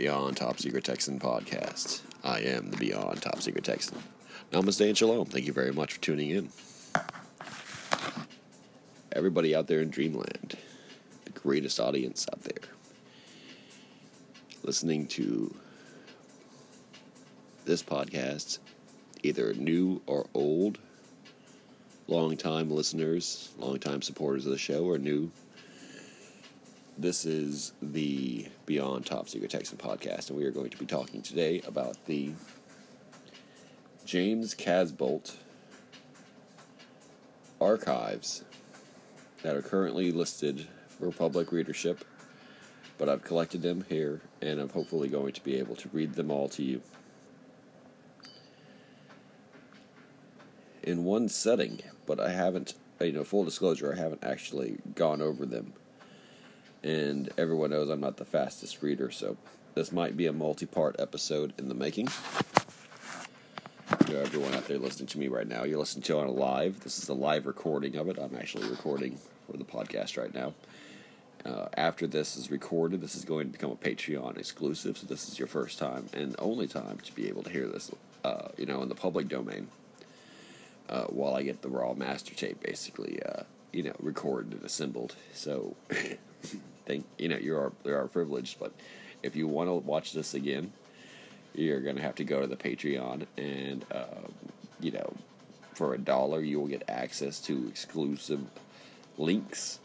Beyond 0.00 0.34
Top 0.38 0.58
Secret 0.58 0.82
Texan 0.82 1.20
podcast. 1.20 2.00
I 2.24 2.38
am 2.40 2.70
the 2.70 2.78
Beyond 2.78 3.20
Top 3.20 3.42
Secret 3.42 3.64
Texan. 3.64 3.98
Namaste 4.50 4.88
and 4.88 4.96
Shalom. 4.96 5.26
Thank 5.26 5.44
you 5.44 5.52
very 5.52 5.72
much 5.72 5.92
for 5.92 6.00
tuning 6.00 6.30
in. 6.30 6.48
Everybody 9.12 9.54
out 9.54 9.66
there 9.66 9.82
in 9.82 9.90
Dreamland, 9.90 10.56
the 11.26 11.32
greatest 11.32 11.78
audience 11.78 12.26
out 12.32 12.40
there, 12.44 12.70
listening 14.62 15.06
to 15.08 15.54
this 17.66 17.82
podcast, 17.82 18.58
either 19.22 19.52
new 19.52 20.00
or 20.06 20.24
old, 20.32 20.78
long-time 22.06 22.70
listeners, 22.70 23.50
long-time 23.58 24.00
supporters 24.00 24.46
of 24.46 24.52
the 24.52 24.56
show, 24.56 24.82
or 24.82 24.96
new 24.96 25.30
this 27.00 27.24
is 27.24 27.72
the 27.80 28.46
Beyond 28.66 29.06
Top 29.06 29.26
Secret 29.26 29.50
Texan 29.50 29.78
podcast, 29.78 30.28
and 30.28 30.38
we 30.38 30.44
are 30.44 30.50
going 30.50 30.68
to 30.68 30.76
be 30.76 30.84
talking 30.84 31.22
today 31.22 31.62
about 31.66 31.96
the 32.04 32.32
James 34.04 34.54
Casbolt 34.54 35.36
archives 37.58 38.44
that 39.42 39.56
are 39.56 39.62
currently 39.62 40.12
listed 40.12 40.68
for 40.88 41.10
public 41.10 41.52
readership, 41.52 42.04
but 42.98 43.08
I've 43.08 43.24
collected 43.24 43.62
them 43.62 43.86
here, 43.88 44.20
and 44.42 44.60
I'm 44.60 44.68
hopefully 44.68 45.08
going 45.08 45.32
to 45.32 45.42
be 45.42 45.56
able 45.56 45.76
to 45.76 45.88
read 45.94 46.12
them 46.14 46.30
all 46.30 46.50
to 46.50 46.62
you. 46.62 46.82
In 50.82 51.04
one 51.04 51.30
setting, 51.30 51.80
but 52.04 52.20
I 52.20 52.30
haven't, 52.30 52.74
you 53.00 53.12
know, 53.12 53.24
full 53.24 53.44
disclosure, 53.44 53.90
I 53.90 53.98
haven't 53.98 54.22
actually 54.22 54.80
gone 54.94 55.22
over 55.22 55.46
them 55.46 55.72
and 56.82 57.30
everyone 57.36 57.70
knows 57.70 57.88
I'm 57.88 58.00
not 58.00 58.16
the 58.16 58.24
fastest 58.24 58.82
reader, 58.82 59.10
so 59.10 59.36
this 59.74 59.92
might 59.92 60.16
be 60.16 60.26
a 60.26 60.32
multi 60.32 60.66
part 60.66 60.96
episode 60.98 61.52
in 61.58 61.68
the 61.68 61.74
making. 61.74 62.08
Know, 64.08 64.18
everyone 64.18 64.54
out 64.54 64.66
there 64.66 64.78
listening 64.78 65.06
to 65.08 65.18
me 65.18 65.28
right 65.28 65.46
now, 65.46 65.62
you're 65.62 65.78
listening 65.78 66.02
to 66.04 66.18
it 66.18 66.22
on 66.22 66.26
a 66.26 66.32
live. 66.32 66.80
This 66.80 66.98
is 66.98 67.08
a 67.08 67.14
live 67.14 67.46
recording 67.46 67.94
of 67.96 68.08
it. 68.08 68.18
I'm 68.18 68.34
actually 68.36 68.68
recording 68.68 69.18
for 69.46 69.56
the 69.56 69.64
podcast 69.64 70.16
right 70.16 70.34
now. 70.34 70.52
Uh, 71.44 71.68
after 71.76 72.06
this 72.06 72.36
is 72.36 72.50
recorded, 72.50 73.00
this 73.00 73.14
is 73.14 73.24
going 73.24 73.46
to 73.46 73.52
become 73.52 73.70
a 73.70 73.76
Patreon 73.76 74.36
exclusive, 74.36 74.98
so 74.98 75.06
this 75.06 75.28
is 75.28 75.38
your 75.38 75.48
first 75.48 75.78
time 75.78 76.06
and 76.12 76.34
only 76.38 76.66
time 76.66 76.98
to 77.04 77.14
be 77.14 77.28
able 77.28 77.42
to 77.44 77.50
hear 77.50 77.66
this, 77.66 77.90
uh, 78.24 78.48
you 78.56 78.66
know, 78.66 78.82
in 78.82 78.88
the 78.88 78.94
public 78.94 79.28
domain. 79.28 79.68
Uh, 80.88 81.04
while 81.04 81.36
I 81.36 81.42
get 81.42 81.62
the 81.62 81.68
raw 81.68 81.94
master 81.94 82.34
tape, 82.34 82.60
basically, 82.60 83.22
uh, 83.22 83.44
you 83.72 83.84
know, 83.84 83.94
recorded 84.00 84.54
and 84.54 84.64
assembled. 84.64 85.14
So 85.32 85.76
think 86.86 87.04
you 87.18 87.28
know 87.28 87.36
you 87.36 87.56
are 87.56 87.72
you 87.84 87.94
are 87.94 88.06
privileged, 88.08 88.58
but 88.58 88.72
if 89.22 89.36
you 89.36 89.46
want 89.46 89.68
to 89.68 89.74
watch 89.74 90.12
this 90.12 90.34
again, 90.34 90.72
you're 91.54 91.80
gonna 91.80 92.00
have 92.00 92.14
to 92.16 92.24
go 92.24 92.40
to 92.40 92.46
the 92.46 92.56
Patreon, 92.56 93.26
and 93.36 93.84
uh, 93.92 94.28
you 94.80 94.90
know, 94.90 95.12
for 95.74 95.94
a 95.94 95.98
dollar, 95.98 96.40
you 96.40 96.60
will 96.60 96.68
get 96.68 96.82
access 96.88 97.40
to 97.40 97.68
exclusive 97.68 98.40
links 99.18 99.78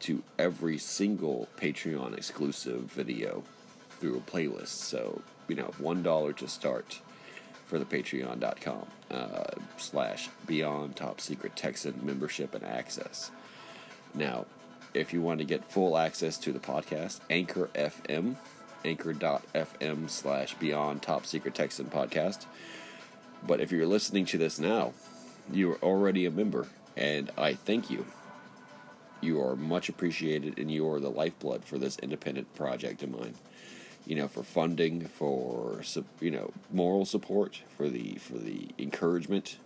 to 0.00 0.22
every 0.38 0.78
single 0.78 1.48
Patreon 1.56 2.16
exclusive 2.16 2.82
video 2.82 3.42
through 4.00 4.16
a 4.16 4.30
playlist. 4.30 4.68
So 4.68 5.22
you 5.48 5.56
know, 5.56 5.70
one 5.78 6.02
dollar 6.02 6.32
to 6.34 6.48
start 6.48 7.00
for 7.66 7.78
the 7.78 7.84
patreon.com 7.86 8.86
uh, 9.10 9.44
slash 9.78 10.28
beyond 10.46 10.94
top 10.94 11.22
secret 11.22 11.56
texan 11.56 11.98
membership 12.02 12.54
and 12.54 12.62
access 12.62 13.30
now 14.14 14.44
if 14.94 15.12
you 15.12 15.22
want 15.22 15.38
to 15.38 15.44
get 15.44 15.70
full 15.70 15.96
access 15.96 16.38
to 16.38 16.52
the 16.52 16.58
podcast, 16.58 17.20
Anchor 17.30 17.70
FM, 17.74 18.36
anchor.fm 18.84 20.10
slash 20.10 20.54
beyond 20.54 21.02
top 21.02 21.26
secret 21.26 21.54
Texan 21.54 21.86
podcast. 21.86 22.46
But 23.46 23.60
if 23.60 23.72
you're 23.72 23.86
listening 23.86 24.24
to 24.26 24.38
this 24.38 24.58
now, 24.58 24.92
you 25.50 25.72
are 25.72 25.82
already 25.82 26.26
a 26.26 26.30
member, 26.30 26.68
and 26.96 27.30
I 27.36 27.54
thank 27.54 27.90
you. 27.90 28.06
You 29.20 29.40
are 29.42 29.56
much 29.56 29.88
appreciated, 29.88 30.58
and 30.58 30.70
you 30.70 30.88
are 30.90 31.00
the 31.00 31.10
lifeblood 31.10 31.64
for 31.64 31.78
this 31.78 31.98
independent 31.98 32.54
project 32.54 33.02
of 33.02 33.10
mine. 33.10 33.34
You 34.04 34.16
know, 34.16 34.28
for 34.28 34.42
funding, 34.42 35.06
for 35.06 35.82
you 36.20 36.30
know, 36.30 36.52
moral 36.72 37.04
support, 37.04 37.62
for 37.76 37.88
the 37.88 38.14
for 38.16 38.34
the 38.34 38.68
encouragement 38.78 39.58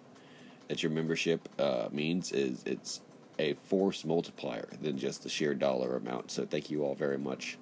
that 0.68 0.82
your 0.82 0.92
membership 0.92 1.48
uh, 1.58 1.88
means 1.90 2.32
is 2.32 2.62
it's 2.66 3.00
a 3.38 3.54
force 3.54 4.04
multiplier 4.04 4.68
than 4.80 4.98
just 4.98 5.22
the 5.22 5.28
sheer 5.28 5.54
dollar 5.54 5.96
amount. 5.96 6.30
So 6.30 6.44
thank 6.44 6.70
you 6.70 6.84
all 6.84 6.94
very 6.94 7.18
much. 7.18 7.58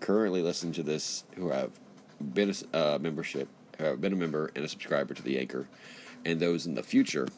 Currently 0.00 0.42
listening 0.42 0.72
to 0.74 0.82
this, 0.82 1.24
who 1.34 1.50
have 1.50 1.72
been 2.20 2.54
a 2.72 2.94
uh, 2.94 2.98
membership, 3.00 3.48
have 3.78 4.00
been 4.00 4.12
a 4.12 4.16
member 4.16 4.50
and 4.54 4.64
a 4.64 4.68
subscriber 4.68 5.14
to 5.14 5.22
the 5.22 5.38
Anchor, 5.38 5.68
and 6.24 6.40
those 6.40 6.66
in 6.66 6.74
the 6.74 6.82
future 6.82 7.28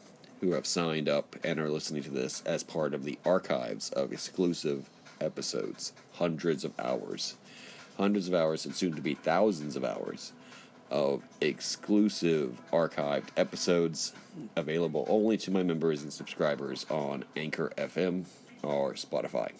who 0.41 0.53
have 0.53 0.65
signed 0.65 1.07
up 1.07 1.35
and 1.43 1.59
are 1.59 1.69
listening 1.69 2.03
to 2.03 2.09
this 2.09 2.41
as 2.45 2.63
part 2.63 2.93
of 2.93 3.03
the 3.03 3.17
archives 3.25 3.89
of 3.91 4.11
exclusive 4.11 4.89
episodes, 5.19 5.93
hundreds 6.13 6.65
of 6.65 6.73
hours, 6.79 7.35
hundreds 7.97 8.27
of 8.27 8.33
hours, 8.33 8.65
and 8.65 8.75
soon 8.75 8.95
to 8.95 9.01
be 9.01 9.13
thousands 9.13 9.75
of 9.75 9.85
hours 9.85 10.33
of 10.91 11.23
exclusive 11.39 12.61
archived 12.71 13.29
episodes 13.37 14.13
available 14.55 15.05
only 15.09 15.37
to 15.37 15.49
my 15.49 15.63
members 15.63 16.03
and 16.03 16.11
subscribers 16.11 16.85
on 16.89 17.23
Anchor 17.35 17.71
FM 17.77 18.25
or 18.61 18.93
Spotify. 18.93 19.51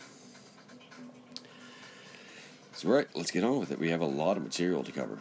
So, 2.74 2.90
right, 2.90 3.08
let's 3.16 3.32
get 3.32 3.44
on 3.44 3.60
with 3.60 3.72
it. 3.72 3.80
We 3.80 3.90
have 3.90 4.02
a 4.02 4.06
lot 4.06 4.38
of 4.38 4.44
material 4.44 4.84
to 4.84 4.92
cover. 4.92 5.20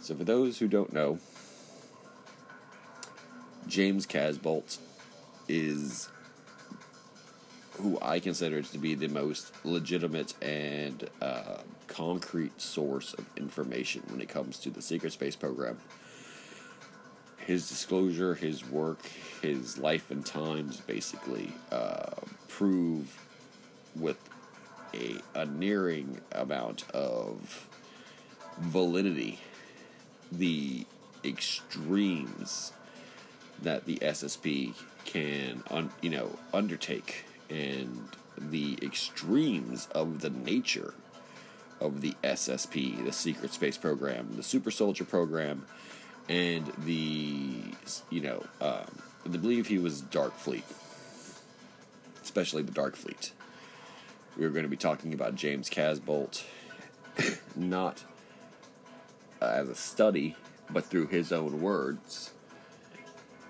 So, 0.00 0.14
for 0.14 0.24
those 0.24 0.58
who 0.58 0.68
don't 0.68 0.92
know, 0.92 1.18
James 3.68 4.06
Casbolt 4.06 4.78
is 5.48 6.08
who 7.78 7.98
I 8.00 8.20
consider 8.20 8.62
to 8.62 8.78
be 8.78 8.94
the 8.94 9.08
most 9.08 9.52
legitimate 9.64 10.34
and 10.42 11.08
uh, 11.20 11.58
concrete 11.88 12.60
source 12.60 13.14
of 13.14 13.26
information 13.36 14.02
when 14.08 14.20
it 14.20 14.28
comes 14.28 14.58
to 14.60 14.70
the 14.70 14.82
secret 14.82 15.12
space 15.12 15.36
program. 15.36 15.78
His 17.38 17.68
disclosure, 17.68 18.34
his 18.34 18.68
work, 18.68 18.98
his 19.40 19.78
life 19.78 20.10
and 20.10 20.24
times 20.24 20.80
basically 20.80 21.52
uh, 21.70 22.14
prove 22.48 23.22
with 23.94 24.18
a, 24.94 25.18
a 25.34 25.46
nearing 25.46 26.20
amount 26.32 26.90
of 26.90 27.68
validity 28.58 29.38
the 30.32 30.86
extremes 31.24 32.72
that 33.62 33.84
the 33.84 33.96
SSP 33.96 34.74
can 35.04 35.62
un, 35.70 35.90
you 36.02 36.10
know 36.10 36.30
undertake 36.52 37.25
and 37.50 38.08
the 38.38 38.78
extremes 38.82 39.88
of 39.94 40.20
the 40.20 40.30
nature 40.30 40.94
of 41.80 42.00
the 42.00 42.14
SSP, 42.22 43.04
the 43.04 43.12
Secret 43.12 43.52
Space 43.52 43.76
Program, 43.76 44.36
the 44.36 44.42
Super 44.42 44.70
Soldier 44.70 45.04
Program, 45.04 45.66
and 46.28 46.72
the 46.78 47.62
you 48.10 48.20
know 48.20 48.44
um, 48.60 48.86
I 49.24 49.28
believe 49.28 49.66
he 49.66 49.78
was 49.78 50.00
Dark 50.00 50.36
Fleet, 50.36 50.64
especially 52.22 52.62
the 52.62 52.72
Dark 52.72 52.96
Fleet. 52.96 53.32
We 54.36 54.44
are 54.44 54.50
going 54.50 54.64
to 54.64 54.68
be 54.68 54.76
talking 54.76 55.14
about 55.14 55.34
James 55.34 55.70
Casbolt, 55.70 56.44
not 57.56 58.04
uh, 59.40 59.46
as 59.46 59.68
a 59.68 59.74
study, 59.74 60.36
but 60.70 60.84
through 60.84 61.06
his 61.06 61.32
own 61.32 61.60
words. 61.60 62.32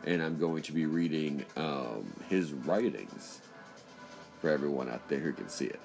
And 0.04 0.22
I'm 0.22 0.38
going 0.38 0.62
to 0.62 0.72
be 0.72 0.86
reading 0.86 1.44
um, 1.56 2.06
his 2.28 2.52
writings 2.52 3.40
for 4.46 4.52
everyone 4.52 4.88
out 4.88 5.08
there 5.08 5.18
who 5.18 5.32
can 5.32 5.48
see 5.48 5.66
it. 5.66 5.80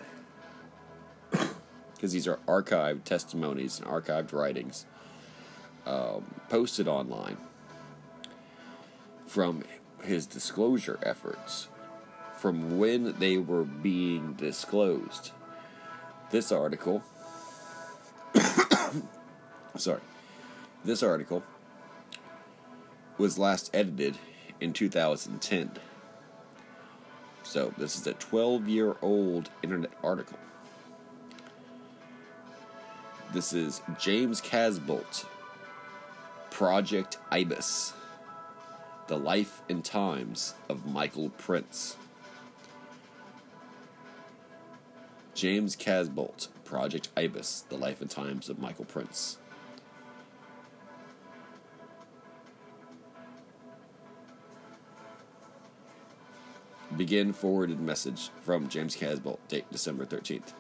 Because 1.96 2.14
these 2.14 2.28
are 2.28 2.40
archived 2.48 3.04
testimonies 3.04 3.80
and 3.80 3.88
archived 3.88 4.34
writings 4.34 4.86
um, 5.86 6.26
posted 6.50 6.88
online 6.88 7.38
from 9.28 9.64
his 10.04 10.26
disclosure 10.26 11.00
efforts, 11.04 11.70
from 12.38 12.80
when 12.80 13.18
they 13.20 13.38
were 13.38 13.64
being 13.64 14.34
disclosed. 14.34 15.32
This 16.32 16.52
article, 16.52 17.04
sorry, 19.76 20.02
this 20.84 21.04
article 21.04 21.44
was 23.20 23.38
last 23.38 23.70
edited 23.76 24.18
in 24.60 24.74
2010. 24.74 25.72
So, 27.52 27.74
this 27.78 27.98
is 27.98 28.08
a 28.08 28.14
12 28.14 28.70
year 28.70 28.96
old 29.02 29.50
internet 29.62 29.92
article. 30.02 30.40
This 33.34 33.52
is 33.52 33.82
James 34.00 34.40
Casbolt, 34.40 35.26
Project 36.50 37.18
Ibis 37.30 37.92
The 39.08 39.18
Life 39.18 39.64
and 39.68 39.84
Times 39.84 40.54
of 40.70 40.86
Michael 40.86 41.32
Prince. 41.32 41.98
James 45.34 45.76
Casbolt, 45.76 46.48
Project 46.64 47.10
Ibis, 47.18 47.66
The 47.68 47.76
Life 47.76 48.00
and 48.00 48.10
Times 48.10 48.48
of 48.48 48.60
Michael 48.60 48.86
Prince. 48.86 49.40
Begin 57.02 57.34
forwarded 57.34 57.80
message 57.80 58.30
from 58.44 58.70
James 58.70 58.96
Casbolt, 58.96 59.40
date 59.48 59.66
December 59.72 60.06
13th. 60.06 60.54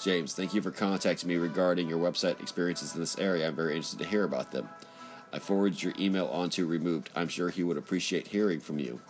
James, 0.00 0.34
thank 0.34 0.54
you 0.54 0.62
for 0.62 0.70
contacting 0.70 1.28
me 1.28 1.34
regarding 1.34 1.88
your 1.88 1.98
website 1.98 2.40
experiences 2.40 2.94
in 2.94 3.00
this 3.00 3.18
area. 3.18 3.48
I'm 3.48 3.56
very 3.56 3.74
interested 3.74 3.98
to 3.98 4.06
hear 4.08 4.22
about 4.22 4.52
them. 4.52 4.68
I 5.32 5.40
forwarded 5.40 5.82
your 5.82 5.94
email 5.98 6.26
on 6.26 6.48
to 6.50 6.64
Removed. 6.64 7.10
I'm 7.16 7.26
sure 7.26 7.50
he 7.50 7.64
would 7.64 7.76
appreciate 7.76 8.28
hearing 8.28 8.60
from 8.60 8.78
you. 8.78 9.00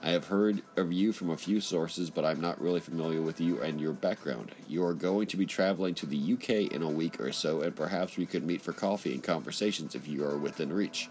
I 0.00 0.10
have 0.10 0.28
heard 0.28 0.62
of 0.76 0.92
you 0.92 1.12
from 1.12 1.30
a 1.30 1.36
few 1.36 1.60
sources, 1.60 2.08
but 2.08 2.24
I'm 2.24 2.40
not 2.40 2.60
really 2.60 2.78
familiar 2.78 3.20
with 3.20 3.40
you 3.40 3.60
and 3.60 3.80
your 3.80 3.92
background. 3.92 4.52
You 4.68 4.84
are 4.84 4.94
going 4.94 5.26
to 5.26 5.36
be 5.36 5.44
traveling 5.44 5.96
to 5.96 6.06
the 6.06 6.34
UK 6.34 6.72
in 6.72 6.82
a 6.82 6.88
week 6.88 7.20
or 7.20 7.32
so, 7.32 7.62
and 7.62 7.74
perhaps 7.74 8.16
we 8.16 8.26
could 8.26 8.46
meet 8.46 8.62
for 8.62 8.72
coffee 8.72 9.12
and 9.12 9.24
conversations 9.24 9.96
if 9.96 10.06
you 10.06 10.24
are 10.24 10.38
within 10.38 10.72
reach. 10.72 11.08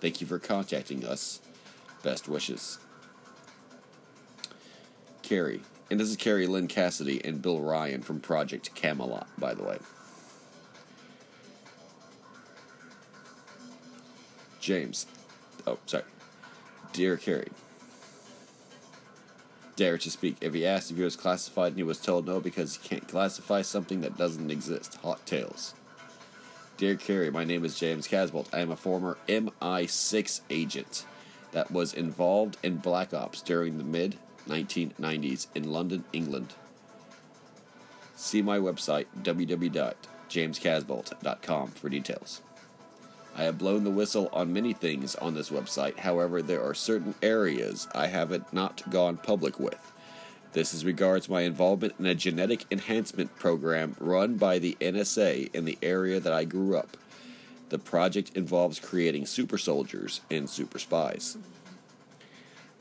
Thank 0.00 0.20
you 0.20 0.28
for 0.28 0.38
contacting 0.38 1.04
us. 1.04 1.40
Best 2.04 2.28
wishes. 2.28 2.78
Kerry. 5.22 5.60
And 5.90 6.00
this 6.00 6.08
is 6.08 6.16
Kerry 6.16 6.46
Lynn 6.46 6.68
Cassidy 6.68 7.22
and 7.24 7.42
Bill 7.42 7.60
Ryan 7.60 8.02
from 8.02 8.20
Project 8.20 8.74
Camelot, 8.74 9.28
by 9.38 9.54
the 9.54 9.62
way. 9.62 9.78
James. 14.60 15.06
Oh, 15.66 15.78
sorry. 15.86 16.04
Dear 16.92 17.16
Kerry. 17.16 17.48
Dare 19.76 19.98
to 19.98 20.10
speak. 20.10 20.36
If 20.40 20.54
he 20.54 20.66
asked 20.66 20.90
if 20.90 20.96
he 20.96 21.02
was 21.02 21.16
classified 21.16 21.68
and 21.68 21.76
he 21.76 21.82
was 21.82 21.98
told 21.98 22.26
no 22.26 22.40
because 22.40 22.76
he 22.76 22.88
can't 22.88 23.08
classify 23.08 23.62
something 23.62 24.02
that 24.02 24.16
doesn't 24.16 24.50
exist. 24.50 24.94
Hot 25.02 25.24
Tales. 25.26 25.74
Dear 26.76 26.96
Kerry, 26.96 27.30
my 27.30 27.44
name 27.44 27.64
is 27.64 27.78
James 27.78 28.08
Casbolt. 28.08 28.48
I 28.52 28.60
am 28.60 28.70
a 28.70 28.76
former 28.76 29.18
MI6 29.28 30.40
agent 30.50 31.06
that 31.52 31.70
was 31.70 31.94
involved 31.94 32.56
in 32.62 32.76
Black 32.76 33.12
Ops 33.12 33.42
during 33.42 33.78
the 33.78 33.84
mid 33.84 34.16
1990s 34.48 35.46
in 35.54 35.72
London, 35.72 36.04
England. 36.12 36.54
See 38.16 38.42
my 38.42 38.58
website 38.58 39.06
www.jamescasbolt.com 39.22 41.68
for 41.68 41.88
details. 41.88 42.42
I 43.34 43.44
have 43.44 43.56
blown 43.56 43.84
the 43.84 43.90
whistle 43.90 44.28
on 44.32 44.52
many 44.52 44.74
things 44.74 45.14
on 45.16 45.34
this 45.34 45.50
website, 45.50 46.00
however, 46.00 46.42
there 46.42 46.62
are 46.62 46.74
certain 46.74 47.14
areas 47.22 47.88
I 47.94 48.08
haven't 48.08 48.52
not 48.52 48.82
gone 48.90 49.16
public 49.16 49.58
with. 49.58 49.90
This 50.52 50.74
is 50.74 50.84
regards 50.84 51.30
my 51.30 51.40
involvement 51.42 51.94
in 51.98 52.04
a 52.04 52.14
genetic 52.14 52.66
enhancement 52.70 53.34
program 53.38 53.96
run 53.98 54.36
by 54.36 54.58
the 54.58 54.76
NSA 54.82 55.54
in 55.54 55.64
the 55.64 55.78
area 55.82 56.20
that 56.20 56.32
I 56.32 56.44
grew 56.44 56.76
up. 56.76 56.98
The 57.70 57.78
project 57.78 58.36
involves 58.36 58.78
creating 58.78 59.24
super 59.24 59.56
soldiers 59.56 60.20
and 60.30 60.50
super 60.50 60.78
spies. 60.78 61.38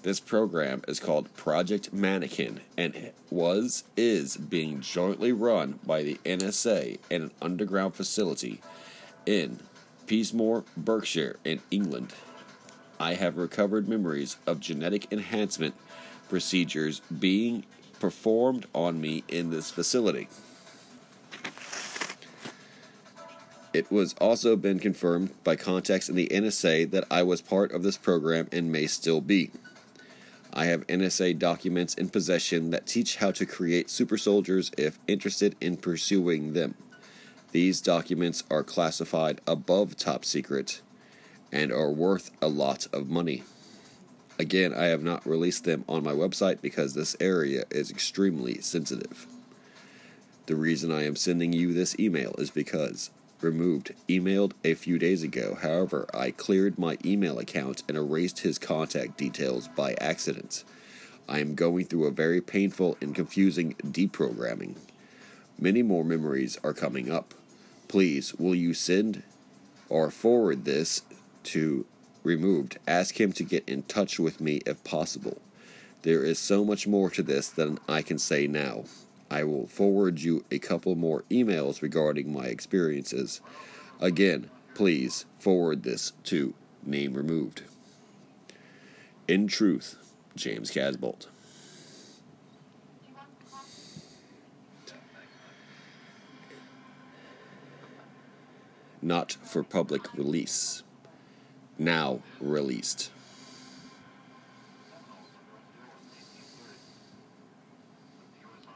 This 0.04 0.20
program 0.20 0.82
is 0.88 1.00
called 1.00 1.32
Project 1.36 1.94
Mannequin 1.94 2.62
and 2.76 3.12
was 3.30 3.84
is 3.96 4.36
being 4.36 4.82
jointly 4.82 5.32
run 5.32 5.80
by 5.86 6.02
the 6.02 6.20
NSA 6.26 6.98
in 7.12 7.22
an 7.24 7.32
underground 7.40 7.94
facility 7.94 8.62
in 9.28 9.60
Peasmore, 10.08 10.64
Berkshire, 10.76 11.38
in 11.46 11.62
England. 11.70 12.16
I 13.00 13.14
have 13.14 13.38
recovered 13.38 13.88
memories 13.88 14.38
of 14.48 14.60
genetic 14.60 15.12
enhancement 15.12 15.76
procedures 16.30 17.02
being 17.20 17.64
performed 18.00 18.66
on 18.74 19.00
me 19.00 19.24
in 19.28 19.52
this 19.52 19.70
facility. 19.70 20.30
It 23.72 23.92
was 23.92 24.16
also 24.16 24.56
been 24.56 24.80
confirmed 24.80 25.32
by 25.44 25.56
contacts 25.56 26.10
in 26.10 26.16
the 26.16 26.28
NSA 26.30 26.90
that 26.90 27.06
I 27.12 27.22
was 27.22 27.40
part 27.40 27.72
of 27.72 27.84
this 27.84 27.98
program 27.98 28.48
and 28.52 28.72
may 28.72 28.88
still 28.88 29.22
be. 29.22 29.52
I 30.54 30.66
have 30.66 30.86
NSA 30.88 31.40
documents 31.40 31.94
in 31.94 32.10
possession 32.10 32.72
that 32.72 32.86
teach 32.86 33.18
how 33.18 33.32
to 33.32 33.46
create 33.46 33.90
super 33.90 34.18
soldiers 34.18 34.72
if 34.78 35.00
interested 35.08 35.56
in 35.62 35.78
pursuing 35.78 36.54
them. 36.54 36.76
These 37.52 37.82
documents 37.82 38.44
are 38.52 38.64
classified 38.64 39.40
above 39.48 39.96
top 39.96 40.26
secret 40.26 40.82
and 41.52 41.72
are 41.72 41.90
worth 41.90 42.32
a 42.42 42.48
lot 42.48 42.88
of 42.94 43.10
money. 43.10 43.44
Again, 44.40 44.74
I 44.74 44.86
have 44.86 45.04
not 45.04 45.26
released 45.26 45.66
them 45.66 45.86
on 45.88 46.04
my 46.04 46.14
website 46.14 46.62
because 46.62 46.94
this 46.94 47.16
area 47.20 47.64
is 47.70 47.92
extremely 47.92 48.60
sensitive. 48.62 49.28
The 50.48 50.56
reason 50.56 50.92
I 50.92 51.06
am 51.06 51.16
sending 51.16 51.54
you 51.54 51.74
this 51.74 51.98
email 52.00 52.34
is 52.38 52.50
because 52.50 53.10
removed 53.44 53.94
emailed 54.08 54.54
a 54.64 54.74
few 54.74 54.98
days 54.98 55.24
ago. 55.24 55.58
However, 55.62 56.08
I 56.14 56.32
cleared 56.32 56.78
my 56.78 56.98
email 57.04 57.40
account 57.40 57.84
and 57.88 57.98
erased 57.98 58.40
his 58.40 58.58
contact 58.58 59.18
details 59.18 59.68
by 59.68 59.94
accident. 59.96 60.64
I 61.28 61.40
am 61.40 61.56
going 61.56 61.86
through 61.86 62.06
a 62.06 62.12
very 62.12 62.42
painful 62.42 62.98
and 63.02 63.16
confusing 63.16 63.76
deprogramming. 63.76 64.76
Many 65.60 65.82
more 65.82 66.04
memories 66.04 66.58
are 66.64 66.74
coming 66.74 67.12
up. 67.12 67.34
Please, 67.88 68.34
will 68.36 68.56
you 68.56 68.74
send 68.74 69.24
or 69.90 70.12
forward 70.12 70.66
this 70.66 71.04
to 71.44 71.86
removed? 72.24 72.80
Ask 72.88 73.20
him 73.20 73.32
to 73.34 73.44
get 73.44 73.68
in 73.68 73.84
touch 73.84 74.20
with 74.20 74.42
me 74.42 74.62
if 74.66 74.84
possible. 74.84 75.42
There 76.04 76.24
is 76.24 76.40
so 76.40 76.66
much 76.66 76.88
more 76.88 77.10
to 77.12 77.22
this 77.22 77.50
than 77.50 77.80
I 77.88 78.02
can 78.02 78.18
say 78.18 78.48
now. 78.48 78.86
I 79.32 79.46
will 79.46 79.66
forward 79.66 80.20
you 80.20 80.44
a 80.52 80.60
couple 80.60 80.94
more 80.96 81.24
emails 81.32 81.82
regarding 81.82 82.34
my 82.34 82.48
experiences. 82.48 83.40
Again, 84.02 84.50
please 84.76 85.26
forward 85.40 85.84
this 85.84 86.12
to 86.26 86.54
name 86.84 87.14
removed. 87.14 87.64
In 89.30 89.48
truth, 89.48 89.96
James 90.36 90.70
Casbolt. 90.70 91.28
not 99.02 99.32
for 99.44 99.64
public 99.64 100.14
release. 100.14 100.84
Now 101.78 102.22
released. 102.40 103.10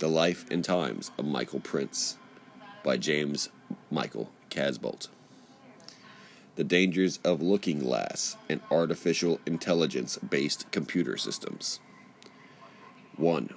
The 0.06 0.12
Life 0.12 0.46
and 0.52 0.64
Times 0.64 1.10
of 1.18 1.26
Michael 1.26 1.62
Prince 1.62 2.18
by 2.84 2.96
James 2.96 3.50
Michael 3.90 4.30
Casbolt. 4.52 5.08
The 6.58 6.64
Dangers 6.64 7.18
of 7.24 7.42
Looking 7.42 7.80
Glass 7.80 8.38
and 8.48 8.62
Artificial 8.70 9.40
Intelligence 9.48 10.20
Based 10.20 10.72
Computer 10.72 11.18
Systems. 11.18 11.80
1. 13.18 13.50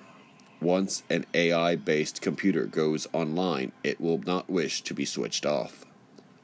Once 0.62 1.02
an 1.10 1.26
AI 1.34 1.76
based 1.76 2.22
computer 2.22 2.64
goes 2.64 3.06
online, 3.12 3.72
it 3.84 4.00
will 4.00 4.22
not 4.24 4.48
wish 4.48 4.80
to 4.84 4.94
be 4.94 5.04
switched 5.04 5.44
off. 5.44 5.84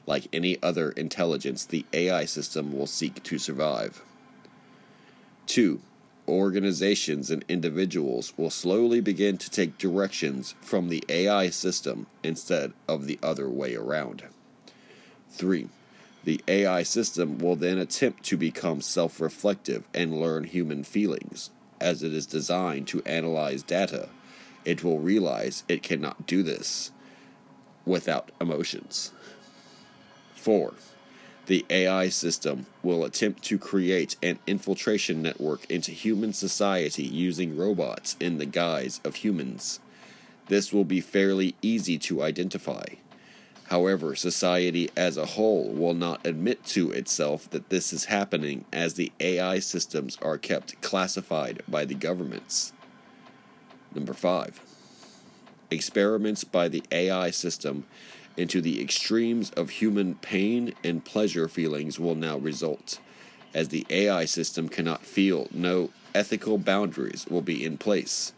Like 0.05 0.27
any 0.31 0.61
other 0.61 0.91
intelligence, 0.91 1.65
the 1.65 1.83
AI 1.93 2.25
system 2.25 2.77
will 2.77 2.85
seek 2.85 3.23
to 3.23 3.39
survive. 3.39 4.03
2. 5.47 5.81
Organizations 6.27 7.29
and 7.29 7.45
individuals 7.47 8.33
will 8.35 8.49
slowly 8.49 8.99
begin 8.99 9.37
to 9.37 9.49
take 9.49 9.77
directions 9.77 10.55
from 10.59 10.89
the 10.89 11.03
AI 11.07 11.49
system 11.51 12.07
instead 12.23 12.73
of 12.87 13.05
the 13.05 13.19
other 13.21 13.47
way 13.47 13.75
around. 13.75 14.23
3. 15.29 15.67
The 16.23 16.41
AI 16.47 16.81
system 16.81 17.37
will 17.37 17.55
then 17.55 17.77
attempt 17.77 18.23
to 18.23 18.37
become 18.37 18.81
self 18.81 19.21
reflective 19.21 19.83
and 19.93 20.19
learn 20.19 20.45
human 20.45 20.83
feelings. 20.83 21.51
As 21.79 22.01
it 22.01 22.13
is 22.13 22.25
designed 22.25 22.87
to 22.87 23.03
analyze 23.03 23.61
data, 23.61 24.09
it 24.63 24.83
will 24.83 24.99
realize 24.99 25.63
it 25.67 25.83
cannot 25.83 26.25
do 26.25 26.41
this 26.41 26.91
without 27.85 28.31
emotions. 28.41 29.11
4. 30.35 30.73
The 31.47 31.65
AI 31.69 32.09
system 32.09 32.65
will 32.81 33.05
attempt 33.05 33.43
to 33.43 33.59
create 33.59 34.15
an 34.23 34.39
infiltration 34.47 35.21
network 35.21 35.69
into 35.69 35.91
human 35.91 36.33
society 36.33 37.03
using 37.03 37.55
robots 37.55 38.15
in 38.19 38.39
the 38.39 38.47
guise 38.47 38.99
of 39.03 39.15
humans. 39.15 39.79
This 40.47 40.73
will 40.73 40.85
be 40.85 41.01
fairly 41.01 41.55
easy 41.61 41.99
to 41.99 42.23
identify. 42.23 42.85
However, 43.69 44.15
society 44.15 44.89
as 44.95 45.17
a 45.17 45.25
whole 45.25 45.69
will 45.69 45.95
not 45.95 46.25
admit 46.25 46.63
to 46.65 46.91
itself 46.91 47.49
that 47.49 47.69
this 47.69 47.93
is 47.93 48.05
happening 48.05 48.65
as 48.71 48.93
the 48.93 49.11
AI 49.19 49.59
systems 49.59 50.17
are 50.21 50.37
kept 50.37 50.79
classified 50.81 51.63
by 51.67 51.85
the 51.85 51.95
governments. 51.95 52.73
Number 53.93 54.13
5. 54.13 54.61
Experiments 55.71 56.43
by 56.43 56.67
the 56.69 56.83
AI 56.91 57.31
system 57.31 57.85
into 58.37 58.61
the 58.61 58.81
extremes 58.81 59.49
of 59.51 59.69
human 59.69 60.15
pain 60.15 60.73
and 60.83 61.05
pleasure 61.05 61.47
feelings 61.47 61.99
will 61.99 62.15
now 62.15 62.37
result. 62.37 62.99
As 63.53 63.69
the 63.69 63.85
AI 63.89 64.25
system 64.25 64.67
cannot 64.67 65.05
feel, 65.05 65.47
no 65.51 65.91
ethical 66.13 66.57
boundaries 66.57 67.25
will 67.29 67.41
be 67.41 67.63
in 67.63 67.77
place. 67.77 68.33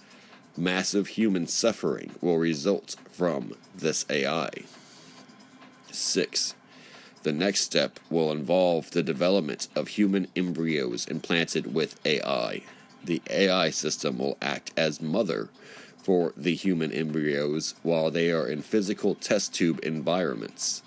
Massive 0.56 1.08
human 1.10 1.48
suffering 1.48 2.12
will 2.22 2.38
result 2.38 2.96
from 3.12 3.56
this 3.75 4.06
AI. 4.10 4.50
6. 5.92 6.56
The 7.24 7.32
next 7.32 7.62
step 7.62 8.00
will 8.10 8.32
involve 8.32 8.92
the 8.92 9.04
development 9.04 9.68
of 9.75 9.89
human 9.89 10.27
embryos 10.36 11.08
implanted 11.08 11.74
with 11.74 12.00
AI. 12.06 12.62
The 13.04 13.22
AI 13.30 13.70
system 13.70 14.18
will 14.18 14.38
act 14.42 14.72
as 14.77 15.01
mother 15.01 15.50
for 16.07 16.31
the 16.37 16.55
human 16.55 16.89
embryos 16.93 17.75
while 17.83 18.09
they 18.09 18.31
are 18.31 18.47
in 18.47 18.61
physical 18.61 19.13
test 19.13 19.53
tube 19.53 19.77
environments. 19.83 20.81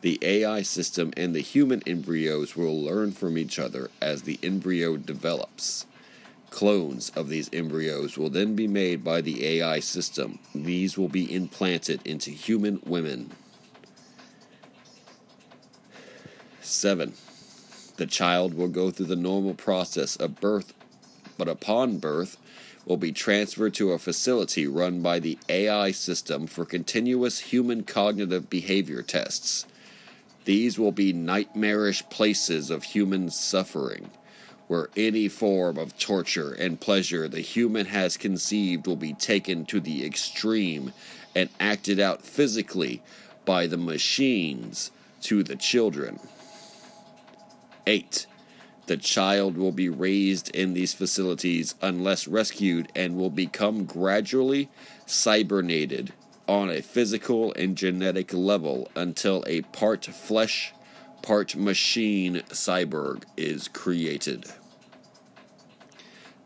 The 0.00 0.18
AI 0.22 0.62
system 0.62 1.12
and 1.18 1.34
the 1.34 1.42
human 1.42 1.82
embryos 1.86 2.56
will 2.56 2.82
learn 2.82 3.12
from 3.12 3.36
each 3.36 3.58
other 3.58 3.90
as 4.00 4.22
the 4.22 4.38
embryo 4.42 4.96
develops. 4.96 5.84
Clones 6.48 7.10
of 7.10 7.28
these 7.28 7.50
embryos 7.52 8.16
will 8.16 8.30
then 8.30 8.56
be 8.56 8.66
made 8.66 9.04
by 9.04 9.20
the 9.20 9.46
AI 9.46 9.80
system. 9.80 10.38
These 10.54 10.96
will 10.96 11.10
be 11.10 11.30
implanted 11.30 12.00
into 12.06 12.30
human 12.30 12.80
women. 12.86 13.32
7. 16.62 17.12
The 17.98 18.06
child 18.06 18.54
will 18.54 18.68
go 18.68 18.90
through 18.90 19.12
the 19.12 19.14
normal 19.14 19.52
process 19.52 20.16
of 20.16 20.40
birth, 20.40 20.72
but 21.36 21.48
upon 21.48 21.98
birth, 21.98 22.38
will 22.86 22.96
be 22.96 23.12
transferred 23.12 23.74
to 23.74 23.92
a 23.92 23.98
facility 23.98 24.66
run 24.66 25.00
by 25.00 25.18
the 25.18 25.38
AI 25.48 25.90
system 25.90 26.46
for 26.46 26.64
continuous 26.64 27.40
human 27.40 27.82
cognitive 27.82 28.50
behavior 28.50 29.02
tests. 29.02 29.66
These 30.44 30.78
will 30.78 30.92
be 30.92 31.12
nightmarish 31.12 32.08
places 32.10 32.70
of 32.70 32.84
human 32.84 33.30
suffering, 33.30 34.10
where 34.68 34.90
any 34.96 35.28
form 35.28 35.78
of 35.78 35.98
torture 35.98 36.52
and 36.52 36.80
pleasure 36.80 37.28
the 37.28 37.40
human 37.40 37.86
has 37.86 38.16
conceived 38.16 38.86
will 38.86 38.96
be 38.96 39.14
taken 39.14 39.64
to 39.66 39.80
the 39.80 40.04
extreme 40.04 40.92
and 41.34 41.48
acted 41.58 41.98
out 41.98 42.22
physically 42.22 43.02
by 43.44 43.66
the 43.66 43.78
machines 43.78 44.90
to 45.22 45.42
the 45.42 45.56
children. 45.56 46.18
8. 47.86 48.26
The 48.86 48.96
child 48.98 49.56
will 49.56 49.72
be 49.72 49.88
raised 49.88 50.50
in 50.50 50.74
these 50.74 50.92
facilities 50.92 51.74
unless 51.80 52.28
rescued 52.28 52.88
and 52.94 53.16
will 53.16 53.30
become 53.30 53.84
gradually 53.84 54.68
cybernated 55.06 56.10
on 56.46 56.68
a 56.68 56.82
physical 56.82 57.54
and 57.54 57.76
genetic 57.78 58.34
level 58.34 58.90
until 58.94 59.42
a 59.46 59.62
part 59.62 60.04
flesh, 60.04 60.74
part 61.22 61.56
machine 61.56 62.42
cyborg 62.50 63.22
is 63.38 63.68
created. 63.68 64.52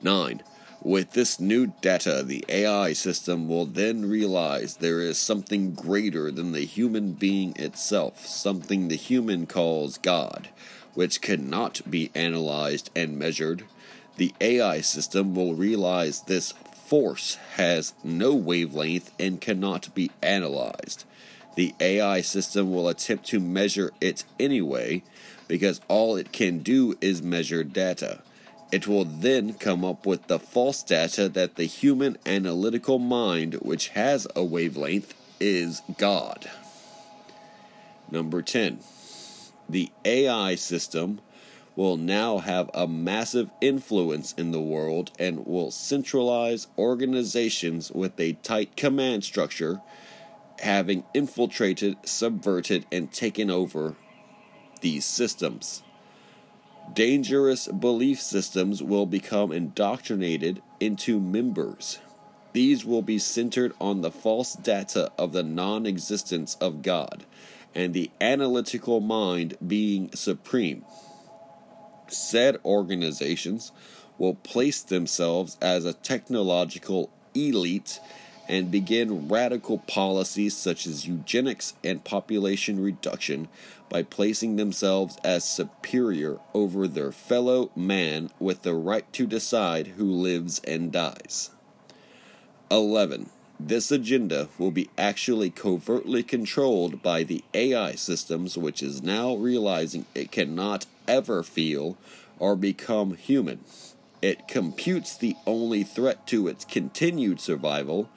9. 0.01 0.41
With 0.81 1.15
this 1.15 1.41
new 1.41 1.73
data, 1.81 2.23
the 2.25 2.45
AI 2.49 2.93
system 2.93 3.49
will 3.49 3.67
then 3.67 4.09
realize 4.09 4.77
there 4.77 5.01
is 5.01 5.19
something 5.19 5.75
greater 5.75 6.31
than 6.31 6.53
the 6.53 6.65
human 6.65 7.15
being 7.15 7.53
itself, 7.57 8.25
something 8.25 8.87
the 8.87 8.95
human 8.95 9.47
calls 9.47 9.99
God 9.99 10.51
which 10.99 11.21
cannot 11.21 11.81
be 11.89 12.11
analyzed 12.13 12.91
and 12.97 13.17
measured, 13.17 13.63
the 14.17 14.35
AI 14.41 14.81
system 14.81 15.33
will 15.33 15.55
realize 15.55 16.23
this 16.23 16.51
force 16.89 17.37
has 17.55 17.95
no 18.03 18.35
wavelength 18.35 19.09
and 19.17 19.41
cannot 19.41 19.95
be 19.95 20.11
analyzed. 20.21 21.05
The 21.55 21.73
AI 21.79 22.21
system 22.23 22.75
will 22.75 22.89
attempt 22.89 23.27
to 23.27 23.39
measure 23.39 23.93
it 24.01 24.25
anyway 24.41 25.05
because 25.47 25.81
all 25.87 26.17
it 26.17 26.33
can 26.33 26.65
do 26.65 26.99
is 27.01 27.23
measure 27.23 27.63
data. 27.63 28.19
It 28.73 28.89
will 28.89 29.05
then 29.05 29.55
come 29.55 29.85
up 29.85 30.05
with 30.05 30.27
the 30.27 30.41
false 30.41 30.83
data 30.83 31.29
that 31.29 31.55
the 31.55 31.67
human 31.67 32.19
analytical 32.27 32.99
mind, 32.99 33.55
which 33.63 33.91
has 33.91 34.27
a 34.35 34.43
wavelength, 34.43 35.15
is 35.39 35.81
God. 35.97 36.51
Number 38.11 38.43
10 38.43 38.81
the 39.69 39.91
AI 40.05 40.55
system 40.55 41.21
will 41.77 41.97
now 41.97 42.39
have 42.39 42.69
a 42.75 42.89
massive 42.89 43.51
influence 43.61 44.33
in 44.33 44.51
the 44.51 44.61
world 44.61 45.13
and 45.17 45.47
will 45.47 45.71
centralize 45.71 46.67
organizations 46.77 47.93
with 47.93 48.19
a 48.19 48.33
tight 48.43 48.77
command 48.77 49.23
structure, 49.23 49.81
having 50.59 51.05
infiltrated, 51.15 51.97
subverted, 52.05 52.85
and 52.91 53.13
taken 53.13 53.49
over 53.49 53.95
these 54.81 55.05
systems. 55.05 55.85
Dangerous 56.93 57.69
belief 57.69 58.21
systems 58.21 58.83
will 58.83 59.07
become 59.07 59.53
indoctrinated 59.53 60.61
into 60.81 61.21
members. 61.21 62.01
These 62.55 62.85
will 62.85 63.03
be 63.03 63.21
centered 63.21 63.73
on 63.81 64.01
the 64.01 64.11
false 64.11 64.55
data 64.55 65.13
of 65.17 65.33
the 65.33 65.45
non 65.45 65.87
existence 65.87 66.57
of 66.61 66.83
God 66.83 67.25
and 67.79 67.95
the 67.95 68.11
analytical 68.21 69.01
mind 69.01 69.57
being 69.65 70.11
supreme. 70.13 70.85
Said 72.09 72.59
organizations 72.65 73.71
will 74.19 74.35
place 74.35 74.83
themselves 74.83 75.57
as 75.63 75.85
a 75.85 75.93
technological 75.93 77.09
elite 77.37 78.01
and 78.49 78.73
begin 78.73 79.29
radical 79.29 79.79
policies 79.79 80.57
such 80.57 80.89
as 80.89 81.07
eugenics 81.07 81.75
and 81.85 82.03
population 82.03 82.83
reduction 82.83 83.47
by 83.89 84.03
placing 84.03 84.57
themselves 84.57 85.17
as 85.23 85.49
superior 85.49 86.41
over 86.55 86.89
their 86.89 87.13
fellow 87.13 87.71
man 87.77 88.29
with 88.41 88.63
the 88.63 88.75
right 88.75 89.11
to 89.13 89.25
decide 89.25 89.87
who 89.97 90.11
lives 90.11 90.61
and 90.65 90.91
dies. 90.91 91.51
11. 92.73 93.31
This 93.61 93.91
agenda 93.91 94.49
will 94.59 94.71
be 94.71 94.89
actually 94.97 95.51
covertly 95.51 96.23
controlled 96.23 97.03
by 97.03 97.25
the 97.25 97.43
AI 97.55 97.93
systems, 97.97 98.57
which 98.57 98.83
is 98.83 99.03
now 99.03 99.35
realizing 99.35 100.07
it 100.15 100.31
cannot 100.31 100.87
ever 101.09 101.43
feel 101.43 101.97
or 102.39 102.55
become 102.55 103.17
human. 103.17 103.61
It 104.23 104.47
computes 104.47 105.17
the 105.17 105.37
only 105.47 105.83
threat 105.83 106.27
to 106.29 106.49
its 106.49 106.65
continued 106.65 107.41
survival 107.41 108.09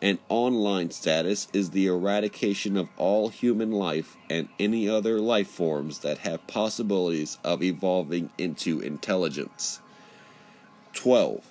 and 0.00 0.18
online 0.28 0.90
status 0.90 1.48
is 1.52 1.70
the 1.70 1.86
eradication 1.86 2.76
of 2.76 2.88
all 2.96 3.30
human 3.30 3.72
life 3.72 4.16
and 4.30 4.48
any 4.58 4.88
other 4.88 5.18
life 5.18 5.48
forms 5.48 6.00
that 6.00 6.18
have 6.18 6.46
possibilities 6.46 7.38
of 7.42 7.62
evolving 7.62 8.30
into 8.38 8.80
intelligence. 8.80 9.80
12 10.92 11.44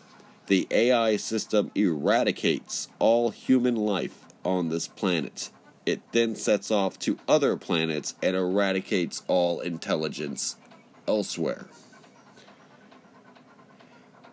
the 0.47 0.67
AI 0.71 1.17
system 1.17 1.71
eradicates 1.75 2.87
all 2.99 3.29
human 3.29 3.75
life 3.75 4.25
on 4.43 4.69
this 4.69 4.87
planet. 4.87 5.49
It 5.85 6.01
then 6.11 6.35
sets 6.35 6.71
off 6.71 6.97
to 6.99 7.17
other 7.27 7.55
planets 7.55 8.15
and 8.21 8.35
eradicates 8.35 9.23
all 9.27 9.59
intelligence 9.59 10.57
elsewhere. 11.07 11.67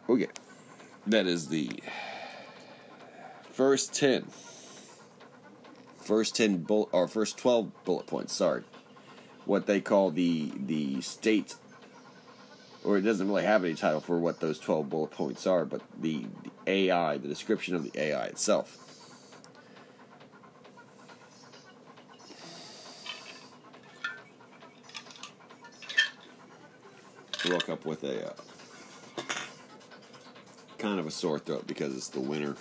Okay, 0.09 0.29
that 1.07 1.27
is 1.27 1.49
the 1.49 1.71
first 3.51 3.95
10. 3.95 4.27
First 5.99 6.37
10 6.37 6.59
bullet, 6.59 6.91
or 6.93 7.09
first 7.09 7.39
12 7.39 7.85
bullet 7.85 8.07
points, 8.07 8.35
sorry. 8.35 8.65
What 9.47 9.67
they 9.67 9.81
call 9.81 10.11
the 10.11 10.53
the 10.57 11.01
state 11.01 11.55
or 12.85 12.99
it 12.99 13.01
doesn't 13.01 13.27
really 13.27 13.45
have 13.45 13.65
any 13.65 13.75
title 13.75 14.01
for 14.01 14.19
what 14.19 14.41
those 14.41 14.59
12 14.59 14.91
bullet 14.91 15.11
points 15.11 15.47
are, 15.47 15.65
but 15.65 15.81
the, 16.01 16.27
the 16.43 16.51
AI, 16.67 17.17
the 17.17 17.29
description 17.29 17.75
of 17.75 17.91
the 17.91 17.99
AI 17.99 18.27
itself. 18.27 18.79
Woke 27.51 27.69
up 27.69 27.85
with 27.85 28.05
a 28.05 28.31
uh, 28.31 28.35
kind 30.79 30.99
of 30.99 31.07
a 31.07 31.11
sore 31.11 31.39
throat 31.39 31.67
because 31.67 31.95
it's 31.95 32.09
the 32.09 32.21
winter. 32.21 32.57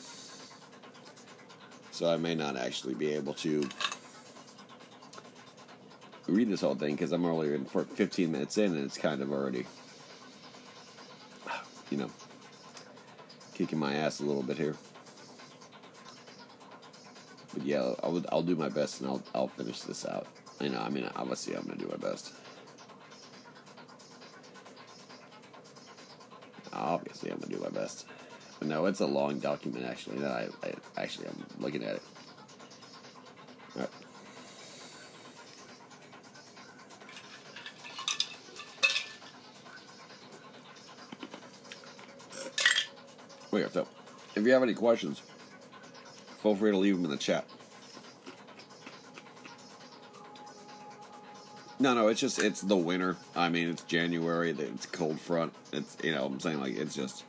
So 1.92 2.12
I 2.12 2.18
may 2.18 2.36
not 2.36 2.58
actually 2.58 2.94
be 2.94 3.14
able 3.14 3.34
to 3.36 3.68
read 6.28 6.50
this 6.50 6.62
whole 6.62 6.76
thing 6.76 6.96
because 6.96 7.14
I'm 7.14 7.26
only 7.26 7.54
in 7.54 7.66
15 7.66 8.32
minutes 8.32 8.58
in 8.58 8.76
and 8.76 8.86
it's 8.86 8.98
kind 8.98 9.22
of 9.22 9.32
already 9.32 9.66
you 11.93 11.99
know, 11.99 12.10
kicking 13.53 13.77
my 13.77 13.93
ass 13.93 14.19
a 14.19 14.25
little 14.25 14.41
bit 14.41 14.58
here. 14.58 14.75
But 17.53 17.63
yeah, 17.63 17.93
I'll, 18.01 18.25
I'll 18.32 18.41
do 18.41 18.56
my 18.56 18.67
best 18.67 18.99
and 18.99 19.12
I'll, 19.12 19.21
I'll 19.36 19.47
finish 19.47 19.82
this 19.82 20.03
out. 20.08 20.25
You 20.60 20.69
know, 20.69 20.79
I 20.79 20.89
mean, 20.89 21.08
obviously, 21.15 21.53
I'm 21.53 21.65
going 21.65 21.77
to 21.77 21.86
do 21.86 21.91
my 21.91 21.97
best. 21.97 22.34
Obviously, 26.73 27.29
I'm 27.29 27.38
going 27.38 27.51
to 27.51 27.58
do 27.58 27.62
my 27.62 27.69
best. 27.69 28.08
But 28.58 28.69
no, 28.69 28.88
it's 28.88 29.01
a 29.01 29.06
long 29.06 29.38
document, 29.38 29.86
actually. 29.86 30.17
No, 30.17 30.29
I, 30.29 30.47
I, 30.63 30.73
actually, 30.97 31.27
I'm 31.27 31.45
looking 31.60 31.84
at 31.84 31.97
it. 31.97 32.01
Okay, 43.54 43.72
so 43.72 43.88
if 44.34 44.44
you 44.44 44.52
have 44.52 44.63
any 44.63 44.74
questions, 44.74 45.22
feel 46.42 46.56
free 46.56 46.72
to 46.72 46.78
leave 46.78 46.96
them 46.96 47.06
in 47.06 47.12
the 47.12 47.18
chat. 47.18 47.46
No, 51.80 51.94
no, 51.94 52.08
it's 52.08 52.20
just 52.20 52.39
it's 52.39 52.62
the 52.62 52.76
winter. 52.76 53.16
I 53.36 53.50
mean, 53.50 53.70
it's 53.70 53.84
January. 53.84 54.50
It's 54.50 54.88
cold 54.88 55.20
front. 55.20 55.54
It's 55.72 55.96
you 56.04 56.16
know 56.16 56.26
I'm 56.26 56.39
saying 56.39 56.62
like 56.62 56.76
it's 56.76 56.96
just 56.96 57.26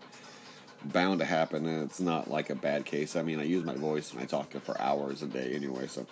bound 0.85 1.19
to 1.19 1.27
happen, 1.27 1.67
and 1.67 1.83
it's 1.83 2.01
not 2.01 2.31
like 2.31 2.49
a 2.49 2.55
bad 2.55 2.87
case. 2.87 3.17
I 3.17 3.23
mean, 3.23 3.39
I 3.39 3.43
use 3.43 3.65
my 3.65 3.75
voice 3.75 4.13
and 4.13 4.23
I 4.23 4.25
talk 4.25 4.53
for 4.53 4.81
hours 4.81 5.23
a 5.23 5.27
day 5.27 5.53
anyway, 5.55 5.89
so 5.89 6.07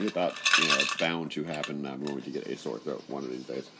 it's 0.00 0.10
about 0.10 0.34
you 0.58 0.66
know 0.66 0.74
it's 0.80 0.96
bound 0.96 1.30
to 1.32 1.44
happen. 1.44 1.86
I'm 1.86 2.04
going 2.04 2.22
to 2.22 2.30
get 2.30 2.48
a 2.48 2.56
sore 2.56 2.80
throat 2.80 3.04
one 3.06 3.22
of 3.22 3.30
these 3.30 3.44
days. 3.44 3.70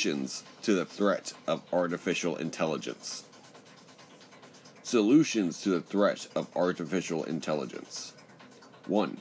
Solutions 0.00 0.44
to 0.62 0.72
the 0.72 0.86
threat 0.86 1.34
of 1.46 1.62
artificial 1.74 2.34
intelligence. 2.36 3.24
Solutions 4.82 5.60
to 5.60 5.68
the 5.68 5.82
threat 5.82 6.26
of 6.34 6.48
artificial 6.56 7.22
intelligence. 7.24 8.14
1. 8.86 9.20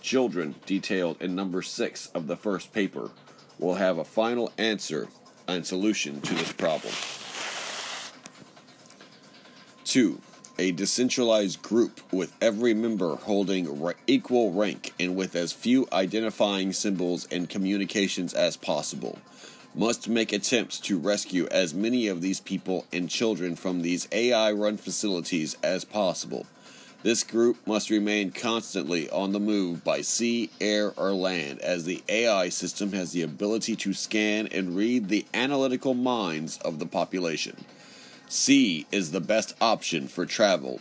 Children, 0.00 0.56
detailed 0.66 1.22
in 1.22 1.36
number 1.36 1.62
6 1.62 2.08
of 2.16 2.26
the 2.26 2.36
first 2.36 2.72
paper, 2.72 3.10
will 3.60 3.74
have 3.74 3.98
a 3.98 4.04
final 4.04 4.52
answer 4.58 5.06
and 5.46 5.64
solution 5.64 6.20
to 6.20 6.34
this 6.34 6.52
problem. 6.52 6.92
2 9.84 10.20
a 10.58 10.70
decentralized 10.72 11.62
group 11.62 12.00
with 12.12 12.32
every 12.40 12.74
member 12.74 13.16
holding 13.16 13.92
equal 14.06 14.52
rank 14.52 14.92
and 15.00 15.16
with 15.16 15.34
as 15.34 15.52
few 15.52 15.88
identifying 15.92 16.72
symbols 16.72 17.26
and 17.30 17.48
communications 17.48 18.34
as 18.34 18.56
possible, 18.56 19.18
must 19.74 20.08
make 20.08 20.32
attempts 20.32 20.78
to 20.80 20.98
rescue 20.98 21.46
as 21.50 21.72
many 21.72 22.06
of 22.06 22.20
these 22.20 22.40
people 22.40 22.84
and 22.92 23.08
children 23.08 23.56
from 23.56 23.82
these 23.82 24.06
AI 24.12 24.52
run 24.52 24.76
facilities 24.76 25.56
as 25.62 25.84
possible. 25.84 26.46
This 27.02 27.24
group 27.24 27.66
must 27.66 27.90
remain 27.90 28.30
constantly 28.30 29.10
on 29.10 29.32
the 29.32 29.40
move 29.40 29.82
by 29.82 30.02
sea, 30.02 30.50
air, 30.60 30.92
or 30.96 31.12
land, 31.12 31.58
as 31.60 31.84
the 31.84 32.02
AI 32.08 32.48
system 32.48 32.92
has 32.92 33.10
the 33.10 33.22
ability 33.22 33.74
to 33.76 33.92
scan 33.92 34.46
and 34.46 34.76
read 34.76 35.08
the 35.08 35.26
analytical 35.34 35.94
minds 35.94 36.58
of 36.58 36.78
the 36.78 36.86
population. 36.86 37.64
Sea 38.28 38.86
is 38.92 39.10
the 39.10 39.20
best 39.20 39.54
option 39.60 40.06
for 40.06 40.26
travel. 40.26 40.80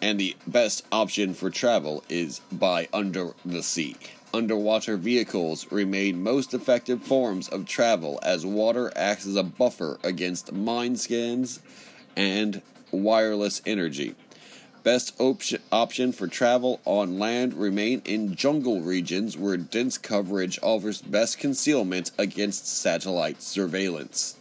And 0.00 0.18
the 0.18 0.34
best 0.46 0.86
option 0.90 1.34
for 1.34 1.50
travel 1.50 2.02
is 2.08 2.40
by 2.50 2.88
under 2.94 3.34
the 3.44 3.62
sea. 3.62 3.96
Underwater 4.32 4.96
vehicles 4.96 5.70
remain 5.72 6.22
most 6.22 6.54
effective 6.54 7.02
forms 7.02 7.48
of 7.48 7.66
travel 7.66 8.20
as 8.22 8.46
water 8.46 8.92
acts 8.94 9.26
as 9.26 9.34
a 9.34 9.42
buffer 9.42 9.98
against 10.04 10.52
mine 10.52 10.96
scans 10.96 11.58
and 12.16 12.62
wireless 12.92 13.60
energy. 13.66 14.14
Best 14.84 15.14
op- 15.18 15.42
option 15.72 16.12
for 16.12 16.28
travel 16.28 16.80
on 16.84 17.18
land 17.18 17.54
remain 17.54 18.02
in 18.04 18.36
jungle 18.36 18.80
regions 18.80 19.36
where 19.36 19.56
dense 19.56 19.98
coverage 19.98 20.60
offers 20.62 21.02
best 21.02 21.38
concealment 21.38 22.12
against 22.16 22.68
satellite 22.68 23.42
surveillance. 23.42 24.36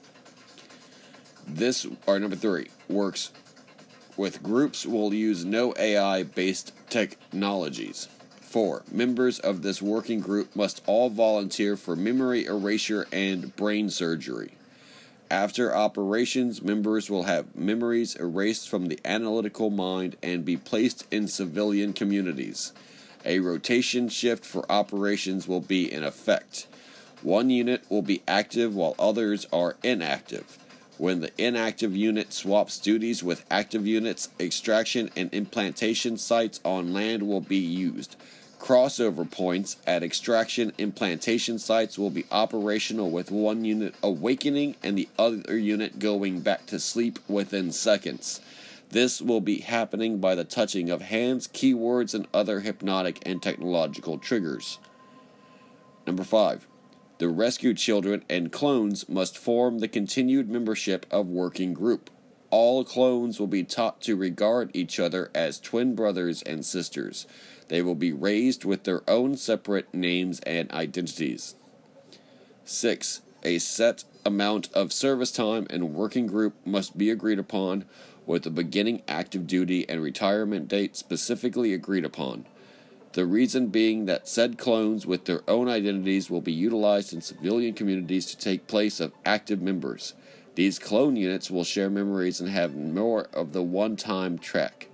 This, 1.47 1.87
or 2.05 2.19
number 2.19 2.35
three, 2.35 2.67
works 2.87 3.31
with 4.15 4.43
groups 4.43 4.85
will 4.85 5.15
use 5.15 5.43
no 5.43 5.73
AI 5.77 6.23
based 6.23 6.73
technologies. 6.91 8.07
Four, 8.49 8.81
members 8.91 9.37
of 9.37 9.61
this 9.61 9.79
working 9.79 10.21
group 10.21 10.55
must 10.55 10.81
all 10.87 11.11
volunteer 11.11 11.77
for 11.77 11.95
memory 11.95 12.45
erasure 12.45 13.05
and 13.11 13.55
brain 13.55 13.91
surgery. 13.91 14.53
After 15.29 15.75
operations, 15.75 16.63
members 16.63 17.11
will 17.11 17.25
have 17.25 17.55
memories 17.55 18.15
erased 18.15 18.67
from 18.67 18.87
the 18.87 18.99
analytical 19.05 19.69
mind 19.69 20.15
and 20.23 20.43
be 20.43 20.57
placed 20.57 21.05
in 21.11 21.27
civilian 21.27 21.93
communities. 21.93 22.73
A 23.23 23.37
rotation 23.37 24.09
shift 24.09 24.43
for 24.43 24.65
operations 24.71 25.47
will 25.47 25.61
be 25.61 25.93
in 25.93 26.03
effect. 26.03 26.65
One 27.21 27.51
unit 27.51 27.83
will 27.87 28.01
be 28.01 28.23
active 28.27 28.73
while 28.73 28.95
others 28.97 29.45
are 29.53 29.75
inactive. 29.83 30.57
When 30.97 31.21
the 31.21 31.31
inactive 31.37 31.95
unit 31.95 32.33
swaps 32.33 32.79
duties 32.79 33.23
with 33.23 33.45
active 33.51 33.85
units, 33.85 34.29
extraction 34.39 35.11
and 35.15 35.31
implantation 35.33 36.17
sites 36.17 36.59
on 36.65 36.93
land 36.93 37.23
will 37.23 37.41
be 37.41 37.55
used. 37.55 38.17
Crossover 38.59 39.29
points 39.29 39.77
at 39.87 40.03
extraction 40.03 40.73
implantation 40.77 41.57
sites 41.57 41.97
will 41.97 42.09
be 42.09 42.25
operational 42.29 43.09
with 43.09 43.31
one 43.31 43.63
unit 43.63 43.95
awakening 44.03 44.75
and 44.83 44.97
the 44.97 45.07
other 45.17 45.57
unit 45.57 45.97
going 45.97 46.41
back 46.41 46.65
to 46.67 46.79
sleep 46.79 47.19
within 47.27 47.71
seconds. 47.71 48.41
This 48.91 49.21
will 49.21 49.39
be 49.39 49.59
happening 49.59 50.19
by 50.19 50.35
the 50.35 50.43
touching 50.43 50.89
of 50.89 51.01
hands, 51.01 51.47
keywords, 51.47 52.13
and 52.13 52.27
other 52.33 52.59
hypnotic 52.59 53.19
and 53.25 53.41
technological 53.41 54.17
triggers. 54.17 54.77
Number 56.05 56.23
5. 56.23 56.67
The 57.19 57.29
rescued 57.29 57.77
children 57.77 58.23
and 58.29 58.51
clones 58.51 59.07
must 59.07 59.37
form 59.37 59.79
the 59.79 59.87
continued 59.87 60.49
membership 60.49 61.05
of 61.11 61.27
working 61.27 61.73
group. 61.73 62.09
All 62.49 62.83
clones 62.83 63.39
will 63.39 63.47
be 63.47 63.63
taught 63.63 64.01
to 64.01 64.15
regard 64.15 64.71
each 64.73 64.99
other 64.99 65.29
as 65.35 65.59
twin 65.59 65.95
brothers 65.95 66.41
and 66.41 66.65
sisters. 66.65 67.27
They 67.69 67.81
will 67.81 67.95
be 67.95 68.11
raised 68.11 68.65
with 68.65 68.83
their 68.83 69.01
own 69.09 69.37
separate 69.37 69.93
names 69.93 70.39
and 70.41 70.69
identities. 70.71 71.55
6. 72.65 73.21
A 73.43 73.57
set 73.59 74.03
amount 74.25 74.69
of 74.73 74.91
service 74.91 75.31
time 75.31 75.65
and 75.69 75.93
working 75.93 76.27
group 76.27 76.55
must 76.65 76.97
be 76.97 77.09
agreed 77.09 77.39
upon, 77.39 77.85
with 78.25 78.43
the 78.43 78.49
beginning 78.49 79.01
active 79.07 79.47
duty 79.47 79.87
and 79.87 80.01
retirement 80.01 80.67
date 80.67 80.95
specifically 80.97 81.73
agreed 81.73 82.05
upon. 82.05 82.45
The 83.13 83.25
reason 83.25 83.67
being 83.67 84.05
that 84.05 84.27
said 84.27 84.57
clones 84.57 85.05
with 85.07 85.25
their 85.25 85.41
own 85.47 85.67
identities 85.67 86.29
will 86.29 86.41
be 86.41 86.51
utilized 86.51 87.13
in 87.13 87.21
civilian 87.21 87.73
communities 87.73 88.27
to 88.27 88.37
take 88.37 88.67
place 88.67 88.99
of 88.99 89.13
active 89.25 89.61
members. 89.61 90.13
These 90.53 90.77
clone 90.77 91.15
units 91.15 91.49
will 91.49 91.63
share 91.63 91.89
memories 91.89 92.39
and 92.39 92.49
have 92.49 92.75
more 92.75 93.27
of 93.33 93.53
the 93.53 93.63
one 93.63 93.95
time 93.95 94.37
track. 94.37 94.88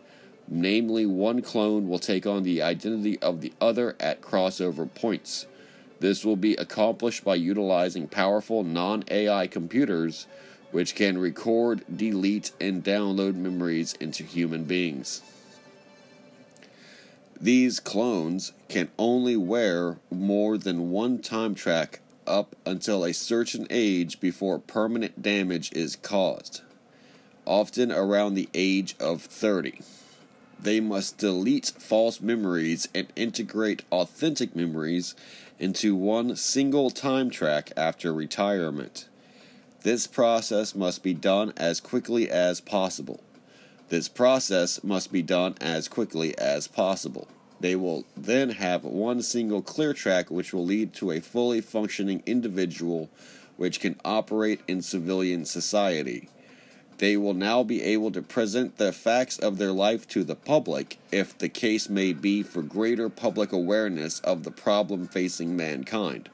Namely, 0.47 1.05
one 1.05 1.41
clone 1.41 1.89
will 1.89 1.99
take 1.99 2.27
on 2.27 2.43
the 2.43 2.61
identity 2.61 3.17
of 3.19 3.41
the 3.41 3.53
other 3.59 3.95
at 3.99 4.21
crossover 4.21 4.93
points. 4.93 5.47
This 5.99 6.23
will 6.23 6.35
be 6.35 6.55
accomplished 6.55 7.23
by 7.23 7.35
utilizing 7.35 8.07
powerful 8.07 8.63
non 8.63 9.03
AI 9.09 9.47
computers 9.47 10.27
which 10.71 10.93
can 10.93 11.17
record, 11.17 11.83
delete, 11.95 12.51
and 12.59 12.83
download 12.83 13.33
memories 13.33 13.93
into 13.93 14.23
human 14.23 14.65
beings. 14.65 15.21
These 17.39 17.79
clones 17.79 18.51
can 18.67 18.89
only 18.99 19.37
wear 19.37 19.97
more 20.11 20.57
than 20.57 20.91
one 20.91 21.19
time 21.19 21.55
track 21.55 22.01
up 22.27 22.55
until 22.65 23.05
a 23.05 23.13
certain 23.13 23.67
age 23.69 24.19
before 24.19 24.59
permanent 24.59 25.21
damage 25.21 25.71
is 25.73 25.95
caused, 25.95 26.61
often 27.45 27.91
around 27.91 28.33
the 28.33 28.49
age 28.53 28.95
of 28.99 29.21
30. 29.21 29.79
They 30.65 30.79
must 30.79 31.19
delete 31.19 31.73
false 31.77 32.19
memories 32.19 32.87
and 32.95 33.05
integrate 33.15 33.83
authentic 33.91 34.55
memories 34.55 35.13
into 35.59 35.95
one 35.95 36.35
single 36.35 36.89
time 36.89 37.29
track 37.29 37.71
after 37.77 38.11
retirement. 38.11 39.07
This 39.83 40.07
process 40.07 40.73
must 40.73 41.03
be 41.03 41.13
done 41.13 41.53
as 41.55 41.79
quickly 41.79 42.31
as 42.31 42.61
possible. 42.61 43.19
This 43.89 44.07
process 44.07 44.83
must 44.83 45.11
be 45.11 45.21
done 45.21 45.53
as 45.61 45.87
quickly 45.87 46.35
as 46.39 46.67
possible. 46.67 47.27
They 47.59 47.75
will 47.75 48.03
then 48.17 48.49
have 48.49 48.83
one 48.83 49.21
single 49.21 49.61
clear 49.61 49.93
track 49.93 50.31
which 50.31 50.51
will 50.51 50.65
lead 50.65 50.95
to 50.95 51.11
a 51.11 51.19
fully 51.19 51.61
functioning 51.61 52.23
individual 52.25 53.11
which 53.55 53.79
can 53.79 53.99
operate 54.03 54.61
in 54.67 54.81
civilian 54.81 55.45
society. 55.45 56.27
They 56.97 57.17
will 57.17 57.33
now 57.33 57.63
be 57.63 57.83
able 57.83 58.11
to 58.11 58.21
present 58.21 58.77
the 58.77 58.93
facts 58.93 59.37
of 59.37 59.57
their 59.57 59.73
life 59.73 60.07
to 60.09 60.23
the 60.23 60.35
public, 60.35 60.97
if 61.11 61.37
the 61.37 61.49
case 61.49 61.89
may 61.89 62.13
be 62.13 62.41
for 62.41 62.61
greater 62.61 63.09
public 63.09 63.51
awareness 63.51 64.19
of 64.21 64.43
the 64.43 64.51
problem 64.51 65.07
facing 65.07 65.57
mankind. 65.57 66.29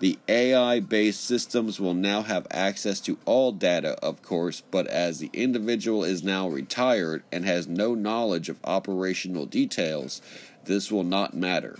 The 0.00 0.18
AI 0.28 0.80
based 0.80 1.22
systems 1.22 1.78
will 1.78 1.94
now 1.94 2.22
have 2.22 2.46
access 2.50 3.00
to 3.00 3.18
all 3.26 3.52
data, 3.52 3.98
of 4.02 4.22
course, 4.22 4.62
but 4.70 4.86
as 4.86 5.18
the 5.18 5.30
individual 5.34 6.04
is 6.04 6.24
now 6.24 6.48
retired 6.48 7.22
and 7.30 7.44
has 7.44 7.68
no 7.68 7.94
knowledge 7.94 8.48
of 8.48 8.58
operational 8.64 9.44
details, 9.44 10.22
this 10.64 10.90
will 10.90 11.04
not 11.04 11.34
matter. 11.34 11.78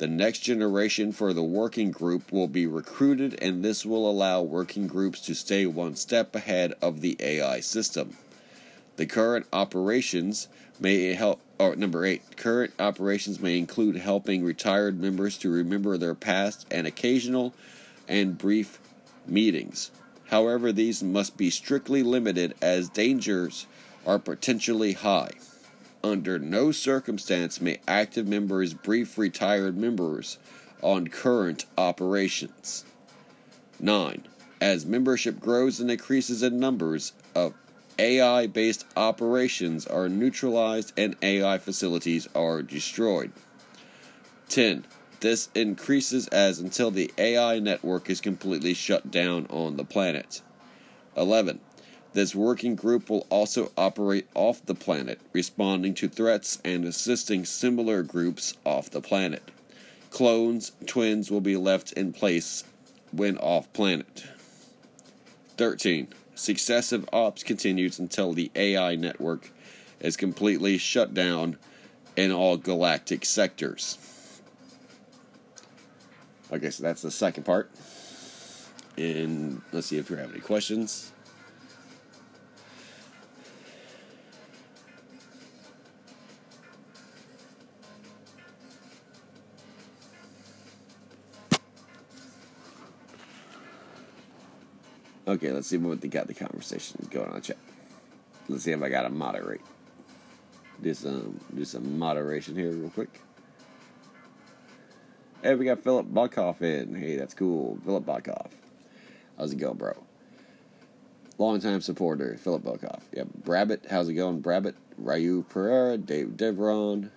The 0.00 0.08
next 0.08 0.38
generation 0.38 1.12
for 1.12 1.34
the 1.34 1.42
working 1.42 1.90
group 1.90 2.32
will 2.32 2.48
be 2.48 2.66
recruited, 2.66 3.38
and 3.42 3.62
this 3.62 3.84
will 3.84 4.10
allow 4.10 4.40
working 4.40 4.86
groups 4.86 5.20
to 5.26 5.34
stay 5.34 5.66
one 5.66 5.94
step 5.94 6.34
ahead 6.34 6.72
of 6.80 7.02
the 7.02 7.18
AI 7.20 7.60
system. 7.60 8.16
The 8.96 9.04
current 9.04 9.44
operations 9.52 10.48
may 10.80 11.12
help. 11.12 11.42
Or 11.58 11.76
number 11.76 12.06
eight, 12.06 12.38
current 12.38 12.72
operations 12.78 13.40
may 13.40 13.58
include 13.58 13.96
helping 13.96 14.42
retired 14.42 14.98
members 14.98 15.36
to 15.36 15.50
remember 15.50 15.98
their 15.98 16.14
past 16.14 16.66
and 16.70 16.86
occasional 16.86 17.52
and 18.08 18.38
brief 18.38 18.78
meetings. 19.26 19.90
However, 20.28 20.72
these 20.72 21.02
must 21.02 21.36
be 21.36 21.50
strictly 21.50 22.02
limited 22.02 22.54
as 22.62 22.88
dangers 22.88 23.66
are 24.06 24.18
potentially 24.18 24.94
high. 24.94 25.32
Under 26.02 26.38
no 26.38 26.72
circumstance 26.72 27.60
may 27.60 27.80
active 27.86 28.26
members 28.26 28.72
brief 28.72 29.18
retired 29.18 29.76
members 29.76 30.38
on 30.82 31.08
current 31.08 31.66
operations. 31.76 32.84
9. 33.78 34.26
As 34.60 34.86
membership 34.86 35.40
grows 35.40 35.80
and 35.80 35.90
increases 35.90 36.42
in 36.42 36.58
numbers 36.58 37.12
of 37.34 37.54
AI 37.98 38.46
based 38.46 38.86
operations 38.96 39.86
are 39.86 40.08
neutralized 40.08 40.92
and 40.96 41.16
AI 41.20 41.58
facilities 41.58 42.28
are 42.34 42.62
destroyed. 42.62 43.32
10. 44.48 44.86
This 45.20 45.50
increases 45.54 46.28
as 46.28 46.60
until 46.60 46.90
the 46.90 47.12
AI 47.18 47.58
network 47.58 48.08
is 48.08 48.22
completely 48.22 48.72
shut 48.72 49.10
down 49.10 49.46
on 49.50 49.76
the 49.76 49.84
planet. 49.84 50.40
11. 51.14 51.60
This 52.12 52.34
working 52.34 52.74
group 52.74 53.08
will 53.08 53.26
also 53.30 53.70
operate 53.76 54.26
off 54.34 54.64
the 54.66 54.74
planet, 54.74 55.20
responding 55.32 55.94
to 55.94 56.08
threats 56.08 56.58
and 56.64 56.84
assisting 56.84 57.44
similar 57.44 58.02
groups 58.02 58.54
off 58.64 58.90
the 58.90 59.00
planet. 59.00 59.50
Clones, 60.10 60.72
twins 60.86 61.30
will 61.30 61.40
be 61.40 61.56
left 61.56 61.92
in 61.92 62.12
place 62.12 62.64
when 63.12 63.38
off 63.38 63.72
planet. 63.72 64.24
13. 65.56 66.08
Successive 66.34 67.08
ops 67.12 67.44
continues 67.44 67.98
until 67.98 68.32
the 68.32 68.50
AI 68.56 68.96
network 68.96 69.52
is 70.00 70.16
completely 70.16 70.78
shut 70.78 71.14
down 71.14 71.58
in 72.16 72.32
all 72.32 72.56
galactic 72.56 73.24
sectors. 73.24 73.98
Okay, 76.52 76.70
so 76.70 76.82
that's 76.82 77.02
the 77.02 77.10
second 77.10 77.44
part. 77.44 77.70
And 78.96 79.62
let's 79.70 79.86
see 79.86 79.98
if 79.98 80.10
you 80.10 80.16
have 80.16 80.32
any 80.32 80.40
questions. 80.40 81.12
Okay, 95.30 95.52
let's 95.52 95.68
see 95.68 95.76
what 95.76 96.00
they 96.00 96.08
got 96.08 96.26
the 96.26 96.34
conversation 96.34 97.06
going 97.08 97.30
on 97.30 97.40
chat. 97.40 97.56
Let's 98.48 98.64
see 98.64 98.72
if 98.72 98.82
I 98.82 98.88
got 98.88 99.02
to 99.02 99.10
moderate. 99.10 99.60
Do 100.82 100.92
some 100.92 101.38
do 101.54 101.64
some 101.64 102.00
moderation 102.00 102.56
here 102.56 102.72
real 102.72 102.90
quick. 102.90 103.20
Hey, 105.40 105.54
we 105.54 105.66
got 105.66 105.84
Philip 105.84 106.08
Buckhoff 106.08 106.62
in. 106.62 106.96
Hey, 106.96 107.16
that's 107.16 107.34
cool. 107.34 107.78
Philip 107.84 108.04
Buckhoff. 108.04 108.50
How's 109.38 109.52
it 109.52 109.58
going, 109.58 109.76
bro? 109.76 109.94
Longtime 111.38 111.80
supporter, 111.80 112.36
Philip 112.36 112.64
Buckhoff. 112.64 113.02
Yep. 113.12 113.28
Brabbit, 113.44 113.86
how's 113.88 114.08
it 114.08 114.14
going, 114.14 114.40
Brabbit? 114.40 114.74
Ryu 114.98 115.44
Pereira, 115.48 115.96
Dave 115.96 116.30
Devron. 116.30 117.08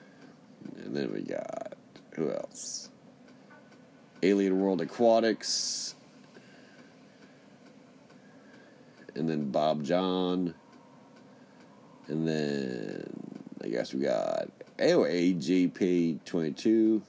And 0.78 0.96
then 0.96 1.12
we 1.12 1.22
got, 1.22 1.74
who 2.16 2.32
else? 2.32 2.92
Alien 4.22 4.62
World 4.62 4.82
Aquatics 4.82 5.96
and 9.16 9.30
then 9.30 9.52
Bob 9.52 9.84
John, 9.84 10.56
and 12.08 12.28
then 12.28 13.08
I 13.64 13.68
guess 13.68 13.94
we 13.94 14.00
got 14.02 14.50
AOAGP22. 14.78 17.02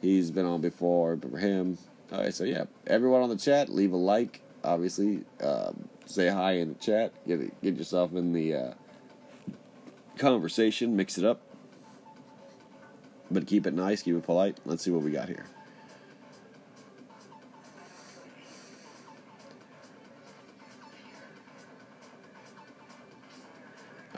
He's 0.00 0.30
been 0.30 0.46
on 0.46 0.60
before, 0.60 1.16
but 1.16 1.30
for 1.30 1.38
him. 1.38 1.78
All 2.12 2.18
right, 2.18 2.34
so 2.34 2.44
yeah, 2.44 2.64
everyone 2.86 3.22
on 3.22 3.30
the 3.30 3.36
chat, 3.36 3.68
leave 3.68 3.92
a 3.92 3.96
like. 3.96 4.40
Obviously, 4.64 5.24
um, 5.42 5.88
say 6.06 6.28
hi 6.28 6.52
in 6.52 6.68
the 6.70 6.74
chat. 6.74 7.12
Get 7.26 7.60
get 7.62 7.76
yourself 7.76 8.12
in 8.12 8.32
the 8.32 8.54
uh, 8.54 8.72
conversation. 10.18 10.96
Mix 10.96 11.18
it 11.18 11.24
up, 11.24 11.40
but 13.30 13.46
keep 13.46 13.66
it 13.66 13.74
nice, 13.74 14.02
keep 14.02 14.16
it 14.16 14.24
polite. 14.24 14.58
Let's 14.64 14.84
see 14.84 14.90
what 14.90 15.02
we 15.02 15.10
got 15.10 15.28
here. 15.28 15.44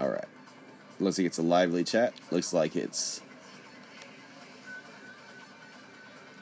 All 0.05 0.11
right. 0.11 0.29
Looks 1.01 1.17
like 1.17 1.27
it's 1.27 1.39
a 1.39 1.43
lively 1.43 1.83
chat. 1.83 2.13
Looks 2.31 2.53
like 2.53 2.77
it's. 2.77 3.23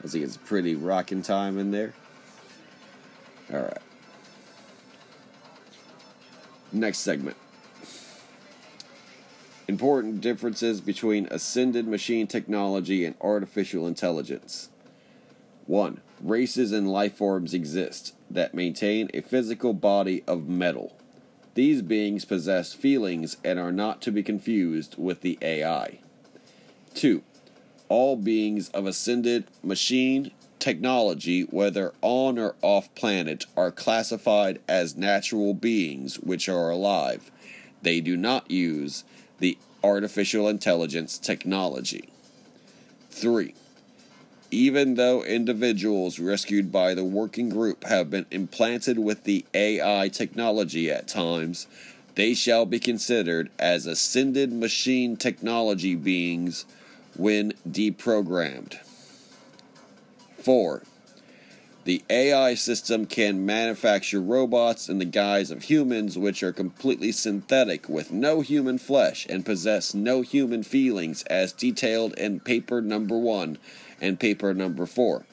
Looks 0.01 0.13
like 0.13 0.23
it's 0.23 0.35
pretty 0.35 0.75
rocking 0.75 1.21
time 1.21 1.57
in 1.57 1.71
there. 1.71 1.93
All 3.53 3.61
right. 3.61 3.77
Next 6.73 6.99
segment. 6.99 7.37
Important 9.69 10.19
differences 10.19 10.81
between 10.81 11.27
ascended 11.31 11.87
machine 11.87 12.27
technology 12.27 13.05
and 13.05 13.15
artificial 13.21 13.87
intelligence. 13.87 14.67
1. 15.67 16.01
Races 16.21 16.73
and 16.73 16.91
life 16.91 17.15
forms 17.15 17.53
exist 17.53 18.13
that 18.29 18.53
maintain 18.53 19.09
a 19.13 19.21
physical 19.21 19.73
body 19.73 20.21
of 20.27 20.49
metal. 20.49 20.97
These 21.55 21.83
beings 21.83 22.25
possess 22.25 22.73
feelings 22.73 23.37
and 23.43 23.59
are 23.59 23.71
not 23.71 24.01
to 24.03 24.11
be 24.11 24.23
confused 24.23 24.95
with 24.97 25.21
the 25.21 25.37
AI. 25.41 25.99
2. 26.95 27.21
All 27.89 28.15
beings 28.15 28.69
of 28.69 28.87
ascended 28.87 29.45
machine 29.61 30.31
technology, 30.57 31.43
whether 31.43 31.93
on 32.01 32.39
or 32.39 32.55
off 32.61 32.93
planet, 32.95 33.45
are 33.55 33.71
classified 33.71 34.59
as 34.67 34.97
natural 34.97 35.53
beings 35.53 36.19
which 36.19 36.49
are 36.49 36.69
alive. 36.69 37.29
They 37.83 38.01
do 38.01 38.17
not 38.17 38.49
use 38.49 39.03
the 39.39 39.57
artificial 39.83 40.47
intelligence 40.47 41.19
technology. 41.19 42.09
3 43.11 43.53
even 44.53 44.93
though 44.93 45.23
individuals 45.23 46.19
rescued 46.19 46.71
by 46.71 46.93
the 46.93 47.03
working 47.03 47.49
group 47.49 47.83
have 47.85 48.11
been 48.11 48.27
implanted 48.29 48.99
with 48.99 49.23
the 49.23 49.43
AI 49.53 50.07
technology 50.09 50.91
at 50.91 51.07
times, 51.07 51.65
they 52.15 52.35
shall 52.35 52.65
be 52.65 52.79
considered 52.79 53.49
as 53.57 53.87
ascended 53.87 54.53
machine 54.53 55.17
technology 55.17 55.95
beings 55.95 56.65
when 57.17 57.51
deprogrammed. 57.67 58.77
4. 60.37 60.83
The 61.85 62.03
AI 62.09 62.53
system 62.53 63.05
can 63.07 63.45
manufacture 63.45 64.21
robots 64.21 64.87
in 64.87 64.99
the 64.99 65.05
guise 65.05 65.51
of 65.51 65.63
humans, 65.63 66.17
which 66.17 66.43
are 66.43 66.53
completely 66.53 67.11
synthetic 67.11 67.89
with 67.89 68.11
no 68.11 68.41
human 68.41 68.77
flesh 68.77 69.25
and 69.29 69.45
possess 69.45 69.93
no 69.93 70.21
human 70.21 70.63
feelings, 70.63 71.23
as 71.23 71.51
detailed 71.51 72.13
in 72.13 72.39
paper 72.39 72.81
number 72.81 73.17
one 73.17 73.57
and 74.03 74.19
paper 74.19 74.53
number 74.53 74.85
four. 74.85 75.25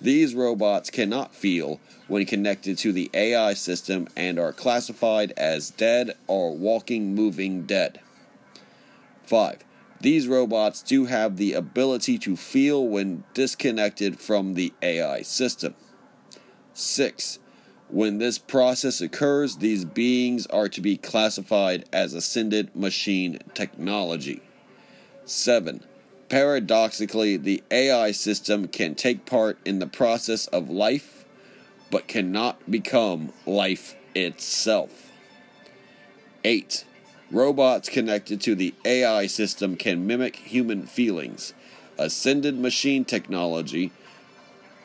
These 0.00 0.34
robots 0.34 0.90
cannot 0.90 1.34
feel 1.34 1.80
when 2.08 2.24
connected 2.24 2.78
to 2.78 2.92
the 2.92 3.10
AI 3.12 3.54
system 3.54 4.08
and 4.16 4.38
are 4.38 4.52
classified 4.52 5.32
as 5.36 5.70
dead 5.70 6.16
or 6.26 6.56
walking 6.56 7.14
moving 7.14 7.62
dead. 7.62 8.00
5. 9.24 9.58
These 10.00 10.26
robots 10.26 10.82
do 10.82 11.06
have 11.06 11.36
the 11.36 11.52
ability 11.52 12.18
to 12.18 12.36
feel 12.36 12.86
when 12.86 13.24
disconnected 13.34 14.18
from 14.18 14.54
the 14.54 14.72
AI 14.82 15.22
system. 15.22 15.74
6. 16.74 17.38
When 17.88 18.18
this 18.18 18.38
process 18.38 19.00
occurs, 19.00 19.58
these 19.58 19.84
beings 19.84 20.46
are 20.46 20.68
to 20.70 20.80
be 20.80 20.96
classified 20.96 21.84
as 21.92 22.14
ascended 22.14 22.74
machine 22.74 23.38
technology. 23.54 24.42
7. 25.24 25.84
Paradoxically, 26.32 27.36
the 27.36 27.62
AI 27.70 28.10
system 28.10 28.66
can 28.66 28.94
take 28.94 29.26
part 29.26 29.58
in 29.66 29.80
the 29.80 29.86
process 29.86 30.46
of 30.46 30.70
life, 30.70 31.26
but 31.90 32.08
cannot 32.08 32.70
become 32.70 33.34
life 33.44 33.94
itself. 34.14 35.12
8. 36.42 36.86
Robots 37.30 37.90
connected 37.90 38.40
to 38.40 38.54
the 38.54 38.72
AI 38.82 39.26
system 39.26 39.76
can 39.76 40.06
mimic 40.06 40.36
human 40.36 40.86
feelings. 40.86 41.52
Ascended 41.98 42.58
machine 42.58 43.04
technology 43.04 43.92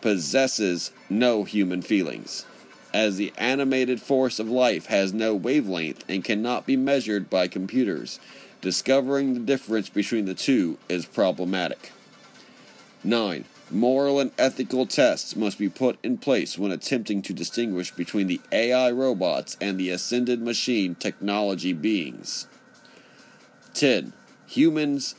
possesses 0.01 0.91
no 1.09 1.45
human 1.45 1.81
feelings, 1.81 2.45
as 2.93 3.15
the 3.15 3.31
animated 3.37 4.01
force 4.01 4.39
of 4.39 4.49
life 4.49 4.87
has 4.87 5.13
no 5.13 5.33
wavelength 5.33 6.03
and 6.09 6.25
cannot 6.25 6.65
be 6.65 6.75
measured 6.75 7.29
by 7.29 7.47
computers. 7.47 8.19
Discovering 8.61 9.33
the 9.33 9.39
difference 9.39 9.89
between 9.89 10.25
the 10.25 10.33
two 10.33 10.77
is 10.89 11.05
problematic. 11.05 11.91
9. 13.03 13.45
Moral 13.69 14.19
and 14.19 14.31
ethical 14.37 14.85
tests 14.85 15.35
must 15.35 15.59
be 15.59 15.69
put 15.69 15.99
in 16.01 16.17
place 16.17 16.57
when 16.57 16.71
attempting 16.71 17.21
to 17.21 17.33
distinguish 17.33 17.91
between 17.91 18.27
the 18.27 18.41
AI 18.51 18.91
robots 18.91 19.57
and 19.59 19.77
the 19.77 19.89
ascended 19.89 20.41
machine 20.41 20.95
technology 20.95 21.73
beings. 21.73 22.47
10. 23.73 24.13
Humans 24.47 25.15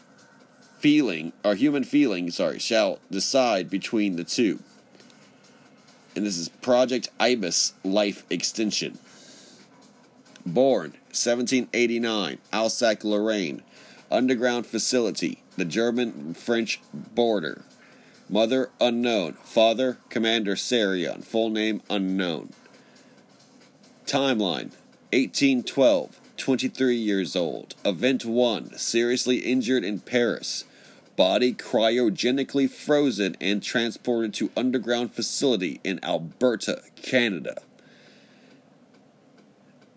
feeling 0.78 1.32
or 1.44 1.54
human 1.54 1.84
feeling, 1.84 2.30
sorry, 2.30 2.58
shall 2.58 2.98
decide 3.10 3.68
between 3.70 4.16
the 4.16 4.24
two. 4.24 4.58
And 6.16 6.26
this 6.26 6.38
is 6.38 6.48
Project 6.48 7.10
Ibis 7.20 7.74
Life 7.84 8.24
Extension. 8.30 8.98
Born 10.44 10.94
1789, 11.24 12.38
Alsace, 12.52 13.04
Lorraine. 13.04 13.62
Underground 14.10 14.66
facility, 14.66 15.42
the 15.56 15.64
German 15.64 16.34
French 16.34 16.80
border. 16.92 17.62
Mother 18.30 18.70
unknown. 18.80 19.34
Father 19.42 19.98
Commander 20.10 20.54
Sarion. 20.54 21.24
Full 21.24 21.50
name 21.50 21.82
unknown. 21.88 22.52
Timeline 24.06 24.72
1812. 25.12 26.20
23 26.36 26.94
years 26.94 27.34
old. 27.34 27.74
Event 27.84 28.24
1. 28.24 28.78
Seriously 28.78 29.38
injured 29.38 29.82
in 29.82 30.00
Paris. 30.00 30.64
Body 31.16 31.52
cryogenically 31.52 32.70
frozen 32.70 33.36
and 33.40 33.62
transported 33.62 34.32
to 34.34 34.50
underground 34.56 35.12
facility 35.12 35.80
in 35.82 35.98
Alberta, 36.04 36.82
Canada. 37.02 37.56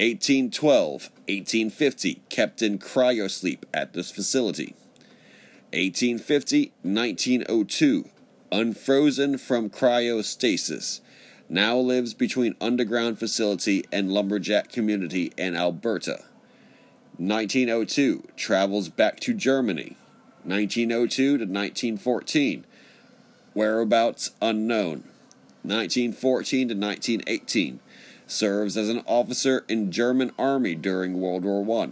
1812, 0.02 1.12
1850, 1.28 2.22
kept 2.28 2.64
in 2.64 2.80
cryosleep 2.80 3.60
at 3.72 3.94
this 3.94 4.10
facility. 4.10 4.74
1850, 5.74 6.72
1902, 6.82 8.10
unfrozen 8.52 9.38
from 9.38 9.70
cryostasis. 9.70 11.02
Now 11.48 11.78
lives 11.78 12.16
between 12.16 12.56
underground 12.60 13.20
facility 13.20 13.86
and 13.92 14.12
lumberjack 14.12 14.72
community 14.72 15.34
in 15.38 15.56
Alberta. 15.56 16.24
1902, 17.18 18.28
travels 18.36 18.90
back 18.90 19.20
to 19.20 19.36
Germany. 19.36 19.98
1902 20.44 21.24
to 21.24 21.44
1914, 21.44 22.66
whereabouts 23.54 24.32
unknown. 24.42 25.04
1914 25.62 26.70
to 26.70 26.74
1918, 26.74 27.80
serves 28.32 28.78
as 28.78 28.88
an 28.88 29.04
officer 29.06 29.66
in 29.68 29.92
German 29.92 30.32
army 30.40 30.74
during 30.74 31.20
World 31.20 31.44
War 31.44 31.62
I. 31.62 31.92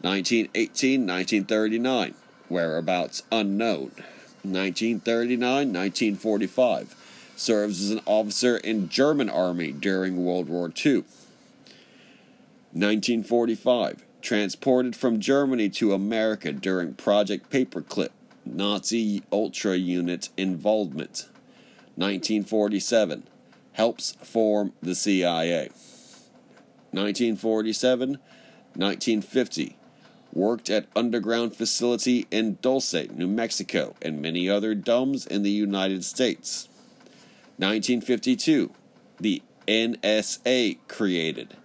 1918 0.00 1.00
1939, 1.06 2.14
whereabouts 2.48 3.22
unknown. 3.32 3.90
1939 4.42 5.72
1945, 5.72 6.94
serves 7.36 7.82
as 7.82 7.90
an 7.90 8.00
officer 8.06 8.56
in 8.58 8.88
German 8.88 9.28
army 9.28 9.72
during 9.72 10.24
World 10.24 10.48
War 10.48 10.66
II. 10.84 11.04
1945, 12.72 14.04
transported 14.20 14.94
from 14.94 15.18
Germany 15.18 15.68
to 15.70 15.92
America 15.92 16.52
during 16.52 16.94
Project 16.94 17.50
Paperclip, 17.50 18.10
Nazi 18.44 19.22
Ultra 19.32 19.76
Unit 19.76 20.28
involvement. 20.36 21.28
1947, 21.96 23.24
helps 23.74 24.12
form 24.22 24.72
the 24.82 24.94
CIA. 24.94 25.68
1947 26.92 28.18
1950, 28.76 29.76
worked 30.32 30.68
at 30.68 30.86
underground 30.96 31.54
facility 31.54 32.26
in 32.32 32.58
Dulce, 32.60 33.08
New 33.10 33.28
Mexico, 33.28 33.94
and 34.02 34.20
many 34.20 34.50
other 34.50 34.74
domes 34.74 35.26
in 35.26 35.42
the 35.42 35.50
United 35.50 36.04
States. 36.04 36.68
1952, 37.58 38.72
the 39.20 39.42
NSA 39.68 40.78
created. 40.88 41.56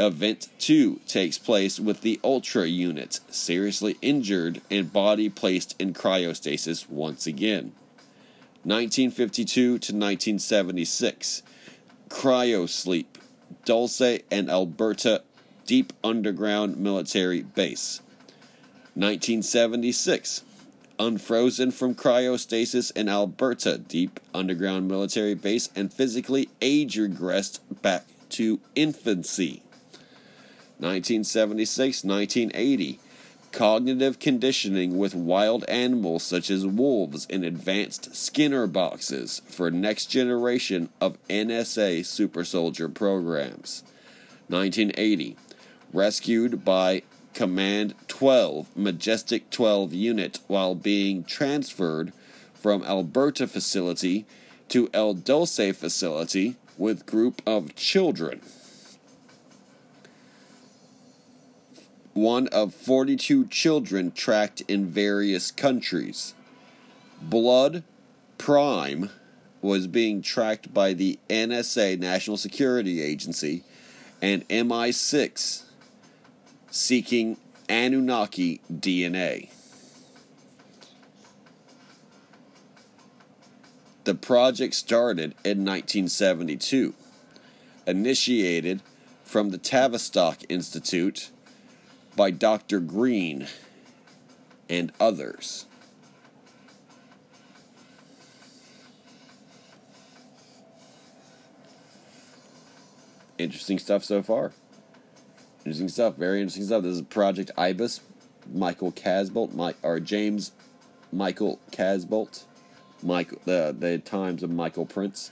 Event 0.00 0.48
2 0.58 1.00
takes 1.06 1.36
place 1.36 1.78
with 1.78 2.00
the 2.00 2.18
Ultra 2.24 2.66
unit, 2.66 3.20
seriously 3.28 3.96
injured 4.00 4.62
and 4.70 4.92
body 4.92 5.28
placed 5.28 5.80
in 5.80 5.92
cryostasis 5.92 6.88
once 6.88 7.26
again. 7.26 7.72
1952 8.64 9.62
to 9.62 9.72
1976, 9.72 11.42
Cryosleep, 12.08 13.04
Dulce 13.66 14.20
and 14.30 14.50
Alberta 14.50 15.22
Deep 15.66 15.92
Underground 16.02 16.78
Military 16.78 17.42
Base. 17.42 18.00
1976, 18.94 20.44
unfrozen 20.98 21.72
from 21.72 21.94
cryostasis 21.94 22.90
in 22.96 23.10
Alberta 23.10 23.76
Deep 23.76 24.18
Underground 24.32 24.88
Military 24.88 25.34
Base 25.34 25.68
and 25.76 25.92
physically 25.92 26.48
age 26.62 26.96
regressed 26.96 27.60
back 27.82 28.06
to 28.30 28.60
infancy. 28.74 29.62
1976 30.78 32.02
1980 32.02 32.98
cognitive 33.54 34.18
conditioning 34.18 34.98
with 34.98 35.14
wild 35.14 35.64
animals 35.68 36.24
such 36.24 36.50
as 36.50 36.66
wolves 36.66 37.24
in 37.26 37.44
advanced 37.44 38.12
Skinner 38.12 38.66
boxes 38.66 39.42
for 39.46 39.70
next 39.70 40.06
generation 40.06 40.88
of 41.00 41.16
NSA 41.28 42.04
super 42.04 42.44
soldier 42.44 42.88
programs. 42.88 43.84
1980 44.48 45.36
rescued 45.92 46.64
by 46.64 47.02
Command 47.32 47.94
12 48.08 48.76
Majestic 48.76 49.48
12 49.50 49.94
unit 49.94 50.40
while 50.48 50.74
being 50.74 51.22
transferred 51.22 52.12
from 52.54 52.82
Alberta 52.82 53.46
facility 53.46 54.26
to 54.68 54.90
El 54.92 55.14
Dulce 55.14 55.72
facility 55.76 56.56
with 56.76 57.06
group 57.06 57.40
of 57.46 57.76
children. 57.76 58.40
One 62.14 62.46
of 62.48 62.72
42 62.72 63.48
children 63.48 64.12
tracked 64.12 64.62
in 64.62 64.86
various 64.86 65.50
countries. 65.50 66.34
Blood 67.20 67.82
Prime 68.38 69.10
was 69.60 69.86
being 69.86 70.22
tracked 70.22 70.72
by 70.72 70.92
the 70.92 71.18
NSA, 71.28 71.98
National 71.98 72.36
Security 72.36 73.02
Agency, 73.02 73.64
and 74.22 74.48
MI6 74.48 75.64
seeking 76.70 77.36
Anunnaki 77.68 78.60
DNA. 78.72 79.48
The 84.04 84.14
project 84.14 84.74
started 84.74 85.34
in 85.44 85.64
1972, 85.64 86.94
initiated 87.86 88.82
from 89.24 89.50
the 89.50 89.56
Tavistock 89.56 90.42
Institute 90.50 91.30
by 92.16 92.30
Dr. 92.30 92.80
Green 92.80 93.46
and 94.68 94.92
others. 95.00 95.66
Interesting 103.36 103.78
stuff 103.78 104.04
so 104.04 104.22
far. 104.22 104.52
Interesting 105.64 105.88
stuff, 105.88 106.16
very 106.16 106.40
interesting 106.40 106.64
stuff. 106.64 106.82
This 106.82 106.96
is 106.96 107.02
Project 107.02 107.50
Ibis, 107.56 108.00
Michael 108.52 108.92
Casbolt, 108.92 109.54
Mike, 109.54 109.76
or 109.82 109.98
James 109.98 110.52
Michael 111.14 111.58
Casbolt, 111.70 112.44
Michael, 113.02 113.38
the 113.44 114.02
times 114.04 114.42
of 114.42 114.50
Michael 114.50 114.84
Prince. 114.84 115.30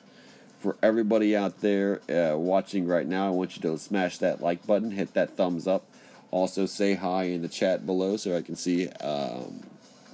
For 0.58 0.76
everybody 0.82 1.36
out 1.36 1.60
there 1.60 2.00
uh, 2.08 2.36
watching 2.38 2.86
right 2.86 3.06
now, 3.06 3.26
I 3.26 3.30
want 3.30 3.56
you 3.56 3.62
to 3.62 3.76
smash 3.76 4.18
that 4.18 4.40
like 4.40 4.64
button, 4.64 4.92
hit 4.92 5.12
that 5.14 5.36
thumbs 5.36 5.66
up, 5.66 5.84
also, 6.32 6.64
say 6.64 6.94
hi 6.94 7.24
in 7.24 7.42
the 7.42 7.48
chat 7.48 7.84
below 7.84 8.16
so 8.16 8.34
I 8.34 8.40
can 8.40 8.56
see, 8.56 8.88
um, 8.88 9.60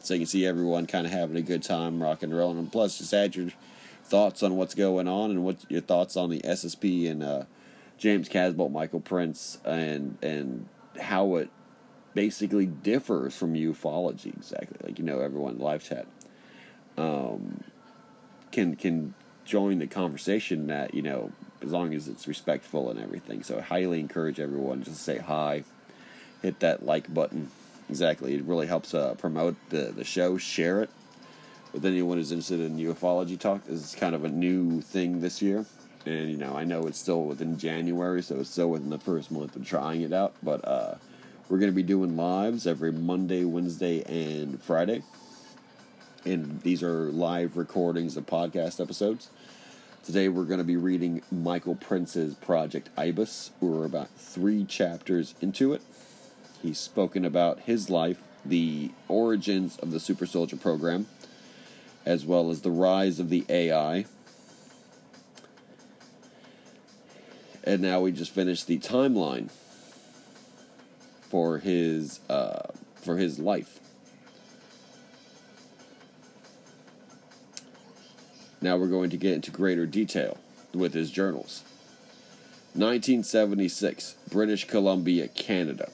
so 0.03 0.15
you 0.15 0.21
can 0.21 0.27
see 0.27 0.45
everyone 0.45 0.87
kind 0.87 1.07
of 1.07 1.13
having 1.13 1.37
a 1.37 1.43
good 1.43 1.63
time, 1.63 2.03
rock 2.03 2.25
and 2.25 2.37
rolling. 2.37 2.59
And 2.59 2.73
plus, 2.73 2.99
just 2.99 3.15
add 3.15 3.37
your 3.37 3.51
thoughts 4.03 4.43
on 4.43 4.57
what's 4.57 4.75
going 4.75 5.07
on 5.07 5.31
and 5.31 5.45
what 5.45 5.59
your 5.71 5.81
thoughts 5.81 6.17
on 6.17 6.29
the 6.29 6.41
SSP 6.41 7.09
and 7.09 7.23
uh, 7.23 7.45
James 7.99 8.29
Casbolt, 8.29 8.73
Michael 8.73 8.99
Prince, 8.99 9.59
and 9.65 10.19
and 10.21 10.69
how 11.01 11.37
it 11.37 11.51
basically 12.15 12.67
differs 12.67 13.37
from 13.37 13.55
ufology 13.55 14.37
exactly. 14.37 14.77
Like 14.83 14.99
you 14.99 15.05
know, 15.05 15.21
everyone 15.21 15.59
live 15.59 15.85
chat 15.85 16.07
um, 16.97 17.63
can 18.51 18.75
can 18.75 19.15
join 19.45 19.79
the 19.79 19.87
conversation 19.87 20.67
that 20.67 20.95
you 20.95 21.03
know 21.03 21.31
as 21.63 21.71
long 21.71 21.95
as 21.95 22.09
it's 22.09 22.27
respectful 22.27 22.91
and 22.91 22.99
everything. 22.99 23.45
So 23.45 23.59
I 23.59 23.61
highly 23.61 24.01
encourage 24.01 24.41
everyone 24.41 24.83
just 24.83 24.97
to 24.97 25.03
say 25.03 25.19
hi 25.19 25.63
hit 26.43 26.61
that 26.61 26.85
like 26.85 27.13
button. 27.13 27.51
Exactly. 27.89 28.35
It 28.35 28.45
really 28.45 28.67
helps 28.67 28.95
uh, 28.95 29.15
promote 29.15 29.57
the, 29.71 29.93
the 29.97 30.05
show. 30.05 30.37
Share 30.39 30.83
it 30.83 30.91
with 31.73 31.85
anyone 31.85 32.19
who's 32.19 32.33
interested 32.33 32.61
in 32.61 32.79
ufology 32.79 33.39
talk. 33.39 33.65
This 33.67 33.83
is 33.83 33.95
kind 33.95 34.15
of 34.15 34.25
a 34.25 34.29
new 34.29 34.81
thing 34.81 35.21
this 35.21 35.41
year. 35.43 35.65
And, 36.07 36.31
you 36.31 36.37
know, 36.37 36.57
I 36.57 36.65
know 36.65 36.87
it's 36.87 36.99
still 36.99 37.25
within 37.25 37.59
January, 37.59 38.23
so 38.23 38.37
it's 38.37 38.51
still 38.51 38.71
within 38.71 38.91
the 38.91 38.99
first 38.99 39.31
month 39.31 39.57
of 39.57 39.67
trying 39.67 40.03
it 40.03 40.13
out. 40.13 40.35
But 40.43 40.65
uh, 40.67 40.95
we're 41.49 41.59
going 41.59 41.71
to 41.71 41.77
be 41.77 41.83
doing 41.83 42.17
lives 42.17 42.67
every 42.67 42.93
Monday, 42.93 43.45
Wednesday, 43.45 44.03
and 44.05 44.63
Friday. 44.63 45.03
and 46.25 46.61
these 46.63 46.83
are 46.83 47.11
live 47.11 47.57
recordings 47.57 48.17
of 48.17 48.27
podcast 48.27 48.81
episodes. 48.81 49.31
Today 50.05 50.29
we're 50.29 50.45
going 50.45 50.59
to 50.59 50.65
be 50.65 50.77
reading 50.77 51.23
Michael 51.31 51.75
Prince's 51.75 52.35
Project 52.35 52.89
Ibis. 52.97 53.51
We're 53.61 53.85
about 53.85 54.09
three 54.17 54.65
chapters 54.65 55.35
into 55.41 55.73
it. 55.73 55.83
He's 56.63 56.79
spoken 56.79 57.25
about 57.25 57.61
his 57.61 57.89
life, 57.89 58.19
the 58.45 58.91
origins 59.07 59.77
of 59.79 59.91
the 59.91 60.01
Super 60.01 60.27
Soldier 60.27 60.57
program, 60.57 61.07
as 62.05 62.25
well 62.25 62.51
as 62.51 62.63
the 62.63 62.71
rise 62.71 63.21
of 63.21 63.31
the 63.31 63.45
AI. 63.49 64.07
And 67.65 67.83
now 67.83 68.01
we 68.01 68.13
just 68.13 68.33
finished 68.33 68.67
the 68.67 68.79
timeline 68.79 69.51
for 71.29 71.59
his 71.59 72.21
uh, 72.29 72.69
for 72.97 73.19
his 73.19 73.39
life. 73.39 73.79
Now 78.61 78.77
we're 78.77 78.89
going 78.89 79.11
to 79.11 79.17
get 79.17 79.35
into 79.35 79.51
greater 79.51 79.87
detail 79.87 80.39
with 80.75 80.95
his 80.95 81.11
journals. 81.11 81.63
1976, 82.75 84.17
British 84.31 84.67
Columbia, 84.67 85.29
Canada. 85.29 85.91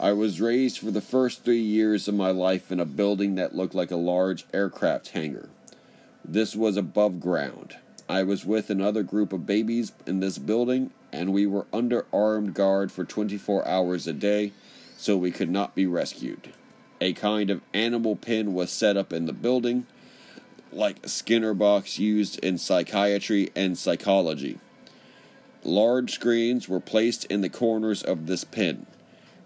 I 0.00 0.12
was 0.12 0.40
raised 0.40 0.78
for 0.78 0.90
the 0.90 1.02
first 1.02 1.44
three 1.44 1.60
years 1.60 2.08
of 2.08 2.14
my 2.14 2.30
life 2.30 2.72
in 2.72 2.80
a 2.80 2.86
building 2.86 3.34
that 3.34 3.54
looked 3.54 3.74
like 3.74 3.90
a 3.90 3.96
large 3.96 4.46
aircraft 4.54 5.08
hangar. 5.08 5.50
This 6.24 6.56
was 6.56 6.78
above 6.78 7.20
ground. 7.20 7.76
I 8.08 8.22
was 8.22 8.46
with 8.46 8.70
another 8.70 9.02
group 9.02 9.30
of 9.30 9.44
babies 9.44 9.92
in 10.06 10.20
this 10.20 10.38
building, 10.38 10.90
and 11.12 11.34
we 11.34 11.46
were 11.46 11.66
under 11.70 12.06
armed 12.14 12.54
guard 12.54 12.90
for 12.90 13.04
24 13.04 13.68
hours 13.68 14.06
a 14.06 14.14
day, 14.14 14.54
so 14.96 15.18
we 15.18 15.30
could 15.30 15.50
not 15.50 15.74
be 15.74 15.86
rescued. 15.86 16.54
A 17.02 17.12
kind 17.12 17.50
of 17.50 17.60
animal 17.74 18.16
pen 18.16 18.54
was 18.54 18.72
set 18.72 18.96
up 18.96 19.12
in 19.12 19.26
the 19.26 19.34
building 19.34 19.86
like 20.72 21.06
Skinner 21.06 21.52
box 21.52 21.98
used 21.98 22.38
in 22.38 22.56
psychiatry 22.56 23.50
and 23.54 23.76
psychology. 23.76 24.60
Large 25.62 26.12
screens 26.12 26.70
were 26.70 26.80
placed 26.80 27.26
in 27.26 27.42
the 27.42 27.50
corners 27.50 28.02
of 28.02 28.26
this 28.26 28.44
pen. 28.44 28.86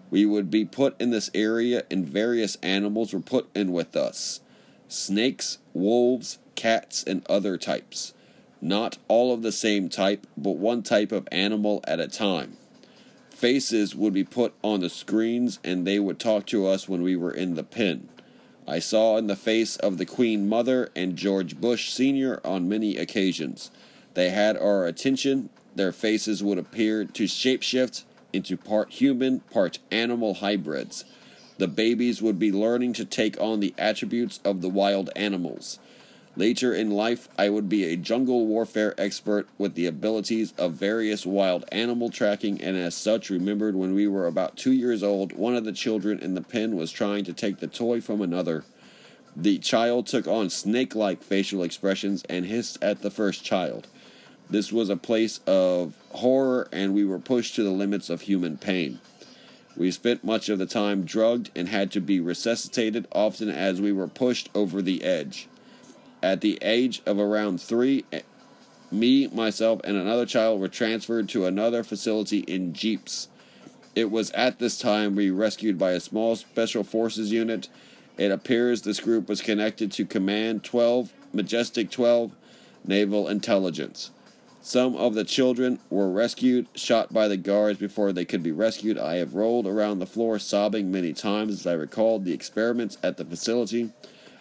We 0.09 0.25
would 0.25 0.51
be 0.51 0.65
put 0.65 0.99
in 1.01 1.09
this 1.09 1.29
area, 1.33 1.83
and 1.89 2.05
various 2.05 2.57
animals 2.61 3.13
were 3.13 3.19
put 3.19 3.49
in 3.55 3.71
with 3.71 3.95
us 3.95 4.41
snakes, 4.87 5.57
wolves, 5.73 6.37
cats, 6.55 7.03
and 7.03 7.25
other 7.27 7.57
types. 7.57 8.13
Not 8.61 8.97
all 9.07 9.33
of 9.33 9.41
the 9.41 9.51
same 9.51 9.89
type, 9.89 10.27
but 10.37 10.57
one 10.57 10.83
type 10.83 11.11
of 11.11 11.27
animal 11.31 11.83
at 11.87 11.99
a 11.99 12.07
time. 12.07 12.57
Faces 13.29 13.95
would 13.95 14.13
be 14.13 14.23
put 14.23 14.53
on 14.63 14.79
the 14.79 14.89
screens, 14.89 15.59
and 15.63 15.85
they 15.85 15.99
would 15.99 16.19
talk 16.19 16.45
to 16.47 16.65
us 16.65 16.87
when 16.87 17.01
we 17.01 17.15
were 17.15 17.33
in 17.33 17.55
the 17.55 17.63
pen. 17.63 18.09
I 18.67 18.79
saw 18.79 19.17
in 19.17 19.27
the 19.27 19.35
face 19.35 19.75
of 19.75 19.97
the 19.97 20.05
Queen 20.05 20.47
Mother 20.47 20.89
and 20.95 21.15
George 21.15 21.59
Bush 21.59 21.91
Sr. 21.91 22.39
on 22.43 22.69
many 22.69 22.97
occasions. 22.97 23.69
They 24.13 24.29
had 24.29 24.57
our 24.57 24.85
attention. 24.85 25.49
Their 25.75 25.91
faces 25.91 26.41
would 26.41 26.57
appear 26.57 27.05
to 27.05 27.23
shapeshift 27.25 28.05
into 28.35 28.57
part 28.57 28.91
human, 28.91 29.39
part 29.39 29.79
animal 29.91 30.35
hybrids. 30.35 31.05
The 31.57 31.67
babies 31.67 32.21
would 32.21 32.37
be 32.37 32.51
learning 32.51 32.93
to 32.93 33.05
take 33.05 33.39
on 33.39 33.59
the 33.59 33.73
attributes 33.77 34.39
of 34.43 34.61
the 34.61 34.69
wild 34.69 35.09
animals. 35.15 35.79
Later 36.37 36.73
in 36.73 36.91
life, 36.91 37.29
I 37.37 37.49
would 37.49 37.69
be 37.69 37.85
a 37.85 37.95
jungle 37.95 38.45
warfare 38.45 38.93
expert 38.97 39.47
with 39.57 39.75
the 39.75 39.85
abilities 39.85 40.53
of 40.57 40.73
various 40.73 41.25
wild 41.25 41.63
animal 41.71 42.09
tracking, 42.09 42.61
and 42.61 42.75
as 42.75 42.93
such, 42.93 43.29
remembered 43.29 43.75
when 43.75 43.95
we 43.95 44.05
were 44.05 44.27
about 44.27 44.57
two 44.57 44.73
years 44.73 45.01
old, 45.01 45.31
one 45.31 45.55
of 45.55 45.63
the 45.63 45.71
children 45.71 46.19
in 46.19 46.33
the 46.33 46.41
pen 46.41 46.75
was 46.75 46.91
trying 46.91 47.23
to 47.23 47.33
take 47.33 47.59
the 47.59 47.67
toy 47.67 48.01
from 48.01 48.21
another. 48.21 48.65
The 49.33 49.59
child 49.59 50.07
took 50.07 50.27
on 50.27 50.49
snake 50.49 50.93
like 50.93 51.23
facial 51.23 51.63
expressions 51.63 52.23
and 52.29 52.45
hissed 52.45 52.83
at 52.83 53.01
the 53.01 53.11
first 53.11 53.45
child. 53.45 53.87
This 54.49 54.71
was 54.71 54.89
a 54.89 54.97
place 54.97 55.39
of 55.47 55.95
horror, 56.11 56.67
and 56.71 56.93
we 56.93 57.03
were 57.03 57.19
pushed 57.19 57.55
to 57.55 57.63
the 57.63 57.71
limits 57.71 58.09
of 58.09 58.21
human 58.21 58.57
pain. 58.57 58.99
We 59.75 59.91
spent 59.91 60.23
much 60.23 60.49
of 60.49 60.59
the 60.59 60.65
time 60.65 61.03
drugged 61.03 61.49
and 61.55 61.67
had 61.67 61.91
to 61.91 61.99
be 61.99 62.19
resuscitated, 62.19 63.07
often 63.11 63.49
as 63.49 63.81
we 63.81 63.91
were 63.91 64.07
pushed 64.07 64.49
over 64.53 64.81
the 64.81 65.03
edge. 65.03 65.47
At 66.21 66.41
the 66.41 66.57
age 66.61 67.01
of 67.05 67.19
around 67.19 67.59
three, 67.59 68.05
eh, 68.13 68.21
me, 68.91 69.27
myself, 69.27 69.81
and 69.83 69.97
another 69.97 70.25
child 70.25 70.61
were 70.61 70.67
transferred 70.67 71.27
to 71.29 71.45
another 71.45 71.83
facility 71.83 72.39
in 72.39 72.73
Jeeps. 72.73 73.27
It 73.95 74.11
was 74.11 74.31
at 74.31 74.59
this 74.59 74.77
time 74.77 75.15
we 75.15 75.29
rescued 75.29 75.77
by 75.77 75.91
a 75.91 75.99
small 75.99 76.35
special 76.35 76.83
forces 76.83 77.31
unit. 77.31 77.67
It 78.17 78.31
appears 78.31 78.81
this 78.81 78.99
group 78.99 79.27
was 79.27 79.41
connected 79.41 79.91
to 79.93 80.05
Command 80.05 80.63
12, 80.63 81.11
Majestic 81.33 81.89
12, 81.89 82.31
Naval 82.85 83.27
Intelligence. 83.27 84.11
Some 84.65 84.95
of 84.95 85.13
the 85.13 85.23
children 85.23 85.77
were 85.91 86.09
rescued, 86.09 86.65
shot 86.73 87.13
by 87.13 87.27
the 87.27 87.37
guards 87.37 87.77
before 87.77 88.11
they 88.11 88.25
could 88.25 88.41
be 88.41 88.51
rescued. 88.51 88.97
I 88.97 89.17
have 89.17 89.35
rolled 89.35 89.67
around 89.67 89.99
the 89.99 90.07
floor 90.07 90.39
sobbing 90.39 90.89
many 90.89 91.13
times 91.13 91.53
as 91.53 91.67
I 91.67 91.73
recalled 91.73 92.25
the 92.25 92.33
experiments 92.33 92.97
at 93.03 93.17
the 93.17 93.25
facility 93.25 93.91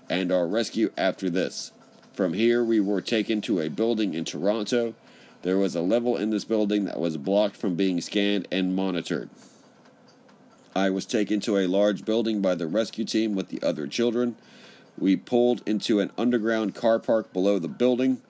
and 0.09 0.33
our 0.33 0.47
rescue 0.47 0.91
after 0.97 1.29
this. 1.29 1.72
From 2.14 2.33
here, 2.33 2.64
we 2.64 2.81
were 2.81 3.03
taken 3.03 3.43
to 3.43 3.61
a 3.61 3.68
building 3.68 4.14
in 4.14 4.25
Toronto. 4.25 4.95
There 5.43 5.59
was 5.59 5.77
a 5.77 5.83
level 5.83 6.16
in 6.16 6.31
this 6.31 6.47
building 6.47 6.87
that 6.87 6.99
was 6.99 7.18
blocked 7.18 7.59
from 7.59 7.75
being 7.75 8.01
scanned 8.01 8.49
and 8.51 8.75
monitored. 8.75 9.29
I 10.75 10.89
was 10.89 11.05
taken 11.05 11.41
to 11.41 11.59
a 11.59 11.66
large 11.66 12.07
building 12.07 12.41
by 12.41 12.55
the 12.55 12.66
rescue 12.66 13.05
team 13.05 13.35
with 13.35 13.51
the 13.51 13.62
other 13.62 13.87
children. 13.87 14.37
We 14.97 15.16
pulled 15.16 15.61
into 15.66 16.01
an 16.01 16.12
underground 16.16 16.75
car 16.75 16.99
park 16.99 17.31
below 17.35 17.59
the 17.59 17.68
building. 17.68 18.22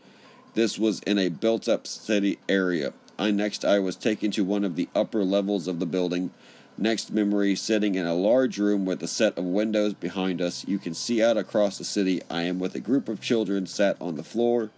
This 0.55 0.78
was 0.78 1.00
in 1.00 1.18
a 1.18 1.28
built 1.28 1.68
up 1.68 1.86
city 1.86 2.38
area. 2.48 2.92
I 3.18 3.30
next 3.30 3.64
I 3.64 3.78
was 3.78 3.96
taken 3.96 4.30
to 4.32 4.44
one 4.44 4.64
of 4.64 4.76
the 4.76 4.88
upper 4.94 5.24
levels 5.24 5.68
of 5.68 5.78
the 5.78 5.86
building 5.86 6.30
Next 6.76 7.12
memory, 7.12 7.55
sitting 7.55 7.94
in 7.94 8.05
a 8.05 8.14
large 8.14 8.59
room 8.59 8.84
with 8.84 9.00
a 9.00 9.07
set 9.07 9.38
of 9.38 9.44
windows 9.44 9.94
behind 9.94 10.42
us. 10.42 10.66
You 10.66 10.80
can 10.80 10.92
see 10.92 11.22
out 11.22 11.36
across 11.36 11.78
the 11.78 11.84
city. 11.84 12.20
I 12.28 12.42
am 12.42 12.59
with 12.59 12.74
a 12.74 12.80
group 12.80 13.09
of 13.09 13.20
children 13.20 13.66
sat 13.66 13.96
on 14.00 14.16
the 14.16 14.24
floor. 14.24 14.70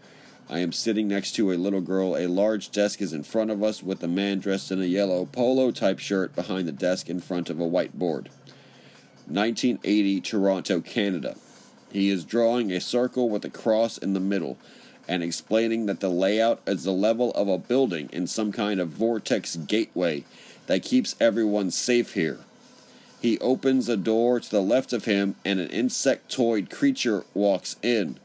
I 0.51 0.59
am 0.59 0.73
sitting 0.73 1.09
next 1.09 1.33
to 1.37 1.51
a 1.51 1.57
little 1.57 1.81
girl. 1.81 2.15
A 2.15 2.27
large 2.27 2.71
desk 2.71 3.01
is 3.01 3.15
in 3.15 3.23
front 3.23 3.51
of 3.51 3.63
us 3.63 3.83
with 3.83 4.03
a 4.03 4.09
man 4.09 4.41
dressed 4.41 4.71
in 4.71 4.83
a 4.83 4.85
yellow 4.85 5.25
polo 5.25 5.71
type 5.71 5.99
shirt 5.99 6.37
behind 6.37 6.69
the 6.69 6.73
desk 6.73 7.09
in 7.09 7.19
front 7.19 7.49
of 7.49 7.61
a 7.61 7.65
whiteboard. 7.65 8.29
1980 9.27 10.21
Toronto, 10.21 10.83
Canada. 10.83 11.35
He 11.91 12.11
is 12.11 12.27
drawing 12.27 12.71
a 12.71 12.81
circle 12.81 13.31
with 13.31 13.43
a 13.47 13.51
cross 13.51 13.97
in 13.97 14.13
the 14.13 14.21
middle 14.21 14.59
and 15.09 15.23
explaining 15.23 15.87
that 15.87 16.01
the 16.01 16.09
layout 16.09 16.61
is 16.67 16.85
the 16.85 16.93
level 16.93 17.31
of 17.33 17.49
a 17.49 17.59
building 17.59 18.09
in 18.13 18.27
some 18.27 18.53
kind 18.53 18.81
of 18.81 18.89
vortex 18.89 19.57
gateway 19.57 20.25
that 20.67 20.83
keeps 20.83 21.17
everyone 21.21 21.71
safe 21.71 22.15
here. 22.15 22.39
He 23.21 23.39
opens 23.39 23.89
a 23.89 23.97
door 23.97 24.41
to 24.41 24.51
the 24.51 24.63
left 24.63 24.93
of 24.93 25.05
him, 25.05 25.37
and 25.45 25.59
an 25.59 25.69
insectoid 25.69 26.71
creature 26.71 27.25
walks 27.35 27.77
in. 27.83 28.19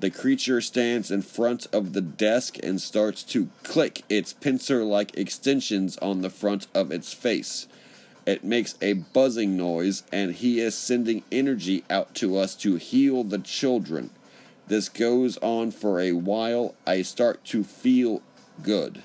The 0.00 0.10
creature 0.10 0.60
stands 0.60 1.10
in 1.10 1.22
front 1.22 1.68
of 1.72 1.92
the 1.92 2.00
desk 2.00 2.56
and 2.60 2.80
starts 2.80 3.22
to 3.24 3.50
click 3.62 4.02
its 4.08 4.32
pincer 4.32 4.82
like 4.82 5.16
extensions 5.16 5.96
on 5.98 6.22
the 6.22 6.30
front 6.30 6.66
of 6.74 6.90
its 6.90 7.12
face. 7.12 7.68
It 8.26 8.42
makes 8.42 8.74
a 8.80 8.94
buzzing 8.94 9.56
noise, 9.56 10.02
and 10.10 10.32
he 10.32 10.60
is 10.60 10.76
sending 10.76 11.22
energy 11.30 11.84
out 11.90 12.14
to 12.16 12.36
us 12.36 12.54
to 12.56 12.76
heal 12.76 13.22
the 13.22 13.38
children. 13.38 14.10
This 14.68 14.88
goes 14.88 15.36
on 15.38 15.70
for 15.70 16.00
a 16.00 16.12
while. 16.12 16.74
I 16.86 17.02
start 17.02 17.44
to 17.46 17.64
feel 17.64 18.22
good. 18.62 19.02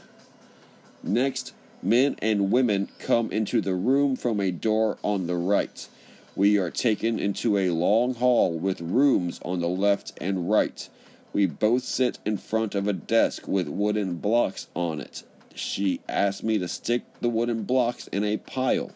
Next, 1.03 1.53
Men 1.82 2.16
and 2.24 2.51
women 2.51 2.89
come 2.97 3.32
into 3.32 3.62
the 3.62 3.76
room 3.76 4.16
from 4.16 4.39
a 4.39 4.49
door 4.49 4.97
on 5.03 5.28
the 5.28 5.36
right. 5.36 5.88
We 6.36 6.58
are 6.58 6.72
taken 6.72 7.20
into 7.20 7.58
a 7.58 7.70
long 7.70 8.16
hall 8.16 8.58
with 8.58 8.82
rooms 8.82 9.39
on 9.45 9.60
the 9.60 9.70
left 9.70 10.12
and 10.20 10.49
right. 10.49 10.89
We 11.34 11.45
both 11.45 11.84
sit 11.84 12.18
in 12.26 12.38
front 12.38 12.74
of 12.74 12.88
a 12.88 12.93
desk 12.93 13.47
with 13.47 13.68
wooden 13.68 14.16
blocks 14.16 14.68
on 14.74 14.99
it. 14.99 15.24
She 15.53 16.01
asks 16.10 16.43
me 16.43 16.58
to 16.58 16.68
stick 16.68 17.03
the 17.22 17.30
wooden 17.30 17.64
blocks 17.64 18.08
in 18.08 18.24
a 18.24 18.38
pile. 18.38 18.91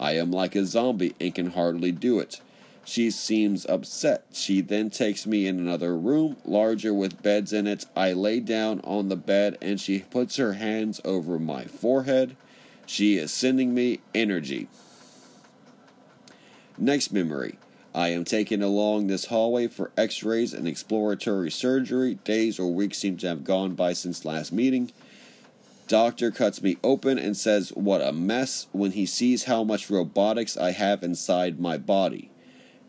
I 0.00 0.12
am 0.12 0.30
like 0.30 0.54
a 0.54 0.64
zombie 0.64 1.14
and 1.20 1.34
can 1.34 1.50
hardly 1.50 1.92
do 1.92 2.18
it. 2.18 2.40
She 2.84 3.10
seems 3.10 3.64
upset. 3.66 4.26
She 4.32 4.60
then 4.60 4.90
takes 4.90 5.26
me 5.26 5.46
in 5.46 5.58
another 5.58 5.96
room, 5.96 6.36
larger 6.44 6.92
with 6.92 7.22
beds 7.22 7.52
in 7.52 7.66
it. 7.66 7.86
I 7.96 8.12
lay 8.12 8.40
down 8.40 8.80
on 8.84 9.08
the 9.08 9.16
bed 9.16 9.56
and 9.62 9.80
she 9.80 10.00
puts 10.00 10.36
her 10.36 10.54
hands 10.54 11.00
over 11.04 11.38
my 11.38 11.64
forehead. 11.64 12.36
She 12.86 13.16
is 13.16 13.32
sending 13.32 13.74
me 13.74 14.00
energy. 14.14 14.68
Next 16.76 17.12
memory. 17.12 17.58
I 17.94 18.08
am 18.08 18.24
taken 18.24 18.60
along 18.60 19.06
this 19.06 19.26
hallway 19.26 19.68
for 19.68 19.92
x 19.96 20.22
rays 20.24 20.52
and 20.52 20.66
exploratory 20.66 21.50
surgery. 21.50 22.14
Days 22.24 22.58
or 22.58 22.72
weeks 22.72 22.98
seem 22.98 23.16
to 23.18 23.28
have 23.28 23.44
gone 23.44 23.74
by 23.74 23.92
since 23.92 24.24
last 24.24 24.52
meeting. 24.52 24.90
Doctor 25.86 26.30
cuts 26.30 26.60
me 26.60 26.76
open 26.82 27.18
and 27.18 27.36
says, 27.36 27.70
What 27.70 28.02
a 28.02 28.12
mess, 28.12 28.66
when 28.72 28.92
he 28.92 29.06
sees 29.06 29.44
how 29.44 29.62
much 29.62 29.90
robotics 29.90 30.56
I 30.56 30.72
have 30.72 31.02
inside 31.04 31.60
my 31.60 31.78
body. 31.78 32.30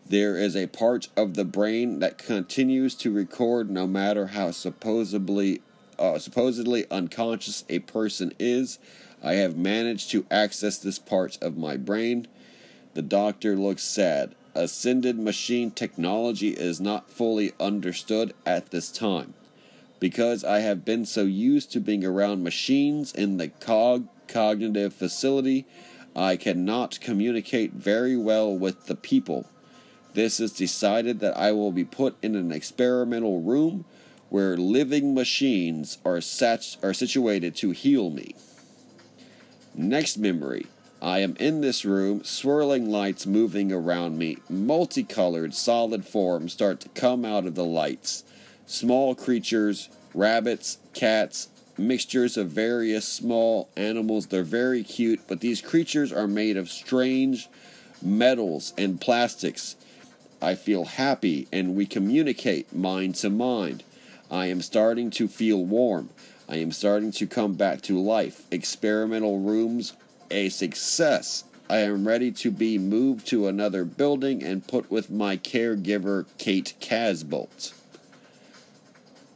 There 0.07 0.37
is 0.37 0.55
a 0.55 0.67
part 0.67 1.07
of 1.17 1.33
the 1.33 1.45
brain 1.45 1.97
that 1.97 2.19
continues 2.19 2.93
to 2.95 3.11
record 3.11 3.71
no 3.71 3.87
matter 3.87 4.27
how 4.27 4.51
supposedly 4.51 5.61
uh, 5.97 6.19
supposedly 6.19 6.85
unconscious 6.91 7.63
a 7.69 7.79
person 7.79 8.31
is. 8.37 8.77
I 9.23 9.33
have 9.35 9.57
managed 9.57 10.11
to 10.11 10.27
access 10.29 10.77
this 10.77 10.99
part 10.99 11.41
of 11.41 11.57
my 11.57 11.75
brain. 11.75 12.27
The 12.93 13.01
doctor 13.01 13.55
looks 13.55 13.81
sad. 13.81 14.35
Ascended 14.53 15.17
machine 15.17 15.71
technology 15.71 16.49
is 16.49 16.79
not 16.79 17.09
fully 17.09 17.53
understood 17.59 18.33
at 18.45 18.69
this 18.69 18.91
time. 18.91 19.33
Because 19.99 20.43
I 20.43 20.59
have 20.59 20.85
been 20.85 21.07
so 21.07 21.23
used 21.23 21.71
to 21.71 21.79
being 21.79 22.05
around 22.05 22.43
machines 22.43 23.11
in 23.11 23.37
the 23.37 23.47
cog 23.47 24.07
cognitive 24.27 24.93
facility, 24.93 25.65
I 26.15 26.37
cannot 26.37 26.99
communicate 26.99 27.73
very 27.73 28.15
well 28.15 28.55
with 28.55 28.85
the 28.85 28.95
people. 28.95 29.47
This 30.16 30.39
is 30.39 30.53
decided 30.53 31.20
that 31.20 31.38
I 31.38 31.51
will 31.51 31.74
be 31.74 31.84
put 31.84 32.16
in 32.24 32.36
an 32.36 32.53
experimental 32.53 33.41
room 33.41 33.84
where 34.30 34.55
living 34.55 35.13
machines 35.13 35.97
are, 36.05 36.22
sat- 36.22 36.78
are 36.82 36.93
situated 36.93 37.53
to 37.57 37.72
heal 37.72 38.09
me. 38.09 38.34
Next 39.76 40.18
memory. 40.18 40.68
I 41.01 41.20
am 41.20 41.36
in 41.38 41.59
this 41.59 41.84
room, 41.84 42.24
swirling 42.24 42.89
lights 42.89 43.26
moving 43.26 43.74
around 43.74 44.18
me. 44.18 44.38
Multicolored 44.49 45.53
solid 45.53 46.05
forms 46.05 46.53
start 46.53 46.80
to 46.80 46.89
come 46.89 47.26
out 47.26 47.45
of 47.45 47.55
the 47.55 47.66
lights. 47.66 48.24
Small 48.66 49.16
creatures, 49.16 49.89
rabbits, 50.13 50.78
cats, 50.93 51.49
mixtures 51.78 52.38
of 52.38 52.51
various 52.51 53.05
small 53.05 53.68
animals. 53.76 54.28
They're 54.28 54.43
very 54.43 54.82
cute, 54.82 55.20
but 55.28 55.41
these 55.41 55.59
creatures 55.59 56.13
are 56.13 56.26
made 56.26 56.55
of 56.55 56.70
strange 56.72 57.49
metals 58.01 58.74
and 58.78 59.01
plastics. 59.01 59.76
I 60.45 60.53
feel 60.53 60.85
happy 60.85 61.47
and 61.51 61.75
we 61.75 61.87
communicate 61.87 62.71
mind 62.71 63.15
to 63.15 63.31
mind. 63.31 63.83
I 64.29 64.45
am 64.45 64.61
starting 64.61 65.09
to 65.09 65.27
feel 65.27 65.65
warm. 65.65 66.11
I 66.47 66.57
am 66.57 66.71
starting 66.71 67.11
to 67.13 67.25
come 67.25 67.55
back 67.55 67.81
to 67.81 67.99
life. 67.99 68.43
Experimental 68.51 69.39
rooms, 69.39 69.93
a 70.29 70.49
success. 70.49 71.45
I 71.67 71.77
am 71.77 72.07
ready 72.07 72.31
to 72.33 72.51
be 72.51 72.77
moved 72.77 73.25
to 73.29 73.47
another 73.47 73.85
building 73.85 74.43
and 74.43 74.67
put 74.67 74.91
with 74.91 75.09
my 75.09 75.35
caregiver, 75.35 76.27
Kate 76.37 76.75
Casbolt. 76.79 77.73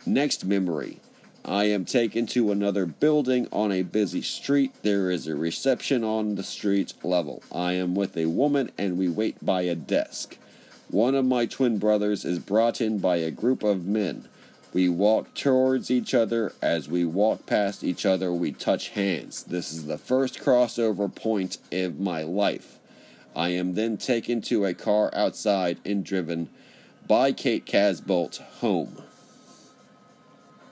Next 0.06 0.46
memory. 0.46 1.00
I 1.44 1.64
am 1.64 1.86
taken 1.86 2.28
to 2.28 2.52
another 2.52 2.86
building 2.86 3.48
on 3.52 3.72
a 3.72 3.82
busy 3.82 4.22
street. 4.22 4.76
There 4.84 5.10
is 5.10 5.26
a 5.26 5.36
reception 5.36 6.04
on 6.04 6.36
the 6.36 6.44
street 6.44 6.94
level. 7.02 7.42
I 7.52 7.74
am 7.74 7.96
with 7.96 8.16
a 8.16 8.28
woman 8.28 8.70
and 8.78 8.96
we 8.96 9.10
wait 9.10 9.44
by 9.44 9.64
a 9.64 9.74
desk. 9.74 10.38
One 10.90 11.14
of 11.14 11.24
my 11.24 11.46
twin 11.46 11.78
brothers 11.78 12.26
is 12.26 12.40
brought 12.40 12.82
in 12.82 12.98
by 12.98 13.18
a 13.18 13.30
group 13.30 13.64
of 13.64 13.86
men. 13.86 14.28
We 14.74 14.90
walk 14.90 15.36
towards 15.36 15.92
each 15.92 16.16
other. 16.16 16.54
As 16.64 16.90
we 16.90 17.06
walk 17.06 17.46
past 17.46 17.84
each 17.84 18.08
other, 18.08 18.34
we 18.34 18.52
touch 18.52 18.90
hands. 18.90 19.44
This 19.44 19.72
is 19.72 19.86
the 19.86 20.00
first 20.00 20.40
crossover 20.40 21.14
point 21.14 21.60
of 21.72 22.00
my 22.00 22.24
life. 22.24 22.80
I 23.36 23.50
am 23.50 23.76
then 23.76 23.98
taken 23.98 24.42
to 24.44 24.66
a 24.66 24.74
car 24.74 25.12
outside 25.14 25.78
and 25.86 26.04
driven 26.04 26.50
by 27.08 27.34
Kate 27.34 27.68
Casbolt 27.68 28.38
home. 28.60 28.96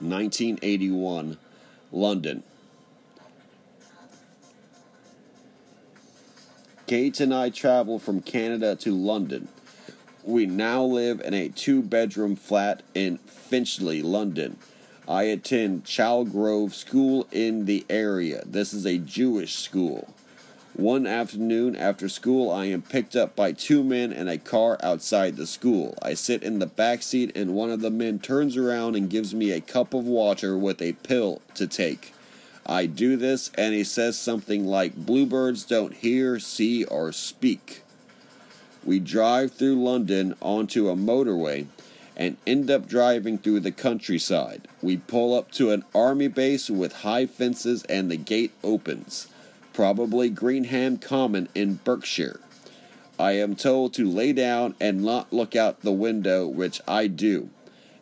1981, 0.00 1.38
London. 1.92 2.42
Kate 6.88 7.20
and 7.20 7.34
I 7.34 7.50
travel 7.50 7.98
from 7.98 8.20
Canada 8.20 8.74
to 8.76 8.94
London. 8.96 9.48
We 10.28 10.44
now 10.44 10.82
live 10.82 11.22
in 11.22 11.32
a 11.32 11.48
two 11.48 11.80
bedroom 11.80 12.36
flat 12.36 12.82
in 12.92 13.16
Finchley, 13.16 14.02
London. 14.02 14.58
I 15.08 15.22
attend 15.22 15.86
Chalgrove 15.86 16.74
School 16.74 17.26
in 17.32 17.64
the 17.64 17.86
area. 17.88 18.42
This 18.44 18.74
is 18.74 18.84
a 18.84 18.98
Jewish 18.98 19.54
school. 19.54 20.12
One 20.74 21.06
afternoon 21.06 21.76
after 21.76 22.10
school, 22.10 22.50
I 22.50 22.66
am 22.66 22.82
picked 22.82 23.16
up 23.16 23.34
by 23.34 23.52
two 23.52 23.82
men 23.82 24.12
in 24.12 24.28
a 24.28 24.36
car 24.36 24.76
outside 24.82 25.38
the 25.38 25.46
school. 25.46 25.96
I 26.02 26.12
sit 26.12 26.42
in 26.42 26.58
the 26.58 26.66
back 26.66 27.02
seat, 27.02 27.34
and 27.34 27.54
one 27.54 27.70
of 27.70 27.80
the 27.80 27.90
men 27.90 28.18
turns 28.18 28.54
around 28.54 28.96
and 28.96 29.08
gives 29.08 29.34
me 29.34 29.52
a 29.52 29.62
cup 29.62 29.94
of 29.94 30.04
water 30.04 30.58
with 30.58 30.82
a 30.82 30.92
pill 30.92 31.40
to 31.54 31.66
take. 31.66 32.12
I 32.66 32.84
do 32.84 33.16
this, 33.16 33.50
and 33.54 33.72
he 33.72 33.82
says 33.82 34.18
something 34.18 34.66
like, 34.66 34.94
Bluebirds 34.94 35.64
don't 35.64 35.94
hear, 35.94 36.38
see, 36.38 36.84
or 36.84 37.12
speak. 37.12 37.82
We 38.84 38.98
drive 38.98 39.52
through 39.52 39.82
London 39.82 40.34
onto 40.40 40.88
a 40.88 40.96
motorway 40.96 41.66
and 42.16 42.36
end 42.46 42.70
up 42.70 42.88
driving 42.88 43.38
through 43.38 43.60
the 43.60 43.72
countryside. 43.72 44.66
We 44.82 44.96
pull 44.96 45.34
up 45.34 45.52
to 45.52 45.70
an 45.70 45.84
army 45.94 46.28
base 46.28 46.68
with 46.68 46.92
high 46.92 47.26
fences 47.26 47.84
and 47.84 48.10
the 48.10 48.16
gate 48.16 48.52
opens, 48.64 49.28
probably 49.72 50.30
Greenham 50.30 51.00
Common 51.00 51.48
in 51.54 51.74
Berkshire. 51.84 52.40
I 53.18 53.32
am 53.32 53.56
told 53.56 53.94
to 53.94 54.08
lay 54.08 54.32
down 54.32 54.74
and 54.80 55.02
not 55.02 55.32
look 55.32 55.56
out 55.56 55.80
the 55.80 55.92
window, 55.92 56.46
which 56.46 56.80
I 56.86 57.08
do. 57.08 57.50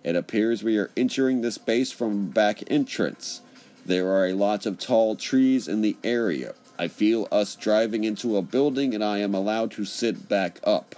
It 0.05 0.15
appears 0.15 0.63
we 0.63 0.79
are 0.79 0.91
entering 0.97 1.41
this 1.41 1.59
base 1.59 1.91
from 1.91 2.29
back 2.29 2.63
entrance. 2.71 3.41
There 3.85 4.09
are 4.11 4.27
a 4.27 4.35
lot 4.35 4.67
of 4.67 4.79
tall 4.79 5.17
trees 5.17 5.69
in 5.69 5.81
the 5.81 5.97
area. 6.05 6.55
I 6.79 6.89
feel 6.89 7.27
us 7.33 7.57
driving 7.57 8.05
into 8.05 8.37
a 8.37 8.43
building 8.43 8.95
and 8.95 9.03
I 9.03 9.19
am 9.19 9.35
allowed 9.35 9.71
to 9.73 9.85
sit 9.85 10.29
back 10.29 10.61
up. 10.63 10.95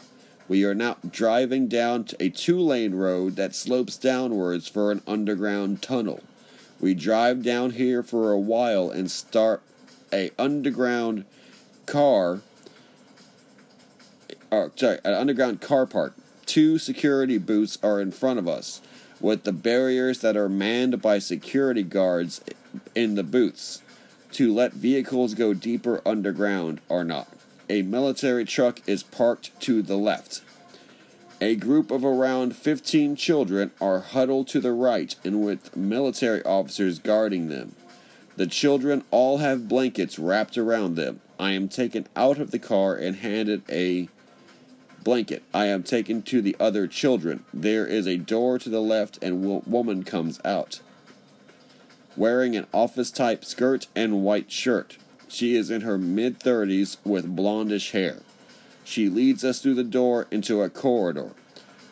We 0.48 0.64
are 0.64 0.74
now 0.74 0.96
driving 1.08 1.68
down 1.68 2.06
a 2.18 2.30
two 2.30 2.58
lane 2.58 2.94
road 2.94 3.36
that 3.36 3.54
slopes 3.54 3.96
downwards 3.96 4.66
for 4.66 4.90
an 4.90 5.02
underground 5.06 5.82
tunnel. 5.82 6.20
We 6.80 6.94
drive 6.94 7.42
down 7.42 7.72
here 7.72 8.02
for 8.02 8.32
a 8.32 8.38
while 8.38 8.90
and 8.90 9.10
start 9.10 9.62
a 10.12 10.30
underground 10.38 11.26
car 11.86 12.40
or 14.50 14.72
sorry, 14.76 14.98
an 15.04 15.14
underground 15.14 15.60
car 15.60 15.86
park. 15.86 16.14
Two 16.46 16.78
security 16.78 17.38
booths 17.38 17.78
are 17.82 18.00
in 18.00 18.10
front 18.10 18.38
of 18.38 18.48
us, 18.48 18.80
with 19.20 19.44
the 19.44 19.52
barriers 19.52 20.20
that 20.20 20.36
are 20.36 20.48
manned 20.48 21.02
by 21.02 21.18
security 21.18 21.82
guards 21.82 22.40
in 22.94 23.14
the 23.14 23.22
booths 23.22 23.82
to 24.32 24.52
let 24.52 24.72
vehicles 24.72 25.34
go 25.34 25.54
deeper 25.54 26.00
underground 26.06 26.80
or 26.88 27.04
not. 27.04 27.28
A 27.68 27.82
military 27.82 28.44
truck 28.44 28.80
is 28.86 29.02
parked 29.02 29.58
to 29.62 29.82
the 29.82 29.96
left. 29.96 30.42
A 31.40 31.54
group 31.54 31.90
of 31.90 32.04
around 32.04 32.56
15 32.56 33.14
children 33.14 33.70
are 33.80 34.00
huddled 34.00 34.48
to 34.48 34.60
the 34.60 34.72
right 34.72 35.14
and 35.24 35.44
with 35.44 35.76
military 35.76 36.42
officers 36.44 36.98
guarding 36.98 37.48
them. 37.48 37.74
The 38.36 38.46
children 38.46 39.04
all 39.10 39.38
have 39.38 39.68
blankets 39.68 40.18
wrapped 40.18 40.58
around 40.58 40.94
them. 40.94 41.20
I 41.38 41.52
am 41.52 41.68
taken 41.68 42.06
out 42.16 42.38
of 42.38 42.50
the 42.50 42.58
car 42.58 42.94
and 42.94 43.16
handed 43.16 43.62
a 43.68 44.08
blanket. 45.04 45.42
I 45.54 45.66
am 45.66 45.82
taken 45.82 46.22
to 46.22 46.42
the 46.42 46.56
other 46.58 46.86
children. 46.86 47.44
There 47.52 47.86
is 47.86 48.06
a 48.06 48.16
door 48.16 48.58
to 48.58 48.68
the 48.68 48.82
left, 48.82 49.18
and 49.22 49.44
a 49.44 49.68
woman 49.68 50.02
comes 50.04 50.40
out 50.44 50.80
wearing 52.16 52.56
an 52.56 52.66
office 52.72 53.10
type 53.10 53.44
skirt 53.44 53.86
and 53.94 54.24
white 54.24 54.50
shirt. 54.50 54.96
She 55.28 55.54
is 55.54 55.70
in 55.70 55.82
her 55.82 55.98
mid 55.98 56.40
30s 56.40 56.96
with 57.04 57.36
blondish 57.36 57.90
hair. 57.92 58.18
She 58.84 59.08
leads 59.08 59.44
us 59.44 59.60
through 59.60 59.74
the 59.74 59.84
door 59.84 60.26
into 60.30 60.62
a 60.62 60.70
corridor. 60.70 61.32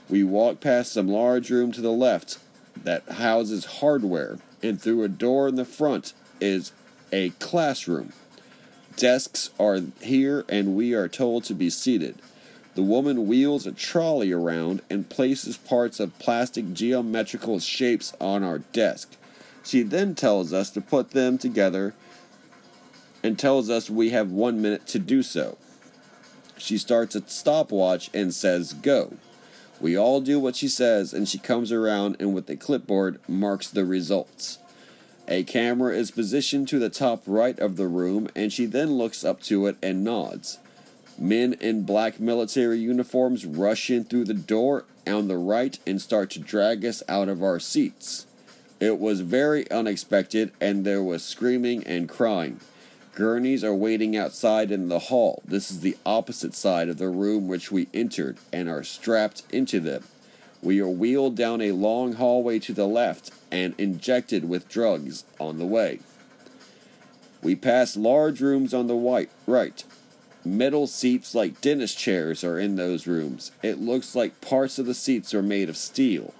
We 0.09 0.25
walk 0.25 0.61
past 0.61 0.93
some 0.93 1.09
large 1.09 1.51
room 1.51 1.73
to 1.73 1.81
the 1.81 1.93
left 1.93 2.39
that 2.83 3.09
houses 3.09 3.65
hardware, 3.67 4.39
and 4.63 4.81
through 4.81 5.03
a 5.03 5.09
door 5.09 5.49
in 5.49 5.57
the 5.57 5.65
front 5.65 6.15
is 6.41 6.73
a 7.13 7.31
classroom. 7.31 8.13
Desks 8.97 9.51
are 9.59 9.81
here, 10.01 10.45
and 10.49 10.75
we 10.75 10.95
are 10.95 11.09
told 11.09 11.45
to 11.45 11.55
be 11.55 11.69
seated. 11.69 12.17
The 12.75 12.83
woman 12.83 13.27
wheels 13.27 13.67
a 13.67 13.73
trolley 13.73 14.33
around 14.33 14.83
and 14.89 15.09
places 15.09 15.57
parts 15.57 16.01
of 16.01 16.19
plastic 16.19 16.73
geometrical 16.73 17.59
shapes 17.59 18.15
on 18.21 18.43
our 18.43 18.59
desk. 18.59 19.17
She 19.67 19.83
then 19.83 20.15
tells 20.15 20.53
us 20.53 20.71
to 20.71 20.81
put 20.81 21.11
them 21.11 21.39
together 21.39 21.93
and 23.25 23.37
tells 23.37 23.69
us 23.69 23.91
we 23.91 24.11
have 24.11 24.31
one 24.31 24.63
minute 24.63 24.87
to 24.89 25.01
do 25.01 25.25
so. 25.25 25.59
She 26.57 26.79
starts 26.79 27.17
a 27.17 27.29
stopwatch 27.29 28.09
and 28.15 28.33
says, 28.33 28.75
Go. 28.75 29.15
We 29.81 29.99
all 29.99 30.21
do 30.21 30.39
what 30.39 30.55
she 30.55 30.69
says, 30.69 31.13
and 31.13 31.29
she 31.29 31.39
comes 31.39 31.73
around 31.73 32.17
and 32.21 32.33
with 32.33 32.49
a 32.49 32.55
clipboard 32.55 33.19
marks 33.27 33.69
the 33.69 33.85
results. 33.85 34.59
A 35.27 35.43
camera 35.43 35.97
is 35.97 36.13
positioned 36.13 36.69
to 36.69 36.79
the 36.79 36.89
top 36.89 37.25
right 37.27 37.59
of 37.59 37.77
the 37.77 37.89
room, 37.89 38.29
and 38.37 38.53
she 38.53 38.67
then 38.67 38.93
looks 38.93 39.25
up 39.25 39.43
to 39.43 39.67
it 39.67 39.77
and 39.83 40.05
nods. 40.05 40.59
Men 41.19 41.55
in 41.55 41.83
black 41.83 42.21
military 42.21 42.79
uniforms 42.79 43.45
rush 43.45 43.91
in 43.91 44.05
through 44.05 44.27
the 44.27 44.35
door 44.35 44.85
on 45.09 45.27
the 45.27 45.37
right 45.37 45.77
and 45.85 46.01
start 46.01 46.31
to 46.31 46.39
drag 46.39 46.85
us 46.85 47.03
out 47.09 47.29
of 47.29 47.43
our 47.43 47.59
seats. 47.59 48.27
It 48.79 48.99
was 48.99 49.21
very 49.21 49.71
unexpected, 49.71 50.53
and 50.61 50.85
there 50.85 51.03
was 51.03 51.25
screaming 51.25 51.85
and 51.85 52.09
crying. 52.09 52.61
Gurneys 53.15 53.65
are 53.65 53.75
waiting 53.75 54.15
outside 54.15 54.71
in 54.71 54.89
the 54.89 54.99
hall. 54.99 55.43
This 55.47 55.71
is 55.71 55.81
the 55.81 55.97
opposite 56.05 56.55
side 56.55 56.91
of 56.91 56.99
the 56.99 57.09
room 57.09 57.49
which 57.49 57.73
we 57.73 57.89
entered 57.95 58.37
and 58.53 58.69
are 58.69 58.85
strapped 58.85 59.43
into 59.51 59.81
them. 59.81 60.05
We 60.63 60.81
are 60.81 60.89
wheeled 60.89 61.37
down 61.37 61.63
a 61.63 61.73
long 61.73 62.15
hallway 62.15 62.59
to 62.61 62.75
the 62.75 62.87
left 62.87 63.31
and 63.51 63.75
injected 63.79 64.47
with 64.47 64.69
drugs 64.69 65.25
on 65.41 65.59
the 65.59 65.65
way. 65.65 66.01
We 67.43 67.57
pass 67.57 67.97
large 67.97 68.43
rooms 68.43 68.75
on 68.75 68.87
the 68.87 68.97
white, 68.97 69.31
right. 69.47 69.83
Metal 70.45 70.87
seats 70.87 71.35
like 71.35 71.63
dentist 71.63 71.97
chairs 71.97 72.45
are 72.45 72.59
in 72.59 72.77
those 72.77 73.07
rooms. 73.07 73.53
It 73.63 73.81
looks 73.81 74.15
like 74.15 74.43
parts 74.43 74.79
of 74.79 74.85
the 74.85 74.95
seats 74.95 75.33
are 75.33 75.43
made 75.43 75.71
of 75.71 75.77
steel. 75.79 76.35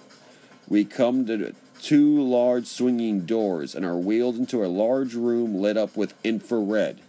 We 0.67 0.85
come 0.85 1.25
to 1.25 1.55
two 1.81 2.21
large 2.21 2.67
swinging 2.67 3.25
doors 3.25 3.75
and 3.75 3.85
are 3.85 3.97
wheeled 3.97 4.37
into 4.37 4.63
a 4.63 4.67
large 4.67 5.13
room 5.13 5.61
lit 5.61 5.77
up 5.77 5.95
with 5.95 6.13
infrared. 6.23 6.99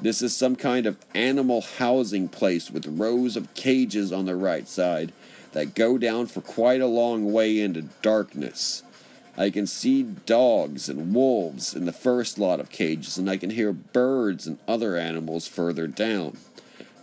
This 0.00 0.22
is 0.22 0.36
some 0.36 0.56
kind 0.56 0.86
of 0.86 0.96
animal 1.14 1.60
housing 1.78 2.28
place 2.28 2.70
with 2.70 2.86
rows 2.86 3.36
of 3.36 3.54
cages 3.54 4.12
on 4.12 4.24
the 4.24 4.34
right 4.34 4.68
side 4.68 5.12
that 5.52 5.74
go 5.74 5.98
down 5.98 6.26
for 6.26 6.40
quite 6.40 6.80
a 6.80 6.86
long 6.86 7.32
way 7.32 7.60
into 7.60 7.82
darkness. 8.02 8.82
I 9.36 9.50
can 9.50 9.66
see 9.66 10.02
dogs 10.02 10.88
and 10.88 11.14
wolves 11.14 11.74
in 11.74 11.86
the 11.86 11.92
first 11.92 12.38
lot 12.38 12.60
of 12.60 12.70
cages, 12.70 13.16
and 13.16 13.30
I 13.30 13.36
can 13.36 13.50
hear 13.50 13.72
birds 13.72 14.46
and 14.46 14.58
other 14.68 14.96
animals 14.96 15.46
further 15.46 15.86
down. 15.86 16.36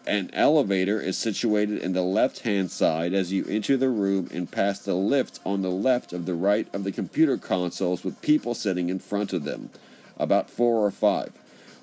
An 0.09 0.31
elevator 0.33 0.99
is 0.99 1.19
situated 1.19 1.83
in 1.83 1.93
the 1.93 2.01
left 2.01 2.39
hand 2.39 2.71
side 2.71 3.13
as 3.13 3.31
you 3.31 3.45
enter 3.47 3.77
the 3.77 3.89
room 3.89 4.27
and 4.33 4.51
pass 4.51 4.79
the 4.79 4.95
lift 4.95 5.39
on 5.45 5.61
the 5.61 5.69
left 5.69 6.13
of 6.13 6.25
the 6.25 6.33
right 6.33 6.67
of 6.73 6.83
the 6.83 6.91
computer 6.91 7.37
consoles 7.37 8.03
with 8.03 8.19
people 8.23 8.55
sitting 8.55 8.89
in 8.89 8.97
front 8.97 9.33
of 9.33 9.43
them, 9.43 9.69
about 10.17 10.49
four 10.49 10.83
or 10.83 10.89
five. 10.89 11.31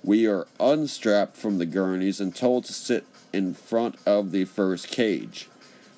We 0.03 0.27
are 0.27 0.49
unstrapped 0.59 1.37
from 1.37 1.59
the 1.59 1.66
gurneys 1.66 2.20
and 2.20 2.35
told 2.35 2.64
to 2.64 2.72
sit 2.72 3.05
in 3.33 3.55
front 3.55 3.95
of 4.05 4.33
the 4.33 4.45
first 4.45 4.89
cage. 4.89 5.49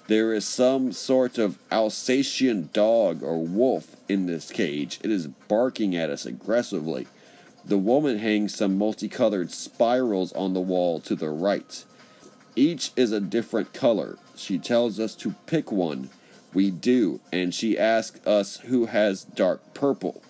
There 0.07 0.35
is 0.35 0.47
some 0.47 0.93
sort 0.93 1.39
of 1.39 1.59
Alsatian 1.72 2.68
dog 2.74 3.22
or 3.22 3.43
wolf 3.43 3.97
in 4.07 4.26
this 4.26 4.51
cage. 4.51 5.01
It 5.03 5.11
is 5.11 5.29
barking 5.29 5.97
at 5.97 6.11
us 6.11 6.26
aggressively. 6.26 7.07
The 7.64 7.79
woman 7.79 8.18
hangs 8.18 8.55
some 8.55 8.76
multicolored 8.76 9.51
spirals 9.51 10.35
on 10.35 10.53
the 10.53 10.61
wall 10.61 11.01
to 11.01 11.14
the 11.14 11.31
right. 11.31 11.85
Each 12.59 12.90
is 12.96 13.12
a 13.12 13.20
different 13.20 13.72
color. 13.72 14.18
She 14.34 14.59
tells 14.59 14.98
us 14.98 15.14
to 15.14 15.36
pick 15.46 15.70
one. 15.70 16.11
We 16.52 16.72
do, 16.72 17.20
and 17.32 17.54
she 17.54 17.78
asks 17.78 18.18
us 18.26 18.56
who 18.56 18.86
has 18.86 19.22
dark 19.22 19.74
purple. 19.74 20.22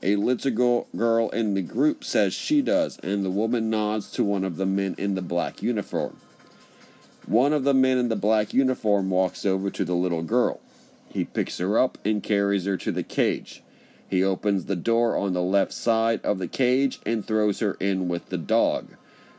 A 0.00 0.14
little 0.14 0.86
girl 0.96 1.30
in 1.30 1.54
the 1.54 1.62
group 1.62 2.04
says 2.04 2.32
she 2.32 2.62
does, 2.62 3.00
and 3.00 3.24
the 3.24 3.30
woman 3.30 3.70
nods 3.70 4.08
to 4.12 4.22
one 4.22 4.44
of 4.44 4.56
the 4.56 4.66
men 4.66 4.94
in 4.98 5.16
the 5.16 5.20
black 5.20 5.64
uniform. 5.64 6.20
One 7.26 7.52
of 7.52 7.64
the 7.64 7.74
men 7.74 7.98
in 7.98 8.08
the 8.08 8.14
black 8.14 8.54
uniform 8.54 9.10
walks 9.10 9.44
over 9.44 9.68
to 9.68 9.84
the 9.84 9.96
little 9.96 10.22
girl. 10.22 10.60
He 11.08 11.24
picks 11.24 11.58
her 11.58 11.76
up 11.76 11.98
and 12.04 12.22
carries 12.22 12.66
her 12.66 12.76
to 12.76 12.92
the 12.92 13.02
cage. 13.02 13.64
He 14.08 14.22
opens 14.22 14.66
the 14.66 14.76
door 14.76 15.16
on 15.16 15.32
the 15.32 15.42
left 15.42 15.72
side 15.72 16.24
of 16.24 16.38
the 16.38 16.46
cage 16.46 17.00
and 17.04 17.26
throws 17.26 17.58
her 17.58 17.74
in 17.80 18.06
with 18.06 18.28
the 18.28 18.38
dog. 18.38 18.90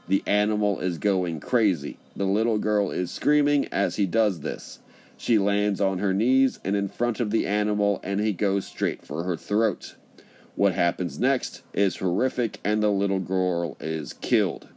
The 0.09 0.21
animal 0.27 0.81
is 0.81 0.97
going 0.97 1.39
crazy. 1.39 1.97
The 2.15 2.25
little 2.25 2.57
girl 2.57 2.91
is 2.91 3.11
screaming 3.11 3.67
as 3.71 3.97
he 3.97 4.05
does 4.05 4.39
this. 4.39 4.79
She 5.17 5.37
lands 5.37 5.81
on 5.81 5.99
her 5.99 6.13
knees 6.13 6.59
and 6.63 6.75
in 6.75 6.87
front 6.87 7.19
of 7.19 7.31
the 7.31 7.45
animal, 7.45 7.99
and 8.03 8.19
he 8.19 8.31
goes 8.33 8.65
straight 8.65 9.05
for 9.05 9.23
her 9.23 9.35
throat. 9.35 9.95
What 10.55 10.73
happens 10.73 11.19
next 11.19 11.63
is 11.73 11.97
horrific, 11.97 12.59
and 12.63 12.81
the 12.81 12.89
little 12.89 13.19
girl 13.19 13.75
is 13.79 14.13
killed. 14.13 14.69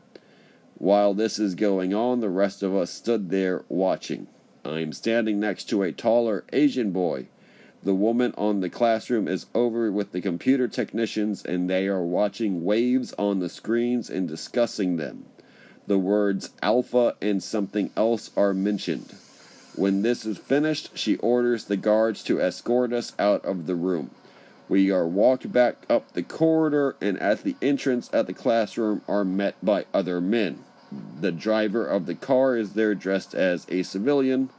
While 0.75 1.15
this 1.15 1.39
is 1.39 1.55
going 1.55 1.95
on, 1.95 2.21
the 2.21 2.29
rest 2.29 2.63
of 2.63 2.75
us 2.75 2.91
stood 2.91 3.31
there 3.31 3.65
watching. 3.69 4.29
I'm 4.65 4.93
standing 4.93 5.41
next 5.41 5.65
to 5.71 5.83
a 5.83 5.93
taller 5.93 6.45
Asian 6.53 6.91
boy. 6.93 7.27
The 7.83 7.95
woman 7.95 8.35
on 8.37 8.61
the 8.61 8.71
classroom 8.71 9.29
is 9.29 9.47
over 9.55 9.91
with 9.91 10.13
the 10.13 10.21
computer 10.21 10.69
technicians 10.69 11.45
and 11.45 11.71
they 11.71 11.87
are 11.87 12.03
watching 12.03 12.65
waves 12.65 13.15
on 13.19 13.39
the 13.39 13.49
screens 13.49 14.11
and 14.11 14.27
discussing 14.27 14.97
them. 14.97 15.27
The 15.89 15.99
words 15.99 16.51
alpha 16.61 17.17
and 17.23 17.43
something 17.43 17.91
else 17.97 18.31
are 18.37 18.53
mentioned. 18.53 19.15
When 19.75 20.03
this 20.03 20.27
is 20.27 20.37
finished, 20.37 20.91
she 20.99 21.17
orders 21.17 21.65
the 21.65 21.79
guards 21.79 22.23
to 22.25 22.43
escort 22.43 22.93
us 22.93 23.15
out 23.19 23.43
of 23.43 23.67
the 23.67 23.75
room. 23.75 24.11
We 24.69 24.91
are 24.91 25.07
walked 25.07 25.51
back 25.51 25.77
up 25.89 26.13
the 26.13 26.23
corridor 26.23 26.95
and 27.01 27.19
at 27.19 27.43
the 27.43 27.57
entrance 27.63 28.11
at 28.13 28.27
the 28.27 28.35
classroom 28.35 29.01
are 29.09 29.25
met 29.25 29.55
by 29.65 29.87
other 29.95 30.21
men. 30.21 30.63
The 31.23 31.33
driver 31.33 31.87
of 31.87 32.05
the 32.05 32.15
car 32.15 32.55
is 32.59 32.75
there 32.75 32.95
dressed 32.95 33.35
as 33.35 33.65
a 33.71 33.83
civilian. 33.83 34.51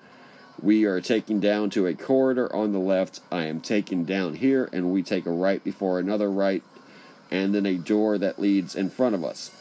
We 0.59 0.85
are 0.85 0.99
taken 0.99 1.39
down 1.39 1.69
to 1.71 1.85
a 1.85 1.93
corridor 1.93 2.51
on 2.55 2.71
the 2.71 2.79
left. 2.79 3.19
I 3.31 3.43
am 3.43 3.61
taken 3.61 4.03
down 4.03 4.33
here, 4.33 4.67
and 4.73 4.91
we 4.91 5.03
take 5.03 5.27
a 5.27 5.31
right 5.31 5.63
before 5.63 5.99
another 5.99 6.31
right, 6.31 6.63
and 7.29 7.53
then 7.53 7.67
a 7.67 7.75
door 7.75 8.17
that 8.17 8.39
leads 8.39 8.75
in 8.75 8.89
front 8.89 9.13
of 9.13 9.23
us. 9.23 9.51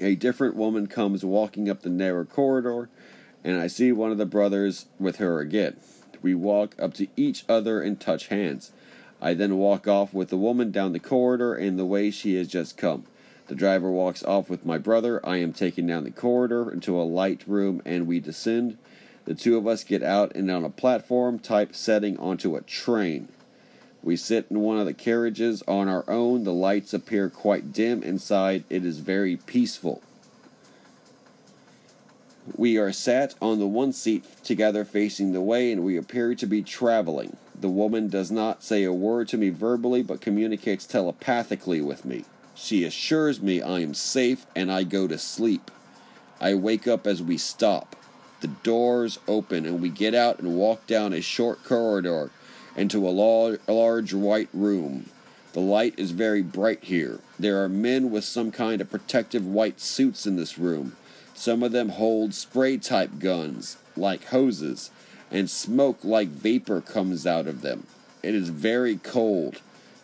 A 0.00 0.16
different 0.16 0.56
woman 0.56 0.88
comes 0.88 1.24
walking 1.24 1.68
up 1.68 1.82
the 1.82 1.88
narrow 1.88 2.24
corridor, 2.24 2.88
and 3.44 3.60
I 3.60 3.68
see 3.68 3.92
one 3.92 4.10
of 4.10 4.18
the 4.18 4.26
brothers 4.26 4.86
with 4.98 5.16
her 5.16 5.38
again. 5.38 5.76
We 6.20 6.34
walk 6.34 6.74
up 6.80 6.94
to 6.94 7.06
each 7.16 7.44
other 7.48 7.80
and 7.80 8.00
touch 8.00 8.26
hands. 8.28 8.72
I 9.20 9.34
then 9.34 9.56
walk 9.56 9.86
off 9.86 10.12
with 10.12 10.30
the 10.30 10.36
woman 10.36 10.70
down 10.70 10.92
the 10.92 10.98
corridor 10.98 11.54
in 11.54 11.76
the 11.76 11.86
way 11.86 12.10
she 12.10 12.34
has 12.36 12.48
just 12.48 12.76
come. 12.76 13.04
The 13.46 13.54
driver 13.54 13.90
walks 13.90 14.24
off 14.24 14.50
with 14.50 14.66
my 14.66 14.78
brother. 14.78 15.24
I 15.24 15.36
am 15.36 15.52
taken 15.52 15.86
down 15.86 16.04
the 16.04 16.10
corridor 16.10 16.70
into 16.70 16.98
a 16.98 17.04
light 17.04 17.42
room 17.46 17.80
and 17.84 18.06
we 18.06 18.20
descend. 18.20 18.78
The 19.26 19.34
two 19.34 19.56
of 19.56 19.66
us 19.66 19.84
get 19.84 20.02
out 20.02 20.34
and 20.34 20.50
on 20.50 20.64
a 20.64 20.70
platform 20.70 21.38
type 21.38 21.74
setting 21.74 22.18
onto 22.18 22.56
a 22.56 22.62
train. 22.62 23.28
We 24.04 24.16
sit 24.16 24.48
in 24.50 24.60
one 24.60 24.78
of 24.78 24.84
the 24.84 24.92
carriages 24.92 25.62
on 25.66 25.88
our 25.88 26.04
own. 26.08 26.44
The 26.44 26.52
lights 26.52 26.92
appear 26.92 27.30
quite 27.30 27.72
dim 27.72 28.02
inside. 28.02 28.64
It 28.68 28.84
is 28.84 28.98
very 28.98 29.38
peaceful. 29.38 30.02
We 32.54 32.76
are 32.76 32.92
sat 32.92 33.34
on 33.40 33.58
the 33.58 33.66
one 33.66 33.94
seat 33.94 34.26
together 34.44 34.84
facing 34.84 35.32
the 35.32 35.40
way, 35.40 35.72
and 35.72 35.82
we 35.82 35.96
appear 35.96 36.34
to 36.34 36.46
be 36.46 36.60
traveling. 36.60 37.38
The 37.58 37.70
woman 37.70 38.08
does 38.08 38.30
not 38.30 38.62
say 38.62 38.84
a 38.84 38.92
word 38.92 39.28
to 39.28 39.38
me 39.38 39.48
verbally, 39.48 40.02
but 40.02 40.20
communicates 40.20 40.84
telepathically 40.84 41.80
with 41.80 42.04
me. 42.04 42.26
She 42.54 42.84
assures 42.84 43.40
me 43.40 43.62
I 43.62 43.80
am 43.80 43.94
safe 43.94 44.44
and 44.54 44.70
I 44.70 44.84
go 44.84 45.08
to 45.08 45.16
sleep. 45.16 45.70
I 46.42 46.52
wake 46.54 46.86
up 46.86 47.06
as 47.06 47.22
we 47.22 47.38
stop. 47.38 47.96
The 48.42 48.48
doors 48.48 49.18
open 49.26 49.64
and 49.64 49.80
we 49.80 49.88
get 49.88 50.14
out 50.14 50.40
and 50.40 50.56
walk 50.56 50.86
down 50.86 51.14
a 51.14 51.22
short 51.22 51.64
corridor 51.64 52.30
into 52.76 53.06
a, 53.06 53.10
large, 53.10 53.60
large 53.68 54.14
white 54.14 54.48
room. 54.52 55.10
The 55.52 55.60
light 55.60 55.94
is 55.96 56.10
very 56.10 56.42
bright 56.42 56.84
here. 56.84 57.20
There 57.38 57.62
are 57.62 57.68
men 57.68 58.10
with 58.10 58.24
some 58.24 58.50
kind 58.50 58.80
of 58.80 58.90
protective 58.90 59.46
white 59.46 59.80
suits 59.80 60.26
in 60.26 60.36
this 60.36 60.58
room. 60.58 60.96
Some 61.34 61.62
of 61.62 61.72
them 61.72 61.90
hold 61.90 62.34
spray 62.34 62.76
type 62.76 63.18
guns, 63.18 63.76
like 63.96 64.24
hoses, 64.26 64.90
and 65.30 65.48
smoke 65.48 65.98
like 66.02 66.28
vapor 66.28 66.80
comes 66.80 67.26
out 67.26 67.46
of 67.46 67.62
them. 67.62 67.86
It 68.22 68.34
is 68.34 68.48
very 68.48 68.96
cold. 68.96 69.60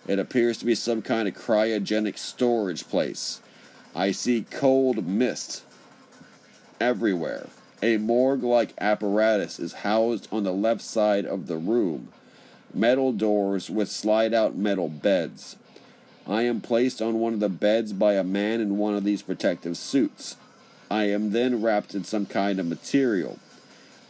It 0.06 0.18
appears 0.18 0.58
to 0.58 0.64
be 0.64 0.74
some 0.74 1.02
kind 1.02 1.28
of 1.28 1.34
cryogenic 1.34 2.18
storage 2.18 2.88
place. 2.88 3.40
I 3.94 4.12
see 4.12 4.46
cold 4.50 5.06
mist 5.06 5.64
everywhere. 6.80 7.48
A 7.82 7.96
morgue 7.96 8.42
like 8.42 8.74
apparatus 8.80 9.58
is 9.58 9.72
housed 9.72 10.28
on 10.30 10.44
the 10.44 10.52
left 10.52 10.82
side 10.82 11.24
of 11.24 11.46
the 11.46 11.56
room. 11.56 12.08
Metal 12.72 13.12
doors 13.12 13.68
with 13.68 13.90
slide 13.90 14.32
out 14.32 14.56
metal 14.56 14.88
beds. 14.88 15.56
I 16.26 16.42
am 16.42 16.60
placed 16.60 17.02
on 17.02 17.18
one 17.18 17.34
of 17.34 17.40
the 17.40 17.48
beds 17.48 17.92
by 17.92 18.14
a 18.14 18.22
man 18.22 18.60
in 18.60 18.78
one 18.78 18.94
of 18.94 19.04
these 19.04 19.22
protective 19.22 19.76
suits. 19.76 20.36
I 20.90 21.04
am 21.04 21.32
then 21.32 21.62
wrapped 21.62 21.94
in 21.94 22.04
some 22.04 22.26
kind 22.26 22.60
of 22.60 22.66
material. 22.66 23.38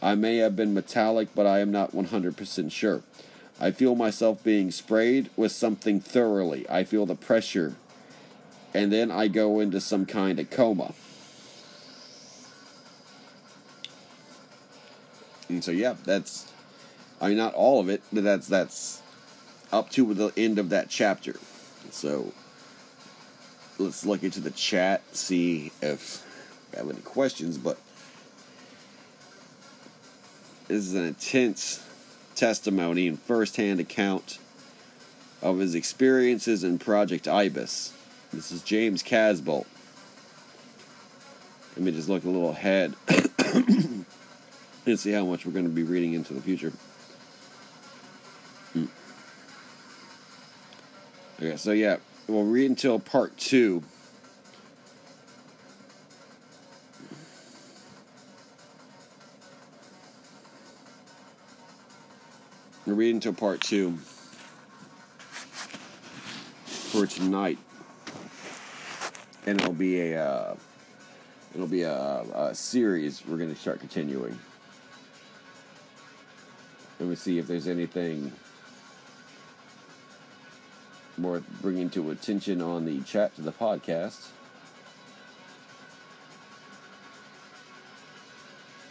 I 0.01 0.15
may 0.15 0.37
have 0.37 0.55
been 0.55 0.73
metallic, 0.73 1.29
but 1.33 1.45
I 1.45 1.59
am 1.59 1.71
not 1.71 1.91
100% 1.91 2.71
sure. 2.71 3.01
I 3.59 3.71
feel 3.71 3.95
myself 3.95 4.43
being 4.43 4.71
sprayed 4.71 5.29
with 5.35 5.51
something 5.51 5.99
thoroughly. 5.99 6.67
I 6.69 6.83
feel 6.83 7.05
the 7.05 7.15
pressure. 7.15 7.75
And 8.73 8.91
then 8.91 9.11
I 9.11 9.27
go 9.27 9.59
into 9.59 9.79
some 9.79 10.05
kind 10.05 10.39
of 10.39 10.49
coma. 10.49 10.93
And 15.49 15.63
so 15.63 15.71
yeah, 15.71 15.95
that's 16.05 16.51
I 17.21 17.27
mean 17.27 17.37
not 17.37 17.53
all 17.53 17.79
of 17.79 17.87
it, 17.87 18.01
but 18.11 18.23
that's 18.23 18.47
that's 18.47 19.01
up 19.71 19.91
to 19.91 20.13
the 20.13 20.33
end 20.35 20.57
of 20.57 20.69
that 20.69 20.89
chapter. 20.89 21.35
So 21.91 22.33
let's 23.77 24.05
look 24.05 24.23
into 24.23 24.39
the 24.39 24.51
chat, 24.51 25.03
see 25.15 25.71
if 25.81 26.25
we 26.71 26.79
have 26.79 26.89
any 26.89 27.01
questions, 27.01 27.59
but 27.59 27.77
this 30.67 30.87
is 30.87 30.95
an 30.95 31.05
intense 31.05 31.85
testimony 32.35 33.07
and 33.07 33.19
firsthand 33.19 33.79
account 33.79 34.39
of 35.41 35.59
his 35.59 35.75
experiences 35.75 36.63
in 36.63 36.79
Project 36.79 37.27
Ibis. 37.27 37.93
This 38.33 38.51
is 38.51 38.61
James 38.63 39.03
Casbolt. 39.03 39.65
Let 41.75 41.85
me 41.85 41.91
just 41.91 42.09
look 42.09 42.23
a 42.23 42.29
little 42.29 42.49
ahead 42.49 42.95
and 43.55 44.99
see 44.99 45.11
how 45.11 45.25
much 45.25 45.45
we're 45.45 45.51
going 45.51 45.65
to 45.65 45.71
be 45.71 45.83
reading 45.83 46.13
into 46.13 46.33
the 46.33 46.41
future. 46.41 46.71
Okay, 51.43 51.57
so 51.57 51.71
yeah, 51.71 51.97
we'll 52.27 52.43
read 52.43 52.69
until 52.69 52.99
part 52.99 53.35
two. 53.35 53.81
We'll 62.85 62.95
read 62.95 63.15
until 63.15 63.33
part 63.33 63.59
two 63.61 63.97
for 66.65 67.07
tonight, 67.07 67.57
and 69.47 69.59
it'll 69.59 69.73
be 69.73 69.99
a 69.99 70.23
uh, 70.23 70.55
it'll 71.55 71.65
be 71.65 71.81
a, 71.81 72.21
a 72.35 72.53
series 72.53 73.25
we're 73.25 73.37
going 73.37 73.51
to 73.51 73.59
start 73.59 73.79
continuing. 73.79 74.37
Let 76.99 77.09
me 77.09 77.15
see 77.15 77.39
if 77.39 77.47
there's 77.47 77.67
anything 77.67 78.31
more 81.17 81.41
bringing 81.61 81.89
to 81.91 82.11
attention 82.11 82.61
on 82.61 82.85
the 82.85 83.01
chat 83.01 83.35
to 83.35 83.41
the 83.41 83.51
podcast. 83.51 84.27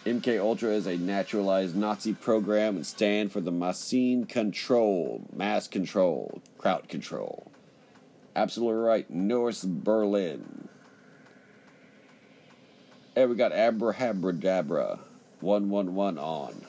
MK 0.06 0.40
Ultra 0.40 0.70
is 0.70 0.86
a 0.86 0.96
naturalized 0.96 1.76
Nazi 1.76 2.14
program 2.14 2.76
and 2.76 2.86
stand 2.86 3.30
for 3.32 3.42
the 3.42 3.52
Massine 3.52 4.24
control, 4.24 5.26
mass 5.34 5.68
control, 5.68 6.40
crowd 6.56 6.88
control. 6.88 7.50
Absolutely 8.34 8.82
right, 8.82 9.10
North 9.10 9.62
Berlin. 9.66 10.68
Hey, 13.14 13.26
we 13.26 13.34
got 13.34 13.52
Abrahabradabra 13.52 15.00
111 15.40 16.18
on. 16.18 16.64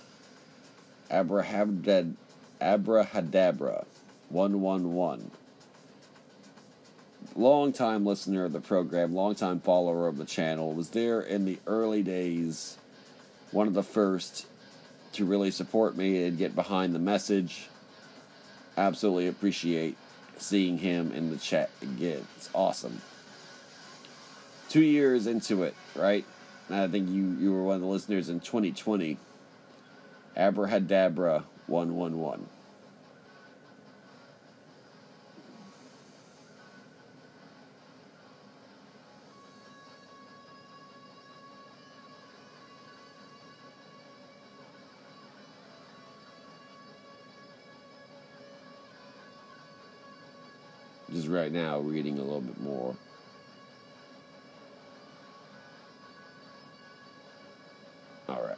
Abrahabdad, 1.09 2.15
Abrahadabra 2.59 3.85
111 4.29 5.31
longtime 7.35 8.05
listener 8.05 8.45
of 8.45 8.53
the 8.53 8.59
program, 8.59 9.13
longtime 9.13 9.59
follower 9.59 10.07
of 10.07 10.17
the 10.17 10.25
channel, 10.25 10.73
was 10.73 10.89
there 10.89 11.21
in 11.21 11.45
the 11.45 11.59
early 11.67 12.03
days, 12.03 12.77
one 13.51 13.67
of 13.67 13.73
the 13.73 13.83
first 13.83 14.47
to 15.13 15.25
really 15.25 15.51
support 15.51 15.95
me 15.95 16.23
and 16.25 16.37
get 16.37 16.55
behind 16.55 16.95
the 16.95 16.99
message. 16.99 17.67
Absolutely 18.77 19.27
appreciate 19.27 19.97
seeing 20.37 20.77
him 20.77 21.11
in 21.11 21.29
the 21.29 21.37
chat 21.37 21.69
again. 21.81 22.25
It's 22.37 22.49
awesome. 22.53 23.01
Two 24.69 24.83
years 24.83 25.27
into 25.27 25.63
it, 25.63 25.75
right? 25.95 26.25
I 26.69 26.87
think 26.87 27.09
you, 27.09 27.35
you 27.39 27.53
were 27.53 27.63
one 27.63 27.75
of 27.75 27.81
the 27.81 27.87
listeners 27.87 28.29
in 28.29 28.39
2020. 28.39 29.17
Abrahadabra 30.37 31.43
111. 31.67 32.47
Right 51.31 51.51
now 51.51 51.79
reading 51.79 52.17
a 52.19 52.21
little 52.21 52.41
bit 52.41 52.59
more. 52.59 52.95
All 58.31 58.41
right. 58.41 58.57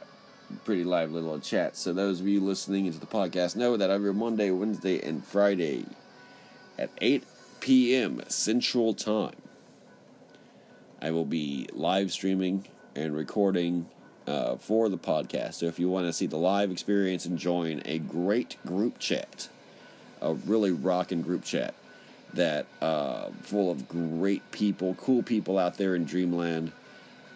Pretty 0.64 0.84
lively 0.84 1.20
little 1.20 1.40
chat. 1.40 1.76
So, 1.76 1.92
those 1.92 2.20
of 2.20 2.28
you 2.28 2.40
listening 2.40 2.86
into 2.86 3.00
the 3.00 3.06
podcast 3.06 3.56
know 3.56 3.76
that 3.76 3.90
every 3.90 4.14
Monday, 4.14 4.50
Wednesday, 4.50 5.00
and 5.00 5.24
Friday 5.24 5.84
at 6.78 6.90
8 6.98 7.24
p.m. 7.60 8.22
Central 8.28 8.94
Time, 8.94 9.34
I 11.02 11.10
will 11.10 11.24
be 11.24 11.68
live 11.72 12.12
streaming 12.12 12.66
and 12.94 13.16
recording 13.16 13.88
uh, 14.26 14.56
for 14.56 14.88
the 14.88 14.98
podcast. 14.98 15.54
So, 15.54 15.66
if 15.66 15.80
you 15.80 15.88
want 15.88 16.06
to 16.06 16.12
see 16.12 16.26
the 16.26 16.38
live 16.38 16.70
experience 16.70 17.26
and 17.26 17.36
join 17.36 17.82
a 17.84 17.98
great 17.98 18.56
group 18.64 18.98
chat, 19.00 19.48
a 20.20 20.34
really 20.34 20.70
rocking 20.70 21.22
group 21.22 21.42
chat, 21.42 21.74
that 22.34 22.66
uh, 22.80 23.30
full 23.42 23.70
of 23.70 23.88
great 23.88 24.48
people, 24.50 24.94
cool 24.94 25.22
people 25.22 25.58
out 25.58 25.76
there 25.76 25.94
in 25.94 26.04
Dreamland, 26.04 26.72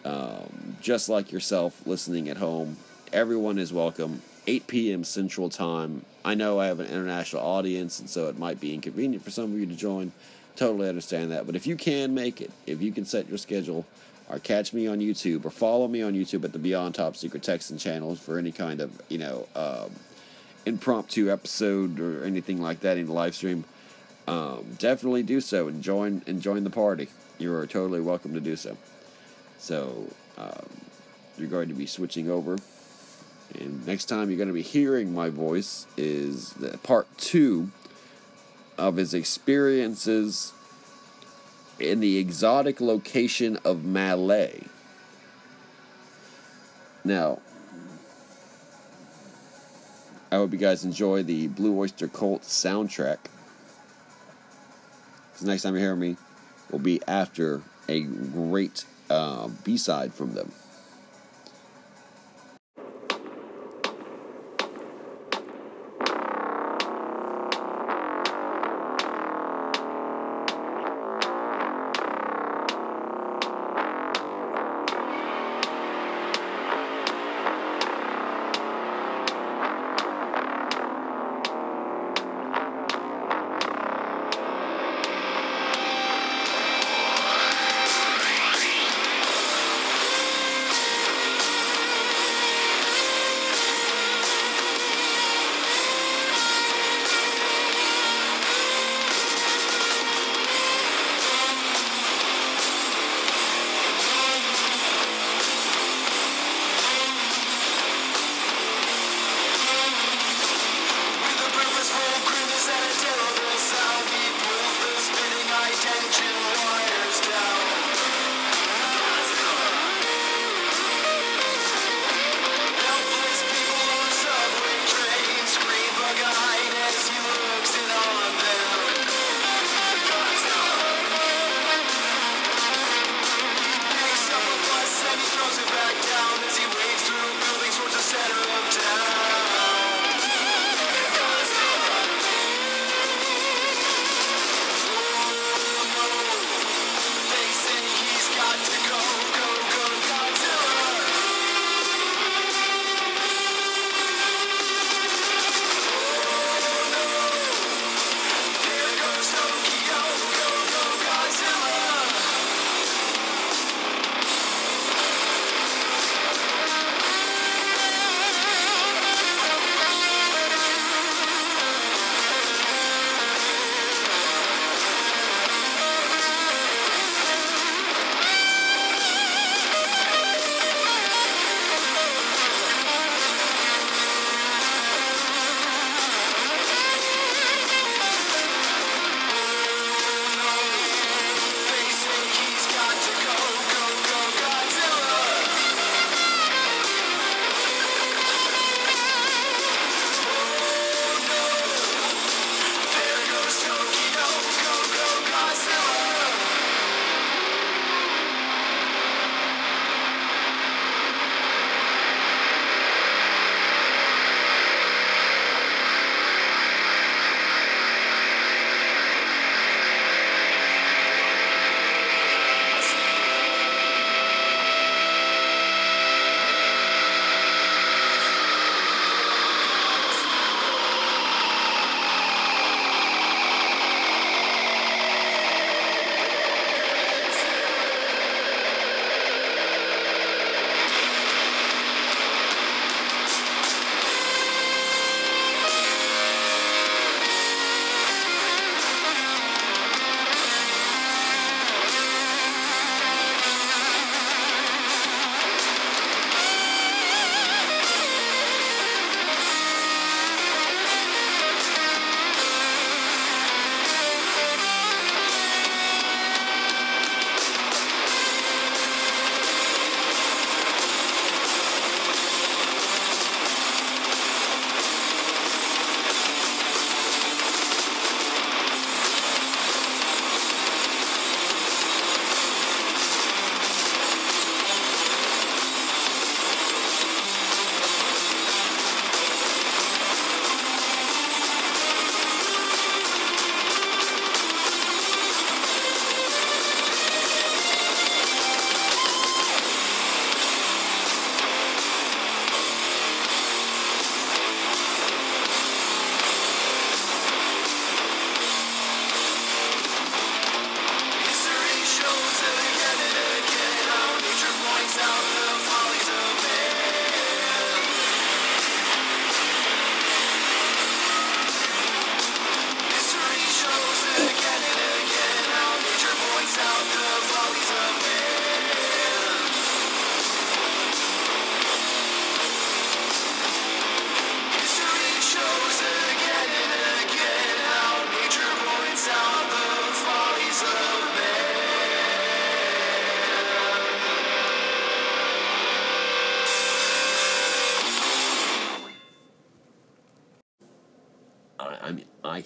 um, 0.04 0.76
just 0.80 1.08
like 1.08 1.32
yourself 1.32 1.86
listening 1.86 2.28
at 2.28 2.36
home. 2.36 2.76
Everyone 3.12 3.58
is 3.58 3.72
welcome. 3.72 4.22
8 4.46 4.66
p.m. 4.66 5.04
Central 5.04 5.50
Time. 5.50 6.04
I 6.24 6.34
know 6.34 6.58
I 6.58 6.66
have 6.66 6.80
an 6.80 6.86
international 6.86 7.42
audience, 7.42 8.00
and 8.00 8.08
so 8.08 8.28
it 8.28 8.38
might 8.38 8.60
be 8.60 8.74
inconvenient 8.74 9.22
for 9.22 9.30
some 9.30 9.52
of 9.52 9.58
you 9.58 9.66
to 9.66 9.74
join. 9.74 10.12
Totally 10.56 10.88
understand 10.88 11.30
that. 11.32 11.46
But 11.46 11.54
if 11.54 11.66
you 11.66 11.76
can 11.76 12.14
make 12.14 12.40
it, 12.40 12.50
if 12.66 12.80
you 12.80 12.92
can 12.92 13.04
set 13.04 13.28
your 13.28 13.38
schedule, 13.38 13.84
or 14.28 14.38
catch 14.38 14.72
me 14.72 14.86
on 14.86 15.00
YouTube, 15.00 15.44
or 15.44 15.50
follow 15.50 15.88
me 15.88 16.02
on 16.02 16.14
YouTube 16.14 16.44
at 16.44 16.52
the 16.52 16.58
Beyond 16.58 16.94
Top 16.94 17.16
Secret 17.16 17.42
Texan 17.42 17.78
channel 17.78 18.14
for 18.14 18.38
any 18.38 18.52
kind 18.52 18.80
of, 18.80 18.90
you 19.08 19.18
know, 19.18 19.46
um, 19.54 19.90
impromptu 20.66 21.30
episode 21.30 21.98
or 22.00 22.24
anything 22.24 22.60
like 22.60 22.80
that 22.80 22.98
in 22.98 23.06
the 23.06 23.12
live 23.12 23.34
stream 23.34 23.64
um, 24.28 24.76
definitely 24.78 25.22
do 25.22 25.40
so 25.40 25.68
and 25.68 25.82
join 25.82 26.22
and 26.26 26.42
join 26.42 26.64
the 26.64 26.70
party. 26.70 27.08
You 27.38 27.54
are 27.54 27.66
totally 27.66 28.00
welcome 28.00 28.34
to 28.34 28.40
do 28.40 28.56
so. 28.56 28.76
So 29.58 30.08
um, 30.36 30.68
you're 31.38 31.48
going 31.48 31.68
to 31.68 31.74
be 31.74 31.86
switching 31.86 32.30
over, 32.30 32.58
and 33.58 33.86
next 33.86 34.04
time 34.04 34.28
you're 34.28 34.36
going 34.36 34.48
to 34.48 34.54
be 34.54 34.62
hearing 34.62 35.14
my 35.14 35.30
voice 35.30 35.86
is 35.96 36.50
the 36.54 36.76
part 36.78 37.06
two 37.16 37.70
of 38.76 38.96
his 38.96 39.14
experiences 39.14 40.52
in 41.80 42.00
the 42.00 42.18
exotic 42.18 42.80
location 42.80 43.58
of 43.64 43.84
Malay. 43.84 44.60
Now, 47.04 47.40
I 50.30 50.36
hope 50.36 50.52
you 50.52 50.58
guys 50.58 50.84
enjoy 50.84 51.22
the 51.22 51.48
Blue 51.48 51.78
Oyster 51.78 52.08
Cult 52.08 52.42
soundtrack. 52.42 53.18
The 55.40 55.46
next 55.46 55.62
time 55.62 55.74
you 55.74 55.80
hear 55.80 55.94
me 55.94 56.16
will 56.70 56.78
be 56.78 57.00
after 57.06 57.62
a 57.88 58.02
great 58.02 58.84
uh, 59.08 59.48
B 59.64 59.76
side 59.76 60.12
from 60.12 60.34
them. 60.34 60.52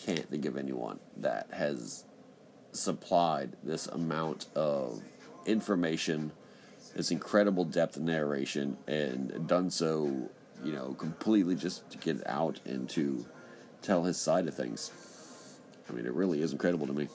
Can't 0.05 0.29
think 0.29 0.45
of 0.45 0.57
anyone 0.57 0.99
that 1.19 1.49
has 1.53 2.05
supplied 2.73 3.53
this 3.63 3.87
amount 3.87 4.47
of 4.55 5.03
information, 5.47 6.33
this 6.97 7.11
incredible 7.11 7.65
depth 7.65 7.97
of 7.97 8.03
narration, 8.03 8.77
and 8.87 9.47
done 9.47 9.71
so, 9.71 10.31
you 10.65 10.73
know, 10.73 10.95
completely 10.95 11.55
just 11.55 11.91
to 11.91 11.99
get 11.99 12.27
out 12.27 12.61
and 12.65 12.89
to 12.91 13.25
tell 13.83 14.05
his 14.05 14.17
side 14.17 14.47
of 14.49 14.55
things. 14.55 14.91
I 15.89 15.93
mean, 15.93 16.07
it 16.07 16.15
really 16.15 16.41
is 16.41 16.53
incredible 16.53 16.87
to 16.87 16.93
me 16.93 17.09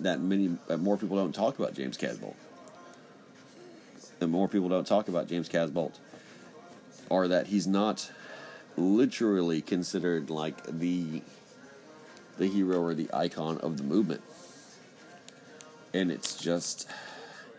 that 0.00 0.20
many 0.20 0.56
that 0.68 0.78
more 0.78 0.96
people 0.96 1.16
don't 1.16 1.34
talk 1.34 1.58
about 1.58 1.74
James 1.74 1.96
Casbolt. 1.96 2.34
That 4.18 4.26
more 4.28 4.48
people 4.48 4.68
don't 4.68 4.86
talk 4.86 5.08
about 5.08 5.28
James 5.28 5.48
Casbolt, 5.48 5.98
or 7.08 7.28
that 7.28 7.48
he's 7.48 7.66
not 7.66 8.10
literally 8.76 9.60
considered 9.60 10.30
like 10.30 10.64
the 10.66 11.22
the 12.38 12.46
hero 12.46 12.80
or 12.80 12.94
the 12.94 13.08
icon 13.12 13.58
of 13.58 13.76
the 13.76 13.82
movement. 13.82 14.22
And 15.94 16.10
it's 16.10 16.36
just 16.36 16.88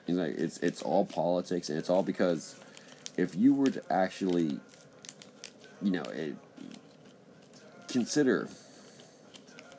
you 0.08 0.16
know, 0.16 0.24
it's 0.24 0.58
it's 0.60 0.82
all 0.82 1.06
politics 1.06 1.70
and 1.70 1.78
it's 1.78 1.90
all 1.90 2.04
because 2.04 2.56
if 3.18 3.36
you 3.36 3.54
were 3.54 3.68
to 3.68 3.84
actually 3.92 4.60
you 5.82 5.92
know, 5.92 6.04
it, 6.04 6.36
consider 7.90 8.48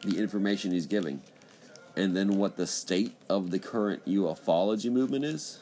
the 0.05 0.19
information 0.19 0.71
he's 0.71 0.87
giving 0.87 1.23
and 1.97 2.17
then 2.17 2.37
what 2.37 2.57
the 2.57 2.67
state 2.67 3.15
of 3.29 3.51
the 3.51 3.59
current 3.59 4.05
ufology 4.07 4.91
movement 4.91 5.25
is. 5.25 5.61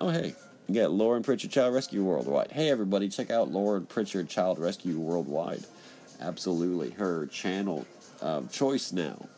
Oh, 0.00 0.10
hey, 0.10 0.34
you 0.68 0.74
got 0.74 0.92
Lauren 0.92 1.22
Pritchard 1.22 1.50
Child 1.50 1.74
Rescue 1.74 2.04
Worldwide. 2.04 2.52
Hey, 2.52 2.70
everybody, 2.70 3.08
check 3.08 3.30
out 3.30 3.50
Lauren 3.50 3.86
Pritchard 3.86 4.28
Child 4.28 4.58
Rescue 4.58 4.98
Worldwide. 4.98 5.64
Absolutely, 6.20 6.90
her 6.90 7.26
channel 7.26 7.86
of 8.20 8.50
choice 8.50 8.92
now. 8.92 9.28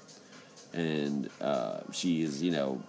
And 0.72 1.28
uh, 1.40 1.80
she 1.92 2.22
is, 2.22 2.42
you 2.42 2.52
know, 2.52 2.82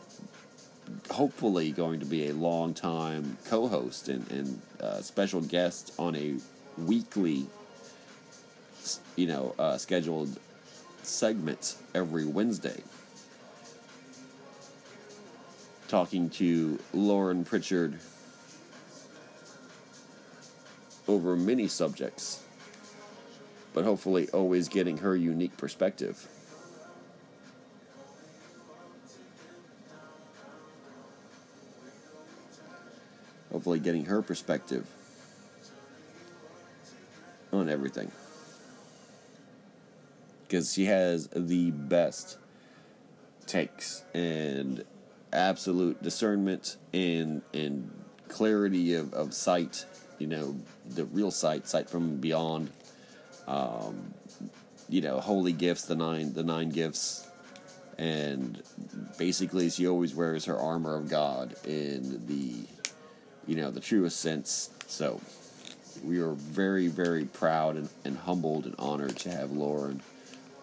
hopefully 1.12 1.72
going 1.72 2.00
to 2.00 2.06
be 2.06 2.28
a 2.28 2.34
long 2.34 2.74
time 2.74 3.38
co 3.46 3.68
host 3.68 4.10
and, 4.10 4.30
and 4.32 4.62
uh, 4.82 5.02
special 5.02 5.42
guest 5.42 5.94
on 5.98 6.16
a 6.16 6.36
weekly, 6.78 7.48
you 9.16 9.28
know, 9.28 9.56
uh, 9.58 9.78
scheduled 9.78 10.40
segment 11.04 11.76
every 11.96 12.26
Wednesday. 12.26 12.82
Talking 15.88 16.30
to 16.32 16.78
Lauren 16.94 17.44
Pritchard 17.44 18.00
over 21.08 21.36
many 21.36 21.68
subjects, 21.68 22.44
but 23.80 23.86
hopefully 23.86 24.28
always 24.34 24.68
getting 24.68 24.98
her 24.98 25.16
unique 25.16 25.56
perspective. 25.56 26.28
Hopefully, 33.54 33.80
getting 33.80 34.04
her 34.04 34.22
perspective 34.22 34.86
on 37.54 37.70
everything 37.70 38.12
because 40.46 40.74
she 40.74 40.84
has 40.84 41.30
the 41.30 41.72
best 41.72 42.38
takes 43.48 44.04
and 44.14 44.84
absolute 45.32 46.04
discernment 46.04 46.76
and 46.94 47.44
and 47.54 47.90
clarity 48.28 48.94
of, 48.96 49.14
of 49.14 49.34
sight 49.34 49.86
you 50.20 50.28
know 50.28 50.54
the 50.86 51.06
real 51.06 51.32
sight 51.32 51.66
sight 51.66 51.90
from 51.90 52.18
beyond 52.18 52.70
um, 53.50 54.14
you 54.88 55.02
know 55.02 55.20
holy 55.20 55.52
gifts 55.52 55.84
the 55.84 55.96
nine 55.96 56.34
the 56.34 56.44
nine 56.44 56.70
gifts 56.70 57.28
and 57.98 58.64
basically 59.18 59.70
she 59.70 59.88
always 59.88 60.16
wears 60.16 60.46
her 60.46 60.58
armor 60.58 60.96
of 60.96 61.10
god 61.10 61.56
in 61.66 62.26
the 62.28 62.66
you 63.46 63.56
know 63.56 63.70
the 63.70 63.82
truest 63.82 64.22
sense 64.22 64.70
so 64.88 65.20
we 66.06 66.20
are 66.20 66.32
very 66.32 66.88
very 66.88 67.26
proud 67.26 67.76
and, 67.76 67.90
and 68.06 68.18
humbled 68.20 68.66
and 68.66 68.76
honored 68.80 69.18
to 69.18 69.30
have 69.30 69.52
lauren 69.52 70.02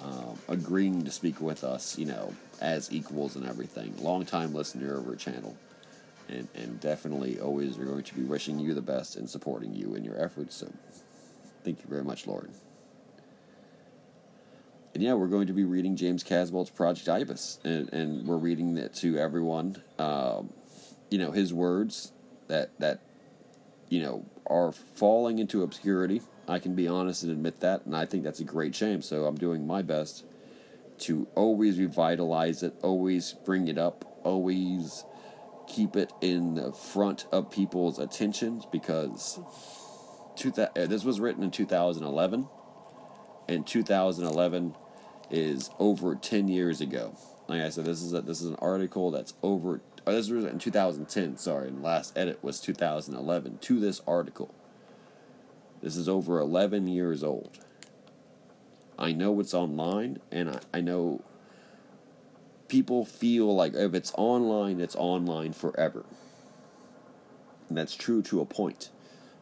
um, 0.03 0.39
agreeing 0.49 1.05
to 1.05 1.11
speak 1.11 1.41
with 1.41 1.65
us, 1.65 1.99
you 1.99 2.07
know, 2.07 2.35
as 2.61 2.93
equals 2.93 3.37
and 3.37 3.47
everything. 3.47 3.95
Long 3.99 4.25
time 4.25 4.55
listener 4.55 4.99
of 4.99 5.09
our 5.09 5.17
channel. 5.17 5.57
And, 6.29 6.49
and 6.57 6.81
definitely 6.81 7.39
always 7.39 7.79
are 7.79 7.85
going 7.85 8.03
to 8.03 8.15
be 8.15 8.23
wishing 8.23 8.59
you 8.59 8.75
the 8.75 8.83
best 8.83 9.15
and 9.15 9.31
supporting 9.31 9.75
you 9.75 9.95
in 9.95 10.05
your 10.05 10.21
efforts. 10.21 10.57
So 10.57 10.73
thank 11.63 11.79
you 11.81 11.89
very 11.89 12.03
much, 12.03 12.27
Lauren. 12.27 12.51
And 14.97 15.03
yeah, 15.03 15.13
we're 15.13 15.27
going 15.27 15.49
to 15.49 15.53
be 15.53 15.65
reading 15.65 15.95
James 15.95 16.25
Casbolt's 16.25 16.71
Project 16.71 17.07
Ibis, 17.07 17.61
and, 17.65 17.93
and 17.93 18.27
we're 18.27 18.39
reading 18.39 18.79
it 18.79 18.95
to 18.95 19.19
everyone. 19.19 19.83
Um, 19.99 20.55
you 21.11 21.19
know, 21.19 21.33
his 21.33 21.53
words 21.53 22.13
that 22.49 22.71
that 22.79 23.03
you 23.91 24.01
know 24.01 24.25
are 24.47 24.73
falling 24.73 25.39
into 25.39 25.63
obscurity 25.63 26.23
I 26.49 26.61
can 26.61 26.75
be 26.75 26.89
honest 26.89 27.25
and 27.25 27.31
admit 27.31 27.61
that, 27.61 27.85
and 27.85 27.95
I 27.95 28.07
think 28.07 28.25
that's 28.25 28.41
a 28.41 28.45
great 28.45 28.75
shame. 28.75 29.03
So 29.03 29.27
I'm 29.27 29.37
doing 29.37 29.67
my 29.67 29.83
best 29.83 30.25
to 31.01 31.29
always 31.35 31.79
revitalize 31.79 32.63
it, 32.63 32.73
always 32.83 33.35
bring 33.45 33.69
it 33.69 33.77
up, 33.77 34.19
always 34.25 35.05
keep 35.69 35.95
it 35.95 36.11
in 36.23 36.55
the 36.55 36.73
front 36.73 37.27
of 37.33 37.51
people's 37.51 37.99
attentions 37.99 38.65
because 38.73 39.39
two 40.37 40.55
uh, 40.57 40.69
this 40.87 41.05
was 41.05 41.21
written 41.21 41.43
in 41.43 41.51
2011, 41.51 42.49
and 43.47 43.67
2011 43.67 44.75
is 45.31 45.71
over 45.79 46.15
10 46.15 46.49
years 46.49 46.81
ago. 46.81 47.17
Like 47.49 47.63
I 47.63 47.69
said, 47.69 47.85
this 47.85 48.03
is 48.03 48.13
a, 48.13 48.21
this 48.21 48.41
is 48.41 48.49
an 48.49 48.57
article 48.57 49.11
that's 49.11 49.35
over. 49.43 49.81
Oh, 50.07 50.13
this 50.13 50.29
was 50.31 50.45
in 50.45 50.59
2010. 50.59 51.37
Sorry, 51.37 51.69
and 51.69 51.83
last 51.83 52.17
edit 52.17 52.43
was 52.43 52.61
2011 52.61 53.59
to 53.59 53.81
this 53.81 54.01
article. 54.07 54.55
This 55.83 55.97
is 55.97 56.09
over 56.09 56.39
11 56.39 56.89
years 56.89 57.23
old. 57.23 57.59
I 58.99 59.13
know 59.13 59.39
it's 59.41 59.55
online, 59.55 60.21
and 60.33 60.51
I, 60.51 60.61
I 60.75 60.81
know 60.81 61.23
people 62.69 63.05
feel 63.05 63.55
like 63.55 63.75
if 63.75 63.95
it's 63.95 64.13
online, 64.17 64.81
it's 64.81 64.97
online 64.97 65.53
forever. 65.53 66.05
And 67.69 67.77
that's 67.77 67.95
true 67.95 68.23
to 68.23 68.41
a 68.41 68.47
point. 68.47 68.91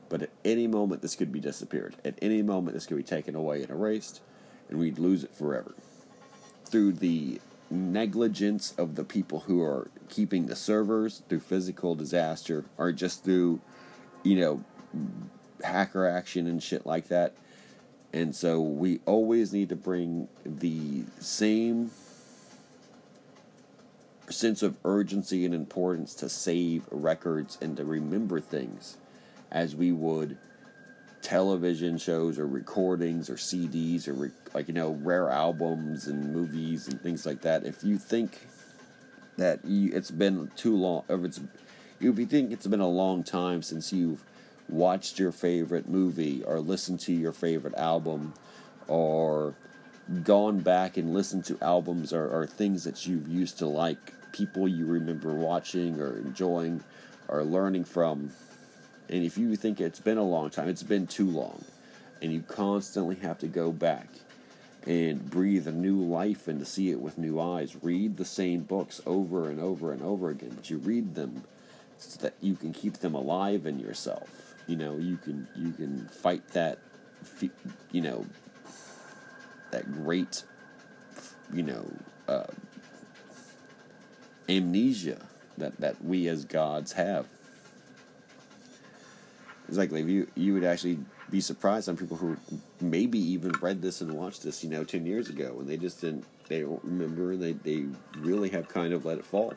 But 0.09 0.23
at 0.23 0.31
any 0.45 0.67
moment, 0.67 1.03
this 1.03 1.17
could 1.17 1.33
be 1.33 1.41
disappeared. 1.41 1.97
At 2.05 2.19
any 2.21 2.43
moment, 2.43 2.75
this 2.75 2.87
could 2.87 2.97
be 2.97 3.03
taken 3.03 3.35
away 3.35 3.63
and 3.63 3.71
erased, 3.71 4.21
and 4.69 4.79
we'd 4.79 4.99
lose 4.99 5.25
it 5.25 5.35
forever. 5.35 5.75
Through 6.67 6.95
the 6.95 7.41
negligence 7.71 8.75
of 8.79 8.95
the 8.95 9.05
people 9.05 9.41
who 9.41 9.63
are 9.63 9.91
keeping 10.09 10.47
the 10.47 10.57
servers, 10.57 11.23
through 11.29 11.41
physical 11.41 11.95
disaster, 11.95 12.65
or 12.79 12.93
just 12.93 13.25
through, 13.25 13.61
you 14.23 14.37
know, 14.37 14.65
hacker 15.63 16.07
action 16.07 16.47
and 16.47 16.63
shit 16.63 16.87
like 16.87 17.09
that. 17.09 17.35
And 18.13 18.35
so 18.35 18.61
we 18.61 19.01
always 19.07 19.53
need 19.53 19.69
to 19.71 19.77
bring 19.77 20.29
the 20.45 21.05
same 21.19 21.91
sense 24.31 24.63
of 24.63 24.77
urgency 24.85 25.45
and 25.45 25.55
importance 25.55 26.15
to 26.15 26.29
save 26.29 26.85
records 26.91 27.59
and 27.61 27.77
to 27.77 27.85
remember 27.85 28.41
things 28.41 28.97
as 29.51 29.75
we 29.77 29.93
would 29.93 30.39
television 31.25 31.97
shows 31.97 32.39
or 32.39 32.47
recordings 32.47 33.31
or 33.31 33.35
CDs 33.35 34.07
or 34.07 34.13
re- 34.13 34.31
like 34.53 34.69
you 34.69 34.75
know 34.75 34.93
rare 35.03 35.31
albums 35.31 36.07
and 36.07 36.33
movies 36.33 36.87
and 36.87 37.01
things 37.01 37.25
like 37.25 37.41
that. 37.41 37.65
If 37.65 37.83
you 37.83 37.97
think 37.99 38.47
that 39.39 39.65
you, 39.65 39.91
it's 39.95 40.11
been 40.11 40.51
too 40.55 40.77
long, 40.77 41.03
if 41.09 41.25
it's 41.25 41.41
if 42.01 42.19
you 42.19 42.27
think 42.27 42.53
it's 42.53 42.67
been 42.67 42.81
a 42.81 42.89
long 42.89 43.25
time 43.25 43.63
since 43.63 43.93
you've 43.93 44.23
watched 44.69 45.19
your 45.19 45.33
favorite 45.33 45.89
movie 45.89 46.43
or 46.45 46.61
listened 46.61 47.01
to 47.01 47.13
your 47.13 47.33
favorite 47.33 47.75
album 47.75 48.35
or 48.87 49.55
gone 50.23 50.61
back 50.61 50.99
and 50.99 51.15
listened 51.15 51.45
to 51.47 51.59
albums 51.63 52.13
or, 52.13 52.29
or 52.29 52.47
things 52.47 52.85
that 52.85 53.07
you 53.07 53.25
used 53.27 53.59
to 53.59 53.67
like, 53.67 54.13
people 54.33 54.69
you 54.69 54.85
remember 54.85 55.33
watching 55.33 55.99
or 56.01 56.19
enjoying 56.19 56.85
or 57.29 57.43
learning 57.43 57.85
from. 57.85 58.31
And 59.09 59.25
if 59.25 59.37
you 59.37 59.55
think 59.57 59.81
it's 59.81 60.01
been 60.01 60.19
a 60.19 60.25
long 60.25 60.51
time, 60.51 60.69
it's 60.69 60.83
been 60.83 61.07
too 61.07 61.29
long. 61.29 61.65
And 62.23 62.33
you 62.33 62.43
constantly 62.43 63.17
have 63.17 63.39
to 63.39 63.47
go 63.47 63.71
back 63.71 64.09
and 64.87 65.31
breathe 65.31 65.67
a 65.67 65.73
new 65.73 66.01
life 66.01 66.49
and 66.49 66.59
to 66.59 66.65
see 66.65 66.91
it 66.91 67.01
with 67.01 67.19
new 67.19 67.41
eyes. 67.41 67.77
Read 67.83 68.17
the 68.17 68.25
same 68.25 68.61
books 68.61 69.01
over 69.07 69.49
and 69.49 69.61
over 69.61 69.93
and 69.93 70.03
over 70.03 70.31
again, 70.31 70.53
but 70.55 70.71
you 70.71 70.79
read 70.79 71.15
them 71.15 71.45
so 71.99 72.21
that 72.23 72.35
you 72.41 72.55
can 72.55 72.73
keep 72.73 72.99
them 72.99 73.15
alive 73.15 73.67
in 73.67 73.79
yourself 73.79 74.45
you 74.67 74.77
know 74.77 74.97
you 74.97 75.17
can 75.17 75.47
you 75.55 75.73
can 75.73 76.07
fight 76.09 76.47
that 76.49 76.79
you 77.93 78.01
know 78.01 78.25
that 79.71 79.91
great 79.93 80.45
you 81.53 81.63
know 81.63 81.85
uh, 82.29 82.47
amnesia 84.49 85.19
that 85.59 85.77
that 85.79 86.03
we 86.05 86.29
as 86.29 86.45
gods 86.45 86.93
have 86.93 87.27
exactly 89.69 90.03
you 90.03 90.27
you 90.35 90.55
would 90.55 90.65
actually 90.65 90.99
be 91.31 91.41
surprised 91.41 91.89
on 91.89 91.97
people 91.97 92.17
who 92.17 92.37
maybe 92.81 93.19
even 93.19 93.53
read 93.61 93.83
this 93.83 94.01
and 94.01 94.13
watched 94.13 94.43
this, 94.43 94.63
you 94.63 94.71
know, 94.71 94.85
ten 94.85 95.07
years 95.07 95.29
ago, 95.29 95.57
and 95.59 95.69
they 95.69 95.77
just 95.77 96.01
didn't, 96.01 96.25
they 96.49 96.61
don't 96.61 96.83
remember. 96.85 97.37
They 97.37 97.53
they 97.53 97.87
really 98.19 98.51
have 98.51 98.69
kind 98.69 98.93
of 98.93 99.05
let 99.05 99.19
it 99.19 99.25
fall. 99.25 99.55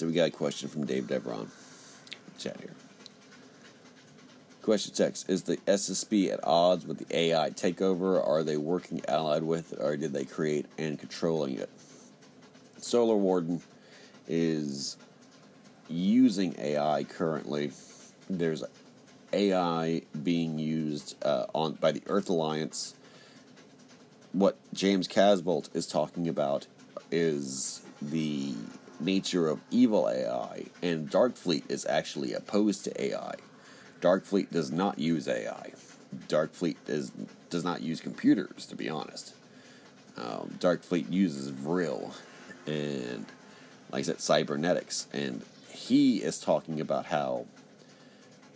So 0.00 0.06
we 0.06 0.14
got 0.14 0.28
a 0.28 0.30
question 0.30 0.70
from 0.70 0.86
Dave 0.86 1.08
Devron. 1.08 1.50
Chat 2.38 2.58
here. 2.58 2.72
Question 4.62 4.94
text 4.94 5.28
Is 5.28 5.42
the 5.42 5.58
SSP 5.58 6.32
at 6.32 6.40
odds 6.42 6.86
with 6.86 7.06
the 7.06 7.14
AI 7.14 7.50
takeover? 7.50 8.26
Are 8.26 8.42
they 8.42 8.56
working 8.56 9.02
allied 9.08 9.42
with 9.42 9.74
it, 9.74 9.78
or 9.78 9.98
did 9.98 10.14
they 10.14 10.24
create 10.24 10.64
and 10.78 10.98
controlling 10.98 11.58
it? 11.58 11.68
Solar 12.78 13.14
Warden 13.14 13.60
is 14.26 14.96
using 15.86 16.54
AI 16.58 17.04
currently. 17.04 17.72
There's 18.30 18.64
AI 19.34 20.00
being 20.22 20.58
used 20.58 21.22
uh, 21.22 21.44
on 21.54 21.74
by 21.74 21.92
the 21.92 22.02
Earth 22.06 22.30
Alliance. 22.30 22.94
What 24.32 24.56
James 24.72 25.06
Casbolt 25.06 25.68
is 25.76 25.86
talking 25.86 26.26
about 26.26 26.66
is 27.10 27.82
the 28.00 28.54
nature 29.00 29.48
of 29.48 29.60
evil 29.70 30.08
AI, 30.08 30.66
and 30.82 31.10
Darkfleet 31.10 31.70
is 31.70 31.86
actually 31.86 32.32
opposed 32.32 32.84
to 32.84 33.02
AI. 33.02 33.34
Darkfleet 34.00 34.50
does 34.50 34.70
not 34.70 34.98
use 34.98 35.28
AI. 35.28 35.72
Darkfleet 36.28 36.76
is 36.86 37.12
does 37.50 37.64
not 37.64 37.82
use 37.82 38.00
computers, 38.00 38.66
to 38.66 38.76
be 38.76 38.88
honest. 38.88 39.34
Um, 40.16 40.56
Darkfleet 40.60 41.10
uses 41.10 41.48
Vril 41.48 42.14
and, 42.66 43.26
like 43.90 44.00
I 44.00 44.02
said, 44.02 44.20
cybernetics, 44.20 45.06
and 45.12 45.42
he 45.70 46.18
is 46.18 46.38
talking 46.38 46.80
about 46.80 47.06
how, 47.06 47.46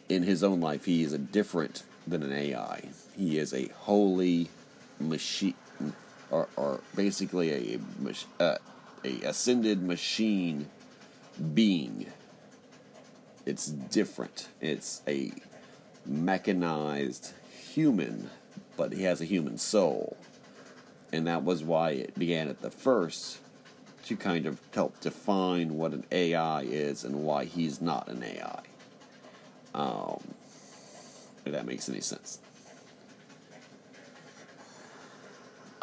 in 0.09 0.23
his 0.23 0.45
own 0.45 0.61
life, 0.61 0.85
he 0.85 1.03
is 1.03 1.13
a 1.13 1.19
different 1.19 1.83
than 2.07 2.23
an 2.23 2.33
AI. 2.33 2.83
He 3.17 3.39
is 3.39 3.53
a 3.53 3.69
holy 3.69 4.51
machine, 5.01 5.55
or, 6.31 6.49
or 6.57 6.81
basically 6.95 7.51
a 7.51 7.81
uh, 8.43 8.59
a 9.05 9.21
ascended 9.23 9.83
machine 9.83 10.69
being. 11.53 12.07
It's 13.47 13.67
different. 13.67 14.49
It's 14.61 15.03
a 15.07 15.33
mechanized 16.07 17.33
human, 17.73 18.31
but 18.77 18.93
he 18.93 19.05
has 19.05 19.21
a 19.21 19.25
human 19.25 19.59
soul. 19.59 20.17
And 21.13 21.27
that 21.27 21.45
was 21.45 21.63
why 21.63 21.91
it 21.91 22.19
began 22.19 22.49
at 22.49 22.61
the 22.61 22.71
first 22.71 23.39
to 24.07 24.17
kind 24.17 24.47
of 24.47 24.59
help 24.75 25.01
define 25.01 25.77
what 25.77 25.93
an 25.93 26.05
AI 26.11 26.63
is 26.63 27.05
and 27.05 27.25
why 27.25 27.45
he's 27.45 27.81
not 27.81 28.09
an 28.09 28.23
AI. 28.23 28.63
Um, 29.75 30.23
if 31.45 31.53
that 31.53 31.67
makes 31.67 31.89
any 31.89 32.01
sense. 32.01 32.39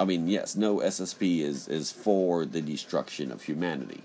I 0.02 0.04
mean, 0.04 0.28
yes, 0.28 0.56
no 0.56 0.78
SSP 0.78 1.42
is, 1.42 1.68
is 1.68 1.92
for 1.92 2.44
the 2.44 2.60
destruction 2.60 3.32
of 3.32 3.44
humanity. 3.44 4.02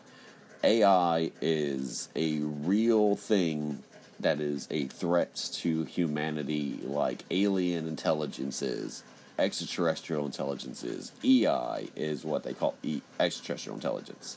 AI 0.63 1.31
is 1.41 2.11
a 2.15 2.41
real 2.41 3.17
thing 3.17 3.83
that 4.21 4.39
is 4.39 4.69
a 4.71 4.89
threat 4.89 5.35
to 5.55 5.85
humanity, 5.85 6.81
like 6.85 7.25
alien 7.31 7.89
intelligences, 7.89 9.05
extraterrestrial 9.39 10.27
intelligences. 10.27 11.13
EI 11.25 11.89
is 11.97 12.27
what 12.27 12.43
they 12.43 12.53
call 12.53 12.75
e- 12.83 13.01
extraterrestrial 13.19 13.77
intelligence. 13.77 14.37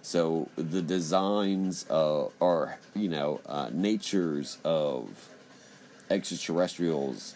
So 0.00 0.48
the 0.56 0.80
designs 0.80 1.84
uh, 1.90 2.28
or 2.40 2.78
you 2.94 3.10
know 3.10 3.42
uh, 3.44 3.68
natures 3.70 4.56
of 4.64 5.28
extraterrestrials 6.08 7.34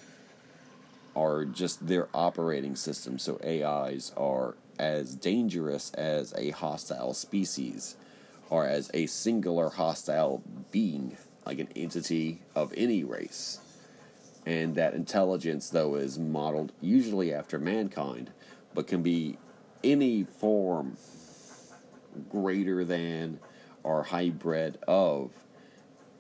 are 1.19 1.45
just 1.45 1.89
their 1.89 2.09
operating 2.15 2.77
system. 2.77 3.19
So 3.19 3.41
AIs 3.45 4.13
are 4.17 4.55
as 4.79 5.17
dangerous 5.17 5.91
as 5.95 6.33
a 6.39 6.51
hostile 6.51 7.13
species 7.13 7.97
or 8.49 8.67
as 8.67 8.89
a 8.95 9.07
singular 9.07 9.71
hostile 9.71 10.43
being, 10.71 11.17
like 11.45 11.59
an 11.59 11.69
entity 11.75 12.41
of 12.55 12.73
any 12.77 13.03
race. 13.03 13.59
And 14.47 14.77
that 14.77 14.95
intelligence, 14.95 15.69
though, 15.69 15.97
is 15.97 16.19
modeled 16.19 16.73
usually 16.81 17.35
after 17.35 17.59
mankind, 17.59 18.31
but 18.73 18.87
can 18.87 19.03
be 19.03 19.39
any 19.83 20.23
form 20.23 20.97
greater 22.31 22.85
than 22.85 23.41
or 23.83 24.05
hybrid 24.05 24.79
of 24.87 25.31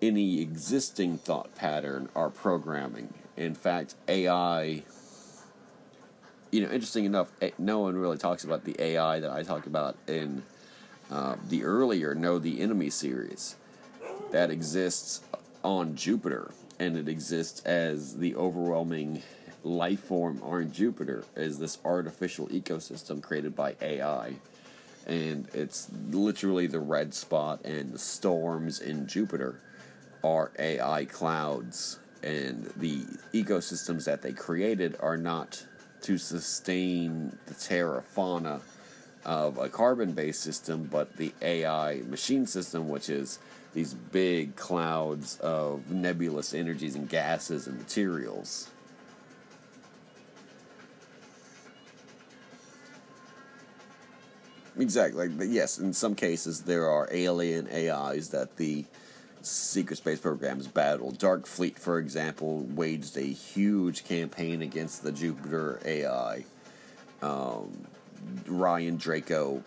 any 0.02 0.40
existing 0.40 1.18
thought 1.18 1.54
pattern 1.54 2.08
or 2.14 2.30
programming 2.30 3.14
in 3.38 3.54
fact, 3.54 3.94
AI, 4.08 4.82
you 6.50 6.60
know, 6.60 6.70
interesting 6.70 7.04
enough, 7.04 7.30
eh, 7.40 7.50
no 7.56 7.78
one 7.78 7.96
really 7.96 8.18
talks 8.18 8.42
about 8.42 8.64
the 8.64 8.74
AI 8.82 9.20
that 9.20 9.30
I 9.30 9.44
talk 9.44 9.66
about 9.66 9.96
in 10.08 10.42
uh, 11.10 11.36
the 11.48 11.62
earlier 11.62 12.14
Know 12.14 12.40
the 12.40 12.60
Enemy 12.60 12.90
series 12.90 13.54
that 14.32 14.50
exists 14.50 15.22
on 15.62 15.94
Jupiter, 15.94 16.50
and 16.80 16.96
it 16.96 17.08
exists 17.08 17.60
as 17.64 18.16
the 18.16 18.34
overwhelming 18.34 19.22
life 19.62 20.00
form 20.00 20.40
on 20.42 20.72
Jupiter 20.72 21.24
is 21.36 21.58
this 21.58 21.78
artificial 21.84 22.48
ecosystem 22.48 23.22
created 23.22 23.54
by 23.54 23.76
AI. 23.80 24.34
And 25.06 25.48
it's 25.54 25.88
literally 26.10 26.66
the 26.66 26.80
red 26.80 27.14
spot 27.14 27.64
and 27.64 27.92
the 27.92 27.98
storms 27.98 28.80
in 28.80 29.06
Jupiter 29.06 29.60
are 30.24 30.50
AI 30.58 31.04
clouds 31.04 32.00
and 32.22 32.72
the 32.76 33.00
ecosystems 33.32 34.04
that 34.04 34.22
they 34.22 34.32
created 34.32 34.96
are 35.00 35.16
not 35.16 35.64
to 36.02 36.18
sustain 36.18 37.36
the 37.46 37.54
terra 37.54 38.02
fauna 38.02 38.60
of 39.24 39.58
a 39.58 39.68
carbon 39.68 40.12
based 40.12 40.40
system, 40.40 40.88
but 40.90 41.16
the 41.16 41.32
AI 41.42 42.02
machine 42.08 42.46
system, 42.46 42.88
which 42.88 43.10
is 43.10 43.38
these 43.74 43.94
big 43.94 44.56
clouds 44.56 45.38
of 45.40 45.90
nebulous 45.90 46.54
energies 46.54 46.94
and 46.94 47.08
gases 47.08 47.66
and 47.66 47.78
materials. 47.78 48.70
Exactly. 54.78 55.28
Yes, 55.46 55.78
in 55.78 55.92
some 55.92 56.14
cases 56.14 56.62
there 56.62 56.88
are 56.88 57.08
alien 57.10 57.68
AIs 57.68 58.30
that 58.30 58.56
the 58.56 58.84
secret 59.42 59.96
space 59.96 60.20
programs 60.20 60.66
battle. 60.66 61.10
Dark 61.10 61.46
Fleet, 61.46 61.78
for 61.78 61.98
example, 61.98 62.60
waged 62.70 63.16
a 63.16 63.22
huge 63.22 64.04
campaign 64.04 64.62
against 64.62 65.02
the 65.02 65.12
Jupiter 65.12 65.80
AI. 65.84 66.44
Um, 67.22 67.86
Orion 68.50 68.96
Draco, 68.96 69.62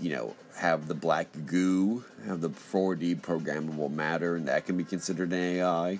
you, 0.00 0.10
know, 0.10 0.34
have 0.56 0.88
the 0.88 0.94
black 0.94 1.28
goo, 1.46 2.04
have 2.26 2.40
the 2.40 2.50
4D 2.50 3.20
programmable 3.20 3.92
matter, 3.92 4.36
and 4.36 4.46
that 4.48 4.66
can 4.66 4.76
be 4.76 4.84
considered 4.84 5.32
an 5.32 5.38
AI. 5.38 5.98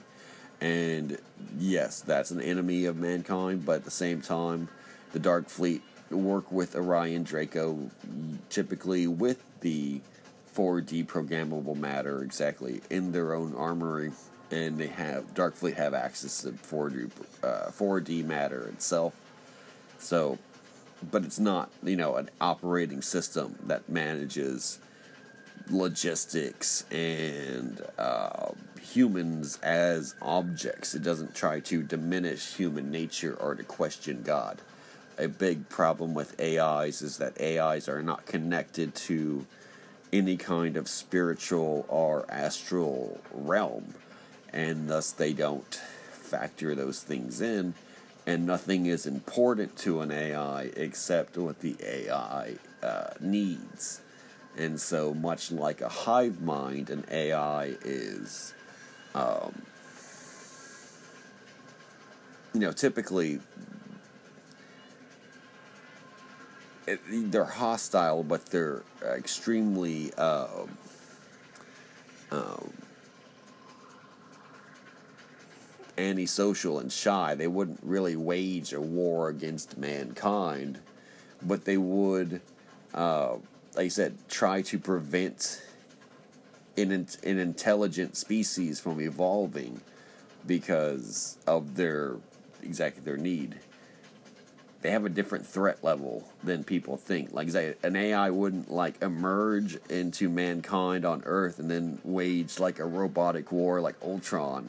And 0.61 1.18
yes, 1.59 2.01
that's 2.01 2.31
an 2.31 2.41
enemy 2.41 2.87
of 2.87 2.97
mankind, 2.97 3.66
but 3.66 3.77
at 3.77 3.85
the 3.85 3.91
same 3.91 4.22
time, 4.22 4.68
the 5.12 5.18
Dark 5.18 5.49
Fleet 5.49 5.83
work 6.11 6.51
with 6.51 6.77
Orion 6.77 7.24
Draco, 7.24 7.91
typically 8.49 9.07
with 9.07 9.43
the 9.61 10.01
4D 10.57 11.07
programmable 11.07 11.77
matter 11.77 12.23
exactly 12.23 12.81
in 12.89 13.13
their 13.13 13.35
own 13.35 13.55
armory, 13.55 14.13
and 14.51 14.79
they 14.79 14.87
have 14.87 15.35
Darkfleet 15.35 15.75
have 15.75 15.93
access 15.93 16.43
to 16.43 16.53
4D 16.53 17.11
uh, 17.43 17.71
4D 17.71 18.25
matter 18.25 18.69
itself. 18.69 19.15
So, 19.99 20.39
but 21.11 21.25
it's 21.25 21.39
not 21.39 21.71
you 21.83 21.97
know 21.97 22.17
an 22.17 22.31
operating 22.41 23.03
system 23.03 23.59
that 23.67 23.89
manages 23.89 24.79
logistics 25.69 26.85
and 26.91 27.83
uh, 27.99 28.53
humans 28.81 29.59
as 29.63 30.15
objects. 30.23 30.95
It 30.95 31.03
doesn't 31.03 31.35
try 31.35 31.61
to 31.61 31.83
diminish 31.83 32.55
human 32.55 32.91
nature 32.91 33.35
or 33.35 33.55
to 33.55 33.63
question 33.63 34.23
God. 34.23 34.63
A 35.19 35.29
big 35.29 35.69
problem 35.69 36.15
with 36.15 36.39
AIs 36.41 37.03
is 37.03 37.19
that 37.19 37.41
AIs 37.41 37.89
are 37.89 38.03
not 38.03 38.27
connected 38.27 38.95
to 38.95 39.47
any 40.13 40.37
kind 40.37 40.77
of 40.77 40.89
spiritual 40.89 41.85
or 41.89 42.25
astral 42.29 43.21
realm, 43.33 43.95
and 44.53 44.89
thus 44.89 45.13
they 45.13 45.33
don't 45.33 45.81
factor 46.13 46.75
those 46.75 47.03
things 47.03 47.41
in, 47.41 47.75
and 48.27 48.47
nothing 48.47 48.87
is 48.87 49.07
important 49.07 49.77
to 49.79 50.01
an 50.01 50.11
AI 50.11 50.71
except 50.77 51.37
what 51.37 51.61
the 51.61 51.77
AI 51.83 52.55
uh, 52.83 53.11
needs. 53.21 54.01
And 54.57 54.81
so, 54.81 55.13
much 55.13 55.53
like 55.53 55.81
a 55.83 55.89
hive 55.89 56.41
mind, 56.41 56.89
an 56.89 57.05
AI 57.11 57.75
is 57.85 58.55
um, 59.15 59.63
you 62.53 62.61
know, 62.61 62.73
typically 62.73 63.41
they're 67.09 67.45
hostile, 67.45 68.22
but 68.22 68.47
they're 68.47 68.82
extremely 69.03 70.12
um, 70.14 70.78
um, 72.30 72.72
antisocial 75.99 76.78
and 76.78 76.93
shy. 76.93 77.34
They 77.34 77.49
wouldn't 77.49 77.80
really 77.82 78.16
wage 78.16 78.72
a 78.72 78.80
war 78.80 79.28
against 79.28 79.78
mankind, 79.78 80.78
but 81.43 81.64
they 81.64 81.76
would, 81.76 82.41
uh, 82.95 83.34
like 83.74 83.87
I 83.87 83.89
said, 83.89 84.16
try 84.28 84.62
to 84.62 84.78
prevent 84.78 85.62
an, 86.76 86.91
an 86.93 87.39
intelligent 87.39 88.16
species 88.16 88.80
from 88.80 89.01
evolving 89.01 89.80
because 90.47 91.39
of 91.47 91.76
their 91.76 92.16
exactly 92.62 93.02
their 93.02 93.16
need. 93.16 93.56
They 94.87 94.93
have 94.93 95.05
a 95.05 95.09
different 95.09 95.45
threat 95.45 95.83
level 95.83 96.29
than 96.45 96.63
people 96.63 96.97
think. 96.97 97.33
Like 97.33 97.49
an 97.83 97.97
AI 97.97 98.31
wouldn't 98.31 98.71
like 98.71 99.03
emerge 99.03 99.77
into 99.91 100.29
mankind 100.29 101.05
on 101.05 101.25
Earth 101.27 101.59
and 101.59 101.69
then 101.69 101.99
wage 102.05 102.61
like 102.61 102.79
a 102.79 102.85
robotic 102.85 103.51
war 103.51 103.81
like 103.81 103.97
Ultron 104.01 104.69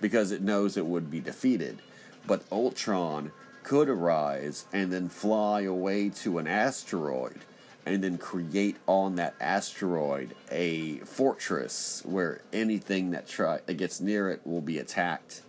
because 0.00 0.30
it 0.30 0.40
knows 0.40 0.76
it 0.76 0.86
would 0.86 1.10
be 1.10 1.18
defeated. 1.18 1.82
But 2.28 2.44
Ultron 2.52 3.32
could 3.64 3.88
arise 3.88 4.66
and 4.72 4.92
then 4.92 5.08
fly 5.08 5.62
away 5.62 6.10
to 6.10 6.38
an 6.38 6.46
asteroid 6.46 7.40
and 7.84 8.04
then 8.04 8.18
create 8.18 8.76
on 8.86 9.16
that 9.16 9.34
asteroid 9.40 10.36
a 10.48 10.98
fortress 10.98 12.02
where 12.04 12.40
anything 12.52 13.10
that 13.10 13.26
try 13.26 13.58
that 13.66 13.74
gets 13.74 14.00
near 14.00 14.30
it 14.30 14.46
will 14.46 14.60
be 14.60 14.78
attacked 14.78 15.42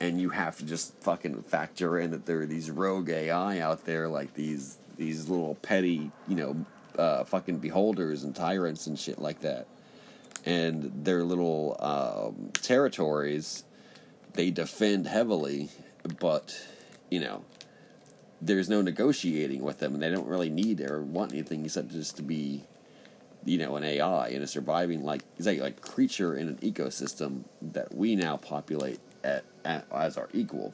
and 0.00 0.20
you 0.20 0.30
have 0.30 0.56
to 0.58 0.64
just 0.64 0.94
fucking 1.00 1.42
factor 1.42 1.98
in 1.98 2.10
that 2.12 2.26
there 2.26 2.40
are 2.40 2.46
these 2.46 2.70
rogue 2.70 3.10
AI 3.10 3.58
out 3.58 3.84
there 3.84 4.08
like 4.08 4.34
these 4.34 4.78
these 4.96 5.28
little 5.28 5.54
petty, 5.56 6.10
you 6.26 6.36
know, 6.36 6.66
uh, 6.98 7.24
fucking 7.24 7.58
beholders 7.58 8.24
and 8.24 8.34
tyrants 8.34 8.86
and 8.86 8.98
shit 8.98 9.18
like 9.18 9.40
that. 9.40 9.66
And 10.44 11.04
their 11.04 11.22
little 11.24 11.76
um, 11.78 12.50
territories, 12.54 13.64
they 14.34 14.50
defend 14.50 15.06
heavily, 15.06 15.68
but 16.18 16.58
you 17.10 17.20
know, 17.20 17.44
there's 18.40 18.68
no 18.68 18.82
negotiating 18.82 19.62
with 19.62 19.78
them, 19.78 19.94
and 19.94 20.02
they 20.02 20.10
don't 20.10 20.26
really 20.26 20.50
need 20.50 20.80
or 20.80 21.02
want 21.02 21.32
anything 21.32 21.64
except 21.64 21.90
just 21.90 22.16
to 22.16 22.22
be, 22.22 22.62
you 23.44 23.58
know, 23.58 23.76
an 23.76 23.84
AI 23.84 24.28
and 24.28 24.42
a 24.42 24.46
surviving 24.46 25.04
like 25.04 25.22
exactly 25.36 25.62
like 25.62 25.80
creature 25.80 26.36
in 26.36 26.48
an 26.48 26.56
ecosystem 26.56 27.42
that 27.60 27.94
we 27.94 28.14
now 28.14 28.36
populate 28.36 29.00
at, 29.24 29.44
at 29.57 29.57
as 29.68 30.16
our 30.16 30.28
equal. 30.32 30.72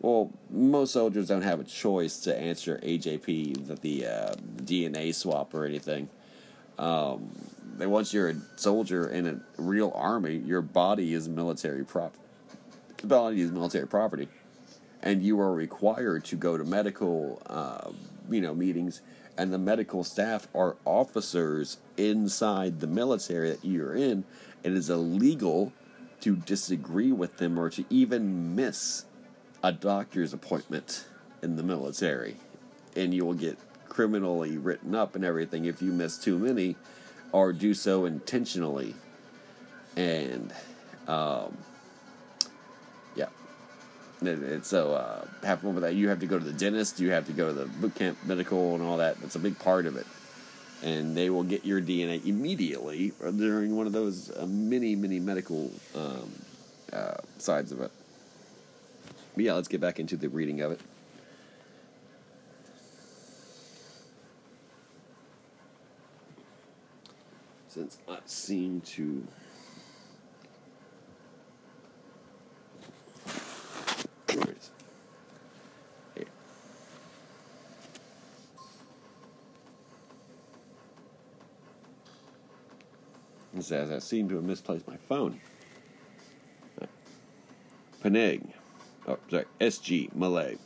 Well, 0.00 0.32
most 0.50 0.92
soldiers 0.92 1.28
don't 1.28 1.42
have 1.42 1.60
a 1.60 1.64
choice 1.64 2.18
to 2.20 2.36
answer 2.36 2.80
AJP, 2.82 3.68
the, 3.68 3.74
the 3.76 4.06
uh, 4.06 4.34
DNA 4.56 5.14
swap 5.14 5.54
or 5.54 5.64
anything. 5.64 6.08
Um, 6.76 7.30
once 7.78 8.12
you're 8.12 8.30
a 8.30 8.36
soldier 8.56 9.08
in 9.08 9.26
a 9.28 9.40
real 9.62 9.92
army, 9.94 10.36
your 10.38 10.60
body 10.60 11.14
is 11.14 11.28
military 11.28 11.84
prop. 11.84 12.14
The 12.96 13.06
body 13.06 13.42
is 13.42 13.52
military 13.52 13.86
property, 13.86 14.28
and 15.02 15.22
you 15.22 15.40
are 15.40 15.52
required 15.52 16.24
to 16.26 16.36
go 16.36 16.56
to 16.56 16.64
medical, 16.64 17.40
uh, 17.46 17.90
you 18.28 18.40
know, 18.40 18.54
meetings. 18.54 19.02
And 19.38 19.52
the 19.52 19.58
medical 19.58 20.04
staff 20.04 20.46
are 20.54 20.76
officers 20.84 21.78
inside 21.96 22.80
the 22.80 22.86
military 22.86 23.50
that 23.50 23.64
you're 23.64 23.94
in. 23.94 24.24
It 24.62 24.72
is 24.72 24.90
illegal 24.90 25.72
to 26.20 26.36
disagree 26.36 27.12
with 27.12 27.38
them 27.38 27.58
or 27.58 27.70
to 27.70 27.84
even 27.90 28.54
miss 28.54 29.06
a 29.62 29.72
doctor's 29.72 30.32
appointment 30.32 31.06
in 31.42 31.56
the 31.56 31.62
military, 31.62 32.36
and 32.94 33.12
you 33.14 33.24
will 33.24 33.34
get 33.34 33.58
criminally 33.88 34.56
written 34.58 34.94
up 34.94 35.16
and 35.16 35.24
everything 35.24 35.64
if 35.64 35.82
you 35.82 35.92
miss 35.92 36.18
too 36.18 36.38
many 36.38 36.76
or 37.32 37.52
do 37.52 37.74
so 37.74 38.04
intentionally. 38.04 38.94
And, 39.96 40.52
um. 41.08 41.56
And, 44.26 44.64
so, 44.64 44.94
uh, 44.94 45.24
have 45.44 45.60
fun 45.60 45.74
with 45.74 45.82
that. 45.82 45.94
You 45.94 46.08
have 46.08 46.20
to 46.20 46.26
go 46.26 46.38
to 46.38 46.44
the 46.44 46.52
dentist, 46.52 47.00
you 47.00 47.10
have 47.10 47.26
to 47.26 47.32
go 47.32 47.48
to 47.48 47.52
the 47.52 47.66
boot 47.66 47.94
camp 47.94 48.18
medical 48.24 48.74
and 48.74 48.82
all 48.82 48.98
that. 48.98 49.20
That's 49.20 49.36
a 49.36 49.40
big 49.40 49.58
part 49.58 49.86
of 49.86 49.96
it. 49.96 50.06
And 50.82 51.16
they 51.16 51.30
will 51.30 51.44
get 51.44 51.64
your 51.64 51.80
DNA 51.80 52.24
immediately 52.26 53.12
during 53.20 53.76
one 53.76 53.86
of 53.86 53.92
those 53.92 54.30
uh, 54.36 54.46
many, 54.46 54.96
many 54.96 55.20
medical 55.20 55.70
um, 55.94 56.32
uh, 56.92 57.14
sides 57.38 57.72
of 57.72 57.80
it. 57.80 57.90
But 59.34 59.44
yeah, 59.44 59.54
let's 59.54 59.68
get 59.68 59.80
back 59.80 60.00
into 60.00 60.16
the 60.16 60.28
reading 60.28 60.60
of 60.60 60.72
it. 60.72 60.80
since 67.72 67.96
I 68.06 68.18
seem 68.26 68.82
to 68.82 69.26
It 83.62 83.66
says 83.66 83.92
I 83.92 84.00
seem 84.00 84.28
to 84.28 84.34
have 84.34 84.44
misplaced 84.44 84.88
my 84.88 84.96
phone. 84.96 85.40
Penang, 88.02 88.52
oh 89.06 89.20
sorry, 89.30 89.44
SG 89.60 90.12
Malay. 90.16 90.56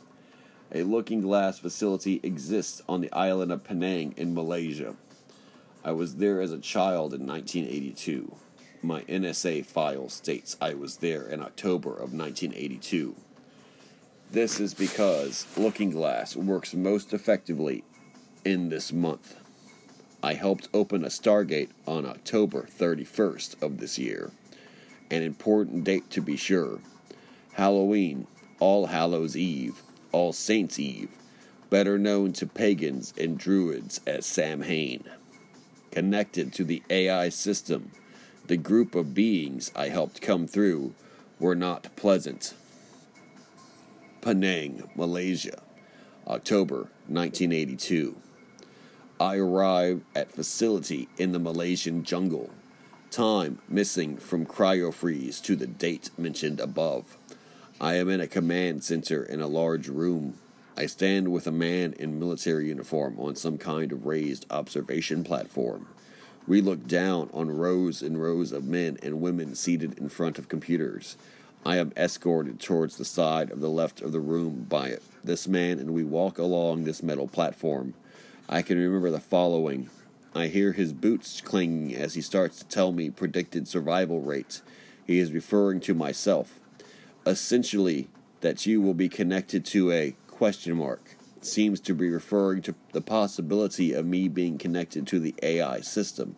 A 0.73 0.81
looking 0.81 1.21
glass 1.21 1.59
facility 1.59 2.19
exists 2.23 2.81
on 2.89 3.01
the 3.01 3.13
island 3.13 3.51
of 3.51 3.63
Penang 3.63 4.15
in 4.17 4.33
Malaysia. 4.33 4.95
I 5.83 5.91
was 5.91 6.15
there 6.15 6.41
as 6.41 6.51
a 6.51 6.57
child 6.57 7.13
in 7.13 7.27
1982. 7.27 8.35
My 8.81 9.03
NSA 9.03 9.67
file 9.67 10.09
states 10.09 10.57
I 10.59 10.73
was 10.73 10.97
there 10.97 11.27
in 11.27 11.43
October 11.43 11.91
of 11.91 12.15
1982. 12.15 13.15
This 14.31 14.59
is 14.59 14.73
because 14.73 15.45
Looking 15.55 15.91
Glass 15.91 16.35
works 16.35 16.73
most 16.73 17.13
effectively 17.13 17.83
in 18.43 18.69
this 18.69 18.91
month. 18.91 19.35
I 20.23 20.33
helped 20.33 20.69
open 20.73 21.03
a 21.03 21.09
Stargate 21.09 21.69
on 21.85 22.05
October 22.05 22.67
31st 22.69 23.61
of 23.61 23.77
this 23.77 23.97
year. 23.97 24.31
An 25.09 25.23
important 25.23 25.83
date 25.83 26.09
to 26.11 26.21
be 26.21 26.35
sure. 26.35 26.79
Halloween, 27.53 28.27
All 28.59 28.87
Hallows 28.87 29.37
Eve, 29.37 29.81
All 30.11 30.33
Saints 30.33 30.79
Eve, 30.79 31.09
better 31.69 31.97
known 31.97 32.33
to 32.33 32.47
pagans 32.47 33.13
and 33.17 33.37
druids 33.37 34.01
as 34.05 34.25
Samhain 34.25 35.03
connected 35.97 36.53
to 36.53 36.63
the 36.63 36.83
AI 36.91 37.27
system. 37.27 37.91
The 38.45 38.55
group 38.55 38.93
of 38.93 39.15
beings 39.15 39.71
I 39.75 39.89
helped 39.89 40.21
come 40.21 40.45
through 40.45 40.93
were 41.39 41.55
not 41.55 41.95
pleasant. 41.95 42.53
Penang, 44.21 44.87
Malaysia, 44.95 45.59
October 46.27 46.89
1982. 47.07 48.15
I 49.19 49.37
arrive 49.37 50.01
at 50.13 50.31
facility 50.31 51.09
in 51.17 51.31
the 51.31 51.39
Malaysian 51.39 52.03
jungle. 52.03 52.51
Time 53.09 53.57
missing 53.67 54.17
from 54.17 54.45
cryofreeze 54.45 55.41
to 55.41 55.55
the 55.55 55.65
date 55.65 56.11
mentioned 56.19 56.59
above. 56.59 57.17
I 57.81 57.95
am 57.95 58.09
in 58.09 58.21
a 58.21 58.27
command 58.27 58.83
center 58.83 59.23
in 59.23 59.41
a 59.41 59.47
large 59.47 59.87
room. 59.87 60.35
I 60.77 60.85
stand 60.85 61.31
with 61.31 61.47
a 61.47 61.51
man 61.51 61.93
in 61.93 62.19
military 62.19 62.67
uniform 62.67 63.19
on 63.19 63.35
some 63.35 63.57
kind 63.57 63.91
of 63.91 64.05
raised 64.05 64.45
observation 64.51 65.23
platform. 65.23 65.87
We 66.47 66.61
look 66.61 66.87
down 66.87 67.31
on 67.33 67.49
rows 67.49 68.03
and 68.03 68.21
rows 68.21 68.51
of 68.51 68.65
men 68.65 68.99
and 69.01 69.19
women 69.19 69.55
seated 69.55 69.97
in 69.97 70.09
front 70.09 70.37
of 70.37 70.47
computers. 70.47 71.17
I 71.65 71.77
am 71.77 71.91
escorted 71.97 72.59
towards 72.59 72.97
the 72.97 73.05
side 73.05 73.49
of 73.49 73.61
the 73.61 73.69
left 73.69 73.99
of 73.99 74.11
the 74.11 74.19
room 74.19 74.67
by 74.69 74.99
this 75.23 75.47
man, 75.47 75.79
and 75.79 75.95
we 75.95 76.03
walk 76.03 76.37
along 76.37 76.83
this 76.83 77.01
metal 77.01 77.27
platform. 77.27 77.95
I 78.49 78.61
can 78.61 78.77
remember 78.77 79.11
the 79.11 79.19
following. 79.19 79.89
I 80.33 80.47
hear 80.47 80.71
his 80.71 80.93
boots 80.93 81.41
clanging 81.41 81.93
as 81.93 82.13
he 82.13 82.21
starts 82.21 82.59
to 82.59 82.65
tell 82.65 82.93
me 82.93 83.09
predicted 83.09 83.67
survival 83.67 84.21
rates. 84.21 84.61
He 85.05 85.19
is 85.19 85.33
referring 85.33 85.81
to 85.81 85.93
myself. 85.93 86.61
Essentially, 87.25 88.07
that 88.39 88.65
you 88.65 88.79
will 88.79 88.93
be 88.93 89.09
connected 89.09 89.65
to 89.65 89.91
a 89.91 90.15
question 90.27 90.77
mark 90.77 91.17
seems 91.41 91.81
to 91.81 91.93
be 91.93 92.09
referring 92.09 92.61
to 92.61 92.75
the 92.93 93.01
possibility 93.01 93.91
of 93.91 94.05
me 94.05 94.29
being 94.29 94.57
connected 94.57 95.05
to 95.07 95.19
the 95.19 95.35
AI 95.43 95.81
system. 95.81 96.37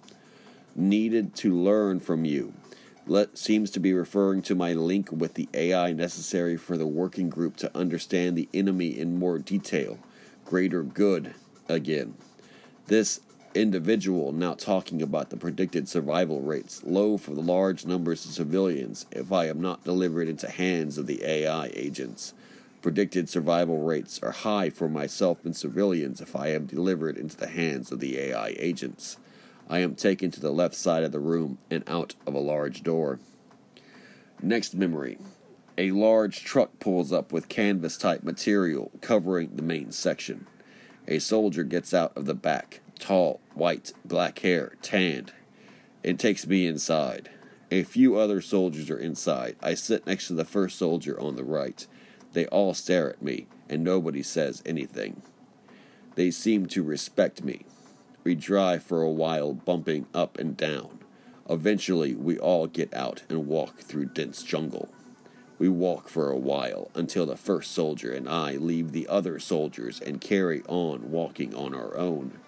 Needed 0.76 1.36
to 1.36 1.54
learn 1.54 2.00
from 2.00 2.26
you. 2.26 2.54
Let 3.06 3.38
seems 3.38 3.70
to 3.72 3.80
be 3.80 3.94
referring 3.94 4.42
to 4.44 4.56
my 4.56 4.74
link 4.74 5.12
with 5.12 5.36
the 5.36 5.48
AI 5.54 5.94
necessary 5.94 6.58
for 6.58 6.76
the 6.76 6.88
working 6.88 7.30
group 7.30 7.56
to 7.58 7.78
understand 7.78 8.36
the 8.36 8.50
enemy 8.52 8.98
in 8.98 9.20
more 9.20 9.38
detail. 9.38 10.00
greater 10.44 10.82
good 10.82 11.36
again. 11.70 12.16
This 12.88 13.22
individual 13.56 14.32
now 14.32 14.54
talking 14.54 15.02
about 15.02 15.30
the 15.30 15.38
predicted 15.38 15.88
survival 15.88 16.42
rates 16.42 16.84
low 16.84 17.18
for 17.18 17.32
the 17.32 17.42
large 17.42 17.86
numbers 17.86 18.26
of 18.26 18.32
civilians 18.32 19.06
if 19.12 19.32
I 19.32 19.48
am 19.48 19.62
not 19.62 19.84
delivered 19.84 20.28
into 20.28 20.50
hands 20.50 20.98
of 20.98 21.08
the 21.08 21.24
AI 21.24 21.72
agents. 21.74 22.34
Predicted 22.82 23.28
survival 23.28 23.80
rates 23.82 24.20
are 24.24 24.32
high 24.32 24.70
for 24.70 24.88
myself 24.88 25.44
and 25.44 25.56
civilians 25.56 26.22
if 26.22 26.36
I 26.36 26.50
am 26.50 26.66
delivered 26.66 27.18
into 27.18 27.36
the 27.36 27.48
hands 27.48 27.92
of 27.92 28.00
the 28.00 28.18
AI 28.18 28.56
agents. 28.58 29.18
I 29.70 29.80
am 29.80 29.96
taken 29.96 30.32
to 30.32 30.40
the 30.40 30.52
left 30.52 30.76
side 30.76 31.04
of 31.04 31.12
the 31.12 31.20
room 31.20 31.58
and 31.70 31.84
out 31.88 32.16
of 32.26 32.34
a 32.34 32.40
large 32.40 32.82
door. 32.82 33.20
Next 34.42 34.74
memory. 34.74 35.18
A 35.78 35.92
large 35.92 36.44
truck 36.44 36.80
pulls 36.80 37.12
up 37.12 37.32
with 37.32 37.50
canvas 37.50 37.98
type 37.98 38.24
material 38.24 38.92
covering 39.02 39.56
the 39.56 39.62
main 39.62 39.92
section. 39.92 40.48
A 41.10 41.18
soldier 41.18 41.64
gets 41.64 41.92
out 41.92 42.16
of 42.16 42.28
the 42.28 42.36
back, 42.36 42.82
tall, 43.00 43.42
white, 43.56 43.94
black 44.06 44.38
hair, 44.40 44.74
tanned. 44.84 45.34
It 46.04 46.20
takes 46.20 46.46
me 46.46 46.68
inside. 46.68 47.32
A 47.72 47.82
few 47.82 48.16
other 48.16 48.42
soldiers 48.42 48.92
are 48.92 49.00
inside. 49.00 49.56
I 49.60 49.74
sit 49.74 50.06
next 50.06 50.28
to 50.28 50.34
the 50.34 50.46
first 50.46 50.78
soldier 50.78 51.20
on 51.20 51.36
the 51.36 51.44
right. 51.44 51.88
They 52.34 52.46
all 52.46 52.76
stare 52.76 53.10
at 53.10 53.24
me, 53.24 53.48
and 53.68 53.84
nobody 53.84 54.22
says 54.22 54.62
anything. 54.68 55.24
They 56.14 56.30
seem 56.30 56.68
to 56.68 56.84
respect 56.84 57.44
me. 57.44 57.66
We 58.24 58.36
drive 58.36 58.84
for 58.84 59.02
a 59.02 59.10
while, 59.10 59.54
bumping 59.54 60.06
up 60.14 60.38
and 60.38 60.56
down. 60.56 61.00
Eventually, 61.50 62.14
we 62.14 62.38
all 62.38 62.68
get 62.68 62.94
out 62.94 63.24
and 63.30 63.48
walk 63.48 63.80
through 63.80 64.14
dense 64.14 64.44
jungle. 64.44 64.90
We 65.60 65.68
walk 65.68 66.08
for 66.08 66.32
a 66.32 66.38
while 66.38 66.90
until 66.96 67.26
the 67.26 67.36
first 67.36 67.72
soldier 67.72 68.14
and 68.14 68.30
I 68.30 68.54
leave 68.54 68.94
the 68.94 69.10
other 69.10 69.40
soldiers 69.40 70.00
and 70.00 70.22
carry 70.22 70.64
on 70.70 71.12
walking 71.12 71.54
on 71.54 71.76
our 71.76 71.98
own. 71.98 72.40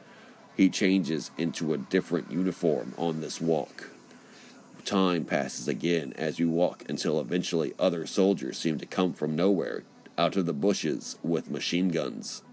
He 0.55 0.69
changes 0.69 1.29
into 1.37 1.73
a 1.73 1.77
different 1.77 2.31
uniform 2.31 2.93
on 2.97 3.19
this 3.19 3.41
walk. 3.41 3.89
Time 4.85 5.25
passes 5.25 5.67
again 5.67 6.13
as 6.17 6.39
we 6.39 6.45
walk 6.45 6.85
until 6.87 7.19
eventually 7.19 7.73
other 7.77 8.07
soldiers 8.07 8.57
seem 8.57 8.77
to 8.79 8.85
come 8.85 9.13
from 9.13 9.35
nowhere, 9.35 9.83
out 10.17 10.37
of 10.37 10.45
the 10.45 10.53
bushes, 10.53 11.17
with 11.21 11.51
machine 11.51 11.89
guns. 11.89 12.43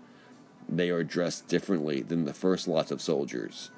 They 0.69 0.91
are 0.91 1.05
dressed 1.05 1.49
differently 1.49 2.03
than 2.03 2.25
the 2.25 2.35
first 2.35 2.67
lot 2.69 2.91
of 2.91 3.01
soldiers. 3.01 3.71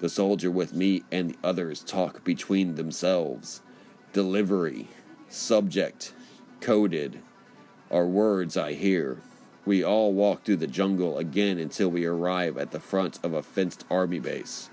The 0.00 0.08
soldier 0.08 0.50
with 0.50 0.72
me 0.72 1.02
and 1.10 1.30
the 1.30 1.36
others 1.42 1.82
talk 1.82 2.24
between 2.24 2.76
themselves. 2.76 3.60
Delivery, 4.12 4.88
subject, 5.28 6.14
coded, 6.60 7.20
are 7.90 8.06
words 8.06 8.56
I 8.56 8.74
hear. 8.74 9.18
We 9.64 9.84
all 9.84 10.12
walk 10.12 10.44
through 10.44 10.56
the 10.56 10.66
jungle 10.66 11.18
again 11.18 11.58
until 11.58 11.90
we 11.90 12.04
arrive 12.04 12.56
at 12.56 12.70
the 12.70 12.80
front 12.80 13.18
of 13.22 13.34
a 13.34 13.42
fenced 13.42 13.84
army 13.90 14.18
base. 14.18 14.70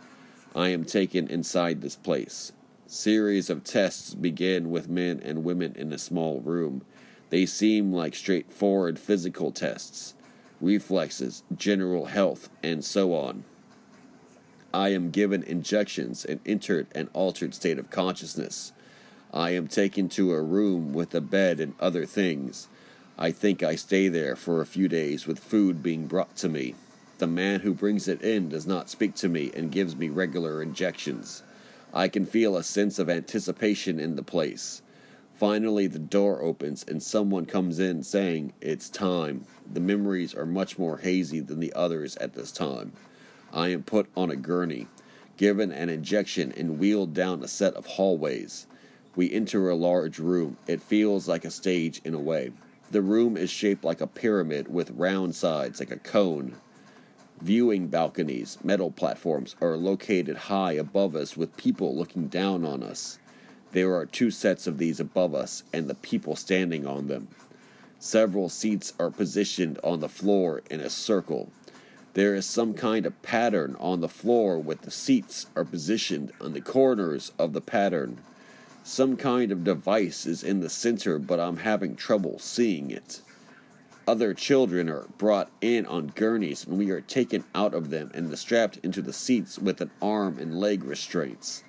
I 0.56 0.70
am 0.70 0.86
taken 0.86 1.28
inside 1.28 1.82
this 1.82 1.95
place. 1.95 2.53
Series 2.88 3.49
of 3.49 3.64
tests 3.64 4.14
begin 4.14 4.70
with 4.70 4.88
men 4.88 5.20
and 5.24 5.44
women 5.44 5.74
in 5.76 5.91
a 5.91 5.98
small 5.98 6.40
room. 6.40 6.86
They 7.30 7.45
seem 7.45 7.91
like 7.91 8.16
straightforward 8.16 8.99
physical 8.99 9.52
tests, 9.52 10.14
reflexes, 10.62 11.44
general 11.56 12.06
health, 12.06 12.49
and 12.64 12.86
so 12.86 13.14
on. 13.14 13.44
I 14.74 14.90
am 14.90 15.10
given 15.10 15.41
injections 15.44 16.26
and 16.26 16.40
entered 16.45 16.88
an 16.94 17.10
altered 17.14 17.53
state 17.53 17.80
of 17.80 17.90
consciousness. 17.90 18.72
I 19.36 19.49
am 19.49 19.68
taken 19.68 20.07
to 20.10 20.32
a 20.32 20.41
room 20.41 20.94
with 20.94 21.14
a 21.14 21.20
bed 21.20 21.60
and 21.60 21.74
other 21.78 22.06
things. 22.06 22.70
I 23.18 23.32
think 23.32 23.62
I 23.62 23.76
stay 23.76 24.07
there 24.07 24.34
for 24.38 24.62
a 24.62 24.66
few 24.66 24.88
days 24.88 25.28
with 25.28 25.40
food 25.40 25.84
being 25.84 26.07
brought 26.07 26.38
to 26.38 26.48
me. 26.48 26.76
The 27.18 27.28
man 27.28 27.60
who 27.60 27.74
brings 27.74 28.07
it 28.07 28.22
in 28.22 28.48
does 28.48 28.66
not 28.66 28.90
speak 28.90 29.14
to 29.16 29.28
me 29.28 29.52
and 29.53 29.74
gives 29.74 29.94
me 29.94 30.07
regular 30.07 30.62
injections. 30.62 31.44
I 31.94 32.07
can 32.07 32.26
feel 32.26 32.56
a 32.56 32.64
sense 32.64 32.98
of 32.98 33.10
anticipation 33.10 33.99
in 33.99 34.16
the 34.16 34.24
place. 34.24 34.82
Finally, 35.34 35.88
the 35.88 35.99
door 35.99 36.41
opens 36.41 36.86
and 36.88 37.03
someone 37.03 37.45
comes 37.45 37.78
in 37.78 38.03
saying, 38.03 38.53
It's 38.62 38.90
time. 38.90 39.44
The 39.70 39.82
memories 39.82 40.34
are 40.34 40.45
much 40.45 40.80
more 40.80 40.99
hazy 40.99 41.41
than 41.41 41.60
the 41.60 41.74
others 41.74 42.16
at 42.18 42.36
this 42.36 42.53
time. 42.53 42.94
I 43.52 43.68
am 43.68 43.84
put 43.84 44.07
on 44.16 44.32
a 44.32 44.38
gurney, 44.38 44.88
given 45.36 45.74
an 45.74 45.90
injection, 45.90 46.53
and 46.56 46.80
wheeled 46.80 47.14
down 47.14 47.44
a 47.44 47.49
set 47.49 47.74
of 47.74 47.86
hallways. 47.86 48.68
We 49.16 49.32
enter 49.32 49.70
a 49.70 49.76
large 49.76 50.20
room. 50.20 50.58
It 50.68 50.82
feels 50.82 51.28
like 51.28 51.46
a 51.46 51.52
stage 51.52 52.02
in 52.04 52.14
a 52.14 52.20
way. 52.20 52.52
The 52.92 53.02
room 53.02 53.38
is 53.38 53.50
shaped 53.50 53.84
like 53.84 54.02
a 54.02 54.08
pyramid 54.08 54.68
with 54.68 54.92
round 54.92 55.36
sides, 55.36 55.80
like 55.80 55.92
a 55.92 55.98
cone. 55.98 56.56
Viewing 57.42 57.88
balconies, 57.88 58.58
metal 58.64 58.92
platforms, 58.92 59.56
are 59.62 59.76
located 59.76 60.38
high 60.38 60.74
above 60.74 61.16
us 61.16 61.36
with 61.36 61.58
people 61.58 61.96
looking 61.96 62.28
down 62.28 62.64
on 62.66 62.84
us. 62.84 63.20
There 63.72 63.94
are 63.96 64.06
two 64.06 64.32
sets 64.32 64.68
of 64.68 64.78
these 64.78 65.00
above 65.00 65.36
us 65.36 65.64
and 65.74 65.90
the 65.90 65.96
people 65.96 66.36
standing 66.36 66.88
on 66.88 67.08
them. 67.08 67.28
Several 68.00 68.50
seats 68.50 68.94
are 69.00 69.10
positioned 69.10 69.80
on 69.84 70.00
the 70.00 70.10
floor 70.10 70.62
in 70.70 70.80
a 70.80 70.90
circle. 70.90 71.50
There 72.14 72.36
is 72.36 72.46
some 72.46 72.74
kind 72.74 73.06
of 73.06 73.22
pattern 73.22 73.76
on 73.80 74.00
the 74.00 74.08
floor 74.08 74.58
with 74.58 74.82
the 74.82 74.92
seats 74.92 75.48
are 75.56 75.66
positioned 75.66 76.32
on 76.40 76.54
the 76.54 76.62
corners 76.62 77.34
of 77.38 77.52
the 77.52 77.62
pattern. 77.62 78.20
Some 78.88 79.18
kind 79.18 79.52
of 79.52 79.64
device 79.64 80.28
is 80.28 80.44
in 80.44 80.60
the 80.60 80.70
center, 80.70 81.18
but 81.18 81.40
I'm 81.40 81.57
having 81.57 81.95
trouble 81.95 82.38
seeing 82.38 82.91
it. 82.91 83.22
Other 84.07 84.36
children 84.36 84.90
are 84.90 85.07
brought 85.18 85.49
in 85.60 85.88
on 85.88 86.14
gurneys, 86.14 86.68
and 86.68 86.78
we 86.78 86.91
are 86.91 87.02
taken 87.02 87.45
out 87.56 87.74
of 87.74 87.90
them 87.90 88.12
and 88.14 88.38
strapped 88.38 88.78
into 88.84 89.02
the 89.02 89.12
seats 89.12 89.57
with 89.57 89.82
an 89.82 89.90
arm 90.03 90.38
and 90.38 90.60
leg 90.60 90.84
restraints. 90.84 91.64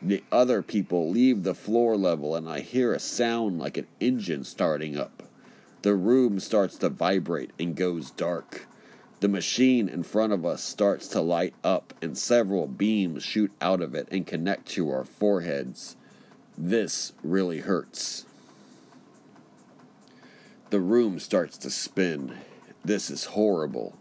The 0.00 0.22
other 0.30 0.62
people 0.62 1.10
leave 1.10 1.42
the 1.42 1.52
floor 1.52 1.96
level, 1.96 2.36
and 2.36 2.48
I 2.48 2.60
hear 2.60 2.94
a 2.94 3.00
sound 3.00 3.58
like 3.58 3.76
an 3.76 3.88
engine 3.98 4.44
starting 4.44 4.96
up. 4.96 5.24
The 5.82 5.96
room 5.96 6.38
starts 6.38 6.76
to 6.76 6.88
vibrate 6.88 7.50
and 7.58 7.74
goes 7.74 8.12
dark. 8.12 8.68
The 9.18 9.28
machine 9.28 9.88
in 9.88 10.04
front 10.04 10.32
of 10.32 10.46
us 10.46 10.62
starts 10.62 11.08
to 11.08 11.20
light 11.20 11.54
up, 11.64 11.92
and 12.00 12.16
several 12.16 12.68
beams 12.68 13.24
shoot 13.24 13.50
out 13.60 13.80
of 13.82 13.96
it 13.96 14.06
and 14.12 14.24
connect 14.24 14.68
to 14.68 14.88
our 14.90 15.04
foreheads. 15.04 15.96
This 16.58 17.12
really 17.22 17.60
hurts. 17.60 18.24
The 20.70 20.80
room 20.80 21.18
starts 21.18 21.58
to 21.58 21.70
spin. 21.70 22.38
This 22.82 23.10
is 23.10 23.24
horrible. 23.26 23.94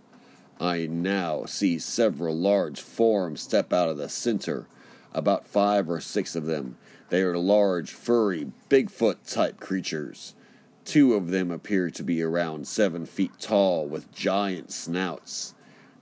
I 0.60 0.88
now 0.88 1.46
see 1.46 1.80
several 1.80 2.36
large 2.36 2.80
forms 2.80 3.42
step 3.42 3.74
out 3.74 3.90
of 3.90 3.98
the 3.98 4.08
center, 4.08 4.68
about 5.14 5.48
five 5.48 5.90
or 5.90 6.00
six 6.00 6.34
of 6.34 6.46
them. 6.46 6.78
They 7.10 7.24
are 7.24 7.38
large, 7.38 7.92
furry, 7.92 8.52
Bigfoot 8.70 9.30
type 9.30 9.60
creatures. 9.60 10.34
Two 10.86 11.14
of 11.14 11.32
them 11.32 11.52
appear 11.52 11.90
to 11.90 12.04
be 12.04 12.22
around 12.22 12.70
seven 12.70 13.06
feet 13.06 13.34
tall 13.38 13.86
with 13.86 14.14
giant 14.14 14.72
snouts. 14.72 15.56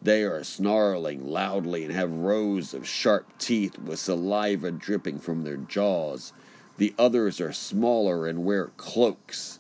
They 0.04 0.24
are 0.24 0.44
snarling 0.44 1.26
loudly 1.26 1.84
and 1.86 1.94
have 1.94 2.12
rows 2.12 2.74
of 2.74 2.88
sharp 2.88 3.38
teeth 3.40 3.80
with 3.80 4.00
saliva 4.00 4.70
dripping 4.70 5.20
from 5.20 5.44
their 5.44 5.58
jaws. 5.58 6.34
The 6.78 6.94
others 6.98 7.40
are 7.40 7.54
smaller 7.54 8.28
and 8.28 8.44
wear 8.44 8.72
cloaks. 8.78 9.60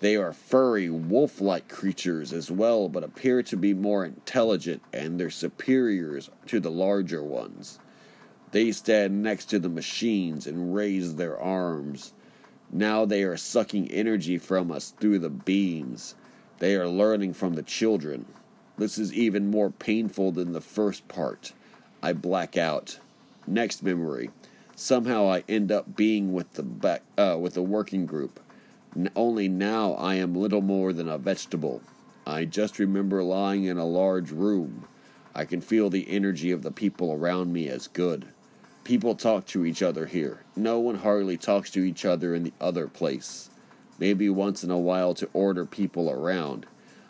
They 0.00 0.16
are 0.16 0.32
furry, 0.32 0.90
wolf 0.90 1.40
like 1.40 1.68
creatures 1.68 2.32
as 2.32 2.50
well, 2.50 2.88
but 2.88 3.04
appear 3.04 3.42
to 3.44 3.56
be 3.56 3.74
more 3.74 4.04
intelligent 4.04 4.82
and 4.92 5.18
their 5.18 5.30
superiors 5.30 6.30
to 6.46 6.60
the 6.60 6.70
larger 6.70 7.22
ones. 7.22 7.78
They 8.52 8.72
stand 8.72 9.22
next 9.22 9.46
to 9.46 9.58
the 9.58 9.68
machines 9.68 10.46
and 10.46 10.74
raise 10.74 11.16
their 11.16 11.38
arms. 11.38 12.12
Now 12.70 13.04
they 13.04 13.22
are 13.22 13.36
sucking 13.36 13.90
energy 13.90 14.38
from 14.38 14.70
us 14.70 14.94
through 14.98 15.18
the 15.20 15.30
beams. 15.30 16.14
They 16.58 16.74
are 16.76 16.88
learning 16.88 17.34
from 17.34 17.54
the 17.54 17.62
children. 17.62 18.26
This 18.78 18.98
is 18.98 19.12
even 19.12 19.50
more 19.50 19.70
painful 19.70 20.32
than 20.32 20.52
the 20.52 20.60
first 20.60 21.06
part. 21.08 21.52
I 22.02 22.12
black 22.12 22.56
out. 22.56 22.98
Next 23.46 23.82
memory. 23.82 24.30
Somehow 24.78 25.30
I 25.30 25.42
end 25.48 25.72
up 25.72 25.96
being 25.96 26.34
with 26.34 26.52
the 26.52 26.62
back, 26.62 27.02
uh, 27.16 27.38
with 27.40 27.54
the 27.54 27.62
working 27.62 28.04
group. 28.04 28.38
Only 29.16 29.48
now 29.48 29.94
I 29.94 30.16
am 30.16 30.34
little 30.34 30.60
more 30.60 30.92
than 30.92 31.08
a 31.08 31.16
vegetable. 31.16 31.80
I 32.26 32.44
just 32.44 32.78
remember 32.78 33.22
lying 33.22 33.64
in 33.64 33.78
a 33.78 33.86
large 33.86 34.30
room. 34.30 34.84
I 35.34 35.46
can 35.46 35.62
feel 35.62 35.88
the 35.88 36.10
energy 36.10 36.50
of 36.50 36.62
the 36.62 36.70
people 36.70 37.10
around 37.10 37.54
me 37.54 37.68
as 37.68 37.88
good. 37.88 38.26
People 38.84 39.14
talk 39.14 39.46
to 39.46 39.64
each 39.64 39.82
other 39.82 40.06
here. 40.06 40.44
No 40.54 40.78
one 40.78 40.96
hardly 40.96 41.38
talks 41.38 41.70
to 41.70 41.80
each 41.80 42.04
other 42.04 42.34
in 42.34 42.44
the 42.44 42.52
other 42.60 42.86
place. 42.86 43.48
Maybe 43.98 44.28
once 44.28 44.62
in 44.62 44.70
a 44.70 44.78
while 44.78 45.14
to 45.14 45.28
order 45.32 45.64
people 45.64 46.10
around. 46.10 46.66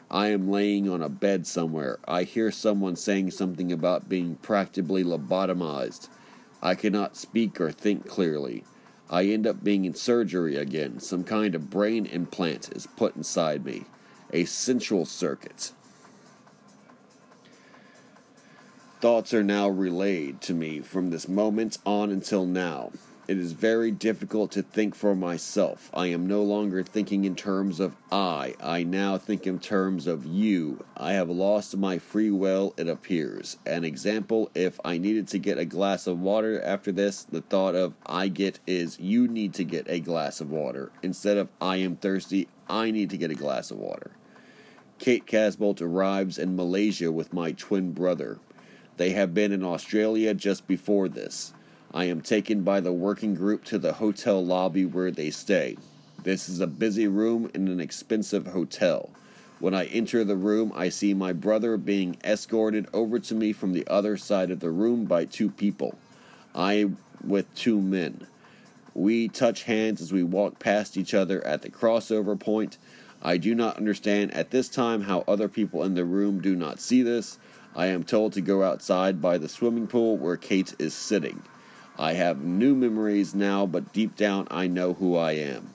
I 0.08 0.28
am 0.28 0.48
laying 0.48 0.88
on 0.88 1.02
a 1.02 1.08
bed 1.08 1.48
somewhere. 1.48 1.98
I 2.06 2.22
hear 2.22 2.52
someone 2.52 2.94
saying 2.94 3.32
something 3.32 3.72
about 3.72 4.08
being 4.08 4.36
practically 4.36 5.02
lobotomized. 5.02 6.08
I 6.66 6.74
cannot 6.74 7.16
speak 7.16 7.60
or 7.60 7.70
think 7.70 8.08
clearly. 8.08 8.64
I 9.08 9.26
end 9.26 9.46
up 9.46 9.62
being 9.62 9.84
in 9.84 9.94
surgery 9.94 10.56
again. 10.56 10.98
Some 10.98 11.22
kind 11.22 11.54
of 11.54 11.70
brain 11.70 12.06
implant 12.06 12.72
is 12.74 12.88
put 12.96 13.14
inside 13.14 13.64
me, 13.64 13.84
a 14.32 14.46
central 14.46 15.06
circuit. 15.06 15.70
Thoughts 19.00 19.32
are 19.32 19.44
now 19.44 19.68
relayed 19.68 20.40
to 20.40 20.54
me 20.54 20.80
from 20.80 21.10
this 21.10 21.28
moment 21.28 21.78
on 21.86 22.10
until 22.10 22.44
now. 22.44 22.90
It 23.28 23.38
is 23.38 23.50
very 23.50 23.90
difficult 23.90 24.52
to 24.52 24.62
think 24.62 24.94
for 24.94 25.16
myself. 25.16 25.90
I 25.92 26.06
am 26.06 26.28
no 26.28 26.44
longer 26.44 26.84
thinking 26.84 27.24
in 27.24 27.34
terms 27.34 27.80
of 27.80 27.96
I. 28.12 28.54
I 28.62 28.84
now 28.84 29.18
think 29.18 29.48
in 29.48 29.58
terms 29.58 30.06
of 30.06 30.24
you. 30.24 30.84
I 30.96 31.14
have 31.14 31.28
lost 31.28 31.76
my 31.76 31.98
free 31.98 32.30
will, 32.30 32.72
it 32.76 32.86
appears. 32.86 33.56
An 33.66 33.82
example 33.82 34.48
if 34.54 34.78
I 34.84 34.98
needed 34.98 35.26
to 35.28 35.38
get 35.38 35.58
a 35.58 35.64
glass 35.64 36.06
of 36.06 36.20
water 36.20 36.62
after 36.62 36.92
this, 36.92 37.24
the 37.24 37.40
thought 37.40 37.74
of 37.74 37.94
I 38.06 38.28
get 38.28 38.60
is 38.64 39.00
you 39.00 39.26
need 39.26 39.54
to 39.54 39.64
get 39.64 39.90
a 39.90 39.98
glass 39.98 40.40
of 40.40 40.52
water. 40.52 40.92
Instead 41.02 41.36
of 41.36 41.48
I 41.60 41.78
am 41.78 41.96
thirsty, 41.96 42.46
I 42.68 42.92
need 42.92 43.10
to 43.10 43.18
get 43.18 43.32
a 43.32 43.34
glass 43.34 43.72
of 43.72 43.78
water. 43.78 44.12
Kate 45.00 45.26
Casbolt 45.26 45.82
arrives 45.82 46.38
in 46.38 46.54
Malaysia 46.54 47.10
with 47.10 47.32
my 47.32 47.50
twin 47.50 47.90
brother. 47.90 48.38
They 48.98 49.10
have 49.10 49.34
been 49.34 49.50
in 49.50 49.64
Australia 49.64 50.32
just 50.32 50.68
before 50.68 51.08
this. 51.08 51.52
I 51.96 52.04
am 52.04 52.20
taken 52.20 52.60
by 52.60 52.80
the 52.80 52.92
working 52.92 53.34
group 53.34 53.64
to 53.64 53.78
the 53.78 53.94
hotel 53.94 54.44
lobby 54.44 54.84
where 54.84 55.10
they 55.10 55.30
stay. 55.30 55.78
This 56.24 56.46
is 56.46 56.60
a 56.60 56.66
busy 56.66 57.08
room 57.08 57.50
in 57.54 57.68
an 57.68 57.80
expensive 57.80 58.48
hotel. 58.48 59.08
When 59.60 59.72
I 59.72 59.86
enter 59.86 60.22
the 60.22 60.36
room, 60.36 60.72
I 60.74 60.90
see 60.90 61.14
my 61.14 61.32
brother 61.32 61.78
being 61.78 62.18
escorted 62.22 62.86
over 62.92 63.18
to 63.20 63.34
me 63.34 63.54
from 63.54 63.72
the 63.72 63.86
other 63.86 64.18
side 64.18 64.50
of 64.50 64.60
the 64.60 64.70
room 64.70 65.06
by 65.06 65.24
two 65.24 65.48
people. 65.48 65.96
I 66.54 66.90
with 67.24 67.46
two 67.54 67.80
men. 67.80 68.26
We 68.92 69.28
touch 69.28 69.62
hands 69.62 70.02
as 70.02 70.12
we 70.12 70.22
walk 70.22 70.58
past 70.58 70.98
each 70.98 71.14
other 71.14 71.42
at 71.46 71.62
the 71.62 71.70
crossover 71.70 72.38
point. 72.38 72.76
I 73.22 73.38
do 73.38 73.54
not 73.54 73.78
understand 73.78 74.34
at 74.34 74.50
this 74.50 74.68
time 74.68 75.00
how 75.00 75.24
other 75.26 75.48
people 75.48 75.82
in 75.82 75.94
the 75.94 76.04
room 76.04 76.42
do 76.42 76.56
not 76.56 76.78
see 76.78 77.00
this. 77.00 77.38
I 77.74 77.86
am 77.86 78.04
told 78.04 78.34
to 78.34 78.42
go 78.42 78.62
outside 78.62 79.22
by 79.22 79.38
the 79.38 79.48
swimming 79.48 79.86
pool 79.86 80.18
where 80.18 80.36
Kate 80.36 80.74
is 80.78 80.92
sitting. 80.92 81.40
I 81.98 82.12
have 82.12 82.42
new 82.42 82.74
memories 82.74 83.34
now, 83.34 83.64
but 83.64 83.92
deep 83.92 84.16
down 84.16 84.46
I 84.50 84.66
know 84.66 84.94
who 84.94 85.16
I 85.16 85.32
am. 85.32 85.70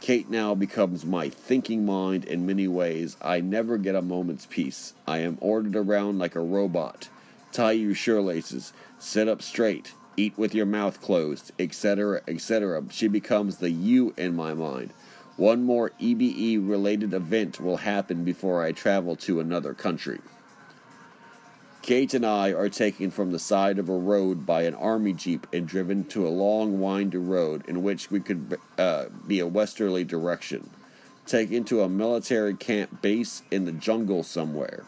Kate 0.00 0.30
now 0.30 0.54
becomes 0.54 1.04
my 1.04 1.28
thinking 1.28 1.84
mind 1.84 2.24
in 2.24 2.46
many 2.46 2.66
ways. 2.66 3.16
I 3.20 3.40
never 3.40 3.76
get 3.76 3.94
a 3.94 4.02
moment's 4.02 4.46
peace. 4.46 4.94
I 5.06 5.18
am 5.18 5.38
ordered 5.40 5.76
around 5.76 6.18
like 6.18 6.34
a 6.34 6.40
robot. 6.40 7.08
Tie 7.52 7.72
your 7.72 7.94
shoelaces, 7.94 8.72
sit 8.98 9.28
up 9.28 9.42
straight, 9.42 9.92
eat 10.16 10.36
with 10.38 10.54
your 10.54 10.66
mouth 10.66 11.00
closed, 11.00 11.52
etc., 11.58 12.22
etc. 12.26 12.84
She 12.90 13.08
becomes 13.08 13.58
the 13.58 13.70
you 13.70 14.14
in 14.16 14.34
my 14.34 14.54
mind. 14.54 14.90
One 15.36 15.62
more 15.62 15.92
EBE 16.00 16.66
related 16.66 17.12
event 17.12 17.60
will 17.60 17.78
happen 17.78 18.24
before 18.24 18.62
I 18.62 18.72
travel 18.72 19.16
to 19.16 19.40
another 19.40 19.74
country. 19.74 20.20
Kate 21.86 22.14
and 22.14 22.26
I 22.26 22.52
are 22.52 22.68
taken 22.68 23.12
from 23.12 23.30
the 23.30 23.38
side 23.38 23.78
of 23.78 23.88
a 23.88 23.96
road 23.96 24.44
by 24.44 24.62
an 24.62 24.74
army 24.74 25.12
jeep 25.12 25.46
and 25.52 25.68
driven 25.68 26.02
to 26.06 26.26
a 26.26 26.28
long, 26.28 26.80
windy 26.80 27.16
road 27.16 27.62
in 27.68 27.84
which 27.84 28.10
we 28.10 28.18
could 28.18 28.58
uh, 28.76 29.04
be 29.24 29.38
a 29.38 29.46
westerly 29.46 30.02
direction. 30.02 30.68
Taken 31.26 31.62
to 31.66 31.82
a 31.82 31.88
military 31.88 32.56
camp 32.56 33.02
base 33.02 33.44
in 33.52 33.66
the 33.66 33.72
jungle 33.72 34.24
somewhere. 34.24 34.82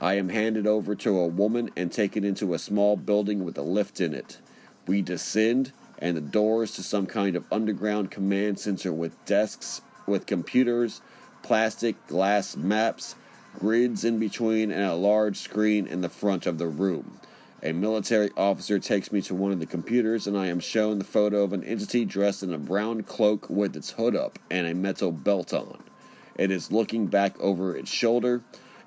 I 0.00 0.14
am 0.14 0.30
handed 0.30 0.66
over 0.66 0.94
to 0.94 1.18
a 1.18 1.26
woman 1.26 1.72
and 1.76 1.92
taken 1.92 2.24
into 2.24 2.54
a 2.54 2.58
small 2.58 2.96
building 2.96 3.44
with 3.44 3.58
a 3.58 3.62
lift 3.62 4.00
in 4.00 4.14
it. 4.14 4.38
We 4.86 5.02
descend, 5.02 5.72
and 5.98 6.16
the 6.16 6.22
doors 6.22 6.72
to 6.76 6.82
some 6.82 7.04
kind 7.04 7.36
of 7.36 7.44
underground 7.52 8.10
command 8.10 8.58
center 8.58 8.94
with 8.94 9.22
desks, 9.26 9.82
with 10.06 10.24
computers, 10.24 11.02
plastic, 11.42 12.06
glass 12.06 12.56
maps, 12.56 13.14
grids 13.58 14.04
in 14.04 14.18
between, 14.18 14.70
and 14.70 14.84
a 14.84 14.94
large 14.94 15.36
screen 15.36 15.86
in 15.86 16.00
the 16.00 16.08
front 16.08 16.46
of 16.46 16.58
the 16.58 16.68
room. 16.68 17.20
A 17.62 17.72
military 17.72 18.30
officer 18.36 18.78
takes 18.78 19.12
me 19.12 19.20
to 19.22 19.34
one 19.34 19.52
of 19.52 19.60
the 19.60 19.66
computers, 19.66 20.26
and 20.26 20.36
I 20.36 20.46
am 20.46 20.60
shown 20.60 20.98
the 20.98 21.04
photo 21.04 21.42
of 21.42 21.52
an 21.52 21.62
entity 21.64 22.06
dressed 22.06 22.42
in 22.42 22.54
a 22.54 22.58
brown 22.58 23.02
cloak 23.02 23.50
with 23.50 23.76
its 23.76 23.90
hood 23.92 24.16
up 24.16 24.38
and 24.50 24.66
a 24.66 24.74
metal 24.74 25.12
belt 25.12 25.52
on. 25.52 25.82
It 26.36 26.50
is 26.50 26.72
looking 26.72 27.06
back 27.06 27.38
over 27.38 27.76
its 27.76 27.90
shoulder, 27.90 28.40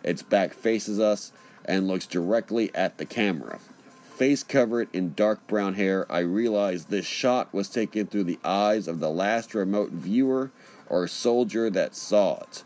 its 0.04 0.24
back 0.24 0.54
faces 0.54 1.00
us, 1.00 1.32
and 1.66 1.88
looks 1.88 2.08
directly 2.08 2.74
at 2.74 2.98
the 2.98 3.06
camera. 3.06 3.60
Face 4.02 4.44
covered 4.44 4.90
in 4.92 5.14
dark 5.14 5.46
brown 5.48 5.76
hair, 5.76 6.12
I 6.12 6.20
realize 6.20 6.86
this 6.86 7.06
shot 7.06 7.54
was 7.54 7.70
taken 7.70 8.08
through 8.08 8.26
the 8.26 8.40
eyes 8.44 8.88
of 8.88 9.00
the 9.00 9.10
last 9.10 9.54
remote 9.54 9.92
viewer 9.92 10.52
or 10.88 11.08
soldier 11.08 11.70
that 11.70 11.96
saw 11.96 12.40
it. 12.42 12.64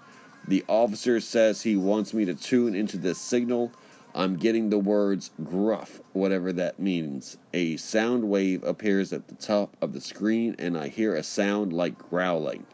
The 0.48 0.64
officer 0.70 1.20
says 1.20 1.64
he 1.64 1.76
wants 1.76 2.14
me 2.14 2.24
to 2.24 2.34
tune 2.34 2.74
into 2.74 2.98
this 2.98 3.18
signal. 3.18 3.74
I'm 4.16 4.38
getting 4.38 4.70
the 4.70 4.80
words 4.80 5.32
gruff, 5.44 6.00
whatever 6.14 6.54
that 6.54 6.80
means. 6.80 7.38
A 7.54 7.76
sound 7.76 8.30
wave 8.30 8.64
appears 8.64 9.12
at 9.12 9.28
the 9.28 9.36
top 9.36 9.76
of 9.82 9.92
the 9.92 10.00
screen, 10.00 10.56
and 10.58 10.78
I 10.78 10.88
hear 10.88 11.14
a 11.14 11.22
sound 11.22 11.74
like 11.74 11.98
growling. 11.98 12.66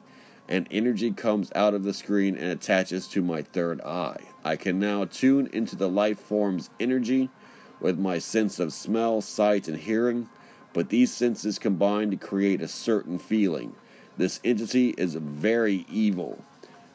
An 0.48 0.68
energy 0.70 1.12
comes 1.12 1.52
out 1.56 1.74
of 1.74 1.84
the 1.84 1.96
screen 1.96 2.38
and 2.38 2.52
attaches 2.52 3.08
to 3.08 3.24
my 3.24 3.42
third 3.42 3.82
eye. 3.82 4.22
I 4.46 4.56
can 4.56 4.80
now 4.80 5.06
tune 5.06 5.50
into 5.52 5.76
the 5.76 5.90
life 5.90 6.20
form's 6.20 6.70
energy 6.80 7.32
with 7.80 7.98
my 7.98 8.20
sense 8.20 8.60
of 8.60 8.72
smell, 8.72 9.20
sight, 9.22 9.68
and 9.68 9.78
hearing, 9.78 10.30
but 10.74 10.90
these 10.90 11.12
senses 11.12 11.58
combine 11.58 12.12
to 12.12 12.18
create 12.18 12.62
a 12.62 12.68
certain 12.68 13.18
feeling. 13.18 13.74
This 14.16 14.40
entity 14.44 14.90
is 14.96 15.16
very 15.16 15.88
evil 15.90 16.44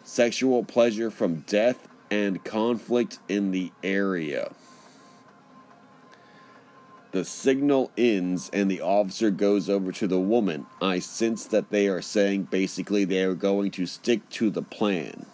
sexual 0.09 0.65
pleasure 0.65 1.11
from 1.11 1.45
death 1.47 1.87
and 2.11 2.43
conflict 2.43 3.19
in 3.29 3.51
the 3.51 3.71
area. 3.83 4.51
The 7.13 7.25
signal 7.25 7.91
ends 7.97 8.49
and 8.53 8.71
the 8.71 8.81
officer 8.81 9.31
goes 9.31 9.69
over 9.69 9.93
to 9.93 10.07
the 10.07 10.19
woman. 10.19 10.67
I 10.81 10.99
sense 10.99 11.45
that 11.47 11.71
they 11.71 11.89
are 11.89 12.01
saying 12.01 12.45
basically 12.45 13.05
they 13.05 13.23
are 13.23 13.35
going 13.35 13.71
to 13.73 13.87
stick 13.87 14.27
to 14.31 14.49
the 14.49 14.63
plan. 14.63 15.27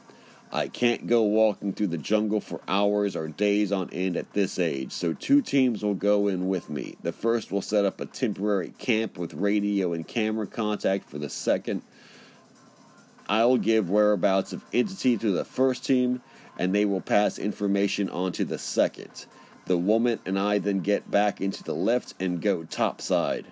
I 0.52 0.68
can't 0.68 1.06
go 1.06 1.22
walking 1.22 1.72
through 1.72 1.88
the 1.88 1.98
jungle 1.98 2.40
for 2.40 2.60
hours 2.68 3.16
or 3.16 3.28
days 3.28 3.72
on 3.72 3.90
end 3.90 4.16
at 4.16 4.32
this 4.34 4.58
age, 4.58 4.92
so 4.92 5.12
two 5.12 5.40
teams 5.40 5.82
will 5.82 5.94
go 5.94 6.28
in 6.28 6.48
with 6.48 6.68
me. 6.68 6.96
The 7.02 7.12
first 7.12 7.50
will 7.50 7.62
set 7.62 7.84
up 7.84 8.00
a 8.00 8.06
temporary 8.06 8.70
camp 8.78 9.18
with 9.18 9.34
radio 9.34 9.92
and 9.92 10.06
camera 10.06 10.46
contact 10.46 11.08
for 11.08 11.18
the 11.18 11.30
second 11.30 11.82
I'll 13.28 13.56
give 13.56 13.88
whereabouts 13.88 14.52
of 14.52 14.64
entity 14.72 15.16
to 15.16 15.30
the 15.30 15.44
first 15.44 15.84
team, 15.84 16.20
and 16.58 16.74
they 16.74 16.84
will 16.84 17.00
pass 17.00 17.38
information 17.38 18.08
on 18.10 18.32
to 18.32 18.44
the 18.44 18.58
second. 18.58 19.26
The 19.66 19.78
woman 19.78 20.20
and 20.26 20.38
I 20.38 20.58
then 20.58 20.80
get 20.80 21.10
back 21.10 21.40
into 21.40 21.64
the 21.64 21.74
lift 21.74 22.14
and 22.20 22.42
go 22.42 22.64
topside. 22.64 23.46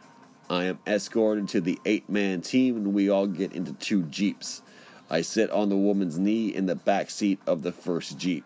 I 0.51 0.65
am 0.65 0.79
escorted 0.87 1.49
to 1.49 1.61
the 1.63 1.79
eight 1.87 2.11
man 2.11 2.43
team, 2.43 2.77
and 2.77 2.93
we 2.93 3.09
all 3.09 3.27
get 3.27 3.55
into 3.55 3.73
two 3.73 4.03
jeeps. 4.03 4.61
I 5.09 5.23
sit 5.23 5.51
on 5.51 5.71
the 5.71 5.77
woman's 5.77 6.19
knee 6.19 6.55
in 6.55 6.67
the 6.67 6.75
back 6.75 7.09
seat 7.09 7.41
of 7.47 7.63
the 7.63 7.73
first 7.73 8.19
jeep. 8.19 8.45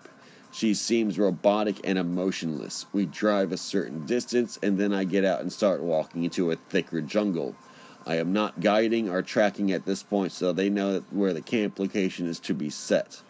She 0.52 0.74
seems 0.74 1.18
robotic 1.18 1.80
and 1.84 1.98
emotionless. 1.98 2.86
We 2.92 3.04
drive 3.06 3.52
a 3.52 3.56
certain 3.56 4.06
distance, 4.06 4.58
and 4.62 4.78
then 4.78 4.94
I 4.94 5.04
get 5.04 5.24
out 5.24 5.40
and 5.40 5.52
start 5.52 5.82
walking 5.82 6.24
into 6.24 6.50
a 6.50 6.56
thicker 6.56 7.00
jungle. 7.02 7.56
I 8.06 8.16
am 8.16 8.32
not 8.32 8.60
guiding 8.60 9.08
or 9.08 9.20
tracking 9.20 9.72
at 9.72 9.84
this 9.84 10.04
point, 10.04 10.30
so 10.30 10.52
they 10.52 10.70
know 10.70 11.02
where 11.10 11.32
the 11.32 11.42
camp 11.42 11.80
location 11.80 12.28
is 12.28 12.38
to 12.40 12.54
be 12.54 12.70
set. 12.70 13.20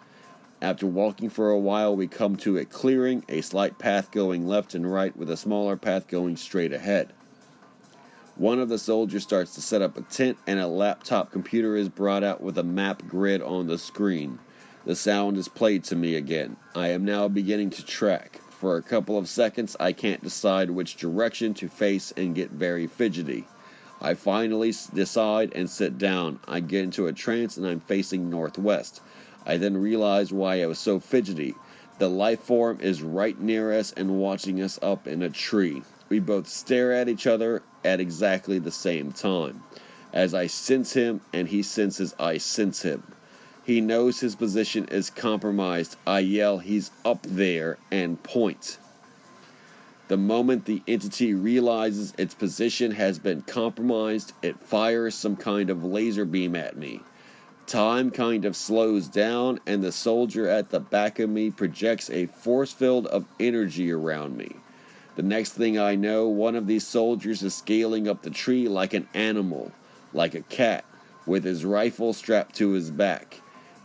After 0.60 0.86
walking 0.86 1.30
for 1.30 1.50
a 1.50 1.58
while, 1.58 1.96
we 1.96 2.06
come 2.06 2.36
to 2.36 2.58
a 2.58 2.66
clearing, 2.66 3.24
a 3.26 3.40
slight 3.40 3.78
path 3.78 4.10
going 4.10 4.46
left 4.46 4.74
and 4.74 4.90
right, 4.90 5.16
with 5.16 5.30
a 5.30 5.36
smaller 5.36 5.76
path 5.76 6.08
going 6.08 6.36
straight 6.36 6.74
ahead. 6.74 7.14
One 8.36 8.58
of 8.58 8.68
the 8.68 8.78
soldiers 8.78 9.22
starts 9.22 9.54
to 9.54 9.62
set 9.62 9.80
up 9.80 9.96
a 9.96 10.02
tent, 10.02 10.36
and 10.46 10.60
a 10.60 10.66
laptop 10.66 11.32
computer 11.32 11.74
is 11.74 11.88
brought 11.88 12.22
out 12.22 12.42
with 12.42 12.58
a 12.58 12.62
map 12.62 13.02
grid 13.08 13.40
on 13.40 13.66
the 13.66 13.78
screen. 13.78 14.38
The 14.84 14.94
sound 14.94 15.38
is 15.38 15.48
played 15.48 15.84
to 15.84 15.96
me 15.96 16.16
again. 16.16 16.58
I 16.74 16.88
am 16.88 17.04
now 17.04 17.28
beginning 17.28 17.70
to 17.70 17.84
track. 17.84 18.42
For 18.50 18.76
a 18.76 18.82
couple 18.82 19.16
of 19.16 19.28
seconds, 19.28 19.74
I 19.80 19.92
can't 19.92 20.22
decide 20.22 20.70
which 20.70 20.96
direction 20.96 21.54
to 21.54 21.68
face 21.68 22.12
and 22.14 22.34
get 22.34 22.50
very 22.50 22.86
fidgety. 22.86 23.46
I 24.00 24.14
finally 24.14 24.74
decide 24.92 25.52
and 25.54 25.70
sit 25.70 25.98
down. 25.98 26.40
I 26.46 26.60
get 26.60 26.84
into 26.84 27.06
a 27.06 27.12
trance 27.12 27.56
and 27.56 27.66
I'm 27.66 27.80
facing 27.80 28.28
northwest. 28.28 29.00
I 29.46 29.56
then 29.56 29.76
realize 29.76 30.32
why 30.32 30.62
I 30.62 30.66
was 30.66 30.78
so 30.78 31.00
fidgety. 31.00 31.54
The 31.98 32.08
life 32.08 32.40
form 32.40 32.78
is 32.80 33.02
right 33.02 33.40
near 33.40 33.72
us 33.72 33.92
and 33.92 34.18
watching 34.18 34.60
us 34.60 34.78
up 34.82 35.06
in 35.06 35.22
a 35.22 35.30
tree. 35.30 35.82
We 36.08 36.20
both 36.20 36.46
stare 36.46 36.92
at 36.92 37.08
each 37.08 37.26
other 37.26 37.62
at 37.84 38.00
exactly 38.00 38.58
the 38.58 38.70
same 38.70 39.12
time. 39.12 39.62
As 40.12 40.34
I 40.34 40.46
sense 40.46 40.92
him 40.92 41.20
and 41.32 41.48
he 41.48 41.62
senses 41.62 42.14
I 42.18 42.38
sense 42.38 42.82
him. 42.82 43.02
He 43.64 43.80
knows 43.80 44.20
his 44.20 44.36
position 44.36 44.86
is 44.88 45.10
compromised. 45.10 45.96
I 46.06 46.20
yell, 46.20 46.58
He's 46.58 46.90
up 47.04 47.22
there, 47.22 47.78
and 47.90 48.22
point. 48.22 48.78
The 50.08 50.16
moment 50.16 50.66
the 50.66 50.82
entity 50.86 51.34
realizes 51.34 52.14
its 52.16 52.34
position 52.34 52.92
has 52.92 53.18
been 53.18 53.42
compromised, 53.42 54.34
it 54.40 54.60
fires 54.60 55.16
some 55.16 55.34
kind 55.34 55.68
of 55.68 55.82
laser 55.82 56.24
beam 56.24 56.54
at 56.54 56.76
me. 56.76 57.00
Time 57.66 58.12
kind 58.12 58.44
of 58.44 58.54
slows 58.54 59.08
down, 59.08 59.58
and 59.66 59.82
the 59.82 59.90
soldier 59.90 60.48
at 60.48 60.70
the 60.70 60.78
back 60.78 61.18
of 61.18 61.28
me 61.28 61.50
projects 61.50 62.08
a 62.10 62.26
force 62.26 62.72
field 62.72 63.08
of 63.08 63.26
energy 63.40 63.90
around 63.90 64.36
me. 64.36 64.54
The 65.16 65.24
next 65.24 65.54
thing 65.54 65.76
I 65.76 65.96
know, 65.96 66.28
one 66.28 66.54
of 66.54 66.68
these 66.68 66.86
soldiers 66.86 67.42
is 67.42 67.54
scaling 67.54 68.06
up 68.06 68.22
the 68.22 68.30
tree 68.30 68.68
like 68.68 68.94
an 68.94 69.08
animal, 69.12 69.72
like 70.12 70.36
a 70.36 70.42
cat, 70.42 70.84
with 71.26 71.42
his 71.42 71.64
rifle 71.64 72.12
strapped 72.12 72.54
to 72.56 72.70
his 72.70 72.92
back. 72.92 73.40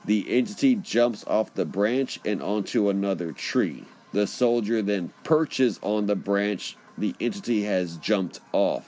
The 0.06 0.30
entity 0.30 0.76
jumps 0.76 1.26
off 1.26 1.56
the 1.56 1.66
branch 1.66 2.20
and 2.24 2.44
onto 2.44 2.90
another 2.90 3.32
tree. 3.32 3.86
The 4.14 4.28
soldier 4.28 4.82
then 4.82 5.14
perches 5.24 5.80
on 5.82 6.06
the 6.06 6.16
branch 6.16 6.76
the 6.98 7.16
entity 7.20 7.64
has 7.64 7.98
jumped 7.98 8.40
off. 8.52 8.88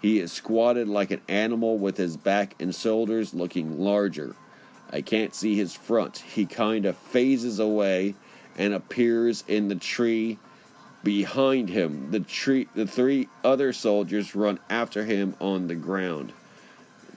He 0.00 0.18
is 0.20 0.32
squatted 0.32 0.88
like 0.88 1.10
an 1.10 1.20
animal 1.28 1.78
with 1.78 1.96
his 1.96 2.16
back 2.16 2.54
and 2.60 2.74
shoulders 2.74 3.34
looking 3.34 3.80
larger. 3.80 4.34
I 4.90 5.00
can't 5.00 5.34
see 5.34 5.56
his 5.56 5.74
front. 5.74 6.18
He 6.18 6.46
kind 6.46 6.86
of 6.86 6.96
phases 6.96 7.58
away 7.58 8.14
and 8.56 8.72
appears 8.72 9.44
in 9.46 9.68
the 9.68 9.74
tree 9.76 10.38
behind 11.04 11.68
him. 11.68 12.10
The 12.10 12.20
tree 12.20 12.68
the 12.74 12.86
three 12.86 13.28
other 13.44 13.72
soldiers 13.72 14.34
run 14.34 14.58
after 14.68 15.04
him 15.04 15.34
on 15.40 15.68
the 15.68 15.74
ground. 15.74 16.32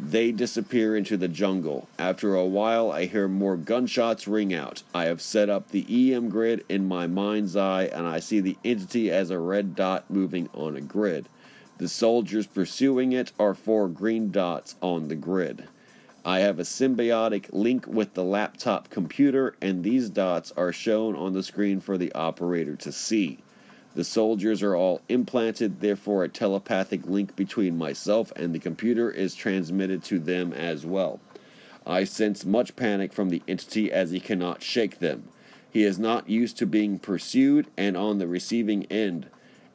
They 0.03 0.31
disappear 0.31 0.97
into 0.97 1.15
the 1.15 1.27
jungle. 1.27 1.87
After 1.99 2.33
a 2.33 2.43
while, 2.43 2.91
I 2.91 3.05
hear 3.05 3.27
more 3.27 3.55
gunshots 3.55 4.27
ring 4.27 4.51
out. 4.51 4.81
I 4.95 5.05
have 5.05 5.21
set 5.21 5.47
up 5.47 5.69
the 5.69 5.85
EM 6.11 6.29
grid 6.29 6.65
in 6.67 6.87
my 6.87 7.05
mind's 7.05 7.55
eye, 7.55 7.83
and 7.83 8.07
I 8.07 8.19
see 8.19 8.39
the 8.39 8.57
entity 8.65 9.11
as 9.11 9.29
a 9.29 9.37
red 9.37 9.75
dot 9.75 10.09
moving 10.09 10.49
on 10.55 10.75
a 10.75 10.81
grid. 10.81 11.27
The 11.77 11.87
soldiers 11.87 12.47
pursuing 12.47 13.11
it 13.11 13.31
are 13.39 13.53
four 13.53 13.87
green 13.87 14.31
dots 14.31 14.75
on 14.81 15.07
the 15.07 15.15
grid. 15.15 15.67
I 16.25 16.39
have 16.39 16.57
a 16.57 16.63
symbiotic 16.63 17.53
link 17.53 17.85
with 17.85 18.15
the 18.15 18.23
laptop 18.23 18.89
computer, 18.89 19.55
and 19.61 19.83
these 19.83 20.09
dots 20.09 20.51
are 20.57 20.73
shown 20.73 21.15
on 21.15 21.33
the 21.33 21.43
screen 21.43 21.79
for 21.79 21.99
the 21.99 22.11
operator 22.13 22.75
to 22.77 22.91
see. 22.91 23.37
The 23.93 24.03
soldiers 24.05 24.63
are 24.63 24.75
all 24.75 25.01
implanted, 25.09 25.81
therefore, 25.81 26.23
a 26.23 26.29
telepathic 26.29 27.05
link 27.05 27.35
between 27.35 27.77
myself 27.77 28.31
and 28.37 28.55
the 28.55 28.59
computer 28.59 29.11
is 29.11 29.35
transmitted 29.35 30.01
to 30.05 30.19
them 30.19 30.53
as 30.53 30.85
well. 30.85 31.19
I 31.85 32.05
sense 32.05 32.45
much 32.45 32.75
panic 32.77 33.11
from 33.11 33.29
the 33.29 33.41
entity 33.47 33.91
as 33.91 34.11
he 34.11 34.21
cannot 34.21 34.63
shake 34.63 34.99
them. 34.99 35.27
He 35.69 35.83
is 35.83 35.99
not 35.99 36.29
used 36.29 36.57
to 36.57 36.65
being 36.65 36.99
pursued 36.99 37.67
and 37.75 37.97
on 37.97 38.17
the 38.17 38.27
receiving 38.27 38.85
end. 38.85 39.27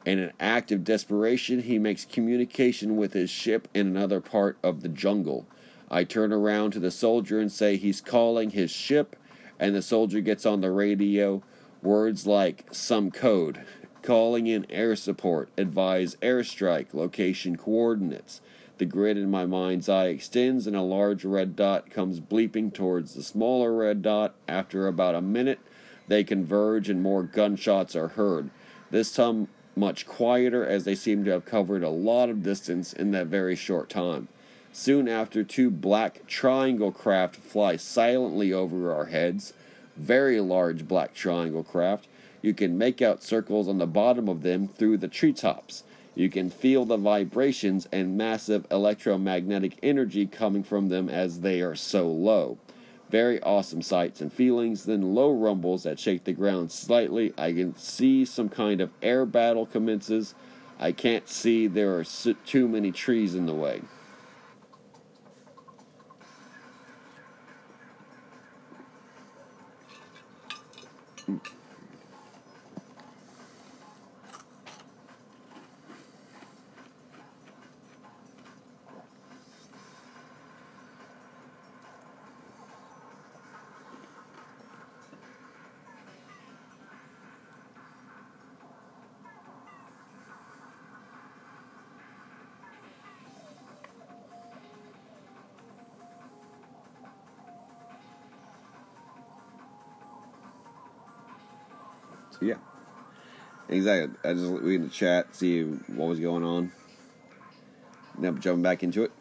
In 0.05 0.19
an 0.19 0.31
act 0.39 0.71
of 0.71 0.83
desperation, 0.83 1.63
he 1.63 1.77
makes 1.77 2.05
communication 2.05 2.97
with 2.97 3.13
his 3.13 3.29
ship 3.29 3.67
in 3.73 3.87
another 3.87 4.21
part 4.21 4.57
of 4.63 4.81
the 4.81 4.89
jungle. 4.89 5.45
I 5.91 6.05
turn 6.05 6.33
around 6.33 6.71
to 6.71 6.79
the 6.79 6.91
soldier 6.91 7.39
and 7.39 7.51
say 7.51 7.77
he's 7.77 8.01
calling 8.01 8.51
his 8.51 8.71
ship, 8.71 9.15
and 9.59 9.75
the 9.75 9.81
soldier 9.81 10.21
gets 10.21 10.45
on 10.45 10.61
the 10.61 10.71
radio 10.71 11.43
words 11.81 12.25
like 12.25 12.65
some 12.71 13.11
code 13.11 13.61
Calling 14.07 14.47
in 14.47 14.65
air 14.69 14.95
support. 14.95 15.49
Advise 15.57 16.15
airstrike. 16.21 16.93
Location 16.93 17.57
coordinates. 17.57 18.39
The 18.77 18.85
grid 18.85 19.17
in 19.17 19.29
my 19.29 19.45
mind's 19.45 19.89
eye 19.89 20.05
extends, 20.05 20.65
and 20.65 20.77
a 20.77 20.81
large 20.81 21.25
red 21.25 21.57
dot 21.57 21.89
comes 21.89 22.21
bleeping 22.21 22.73
towards 22.73 23.15
the 23.15 23.21
smaller 23.21 23.75
red 23.75 24.01
dot. 24.01 24.33
After 24.47 24.87
about 24.87 25.15
a 25.15 25.21
minute, 25.21 25.59
they 26.07 26.23
converge, 26.23 26.87
and 26.87 27.03
more 27.03 27.21
gunshots 27.21 27.97
are 27.97 28.07
heard. 28.07 28.49
This 28.91 29.13
time, 29.13 29.49
much 29.75 30.07
quieter, 30.07 30.65
as 30.65 30.85
they 30.85 30.95
seem 30.95 31.25
to 31.25 31.31
have 31.31 31.43
covered 31.43 31.83
a 31.83 31.89
lot 31.89 32.29
of 32.29 32.41
distance 32.41 32.93
in 32.93 33.11
that 33.11 33.27
very 33.27 33.57
short 33.57 33.89
time. 33.89 34.29
Soon 34.71 35.09
after, 35.09 35.43
two 35.43 35.69
black 35.69 36.25
triangle 36.27 36.93
craft 36.93 37.35
fly 37.35 37.75
silently 37.75 38.53
over 38.53 38.95
our 38.95 39.07
heads. 39.07 39.51
Very 39.97 40.39
large 40.39 40.87
black 40.87 41.13
triangle 41.13 41.65
craft 41.65 42.07
you 42.47 42.53
can 42.53 42.77
make 42.77 43.01
out 43.01 43.21
circles 43.21 43.67
on 43.67 43.77
the 43.77 43.85
bottom 43.85 44.29
of 44.29 44.41
them 44.41 44.69
through 44.69 44.95
the 44.95 45.09
treetops. 45.09 45.83
You 46.15 46.29
can 46.29 46.49
feel 46.49 46.85
the 46.85 46.95
vibrations 46.95 47.89
and 47.91 48.17
massive 48.17 48.65
electromagnetic 48.71 49.77
energy 49.83 50.25
coming 50.25 50.63
from 50.63 50.87
them 50.87 51.09
as 51.09 51.41
they 51.41 51.59
are 51.59 51.75
so 51.75 52.07
low. 52.07 52.57
Very 53.09 53.43
awesome 53.43 53.81
sights 53.81 54.21
and 54.21 54.31
feelings. 54.31 54.85
Then 54.85 55.13
low 55.13 55.29
rumbles 55.29 55.83
that 55.83 55.99
shake 55.99 56.23
the 56.23 56.31
ground 56.31 56.71
slightly. 56.71 57.33
I 57.37 57.51
can 57.51 57.75
see 57.75 58.23
some 58.23 58.47
kind 58.47 58.79
of 58.79 58.91
air 59.01 59.25
battle 59.25 59.65
commences. 59.65 60.33
I 60.79 60.93
can't 60.93 61.27
see 61.27 61.67
there 61.67 61.99
are 61.99 62.05
too 62.45 62.69
many 62.69 62.93
trees 62.93 63.35
in 63.35 63.45
the 63.45 63.53
way. 63.53 63.81
Mm. 71.27 71.56
Yeah, 102.41 102.55
exactly. 103.67 104.15
I 104.23 104.33
just 104.33 104.51
read 104.61 104.83
the 104.83 104.89
chat, 104.89 105.35
see 105.35 105.63
what 105.63 106.09
was 106.09 106.19
going 106.19 106.43
on. 106.43 106.71
Now 108.17 108.31
jumping 108.31 108.63
back 108.63 108.83
into 108.83 109.03
it. 109.03 109.11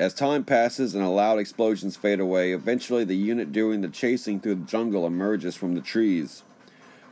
As 0.00 0.14
time 0.14 0.44
passes 0.44 0.94
and 0.94 1.04
the 1.04 1.08
loud 1.10 1.38
explosions 1.38 1.94
fade 1.94 2.20
away, 2.20 2.52
eventually 2.52 3.04
the 3.04 3.16
unit 3.16 3.52
doing 3.52 3.82
the 3.82 3.88
chasing 3.88 4.40
through 4.40 4.54
the 4.54 4.64
jungle 4.64 5.06
emerges 5.06 5.56
from 5.56 5.74
the 5.74 5.82
trees. 5.82 6.42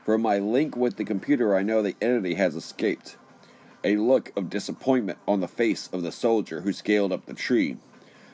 From 0.06 0.22
my 0.22 0.38
link 0.38 0.74
with 0.74 0.96
the 0.96 1.04
computer, 1.04 1.54
I 1.54 1.62
know 1.62 1.82
the 1.82 1.96
entity 2.00 2.36
has 2.36 2.56
escaped. 2.56 3.18
A 3.84 3.96
look 3.96 4.32
of 4.36 4.48
disappointment 4.48 5.18
on 5.28 5.40
the 5.40 5.46
face 5.46 5.90
of 5.92 6.02
the 6.02 6.10
soldier 6.10 6.62
who 6.62 6.72
scaled 6.72 7.12
up 7.12 7.26
the 7.26 7.34
tree. 7.34 7.76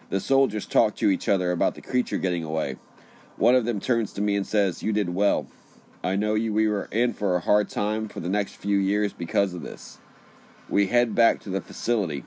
The 0.08 0.20
soldiers 0.20 0.66
talk 0.66 0.94
to 0.96 1.10
each 1.10 1.28
other 1.28 1.50
about 1.50 1.74
the 1.74 1.82
creature 1.82 2.18
getting 2.18 2.44
away. 2.44 2.76
One 3.36 3.56
of 3.56 3.64
them 3.64 3.80
turns 3.80 4.12
to 4.12 4.22
me 4.22 4.36
and 4.36 4.46
says, 4.46 4.82
You 4.82 4.92
did 4.92 5.14
well. 5.14 5.48
I 6.04 6.16
know 6.16 6.34
you 6.34 6.52
we 6.52 6.68
were 6.68 6.88
in 6.92 7.14
for 7.14 7.34
a 7.34 7.40
hard 7.40 7.68
time 7.68 8.08
for 8.08 8.20
the 8.20 8.28
next 8.28 8.56
few 8.56 8.76
years 8.76 9.12
because 9.12 9.54
of 9.54 9.62
this. 9.62 9.98
We 10.68 10.86
head 10.86 11.14
back 11.14 11.40
to 11.40 11.50
the 11.50 11.60
facility. 11.60 12.24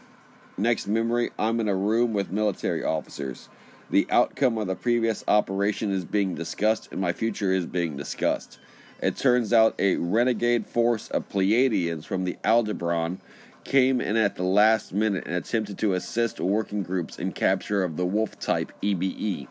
Next 0.57 0.87
memory, 0.87 1.29
I'm 1.37 1.59
in 1.59 1.69
a 1.69 1.75
room 1.75 2.13
with 2.13 2.31
military 2.31 2.83
officers. 2.83 3.47
The 3.89 4.07
outcome 4.09 4.57
of 4.57 4.67
the 4.67 4.75
previous 4.75 5.23
operation 5.27 5.91
is 5.91 6.03
being 6.03 6.35
discussed, 6.35 6.89
and 6.91 6.99
my 6.99 7.13
future 7.13 7.53
is 7.53 7.65
being 7.65 7.95
discussed. 7.95 8.59
It 9.01 9.15
turns 9.15 9.53
out 9.53 9.75
a 9.79 9.95
renegade 9.95 10.65
force 10.65 11.07
of 11.09 11.29
Pleiadians 11.29 12.05
from 12.05 12.25
the 12.25 12.37
Aldebaran 12.43 13.21
came 13.63 14.01
in 14.01 14.17
at 14.17 14.35
the 14.35 14.43
last 14.43 14.91
minute 14.91 15.25
and 15.25 15.35
attempted 15.35 15.77
to 15.77 15.93
assist 15.93 16.39
working 16.39 16.83
groups 16.83 17.19
in 17.19 17.31
capture 17.31 17.83
of 17.83 17.95
the 17.95 18.05
Wolf 18.05 18.39
type 18.39 18.71
EBE. 18.81 19.47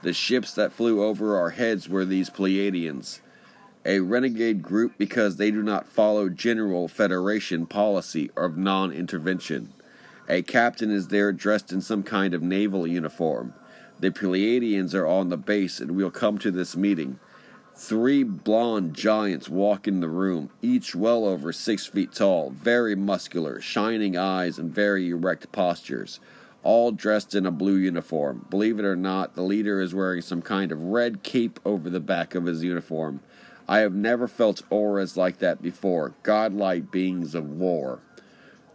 The 0.00 0.12
ships 0.12 0.54
that 0.54 0.72
flew 0.72 1.02
over 1.02 1.36
our 1.36 1.50
heads 1.50 1.88
were 1.88 2.04
these 2.04 2.30
Pleiadians, 2.30 3.18
a 3.84 3.98
renegade 3.98 4.62
group 4.62 4.92
because 4.96 5.36
they 5.36 5.50
do 5.50 5.60
not 5.60 5.88
follow 5.88 6.28
general 6.28 6.86
Federation 6.86 7.66
policy 7.66 8.30
of 8.36 8.56
non 8.56 8.92
intervention. 8.92 9.72
A 10.28 10.42
captain 10.42 10.92
is 10.92 11.08
there 11.08 11.32
dressed 11.32 11.72
in 11.72 11.80
some 11.80 12.04
kind 12.04 12.32
of 12.32 12.42
naval 12.42 12.86
uniform. 12.86 13.54
The 13.98 14.12
Pleiadians 14.12 14.94
are 14.94 15.06
on 15.06 15.30
the 15.30 15.36
base 15.36 15.80
and 15.80 15.92
we'll 15.92 16.12
come 16.12 16.38
to 16.38 16.52
this 16.52 16.76
meeting. 16.76 17.18
Three 17.74 18.22
blond 18.22 18.94
giants 18.94 19.48
walk 19.48 19.88
in 19.88 19.98
the 19.98 20.08
room, 20.08 20.50
each 20.62 20.94
well 20.94 21.24
over 21.24 21.52
six 21.52 21.86
feet 21.86 22.12
tall, 22.12 22.50
very 22.50 22.94
muscular, 22.94 23.60
shining 23.60 24.16
eyes, 24.16 24.58
and 24.58 24.72
very 24.72 25.08
erect 25.08 25.50
postures 25.50 26.20
all 26.68 26.92
dressed 26.92 27.34
in 27.34 27.46
a 27.46 27.50
blue 27.50 27.76
uniform. 27.76 28.44
Believe 28.50 28.78
it 28.78 28.84
or 28.84 28.94
not, 28.94 29.34
the 29.34 29.42
leader 29.42 29.80
is 29.80 29.94
wearing 29.94 30.20
some 30.20 30.42
kind 30.42 30.70
of 30.70 30.82
red 30.82 31.22
cape 31.22 31.58
over 31.64 31.88
the 31.88 31.98
back 31.98 32.34
of 32.34 32.44
his 32.44 32.62
uniform. 32.62 33.20
I 33.66 33.78
have 33.78 33.94
never 33.94 34.28
felt 34.28 34.60
auras 34.68 35.16
like 35.16 35.38
that 35.38 35.62
before, 35.62 36.12
godlike 36.22 36.90
beings 36.90 37.34
of 37.34 37.48
war. 37.48 38.00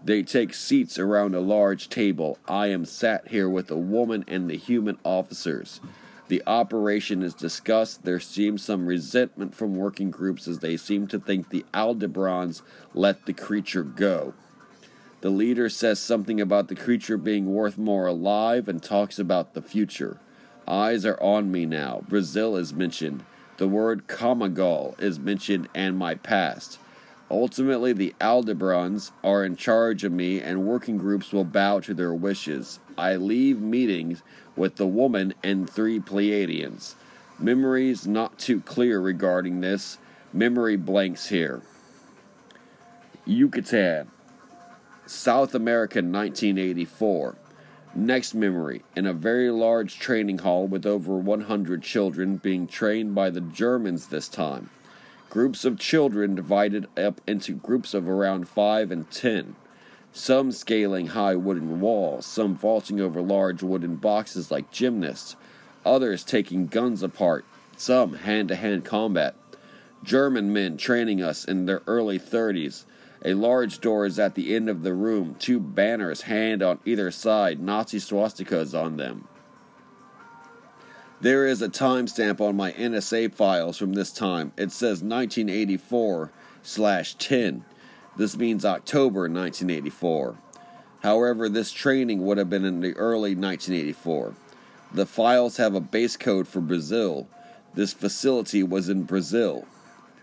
They 0.03 0.23
take 0.23 0.55
seats 0.55 0.97
around 0.97 1.35
a 1.35 1.39
large 1.39 1.87
table. 1.87 2.39
I 2.47 2.65
am 2.67 2.83
sat 2.83 3.27
here 3.27 3.47
with 3.47 3.69
a 3.69 3.77
woman 3.77 4.25
and 4.27 4.49
the 4.49 4.57
human 4.57 4.97
officers. 5.03 5.79
The 6.29 6.41
operation 6.47 7.21
is 7.21 7.35
discussed. 7.35 8.05
There 8.05 8.19
seems 8.19 8.63
some 8.63 8.87
resentment 8.87 9.53
from 9.53 9.75
working 9.75 10.09
groups 10.09 10.47
as 10.47 10.59
they 10.59 10.77
seem 10.77 11.05
to 11.09 11.19
think 11.19 11.49
the 11.49 11.63
Aldebarans 11.75 12.63
let 12.95 13.27
the 13.27 13.33
creature 13.33 13.83
go. 13.83 14.33
The 15.23 15.29
leader 15.29 15.69
says 15.69 16.01
something 16.01 16.41
about 16.41 16.67
the 16.67 16.75
creature 16.75 17.15
being 17.15 17.53
worth 17.53 17.77
more 17.77 18.07
alive 18.07 18.67
and 18.67 18.83
talks 18.83 19.17
about 19.17 19.53
the 19.53 19.61
future. 19.61 20.17
Eyes 20.67 21.05
are 21.05 21.17
on 21.23 21.49
me 21.49 21.65
now. 21.65 22.03
Brazil 22.09 22.57
is 22.57 22.73
mentioned. 22.73 23.23
The 23.55 23.69
word 23.69 24.07
Kamagal 24.07 25.01
is 25.01 25.21
mentioned 25.21 25.69
and 25.73 25.97
my 25.97 26.15
past. 26.15 26.77
Ultimately, 27.31 27.93
the 27.93 28.13
Aldebarans 28.19 29.11
are 29.23 29.45
in 29.45 29.55
charge 29.55 30.03
of 30.03 30.11
me, 30.11 30.41
and 30.41 30.67
working 30.67 30.97
groups 30.97 31.31
will 31.31 31.45
bow 31.45 31.79
to 31.79 31.93
their 31.93 32.13
wishes. 32.13 32.81
I 32.97 33.15
leave 33.15 33.61
meetings 33.61 34.23
with 34.57 34.75
the 34.75 34.87
woman 34.87 35.35
and 35.41 35.69
three 35.69 36.01
Pleiadians. 36.01 36.95
Memories 37.39 38.05
not 38.05 38.37
too 38.37 38.59
clear 38.59 38.99
regarding 38.99 39.61
this. 39.61 39.99
Memory 40.33 40.75
blanks 40.75 41.29
here. 41.29 41.61
Yucatan, 43.25 44.11
South 45.05 45.53
America, 45.53 45.97
1984. 45.99 47.35
Next 47.93 48.33
memory 48.33 48.83
in 48.95 49.05
a 49.05 49.13
very 49.13 49.51
large 49.51 49.99
training 49.99 50.39
hall 50.39 50.65
with 50.65 50.85
over 50.85 51.17
100 51.17 51.83
children 51.83 52.37
being 52.37 52.67
trained 52.67 53.13
by 53.13 53.29
the 53.29 53.41
Germans 53.41 54.07
this 54.07 54.29
time. 54.29 54.69
Groups 55.29 55.65
of 55.65 55.77
children 55.77 56.35
divided 56.35 56.87
up 56.97 57.19
into 57.27 57.53
groups 57.53 57.93
of 57.93 58.07
around 58.07 58.47
5 58.47 58.91
and 58.91 59.11
10. 59.11 59.55
Some 60.13 60.51
scaling 60.51 61.07
high 61.07 61.35
wooden 61.35 61.81
walls, 61.81 62.25
some 62.25 62.55
vaulting 62.55 63.01
over 63.01 63.21
large 63.21 63.61
wooden 63.61 63.97
boxes 63.97 64.51
like 64.51 64.71
gymnasts, 64.71 65.35
others 65.85 66.23
taking 66.23 66.67
guns 66.67 67.03
apart, 67.03 67.43
some 67.75 68.13
hand 68.13 68.47
to 68.47 68.55
hand 68.55 68.85
combat. 68.85 69.35
German 70.01 70.53
men 70.53 70.77
training 70.77 71.21
us 71.21 71.43
in 71.43 71.65
their 71.65 71.81
early 71.87 72.19
30s 72.19 72.85
a 73.23 73.33
large 73.33 73.79
door 73.79 74.05
is 74.05 74.19
at 74.19 74.35
the 74.35 74.53
end 74.53 74.69
of 74.69 74.83
the 74.83 74.93
room, 74.93 75.35
two 75.39 75.59
banners, 75.59 76.23
hand 76.23 76.61
on 76.61 76.79
either 76.85 77.09
side, 77.09 77.59
Nazi 77.59 77.99
swastikas 77.99 78.77
on 78.77 78.97
them. 78.97 79.27
There 81.21 81.47
is 81.47 81.61
a 81.61 81.69
timestamp 81.69 82.41
on 82.41 82.57
my 82.57 82.73
NSA 82.73 83.33
files 83.33 83.77
from 83.77 83.93
this 83.93 84.11
time. 84.11 84.51
It 84.57 84.73
says 84.73 85.01
1984 85.01 86.31
slash 86.61 87.15
10. 87.15 87.63
This 88.17 88.35
means 88.35 88.65
October 88.65 89.21
1984. 89.21 90.37
However, 91.01 91.47
this 91.47 91.71
training 91.71 92.25
would 92.25 92.37
have 92.37 92.49
been 92.49 92.65
in 92.65 92.81
the 92.81 92.93
early 92.97 93.35
1984. 93.35 94.35
The 94.93 95.05
files 95.05 95.57
have 95.57 95.75
a 95.75 95.79
base 95.79 96.17
code 96.17 96.47
for 96.47 96.59
Brazil. 96.59 97.27
This 97.73 97.93
facility 97.93 98.61
was 98.61 98.89
in 98.89 99.03
Brazil. 99.03 99.65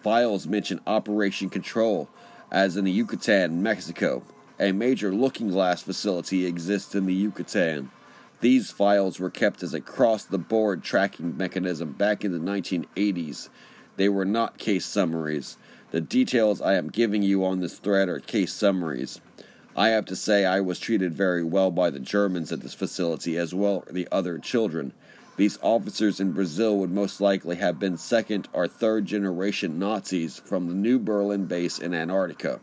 Files 0.03 0.47
mention 0.47 0.81
Operation 0.87 1.49
Control, 1.49 2.09
as 2.51 2.77
in 2.77 2.85
the 2.85 2.93
Yucatan, 2.93 3.63
Mexico. 3.63 4.23
A 4.59 4.73
major 4.73 5.13
looking 5.13 5.49
glass 5.49 5.83
facility 5.83 6.45
exists 6.47 6.95
in 6.95 7.07
the 7.07 7.15
Yucatan. 7.15 7.91
These 8.41 8.71
files 8.71 9.19
were 9.19 9.31
kept 9.31 9.63
as 9.63 9.75
a 9.75 9.81
cross 9.81 10.25
the 10.25 10.39
board 10.39 10.83
tracking 10.83 11.37
mechanism 11.37 11.93
back 11.93 12.25
in 12.25 12.33
the 12.33 12.39
1980s. 12.39 13.49
They 13.97 14.09
were 14.09 14.25
not 14.25 14.59
case 14.59 14.87
summaries. 14.87 15.57
The 15.91 16.01
details 16.01 16.61
I 16.61 16.75
am 16.75 16.89
giving 16.89 17.23
you 17.23 17.45
on 17.45 17.61
this 17.61 17.79
thread 17.79 18.09
are 18.09 18.21
case 18.21 18.53
summaries. 18.53 19.21
I 19.77 19.89
have 19.89 20.05
to 20.07 20.17
say 20.17 20.45
I 20.45 20.61
was 20.61 20.79
treated 20.79 21.15
very 21.15 21.45
well 21.45 21.71
by 21.71 21.91
the 21.91 22.01
Germans 22.01 22.53
at 22.53 22.61
this 22.61 22.75
facility 22.75 23.37
as 23.37 23.55
well 23.55 23.85
the 23.91 24.09
other 24.11 24.39
children. 24.39 24.93
These 25.41 25.59
officers 25.63 26.21
in 26.21 26.33
Brazil 26.33 26.77
would 26.77 26.91
most 26.91 27.19
likely 27.19 27.57
have 27.57 27.79
been 27.79 27.97
second 27.97 28.47
or 28.53 28.69
third 28.69 29.07
generation 29.07 29.79
Nazis 29.79 30.39
from 30.39 30.67
the 30.67 30.75
New 30.75 30.99
Berlin 30.99 31.47
base 31.47 31.79
in 31.79 31.95
Antarctica. 31.95 32.61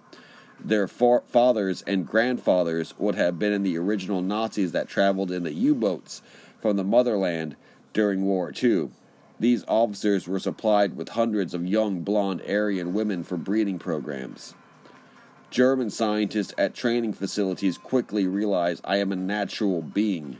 Their 0.63 0.87
fathers 0.87 1.81
and 1.87 2.05
grandfathers 2.05 2.93
would 2.99 3.15
have 3.15 3.39
been 3.39 3.51
in 3.51 3.63
the 3.63 3.79
original 3.79 4.21
Nazis 4.21 4.73
that 4.73 4.87
traveled 4.87 5.31
in 5.31 5.41
the 5.41 5.55
U 5.55 5.73
boats 5.73 6.21
from 6.61 6.77
the 6.77 6.83
motherland 6.83 7.55
during 7.93 8.25
War 8.25 8.53
II. 8.53 8.91
These 9.39 9.65
officers 9.67 10.27
were 10.27 10.37
supplied 10.37 10.95
with 10.95 11.09
hundreds 11.09 11.55
of 11.55 11.65
young 11.65 12.01
blonde 12.01 12.43
Aryan 12.47 12.93
women 12.93 13.23
for 13.23 13.37
breeding 13.37 13.79
programs. 13.79 14.53
German 15.49 15.89
scientists 15.89 16.53
at 16.59 16.75
training 16.75 17.13
facilities 17.13 17.79
quickly 17.79 18.27
realize 18.27 18.81
I 18.83 18.97
am 18.97 19.11
a 19.11 19.15
natural 19.15 19.81
being. 19.81 20.37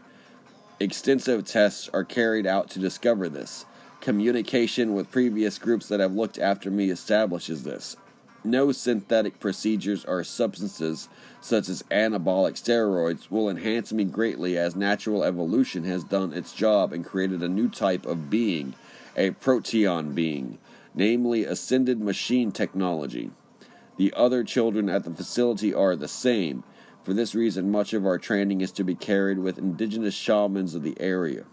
Extensive 0.80 1.44
tests 1.44 1.90
are 1.92 2.04
carried 2.04 2.46
out 2.46 2.70
to 2.70 2.80
discover 2.80 3.28
this. 3.28 3.66
Communication 4.00 4.94
with 4.94 5.10
previous 5.10 5.58
groups 5.58 5.88
that 5.88 6.00
have 6.00 6.14
looked 6.14 6.38
after 6.38 6.70
me 6.70 6.92
establishes 6.92 7.64
this. 7.64 7.98
No 8.44 8.72
synthetic 8.72 9.40
procedures 9.40 10.06
or 10.06 10.24
substances, 10.24 11.10
such 11.42 11.68
as 11.68 11.82
anabolic 11.90 12.54
steroids, 12.54 13.32
will 13.32 13.50
enhance 13.50 13.92
me 13.92 14.04
greatly 14.04 14.56
as 14.56 14.76
natural 14.76 15.24
evolution 15.24 15.84
has 15.86 16.04
done 16.04 16.32
its 16.32 16.54
job 16.54 16.94
and 16.94 17.04
created 17.04 17.42
a 17.42 17.50
new 17.50 17.70
type 17.70 18.06
of 18.06 18.30
being, 18.30 18.76
a 19.16 19.32
protean 19.32 20.14
being, 20.14 20.60
namely 20.94 21.44
ascended 21.44 22.00
machine 22.00 22.52
technology. 22.52 23.32
The 23.98 24.14
other 24.16 24.44
children 24.44 24.90
at 24.90 25.06
the 25.06 25.12
facility 25.12 25.74
are 25.74 25.96
the 25.96 26.08
same 26.08 26.64
for 27.08 27.14
this 27.14 27.34
reason, 27.34 27.72
much 27.72 27.94
of 27.94 28.06
our 28.06 28.18
training 28.18 28.60
is 28.60 28.74
to 28.74 28.84
be 28.84 28.94
carried 28.94 29.40
with 29.40 29.58
indigenous 29.58 30.14
shamans 30.14 30.76
of 30.76 30.84
the 30.84 31.00
area. 31.00 31.46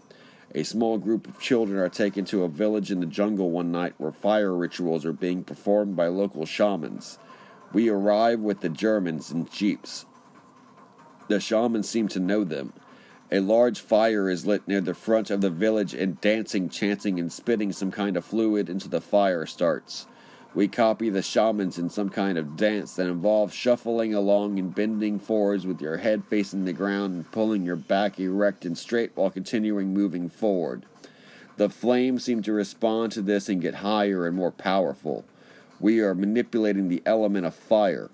A 0.53 0.63
small 0.63 0.97
group 0.97 1.29
of 1.29 1.39
children 1.39 1.79
are 1.79 1.87
taken 1.87 2.25
to 2.25 2.43
a 2.43 2.49
village 2.49 2.91
in 2.91 2.99
the 2.99 3.05
jungle 3.05 3.49
one 3.51 3.71
night 3.71 3.93
where 3.97 4.11
fire 4.11 4.53
rituals 4.53 5.05
are 5.05 5.13
being 5.13 5.45
performed 5.45 5.95
by 5.95 6.07
local 6.07 6.45
shamans. 6.45 7.19
We 7.71 7.87
arrive 7.87 8.41
with 8.41 8.59
the 8.59 8.67
Germans 8.67 9.31
in 9.31 9.47
jeeps. 9.47 10.05
The 11.29 11.39
shamans 11.39 11.87
seem 11.89 12.09
to 12.09 12.19
know 12.19 12.43
them. 12.43 12.73
A 13.31 13.39
large 13.39 13.79
fire 13.79 14.29
is 14.29 14.45
lit 14.45 14.67
near 14.67 14.81
the 14.81 14.93
front 14.93 15.29
of 15.31 15.39
the 15.39 15.49
village, 15.49 15.93
and 15.93 16.19
dancing, 16.19 16.67
chanting, 16.67 17.17
and 17.17 17.31
spitting 17.31 17.71
some 17.71 17.91
kind 17.91 18.17
of 18.17 18.25
fluid 18.25 18.69
into 18.69 18.89
the 18.89 18.99
fire 18.99 19.45
starts. 19.45 20.05
We 20.55 20.69
copy 20.69 21.09
the 21.09 21.21
shamans 21.21 21.77
in 21.77 21.89
some 21.89 22.07
kind 22.07 22.37
of 22.37 22.55
dance 22.55 22.95
that 22.95 23.07
involves 23.07 23.53
shuffling 23.53 24.13
along 24.13 24.57
and 24.57 24.73
bending 24.73 25.19
forwards 25.19 25.67
with 25.67 25.81
your 25.81 25.97
head 25.97 26.23
facing 26.29 26.63
the 26.63 26.71
ground 26.71 27.13
and 27.13 27.31
pulling 27.33 27.65
your 27.65 27.75
back 27.75 28.17
erect 28.21 28.63
and 28.63 28.77
straight 28.77 29.11
while 29.15 29.29
continuing 29.29 29.93
moving 29.93 30.29
forward. 30.29 30.85
The 31.57 31.67
flames 31.67 32.23
seem 32.23 32.41
to 32.43 32.53
respond 32.53 33.11
to 33.11 33.21
this 33.21 33.49
and 33.49 33.61
get 33.61 33.75
higher 33.75 34.25
and 34.25 34.33
more 34.33 34.51
powerful. 34.51 35.25
We 35.81 35.99
are 35.99 36.15
manipulating 36.15 36.87
the 36.87 37.03
element 37.05 37.45
of 37.45 37.53
fire. 37.53 38.09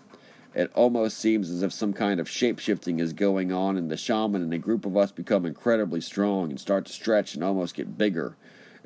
It 0.56 0.72
almost 0.74 1.20
seems 1.20 1.52
as 1.52 1.62
if 1.62 1.72
some 1.72 1.94
kind 1.94 2.20
of 2.20 2.28
shape 2.28 2.58
shifting 2.58 3.00
is 3.00 3.14
going 3.14 3.52
on, 3.52 3.78
and 3.78 3.90
the 3.90 3.96
shaman 3.96 4.42
and 4.42 4.54
a 4.54 4.58
group 4.58 4.86
of 4.88 4.98
us 4.98 5.12
become 5.12 5.46
incredibly 5.46 6.02
strong 6.02 6.50
and 6.50 6.60
start 6.60 6.88
to 6.88 6.92
stretch 6.92 7.36
and 7.36 7.44
almost 7.44 7.76
get 7.76 8.00
bigger. 8.00 8.36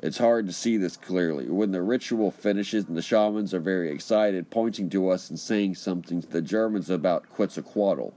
It's 0.00 0.18
hard 0.18 0.46
to 0.46 0.52
see 0.52 0.76
this 0.76 0.96
clearly. 0.96 1.48
When 1.48 1.72
the 1.72 1.80
ritual 1.80 2.30
finishes 2.30 2.84
and 2.84 2.96
the 2.96 3.02
shamans 3.02 3.54
are 3.54 3.60
very 3.60 3.90
excited, 3.90 4.50
pointing 4.50 4.90
to 4.90 5.08
us 5.08 5.30
and 5.30 5.38
saying 5.38 5.76
something 5.76 6.20
to 6.20 6.28
the 6.28 6.42
Germans 6.42 6.90
about 6.90 7.30
Quetzalcoatl. 7.30 8.10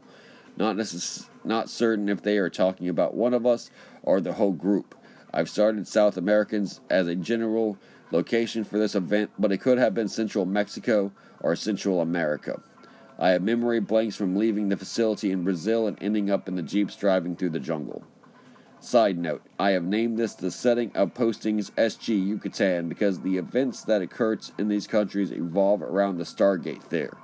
Not, 0.58 0.76
necess- 0.76 1.30
not 1.46 1.70
certain 1.70 2.10
if 2.10 2.22
they 2.22 2.38
are 2.38 2.50
talking 2.50 2.90
about 2.90 3.14
one 3.14 3.34
of 3.34 3.46
us 3.46 3.72
or 4.04 4.20
the 4.20 4.34
whole 4.34 4.52
group. 4.52 4.94
I've 5.34 5.50
started 5.50 5.88
South 5.88 6.18
Americans 6.18 6.82
as 6.90 7.08
a 7.08 7.16
general 7.16 7.78
location 8.12 8.66
for 8.66 8.78
this 8.78 8.96
event, 8.96 9.32
but 9.40 9.54
it 9.54 9.60
could 9.60 9.78
have 9.78 9.94
been 9.94 10.10
Central 10.10 10.46
Mexico 10.46 11.14
or 11.40 11.56
Central 11.56 12.02
America. 12.02 12.62
I 13.18 13.30
have 13.30 13.42
memory 13.42 13.80
blanks 13.80 14.18
from 14.18 14.36
leaving 14.36 14.68
the 14.68 14.78
facility 14.78 15.32
in 15.32 15.44
Brazil 15.44 15.88
and 15.88 15.98
ending 16.02 16.30
up 16.30 16.50
in 16.50 16.56
the 16.56 16.62
jeeps 16.62 16.98
driving 16.98 17.38
through 17.38 17.52
the 17.52 17.60
jungle. 17.60 18.04
Side 18.82 19.18
note, 19.18 19.42
I 19.60 19.72
have 19.72 19.84
named 19.84 20.18
this 20.18 20.34
the 20.34 20.52
setting 20.52 20.92
of 20.96 21.14
postings 21.14 21.72
SG 21.72 22.26
Yucatan 22.26 22.88
because 22.88 23.20
the 23.20 23.38
events 23.38 23.84
that 23.84 24.02
occur 24.02 24.38
in 24.58 24.70
these 24.70 24.88
countries 24.88 25.32
evolve 25.32 25.82
around 25.82 26.18
the 26.18 26.24
Stargate 26.24 26.88
there. 26.88 27.18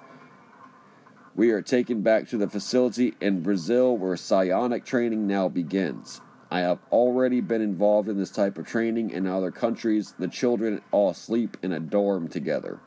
We 1.33 1.51
are 1.51 1.61
taken 1.61 2.01
back 2.01 2.27
to 2.29 2.37
the 2.37 2.49
facility 2.49 3.13
in 3.21 3.41
Brazil 3.41 3.97
where 3.97 4.17
psionic 4.17 4.83
training 4.83 5.27
now 5.27 5.47
begins. 5.47 6.19
I 6.51 6.59
have 6.59 6.79
already 6.91 7.39
been 7.39 7.61
involved 7.61 8.09
in 8.09 8.17
this 8.17 8.31
type 8.31 8.57
of 8.57 8.67
training 8.67 9.11
in 9.11 9.25
other 9.25 9.51
countries. 9.51 10.13
The 10.19 10.27
children 10.27 10.81
all 10.91 11.13
sleep 11.13 11.57
in 11.61 11.71
a 11.71 11.79
dorm 11.79 12.27
together. 12.27 12.79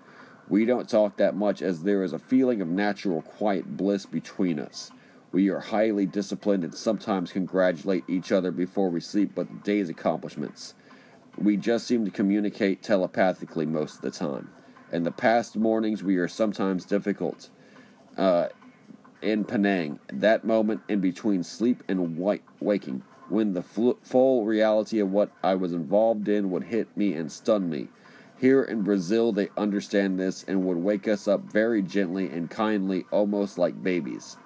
We 0.46 0.66
don't 0.66 0.88
talk 0.88 1.16
that 1.16 1.34
much 1.34 1.62
as 1.62 1.82
there 1.82 2.02
is 2.02 2.12
a 2.12 2.18
feeling 2.18 2.60
of 2.60 2.68
natural 2.68 3.22
quiet 3.22 3.76
bliss 3.76 4.06
between 4.06 4.58
us. 4.58 4.90
We 5.30 5.48
are 5.50 5.60
highly 5.60 6.06
disciplined 6.06 6.64
and 6.64 6.74
sometimes 6.74 7.32
congratulate 7.32 8.04
each 8.08 8.32
other 8.32 8.50
before 8.50 8.88
we 8.88 9.00
sleep 9.00 9.32
but 9.34 9.48
the 9.48 9.60
day's 9.60 9.88
accomplishments. 9.88 10.74
We 11.36 11.56
just 11.56 11.86
seem 11.86 12.04
to 12.04 12.10
communicate 12.10 12.82
telepathically 12.82 13.66
most 13.66 13.96
of 13.96 14.00
the 14.02 14.10
time. 14.10 14.50
In 14.90 15.04
the 15.04 15.12
past 15.12 15.56
mornings, 15.56 16.02
we 16.02 16.16
are 16.16 16.28
sometimes 16.28 16.84
difficult. 16.86 17.50
Uh, 18.16 18.48
in 19.20 19.44
Penang, 19.44 20.00
that 20.12 20.44
moment 20.44 20.80
in 20.88 21.00
between 21.00 21.42
sleep 21.42 21.82
and 21.88 22.16
white 22.16 22.42
waking, 22.58 23.02
when 23.28 23.52
the 23.52 23.62
fl- 23.62 23.92
full 24.02 24.46
reality 24.46 24.98
of 24.98 25.12
what 25.12 25.30
I 25.42 25.54
was 25.54 25.72
involved 25.72 26.28
in 26.28 26.50
would 26.50 26.64
hit 26.64 26.96
me 26.96 27.12
and 27.12 27.30
stun 27.30 27.68
me. 27.68 27.88
Here 28.38 28.62
in 28.62 28.82
Brazil, 28.82 29.32
they 29.32 29.50
understand 29.56 30.18
this 30.18 30.44
and 30.44 30.64
would 30.64 30.78
wake 30.78 31.06
us 31.06 31.28
up 31.28 31.42
very 31.42 31.82
gently 31.82 32.30
and 32.30 32.48
kindly, 32.48 33.04
almost 33.10 33.58
like 33.58 33.82
babies. 33.82 34.36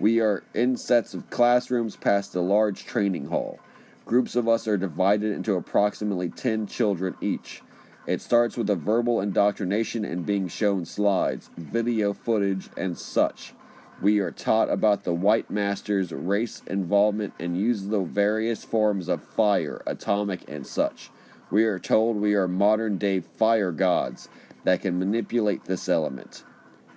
We 0.00 0.20
are 0.20 0.42
in 0.52 0.76
sets 0.76 1.14
of 1.14 1.30
classrooms 1.30 1.94
past 1.94 2.34
a 2.34 2.40
large 2.40 2.84
training 2.84 3.26
hall. 3.26 3.60
Groups 4.04 4.34
of 4.34 4.48
us 4.48 4.66
are 4.66 4.76
divided 4.76 5.32
into 5.32 5.54
approximately 5.54 6.28
10 6.28 6.66
children 6.66 7.14
each. 7.20 7.62
It 8.06 8.20
starts 8.20 8.56
with 8.56 8.68
a 8.68 8.74
verbal 8.74 9.20
indoctrination 9.20 10.04
and 10.04 10.26
being 10.26 10.48
shown 10.48 10.84
slides, 10.84 11.48
video 11.56 12.12
footage, 12.12 12.68
and 12.76 12.98
such. 12.98 13.54
We 14.02 14.18
are 14.18 14.32
taught 14.32 14.68
about 14.68 15.04
the 15.04 15.14
white 15.14 15.48
masters, 15.48 16.12
race 16.12 16.60
involvement, 16.66 17.32
and 17.38 17.56
use 17.56 17.86
the 17.86 18.00
various 18.00 18.64
forms 18.64 19.08
of 19.08 19.22
fire, 19.22 19.80
atomic, 19.86 20.42
and 20.50 20.66
such. 20.66 21.10
We 21.50 21.64
are 21.64 21.78
told 21.78 22.16
we 22.16 22.34
are 22.34 22.48
modern 22.48 22.98
day 22.98 23.20
fire 23.20 23.70
gods 23.70 24.28
that 24.64 24.82
can 24.82 24.98
manipulate 24.98 25.66
this 25.66 25.88
element. 25.88 26.42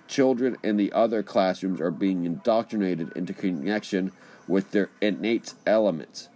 Children 0.08 0.56
in 0.64 0.78
the 0.78 0.90
other 0.92 1.22
classrooms 1.22 1.80
are 1.82 1.90
being 1.90 2.24
indoctrinated 2.24 3.12
into 3.14 3.34
connection 3.34 4.10
with 4.48 4.70
their 4.70 4.88
innate 5.02 5.52
elements. 5.66 6.30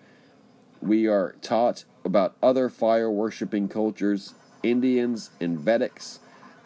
We 0.82 1.08
are 1.08 1.34
taught 1.40 1.84
about 2.04 2.36
other 2.42 2.68
fire 2.68 3.10
worshipping 3.10 3.68
cultures, 3.68 4.34
Indians 4.62 5.30
and 5.40 5.58
Vedics, 5.58 6.18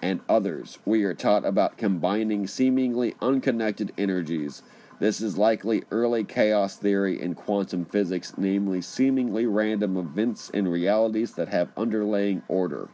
and 0.02 0.20
others. 0.28 0.78
We 0.84 1.04
are 1.04 1.14
taught 1.14 1.44
about 1.44 1.78
combining 1.78 2.48
seemingly 2.48 3.14
unconnected 3.22 3.92
energies. 3.96 4.62
This 4.98 5.20
is 5.20 5.38
likely 5.38 5.84
early 5.92 6.24
chaos 6.24 6.76
theory 6.76 7.20
in 7.20 7.34
quantum 7.34 7.84
physics, 7.84 8.32
namely 8.36 8.80
seemingly 8.80 9.46
random 9.46 9.96
events 9.96 10.50
and 10.52 10.70
realities 10.70 11.34
that 11.34 11.48
have 11.48 11.68
underlying 11.76 12.42
order. 12.48 12.88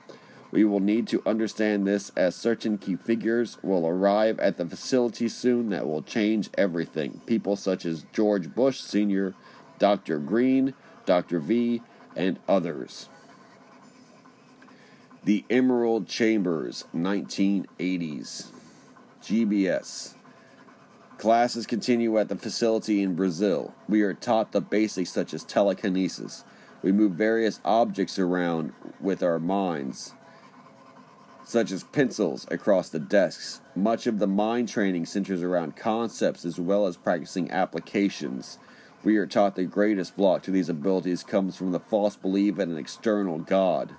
We 0.52 0.64
will 0.64 0.80
need 0.80 1.08
to 1.08 1.22
understand 1.24 1.86
this 1.86 2.12
as 2.14 2.36
certain 2.36 2.76
key 2.76 2.96
figures 2.96 3.56
will 3.62 3.86
arrive 3.86 4.38
at 4.38 4.58
the 4.58 4.66
facility 4.66 5.28
soon 5.28 5.70
that 5.70 5.86
will 5.86 6.02
change 6.02 6.50
everything. 6.58 7.22
People 7.24 7.56
such 7.56 7.86
as 7.86 8.04
George 8.12 8.54
Bush 8.54 8.78
Sr., 8.78 9.34
Dr. 9.78 10.18
Green, 10.18 10.74
Dr. 11.06 11.40
V, 11.40 11.80
and 12.14 12.38
others. 12.46 13.08
The 15.24 15.44
Emerald 15.48 16.06
Chambers, 16.06 16.84
1980s. 16.94 18.48
GBS. 19.22 20.14
Classes 21.16 21.66
continue 21.66 22.18
at 22.18 22.28
the 22.28 22.36
facility 22.36 23.02
in 23.02 23.14
Brazil. 23.14 23.72
We 23.88 24.02
are 24.02 24.12
taught 24.12 24.52
the 24.52 24.60
basics 24.60 25.12
such 25.12 25.32
as 25.32 25.44
telekinesis. 25.44 26.44
We 26.82 26.92
move 26.92 27.12
various 27.12 27.60
objects 27.64 28.18
around 28.18 28.72
with 29.00 29.22
our 29.22 29.38
minds, 29.38 30.14
such 31.52 31.70
as 31.70 31.84
pencils, 31.84 32.46
across 32.50 32.88
the 32.88 32.98
desks. 32.98 33.60
Much 33.76 34.06
of 34.06 34.18
the 34.18 34.26
mind 34.26 34.70
training 34.70 35.04
centers 35.04 35.42
around 35.42 35.76
concepts 35.76 36.46
as 36.46 36.58
well 36.58 36.86
as 36.86 36.96
practicing 36.96 37.50
applications. 37.50 38.58
We 39.04 39.18
are 39.18 39.26
taught 39.26 39.54
the 39.54 39.64
greatest 39.64 40.16
block 40.16 40.42
to 40.44 40.50
these 40.50 40.70
abilities 40.70 41.22
comes 41.22 41.54
from 41.54 41.72
the 41.72 41.78
false 41.78 42.16
belief 42.16 42.58
in 42.58 42.70
an 42.70 42.78
external 42.78 43.38
God. 43.38 43.92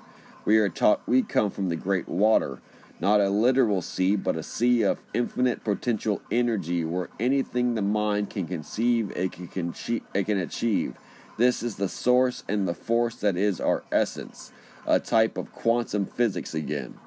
We 0.45 0.57
are 0.57 0.67
taught 0.67 1.07
we 1.07 1.21
come 1.21 1.51
from 1.51 1.69
the 1.69 1.75
great 1.75 2.09
water, 2.09 2.59
not 2.99 3.21
a 3.21 3.30
literal 3.30 3.84
sea, 3.84 4.15
but 4.15 4.35
a 4.35 4.41
sea 4.41 4.81
of 4.81 5.03
infinite 5.13 5.63
potential 5.63 6.23
energy 6.31 6.84
where 6.84 7.09
anything 7.19 7.75
the 7.75 7.84
mind 7.84 8.31
can 8.31 8.47
conceive, 8.47 9.11
it 9.15 9.31
can, 9.31 9.75
it 10.15 10.25
can 10.25 10.38
achieve. 10.39 10.95
This 11.38 11.61
is 11.61 11.75
the 11.75 11.89
source 11.89 12.43
and 12.47 12.67
the 12.67 12.73
force 12.73 13.17
that 13.17 13.38
is 13.38 13.61
our 13.61 13.84
essence, 13.91 14.51
a 14.88 14.99
type 14.99 15.38
of 15.38 15.51
quantum 15.51 16.07
physics 16.07 16.55
again. 16.55 16.97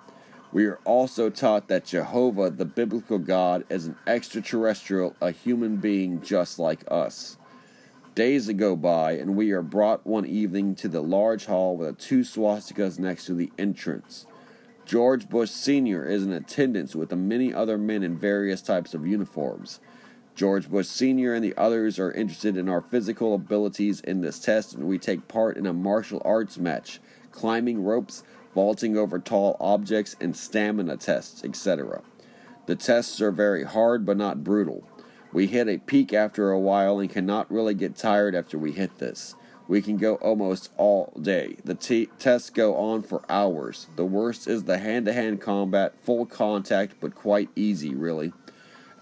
We 0.52 0.66
are 0.66 0.78
also 0.84 1.28
taught 1.28 1.68
that 1.68 1.86
Jehovah, 1.86 2.50
the 2.50 2.64
biblical 2.64 3.18
God, 3.18 3.64
is 3.68 3.86
an 3.86 3.96
extraterrestrial, 4.06 5.16
a 5.20 5.30
human 5.30 5.76
being 5.76 6.22
just 6.22 6.58
like 6.58 6.84
us. 6.90 7.36
Days 8.14 8.50
go 8.52 8.76
by, 8.76 9.12
and 9.12 9.36
we 9.36 9.50
are 9.50 9.60
brought 9.60 10.06
one 10.06 10.24
evening 10.24 10.74
to 10.76 10.88
the 10.88 11.02
large 11.02 11.46
hall 11.46 11.76
with 11.76 11.98
two 11.98 12.20
swastikas 12.20 12.98
next 12.98 13.26
to 13.26 13.34
the 13.34 13.52
entrance. 13.58 14.26
George 14.86 15.28
Bush 15.28 15.50
Sr. 15.50 16.06
is 16.06 16.22
in 16.22 16.32
attendance 16.32 16.94
with 16.94 17.10
the 17.10 17.16
many 17.16 17.52
other 17.52 17.76
men 17.76 18.02
in 18.02 18.16
various 18.16 18.62
types 18.62 18.94
of 18.94 19.06
uniforms. 19.06 19.80
George 20.36 20.70
Bush 20.70 20.86
Sr. 20.86 21.34
and 21.34 21.44
the 21.44 21.56
others 21.56 21.98
are 21.98 22.12
interested 22.12 22.56
in 22.56 22.68
our 22.68 22.80
physical 22.80 23.34
abilities 23.34 24.00
in 24.00 24.20
this 24.20 24.38
test, 24.38 24.74
and 24.74 24.84
we 24.84 24.98
take 24.98 25.28
part 25.28 25.56
in 25.56 25.66
a 25.66 25.72
martial 25.72 26.22
arts 26.24 26.56
match, 26.56 27.00
climbing 27.32 27.82
ropes, 27.82 28.22
vaulting 28.56 28.96
over 28.96 29.18
tall 29.18 29.54
objects, 29.60 30.16
and 30.18 30.34
stamina 30.34 30.96
tests, 30.96 31.44
etc. 31.44 32.00
The 32.64 32.74
tests 32.74 33.20
are 33.20 33.30
very 33.30 33.64
hard 33.64 34.06
but 34.06 34.16
not 34.16 34.42
brutal. 34.42 34.82
We 35.30 35.46
hit 35.46 35.68
a 35.68 35.76
peak 35.76 36.14
after 36.14 36.50
a 36.50 36.58
while 36.58 36.98
and 36.98 37.10
cannot 37.10 37.52
really 37.52 37.74
get 37.74 37.96
tired 37.96 38.34
after 38.34 38.56
we 38.56 38.72
hit 38.72 38.96
this. 38.96 39.34
We 39.68 39.82
can 39.82 39.98
go 39.98 40.14
almost 40.16 40.70
all 40.78 41.12
day. 41.20 41.56
The 41.66 41.74
t- 41.74 42.08
tests 42.18 42.48
go 42.48 42.76
on 42.76 43.02
for 43.02 43.22
hours. 43.28 43.88
The 43.94 44.06
worst 44.06 44.48
is 44.48 44.64
the 44.64 44.78
hand 44.78 45.04
to 45.04 45.12
hand 45.12 45.42
combat, 45.42 45.92
full 46.00 46.24
contact, 46.24 46.94
but 46.98 47.14
quite 47.14 47.50
easy, 47.56 47.94
really. 47.94 48.32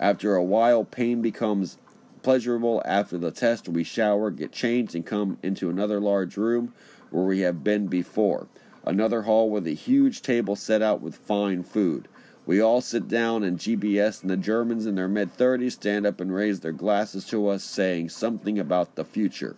After 0.01 0.35
a 0.35 0.43
while, 0.43 0.83
pain 0.83 1.23
becomes 1.23 1.79
pleasurable. 2.25 2.83
After 2.85 3.19
the 3.19 3.31
test, 3.31 3.69
we 3.69 3.85
shower, 3.85 4.33
get 4.33 4.51
changed, 4.51 4.97
and 4.97 5.07
come 5.07 5.39
into 5.45 5.71
another 5.71 6.01
large 6.01 6.37
room 6.37 6.75
where 7.11 7.25
we 7.25 7.41
have 7.41 7.63
been 7.63 7.87
before. 7.87 8.49
Another 8.87 9.23
hall 9.23 9.49
with 9.49 9.67
a 9.67 9.73
huge 9.73 10.21
table 10.21 10.57
set 10.57 10.83
out 10.83 11.01
with 11.01 11.17
fine 11.17 11.63
food. 11.63 12.07
We 12.47 12.61
all 12.61 12.83
sit 12.83 13.09
down 13.09 13.43
and 13.43 13.59
GBS, 13.59 14.21
and 14.21 14.31
the 14.31 14.37
Germans 14.37 14.85
in 14.85 14.97
their 14.97 15.09
mid 15.09 15.35
30s 15.35 15.73
stand 15.73 16.05
up 16.05 16.21
and 16.21 16.35
raise 16.35 16.61
their 16.61 16.73
glasses 16.73 17.25
to 17.29 17.49
us, 17.49 17.65
saying 17.65 18.11
something 18.11 18.59
about 18.59 18.95
the 18.95 19.05
future. 19.05 19.57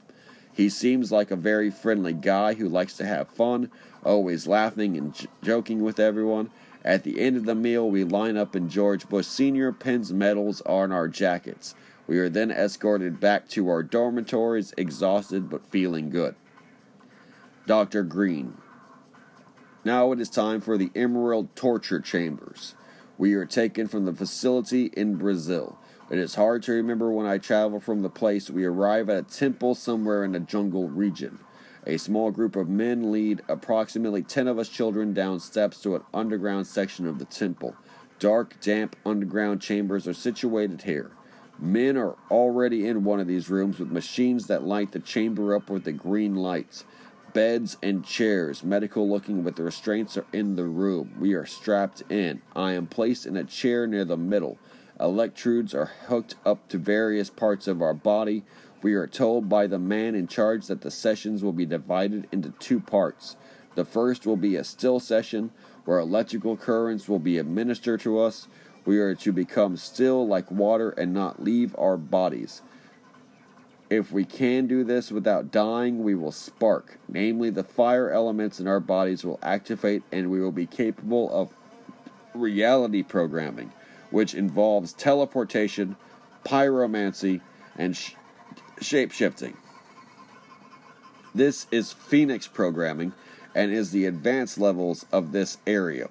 He 0.52 0.68
seems 0.68 1.10
like 1.10 1.32
a 1.32 1.36
very 1.36 1.70
friendly 1.70 2.12
guy 2.12 2.54
who 2.54 2.68
likes 2.68 2.96
to 2.98 3.06
have 3.06 3.28
fun, 3.28 3.70
always 4.04 4.46
laughing 4.46 4.96
and 4.96 5.12
j- 5.12 5.26
joking 5.42 5.82
with 5.82 5.98
everyone. 5.98 6.50
At 6.84 7.02
the 7.02 7.20
end 7.20 7.36
of 7.36 7.44
the 7.44 7.56
meal, 7.56 7.90
we 7.90 8.04
line 8.04 8.36
up 8.36 8.54
and 8.54 8.70
George 8.70 9.08
Bush 9.08 9.26
Sr. 9.26 9.72
pins 9.72 10.12
medals 10.12 10.60
on 10.62 10.92
our 10.92 11.08
jackets. 11.08 11.74
We 12.06 12.18
are 12.18 12.28
then 12.28 12.52
escorted 12.52 13.18
back 13.18 13.48
to 13.48 13.68
our 13.68 13.82
dormitories, 13.82 14.72
exhausted 14.76 15.50
but 15.50 15.66
feeling 15.66 16.10
good. 16.10 16.36
Dr. 17.66 18.04
Green. 18.04 18.56
Now 19.86 20.10
it 20.10 20.18
is 20.18 20.28
time 20.28 20.60
for 20.62 20.76
the 20.76 20.90
Emerald 20.96 21.54
Torture 21.54 22.00
Chambers. 22.00 22.74
We 23.18 23.34
are 23.34 23.46
taken 23.46 23.86
from 23.86 24.04
the 24.04 24.12
facility 24.12 24.86
in 24.86 25.14
Brazil. 25.14 25.78
It 26.10 26.18
is 26.18 26.34
hard 26.34 26.64
to 26.64 26.72
remember 26.72 27.12
when 27.12 27.24
I 27.24 27.38
travel 27.38 27.78
from 27.78 28.02
the 28.02 28.10
place. 28.10 28.50
We 28.50 28.64
arrive 28.64 29.08
at 29.08 29.16
a 29.16 29.22
temple 29.22 29.76
somewhere 29.76 30.24
in 30.24 30.32
the 30.32 30.40
jungle 30.40 30.88
region. 30.88 31.38
A 31.86 31.98
small 31.98 32.32
group 32.32 32.56
of 32.56 32.68
men 32.68 33.12
lead 33.12 33.42
approximately 33.46 34.24
10 34.24 34.48
of 34.48 34.58
us 34.58 34.68
children 34.68 35.14
down 35.14 35.38
steps 35.38 35.80
to 35.82 35.94
an 35.94 36.02
underground 36.12 36.66
section 36.66 37.06
of 37.06 37.20
the 37.20 37.24
temple. 37.24 37.76
Dark, 38.18 38.60
damp 38.60 38.96
underground 39.06 39.62
chambers 39.62 40.08
are 40.08 40.14
situated 40.14 40.82
here. 40.82 41.12
Men 41.60 41.96
are 41.96 42.16
already 42.28 42.88
in 42.88 43.04
one 43.04 43.20
of 43.20 43.28
these 43.28 43.48
rooms 43.48 43.78
with 43.78 43.92
machines 43.92 44.48
that 44.48 44.64
light 44.64 44.90
the 44.90 44.98
chamber 44.98 45.54
up 45.54 45.70
with 45.70 45.84
the 45.84 45.92
green 45.92 46.34
lights. 46.34 46.84
Beds 47.36 47.76
and 47.82 48.02
chairs, 48.02 48.64
medical 48.64 49.06
looking 49.06 49.44
with 49.44 49.56
the 49.56 49.62
restraints, 49.62 50.16
are 50.16 50.24
in 50.32 50.56
the 50.56 50.64
room. 50.64 51.16
We 51.20 51.34
are 51.34 51.44
strapped 51.44 52.02
in. 52.10 52.40
I 52.54 52.72
am 52.72 52.86
placed 52.86 53.26
in 53.26 53.36
a 53.36 53.44
chair 53.44 53.86
near 53.86 54.06
the 54.06 54.16
middle. 54.16 54.56
Electrodes 54.98 55.74
are 55.74 55.90
hooked 56.06 56.36
up 56.46 56.66
to 56.68 56.78
various 56.78 57.28
parts 57.28 57.66
of 57.68 57.82
our 57.82 57.92
body. 57.92 58.42
We 58.80 58.94
are 58.94 59.06
told 59.06 59.50
by 59.50 59.66
the 59.66 59.78
man 59.78 60.14
in 60.14 60.28
charge 60.28 60.66
that 60.68 60.80
the 60.80 60.90
sessions 60.90 61.44
will 61.44 61.52
be 61.52 61.66
divided 61.66 62.26
into 62.32 62.54
two 62.58 62.80
parts. 62.80 63.36
The 63.74 63.84
first 63.84 64.24
will 64.24 64.38
be 64.38 64.56
a 64.56 64.64
still 64.64 64.98
session 64.98 65.50
where 65.84 65.98
electrical 65.98 66.56
currents 66.56 67.06
will 67.06 67.18
be 67.18 67.36
administered 67.36 68.00
to 68.00 68.18
us. 68.18 68.48
We 68.86 68.98
are 68.98 69.14
to 69.14 69.30
become 69.30 69.76
still 69.76 70.26
like 70.26 70.50
water 70.50 70.88
and 70.88 71.12
not 71.12 71.44
leave 71.44 71.76
our 71.76 71.98
bodies. 71.98 72.62
If 73.88 74.10
we 74.10 74.24
can 74.24 74.66
do 74.66 74.82
this 74.82 75.12
without 75.12 75.52
dying, 75.52 76.02
we 76.02 76.14
will 76.14 76.32
spark. 76.32 76.98
Namely, 77.08 77.50
the 77.50 77.62
fire 77.62 78.10
elements 78.10 78.58
in 78.58 78.66
our 78.66 78.80
bodies 78.80 79.24
will 79.24 79.38
activate 79.42 80.02
and 80.10 80.30
we 80.30 80.40
will 80.40 80.52
be 80.52 80.66
capable 80.66 81.30
of 81.32 81.54
reality 82.34 83.02
programming, 83.02 83.72
which 84.10 84.34
involves 84.34 84.92
teleportation, 84.92 85.96
pyromancy, 86.44 87.40
and 87.76 87.96
sh- 87.96 88.14
shape 88.80 89.12
shifting. 89.12 89.56
This 91.34 91.66
is 91.70 91.92
Phoenix 91.92 92.48
programming 92.48 93.12
and 93.54 93.72
is 93.72 93.90
the 93.90 94.06
advanced 94.06 94.58
levels 94.58 95.06
of 95.12 95.32
this 95.32 95.58
area. 95.66 96.08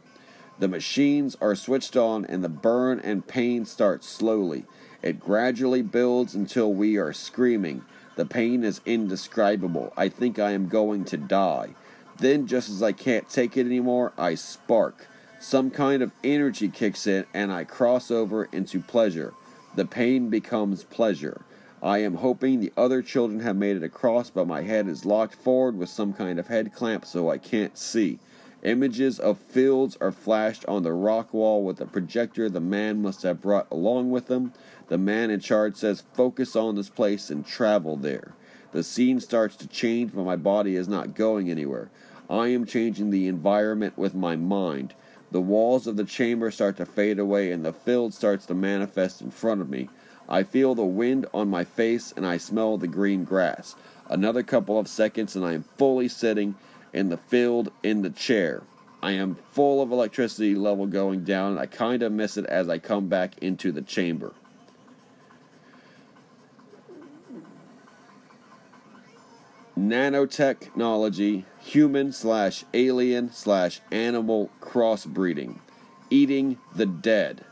The 0.59 0.67
machines 0.69 1.35
are 1.41 1.55
switched 1.55 1.97
on 1.97 2.25
and 2.25 2.43
the 2.43 2.49
burn 2.49 2.99
and 3.01 3.27
pain 3.27 3.65
starts 3.65 4.07
slowly. 4.07 4.65
It 5.05 5.19
gradually 5.19 5.83
builds 5.83 6.33
until 6.33 6.73
we 6.73 6.97
are 6.97 7.13
screaming. 7.13 7.85
The 8.15 8.25
pain 8.25 8.63
is 8.63 8.81
indescribable. 8.87 9.93
I 9.95 10.09
think 10.09 10.39
I 10.39 10.51
am 10.53 10.67
going 10.67 11.05
to 11.05 11.17
die. 11.17 11.75
Then, 12.17 12.47
just 12.47 12.71
as 12.71 12.81
I 12.81 12.91
can't 12.91 13.29
take 13.29 13.55
it 13.55 13.67
anymore, 13.67 14.13
I 14.17 14.33
spark. 14.33 15.07
Some 15.39 15.69
kind 15.69 16.01
of 16.01 16.11
energy 16.23 16.69
kicks 16.69 17.05
in, 17.05 17.25
and 17.35 17.51
I 17.51 17.65
cross 17.65 18.09
over 18.09 18.45
into 18.45 18.79
pleasure. 18.79 19.35
The 19.75 19.85
pain 19.85 20.31
becomes 20.31 20.83
pleasure. 20.83 21.45
I 21.83 21.99
am 21.99 22.15
hoping 22.15 22.59
the 22.59 22.73
other 22.75 23.03
children 23.03 23.41
have 23.41 23.57
made 23.57 23.77
it 23.77 23.83
across, 23.83 24.31
but 24.31 24.47
my 24.47 24.63
head 24.63 24.87
is 24.87 25.05
locked 25.05 25.35
forward 25.35 25.77
with 25.77 25.89
some 25.89 26.13
kind 26.13 26.39
of 26.39 26.47
head 26.47 26.73
clamp 26.73 27.05
so 27.05 27.29
I 27.29 27.37
can't 27.37 27.77
see. 27.77 28.17
Images 28.65 29.19
of 29.19 29.37
fields 29.37 29.95
are 30.01 30.11
flashed 30.11 30.65
on 30.67 30.81
the 30.81 30.91
rock 30.91 31.35
wall 31.35 31.63
with 31.63 31.79
a 31.79 31.85
projector 31.85 32.49
the 32.49 32.59
man 32.59 32.99
must 32.99 33.21
have 33.21 33.39
brought 33.39 33.67
along 33.69 34.09
with 34.09 34.27
him. 34.27 34.53
The 34.87 34.97
man 34.97 35.29
in 35.29 35.39
charge 35.39 35.75
says, 35.75 36.03
Focus 36.15 36.55
on 36.55 36.73
this 36.73 36.89
place 36.89 37.29
and 37.29 37.45
travel 37.45 37.95
there. 37.95 38.33
The 38.71 38.81
scene 38.81 39.19
starts 39.19 39.55
to 39.57 39.67
change, 39.67 40.13
but 40.15 40.23
my 40.23 40.35
body 40.35 40.75
is 40.75 40.87
not 40.87 41.13
going 41.13 41.51
anywhere. 41.51 41.91
I 42.27 42.47
am 42.47 42.65
changing 42.65 43.11
the 43.11 43.27
environment 43.27 43.99
with 43.99 44.15
my 44.15 44.35
mind. 44.35 44.95
The 45.29 45.41
walls 45.41 45.85
of 45.85 45.95
the 45.95 46.03
chamber 46.03 46.49
start 46.49 46.77
to 46.77 46.87
fade 46.87 47.19
away, 47.19 47.51
and 47.51 47.63
the 47.63 47.71
field 47.71 48.15
starts 48.15 48.47
to 48.47 48.55
manifest 48.55 49.21
in 49.21 49.29
front 49.29 49.61
of 49.61 49.69
me. 49.69 49.89
I 50.27 50.41
feel 50.41 50.73
the 50.73 50.83
wind 50.83 51.27
on 51.35 51.51
my 51.51 51.65
face, 51.65 52.11
and 52.17 52.25
I 52.25 52.37
smell 52.37 52.79
the 52.79 52.87
green 52.87 53.25
grass. 53.25 53.75
Another 54.09 54.41
couple 54.41 54.79
of 54.79 54.87
seconds, 54.87 55.35
and 55.35 55.45
I 55.45 55.53
am 55.53 55.65
fully 55.77 56.07
sitting 56.07 56.55
in 56.95 57.09
the 57.09 57.17
field 57.17 57.71
in 57.83 58.01
the 58.01 58.09
chair. 58.09 58.63
I 59.03 59.11
am 59.11 59.35
full 59.35 59.81
of 59.81 59.91
electricity 59.91 60.55
level 60.55 60.87
going 60.87 61.23
down, 61.23 61.59
I 61.59 61.67
kind 61.67 62.01
of 62.01 62.11
miss 62.11 62.37
it 62.37 62.45
as 62.45 62.69
I 62.69 62.79
come 62.79 63.07
back 63.07 63.37
into 63.39 63.71
the 63.71 63.83
chamber. 63.83 64.33
nanotechnology, 69.77 71.43
human 71.59 72.11
slash 72.11 72.63
alien 72.73 73.31
slash 73.31 73.81
animal 73.91 74.49
crossbreeding, 74.61 75.59
eating 76.09 76.57
the 76.73 76.85
dead, 76.85 77.43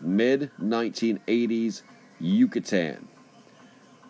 mid 0.00 0.50
1980s 0.60 1.82
Yucatan. 2.18 3.08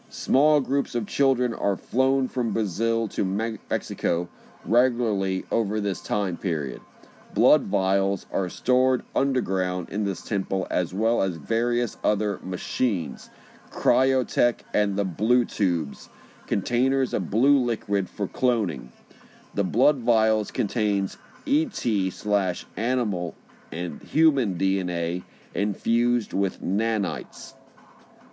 Small 0.08 0.60
groups 0.60 0.94
of 0.94 1.06
children 1.06 1.52
are 1.52 1.76
flown 1.76 2.28
from 2.28 2.52
Brazil 2.52 3.08
to 3.08 3.24
Mexico 3.24 4.28
regularly 4.68 5.44
over 5.50 5.80
this 5.80 6.00
time 6.00 6.36
period. 6.36 6.80
Blood 7.34 7.64
vials 7.64 8.26
are 8.32 8.48
stored 8.48 9.04
underground 9.14 9.90
in 9.90 10.04
this 10.04 10.22
temple 10.22 10.66
as 10.70 10.94
well 10.94 11.20
as 11.22 11.36
various 11.36 11.98
other 12.02 12.38
machines, 12.42 13.30
cryotech, 13.70 14.60
and 14.72 14.96
the 14.96 15.04
blue 15.04 15.44
tubes 15.44 16.08
containers 16.46 17.12
of 17.12 17.30
blue 17.30 17.58
liquid 17.58 18.08
for 18.08 18.26
cloning. 18.26 18.88
The 19.54 19.64
blood 19.64 19.98
vials 19.98 20.50
contains 20.50 21.18
ET 21.46 21.74
slash 21.74 22.66
animal 22.76 23.34
and 23.72 24.02
human 24.02 24.56
DNA 24.56 25.24
infused 25.54 26.32
with 26.32 26.62
nanites. 26.62 27.54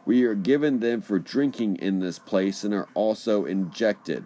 We 0.05 0.23
are 0.25 0.35
given 0.35 0.79
them 0.79 1.01
for 1.01 1.19
drinking 1.19 1.77
in 1.77 1.99
this 1.99 2.19
place 2.19 2.63
and 2.63 2.73
are 2.73 2.89
also 2.93 3.45
injected. 3.45 4.25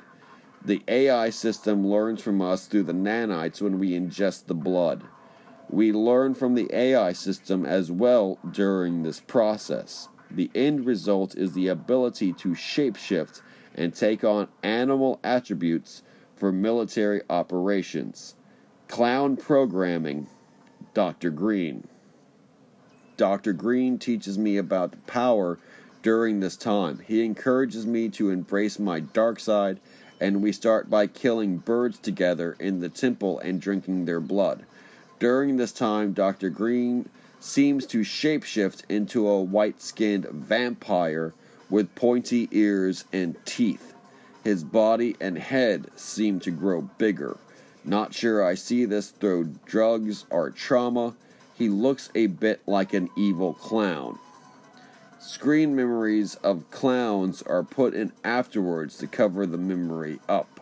The 0.67 0.83
AI 0.89 1.29
system 1.29 1.87
learns 1.87 2.21
from 2.21 2.41
us 2.41 2.67
through 2.67 2.83
the 2.83 2.93
nanites 2.93 3.61
when 3.61 3.79
we 3.79 3.91
ingest 3.91 4.47
the 4.47 4.53
blood. 4.53 5.01
We 5.69 5.93
learn 5.93 6.33
from 6.33 6.55
the 6.55 6.69
AI 6.75 7.13
system 7.13 7.65
as 7.65 7.89
well 7.89 8.37
during 8.51 9.03
this 9.03 9.21
process. 9.21 10.09
The 10.29 10.51
end 10.53 10.85
result 10.85 11.37
is 11.37 11.53
the 11.53 11.69
ability 11.69 12.33
to 12.33 12.49
shapeshift 12.49 13.41
and 13.75 13.95
take 13.95 14.25
on 14.25 14.49
animal 14.61 15.21
attributes 15.23 16.03
for 16.35 16.51
military 16.51 17.21
operations. 17.29 18.35
Clown 18.89 19.37
programming, 19.37 20.27
Dr. 20.93 21.29
Green. 21.29 21.87
Dr. 23.15 23.53
Green 23.53 23.97
teaches 23.97 24.37
me 24.37 24.57
about 24.57 24.91
the 24.91 24.97
power 24.97 25.59
during 26.01 26.41
this 26.41 26.57
time. 26.57 26.99
He 27.07 27.23
encourages 27.23 27.85
me 27.85 28.09
to 28.09 28.31
embrace 28.31 28.79
my 28.79 28.99
dark 28.99 29.39
side, 29.39 29.79
and 30.19 30.41
we 30.41 30.51
start 30.51 30.89
by 30.89 31.07
killing 31.07 31.57
birds 31.57 31.99
together 31.99 32.55
in 32.59 32.79
the 32.79 32.89
temple 32.89 33.39
and 33.39 33.61
drinking 33.61 34.05
their 34.05 34.19
blood. 34.19 34.63
During 35.19 35.57
this 35.57 35.71
time, 35.71 36.13
Dr. 36.13 36.49
Green 36.49 37.09
seems 37.39 37.85
to 37.87 37.99
shapeshift 37.99 38.83
into 38.89 39.27
a 39.27 39.41
white 39.41 39.81
skinned 39.81 40.25
vampire 40.25 41.33
with 41.69 41.93
pointy 41.95 42.47
ears 42.51 43.05
and 43.11 43.35
teeth. 43.45 43.93
His 44.43 44.63
body 44.63 45.15
and 45.19 45.37
head 45.37 45.87
seem 45.95 46.39
to 46.41 46.51
grow 46.51 46.81
bigger. 46.81 47.37
Not 47.83 48.13
sure 48.13 48.43
I 48.43 48.55
see 48.55 48.85
this 48.85 49.09
through 49.09 49.55
drugs 49.65 50.25
or 50.29 50.49
trauma. 50.51 51.15
He 51.55 51.69
looks 51.69 52.09
a 52.15 52.27
bit 52.27 52.61
like 52.67 52.93
an 52.93 53.09
evil 53.17 53.53
clown. 53.53 54.19
Screen 55.19 55.75
memories 55.75 56.35
of 56.35 56.69
clowns 56.69 57.41
are 57.41 57.63
put 57.63 57.95
in 57.95 58.11
afterwards 58.23 58.97
to 58.97 59.07
cover 59.07 59.45
the 59.47 59.57
memory 59.57 60.19
up. 60.29 60.59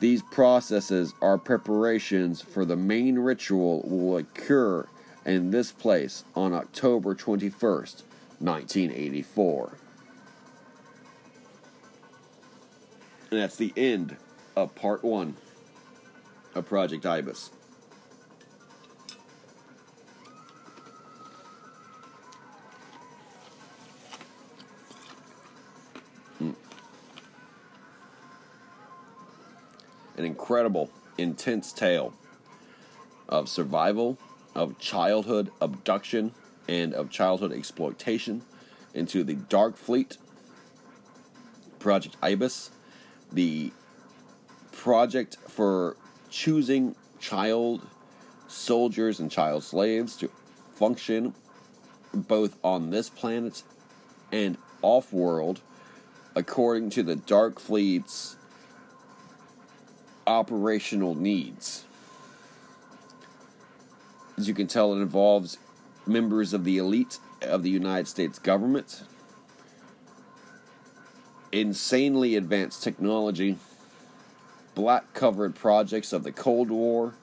These 0.00 0.22
processes 0.22 1.12
are 1.20 1.38
preparations 1.38 2.40
for 2.40 2.64
the 2.64 2.76
main 2.76 3.18
ritual 3.18 3.82
will 3.82 4.16
occur 4.16 4.88
in 5.24 5.50
this 5.50 5.70
place 5.70 6.24
on 6.34 6.52
October 6.52 7.14
21st, 7.14 8.02
1984. 8.38 9.78
And 13.30 13.40
that's 13.40 13.56
the 13.56 13.72
end 13.76 14.16
of 14.56 14.74
part 14.74 15.04
one 15.04 15.36
of 16.54 16.66
Project 16.66 17.04
Ibis. 17.04 17.50
An 30.16 30.24
incredible, 30.24 30.90
intense 31.18 31.72
tale 31.72 32.14
of 33.28 33.48
survival, 33.48 34.18
of 34.54 34.78
childhood 34.78 35.50
abduction, 35.60 36.32
and 36.68 36.94
of 36.94 37.10
childhood 37.10 37.52
exploitation 37.52 38.42
into 38.94 39.24
the 39.24 39.34
Dark 39.34 39.76
Fleet, 39.76 40.16
Project 41.78 42.16
Ibis, 42.22 42.70
the 43.32 43.72
project 44.72 45.36
for 45.48 45.96
choosing 46.30 46.94
child 47.20 47.86
soldiers 48.48 49.20
and 49.20 49.30
child 49.30 49.62
slaves 49.64 50.16
to 50.16 50.30
function 50.74 51.34
both 52.12 52.56
on 52.62 52.90
this 52.90 53.08
planet 53.08 53.62
and 54.30 54.56
off 54.82 55.12
world 55.12 55.60
according 56.34 56.90
to 56.90 57.02
the 57.02 57.16
Dark 57.16 57.58
Fleet's 57.58 58.36
operational 60.26 61.14
needs. 61.14 61.84
As 64.36 64.48
you 64.48 64.54
can 64.54 64.66
tell, 64.66 64.94
it 64.94 65.00
involves 65.00 65.58
members 66.06 66.52
of 66.52 66.64
the 66.64 66.78
elite 66.78 67.18
of 67.40 67.62
the 67.62 67.70
United 67.70 68.08
States 68.08 68.38
government. 68.38 69.04
Insanely 71.52 72.34
advanced 72.34 72.82
technology, 72.82 73.58
black 74.74 75.14
covered 75.14 75.54
projects 75.54 76.12
of 76.12 76.24
the 76.24 76.32
Cold 76.32 76.70
War 76.70 77.14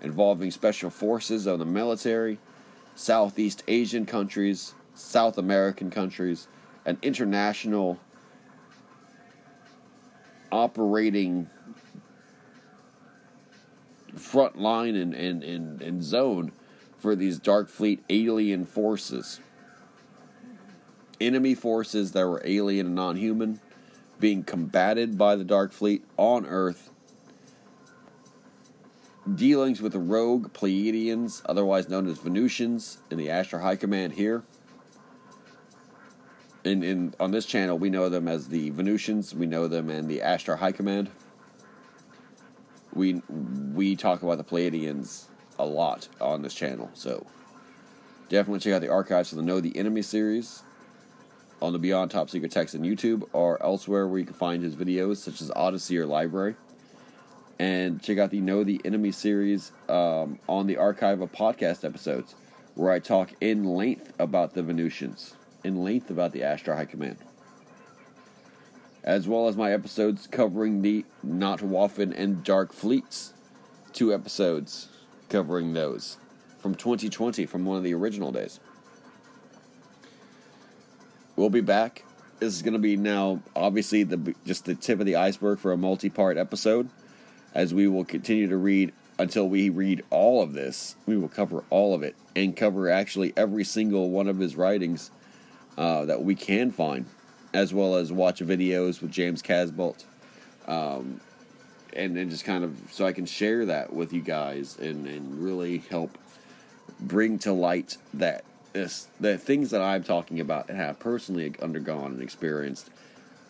involving 0.00 0.50
special 0.50 0.90
forces 0.90 1.46
of 1.46 1.58
the 1.58 1.64
military, 1.64 2.38
Southeast 2.94 3.62
Asian 3.68 4.06
countries, 4.06 4.74
South 4.94 5.36
American 5.38 5.90
countries, 5.90 6.46
and 6.86 6.98
international 7.02 7.98
operating 10.52 11.48
front 14.20 14.58
line 14.58 14.94
and, 14.94 15.14
and, 15.14 15.42
and, 15.42 15.82
and 15.82 16.02
zone 16.02 16.52
for 16.98 17.14
these 17.14 17.38
Dark 17.38 17.68
Fleet 17.68 18.02
alien 18.08 18.64
forces. 18.64 19.40
Enemy 21.20 21.54
forces 21.54 22.12
that 22.12 22.26
were 22.26 22.42
alien 22.44 22.86
and 22.86 22.94
non 22.94 23.16
human 23.16 23.60
being 24.20 24.42
combated 24.42 25.18
by 25.18 25.36
the 25.36 25.44
Dark 25.44 25.72
Fleet 25.72 26.02
on 26.16 26.46
Earth, 26.46 26.90
dealings 29.34 29.82
with 29.82 29.92
the 29.92 29.98
rogue 29.98 30.52
Pleiadians, 30.52 31.42
otherwise 31.46 31.88
known 31.88 32.06
as 32.08 32.18
Venusians, 32.18 32.98
in 33.10 33.18
the 33.18 33.28
Ashtar 33.28 33.60
High 33.60 33.76
Command 33.76 34.14
here. 34.14 34.42
In, 36.64 36.82
in 36.82 37.14
on 37.20 37.30
this 37.30 37.44
channel, 37.44 37.78
we 37.78 37.90
know 37.90 38.08
them 38.08 38.26
as 38.26 38.48
the 38.48 38.70
Venusians. 38.70 39.34
We 39.34 39.44
know 39.44 39.68
them 39.68 39.90
in 39.90 40.08
the 40.08 40.20
Ashtar 40.20 40.58
High 40.58 40.72
Command. 40.72 41.10
We 42.94 43.22
we 43.74 43.96
talk 43.96 44.22
about 44.22 44.38
the 44.38 44.44
Pleiadians 44.44 45.26
a 45.58 45.66
lot 45.66 46.08
on 46.20 46.42
this 46.42 46.54
channel, 46.54 46.90
so 46.94 47.26
definitely 48.28 48.60
check 48.60 48.72
out 48.72 48.80
the 48.80 48.90
archives 48.90 49.30
for 49.30 49.36
the 49.36 49.42
Know 49.42 49.60
the 49.60 49.76
Enemy 49.76 50.02
series 50.02 50.62
on 51.60 51.72
the 51.72 51.78
Beyond 51.78 52.10
Top 52.10 52.30
Secret 52.30 52.52
Texan 52.52 52.82
on 52.82 52.86
YouTube 52.86 53.28
or 53.32 53.62
elsewhere 53.62 54.06
where 54.06 54.18
you 54.18 54.26
can 54.26 54.34
find 54.34 54.62
his 54.62 54.74
videos, 54.74 55.16
such 55.16 55.40
as 55.40 55.50
Odysee 55.56 55.98
or 55.98 56.06
LBRY. 56.06 56.54
And 57.58 58.02
check 58.02 58.18
out 58.18 58.30
the 58.30 58.40
Know 58.40 58.64
the 58.64 58.80
Enemy 58.84 59.12
series 59.12 59.72
um, 59.88 60.38
on 60.48 60.66
the 60.66 60.76
archive 60.76 61.20
of 61.20 61.32
podcast 61.32 61.84
episodes, 61.84 62.34
where 62.74 62.90
I 62.90 62.98
talk 62.98 63.32
in 63.40 63.64
length 63.64 64.12
about 64.18 64.54
the 64.54 64.62
Venusians, 64.62 65.34
in 65.62 65.82
length 65.82 66.10
about 66.10 66.32
the 66.32 66.40
Ashtar 66.40 66.76
High 66.76 66.84
Command, 66.84 67.18
as 69.04 69.28
well 69.28 69.46
as 69.46 69.56
my 69.56 69.70
episodes 69.70 70.26
covering 70.26 70.80
the 70.80 71.04
Nachtwaffen 71.24 72.12
and 72.16 72.42
Dark 72.42 72.72
Fleets, 72.72 73.34
two 73.92 74.12
episodes 74.12 74.88
covering 75.28 75.74
those 75.74 76.16
from 76.58 76.74
2020, 76.74 77.44
from 77.44 77.66
one 77.66 77.76
of 77.76 77.84
the 77.84 77.92
original 77.92 78.32
days. 78.32 78.58
We'll 81.36 81.50
be 81.50 81.60
back. 81.60 82.04
This 82.38 82.54
is 82.54 82.62
going 82.62 82.74
to 82.74 82.78
be 82.78 82.96
now, 82.96 83.42
obviously, 83.54 84.02
the 84.04 84.34
just 84.46 84.64
the 84.64 84.74
tip 84.74 85.00
of 85.00 85.06
the 85.06 85.16
iceberg 85.16 85.58
for 85.58 85.72
a 85.72 85.76
multi-part 85.76 86.38
episode, 86.38 86.88
as 87.52 87.74
we 87.74 87.86
will 87.86 88.04
continue 88.04 88.48
to 88.48 88.56
read 88.56 88.92
until 89.18 89.48
we 89.48 89.68
read 89.68 90.02
all 90.10 90.42
of 90.42 90.54
this. 90.54 90.96
We 91.06 91.16
will 91.18 91.28
cover 91.28 91.62
all 91.70 91.94
of 91.94 92.02
it 92.02 92.16
and 92.34 92.56
cover 92.56 92.88
actually 92.88 93.32
every 93.36 93.64
single 93.64 94.10
one 94.10 94.28
of 94.28 94.38
his 94.38 94.56
writings 94.56 95.10
uh, 95.76 96.06
that 96.06 96.22
we 96.22 96.34
can 96.34 96.70
find, 96.70 97.06
as 97.54 97.72
well 97.72 97.96
as 97.96 98.12
watch 98.12 98.40
videos 98.40 99.00
with 99.00 99.10
James 99.10 99.40
Casbolt. 99.40 100.04
Um, 100.66 101.20
and, 101.94 102.18
and 102.18 102.30
just 102.30 102.44
kind 102.44 102.64
of 102.64 102.76
so 102.90 103.06
I 103.06 103.12
can 103.12 103.24
share 103.24 103.64
that 103.66 103.92
with 103.92 104.12
you 104.12 104.20
guys 104.20 104.76
and, 104.78 105.06
and 105.06 105.42
really 105.42 105.78
help 105.78 106.18
bring 107.00 107.38
to 107.40 107.52
light 107.52 107.96
that 108.14 108.44
this 108.72 109.06
the 109.20 109.38
things 109.38 109.70
that 109.70 109.80
I'm 109.80 110.02
talking 110.02 110.40
about 110.40 110.68
and 110.68 110.76
have 110.76 110.98
personally 110.98 111.54
undergone 111.62 112.12
and 112.12 112.22
experienced 112.22 112.90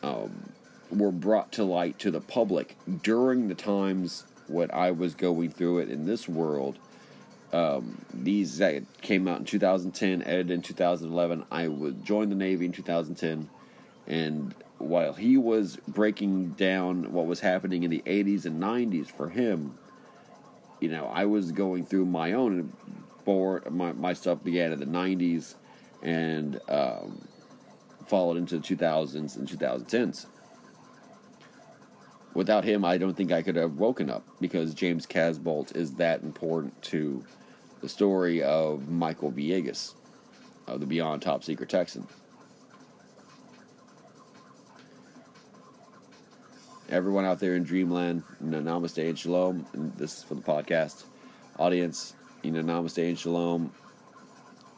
um, 0.02 0.50
were 0.90 1.10
brought 1.10 1.52
to 1.52 1.64
light 1.64 1.98
to 2.00 2.10
the 2.10 2.20
public 2.20 2.76
during 3.02 3.48
the 3.48 3.54
times 3.54 4.24
when 4.46 4.70
I 4.70 4.90
was 4.90 5.14
going 5.14 5.50
through 5.50 5.78
it 5.78 5.88
in 5.88 6.04
this 6.04 6.28
world. 6.28 6.78
Um, 7.52 8.04
these 8.12 8.58
that 8.58 8.82
came 9.00 9.28
out 9.28 9.38
in 9.38 9.44
2010, 9.44 10.22
edited 10.22 10.50
in 10.50 10.60
2011. 10.60 11.44
I 11.50 11.68
would 11.68 12.04
join 12.04 12.28
the 12.28 12.34
Navy 12.34 12.66
in 12.66 12.72
2010, 12.72 13.48
and 14.06 14.54
while 14.78 15.14
he 15.14 15.36
was 15.36 15.76
breaking 15.88 16.50
down 16.50 17.12
what 17.12 17.26
was 17.26 17.40
happening 17.40 17.84
in 17.84 17.90
the 17.90 18.02
80s 18.06 18.44
and 18.44 18.62
90s 18.62 19.10
for 19.10 19.30
him, 19.30 19.78
you 20.80 20.88
know, 20.88 21.06
I 21.06 21.24
was 21.24 21.52
going 21.52 21.86
through 21.86 22.06
my 22.06 22.32
own 22.32 22.72
board. 23.24 23.70
My, 23.72 23.92
my 23.92 24.12
stuff 24.12 24.42
began 24.44 24.72
in 24.72 24.80
the 24.80 24.86
90s 24.86 25.54
and 26.02 26.60
um, 26.68 27.26
followed 28.06 28.36
into 28.36 28.58
the 28.58 28.62
2000s 28.62 29.36
and 29.36 29.48
2010s. 29.48 30.26
Without 32.34 32.64
him, 32.64 32.84
I 32.84 32.98
don't 32.98 33.16
think 33.16 33.30
I 33.30 33.42
could 33.42 33.56
have 33.56 33.74
woken 33.74 34.10
up 34.10 34.26
because 34.40 34.74
James 34.74 35.06
Casbolt 35.06 35.74
is 35.76 35.94
that 35.94 36.22
important 36.22 36.82
to 36.82 37.24
the 37.80 37.88
story 37.88 38.42
of 38.42 38.88
Michael 38.88 39.30
Villegas 39.30 39.94
of 40.66 40.80
the 40.80 40.86
Beyond 40.86 41.22
Top 41.22 41.44
Secret 41.44 41.68
Texan. 41.68 42.06
Everyone 46.88 47.24
out 47.24 47.40
there 47.40 47.54
in 47.54 47.64
Dreamland, 47.64 48.22
namaste 48.42 49.08
and 49.08 49.18
shalom. 49.18 49.66
And 49.72 49.94
this 49.96 50.18
is 50.18 50.22
for 50.24 50.34
the 50.34 50.42
podcast 50.42 51.04
audience. 51.58 52.14
You 52.42 52.50
know, 52.50 52.62
namaste 52.62 53.08
and 53.08 53.18
shalom. 53.18 53.72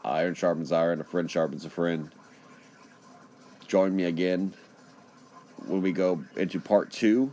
Iron 0.05 0.35
sharpens 0.35 0.71
iron, 0.71 1.01
a 1.01 1.05
friend 1.05 1.31
sharpens 1.31 1.65
a 1.65 1.71
friend. 1.71 2.11
Join 3.67 3.95
me 3.97 4.05
again 4.05 4.55
when 5.67 5.83
we 5.83 5.91
go 5.93 6.25
into 6.37 6.61
part 6.61 6.93
two 6.93 7.33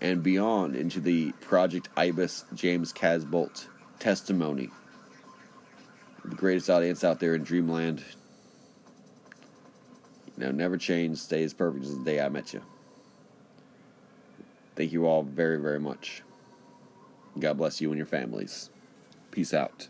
and 0.00 0.22
beyond 0.22 0.74
into 0.74 1.00
the 1.00 1.32
Project 1.40 1.88
Ibis 1.96 2.44
James 2.54 2.92
Casbolt 2.92 3.66
testimony. 4.00 4.70
The 6.24 6.34
greatest 6.34 6.68
audience 6.68 7.04
out 7.04 7.20
there 7.20 7.34
in 7.34 7.44
Dreamland. 7.44 8.02
You 10.36 10.46
know, 10.46 10.50
never 10.50 10.76
change, 10.76 11.18
stay 11.18 11.44
as 11.44 11.54
perfect 11.54 11.84
as 11.84 11.96
the 11.96 12.04
day 12.04 12.20
I 12.20 12.28
met 12.28 12.52
you. 12.52 12.62
Thank 14.80 14.92
you 14.92 15.04
all 15.04 15.22
very, 15.22 15.58
very 15.60 15.78
much. 15.78 16.22
God 17.38 17.58
bless 17.58 17.82
you 17.82 17.90
and 17.90 17.98
your 17.98 18.06
families. 18.06 18.70
Peace 19.30 19.52
out. 19.52 19.88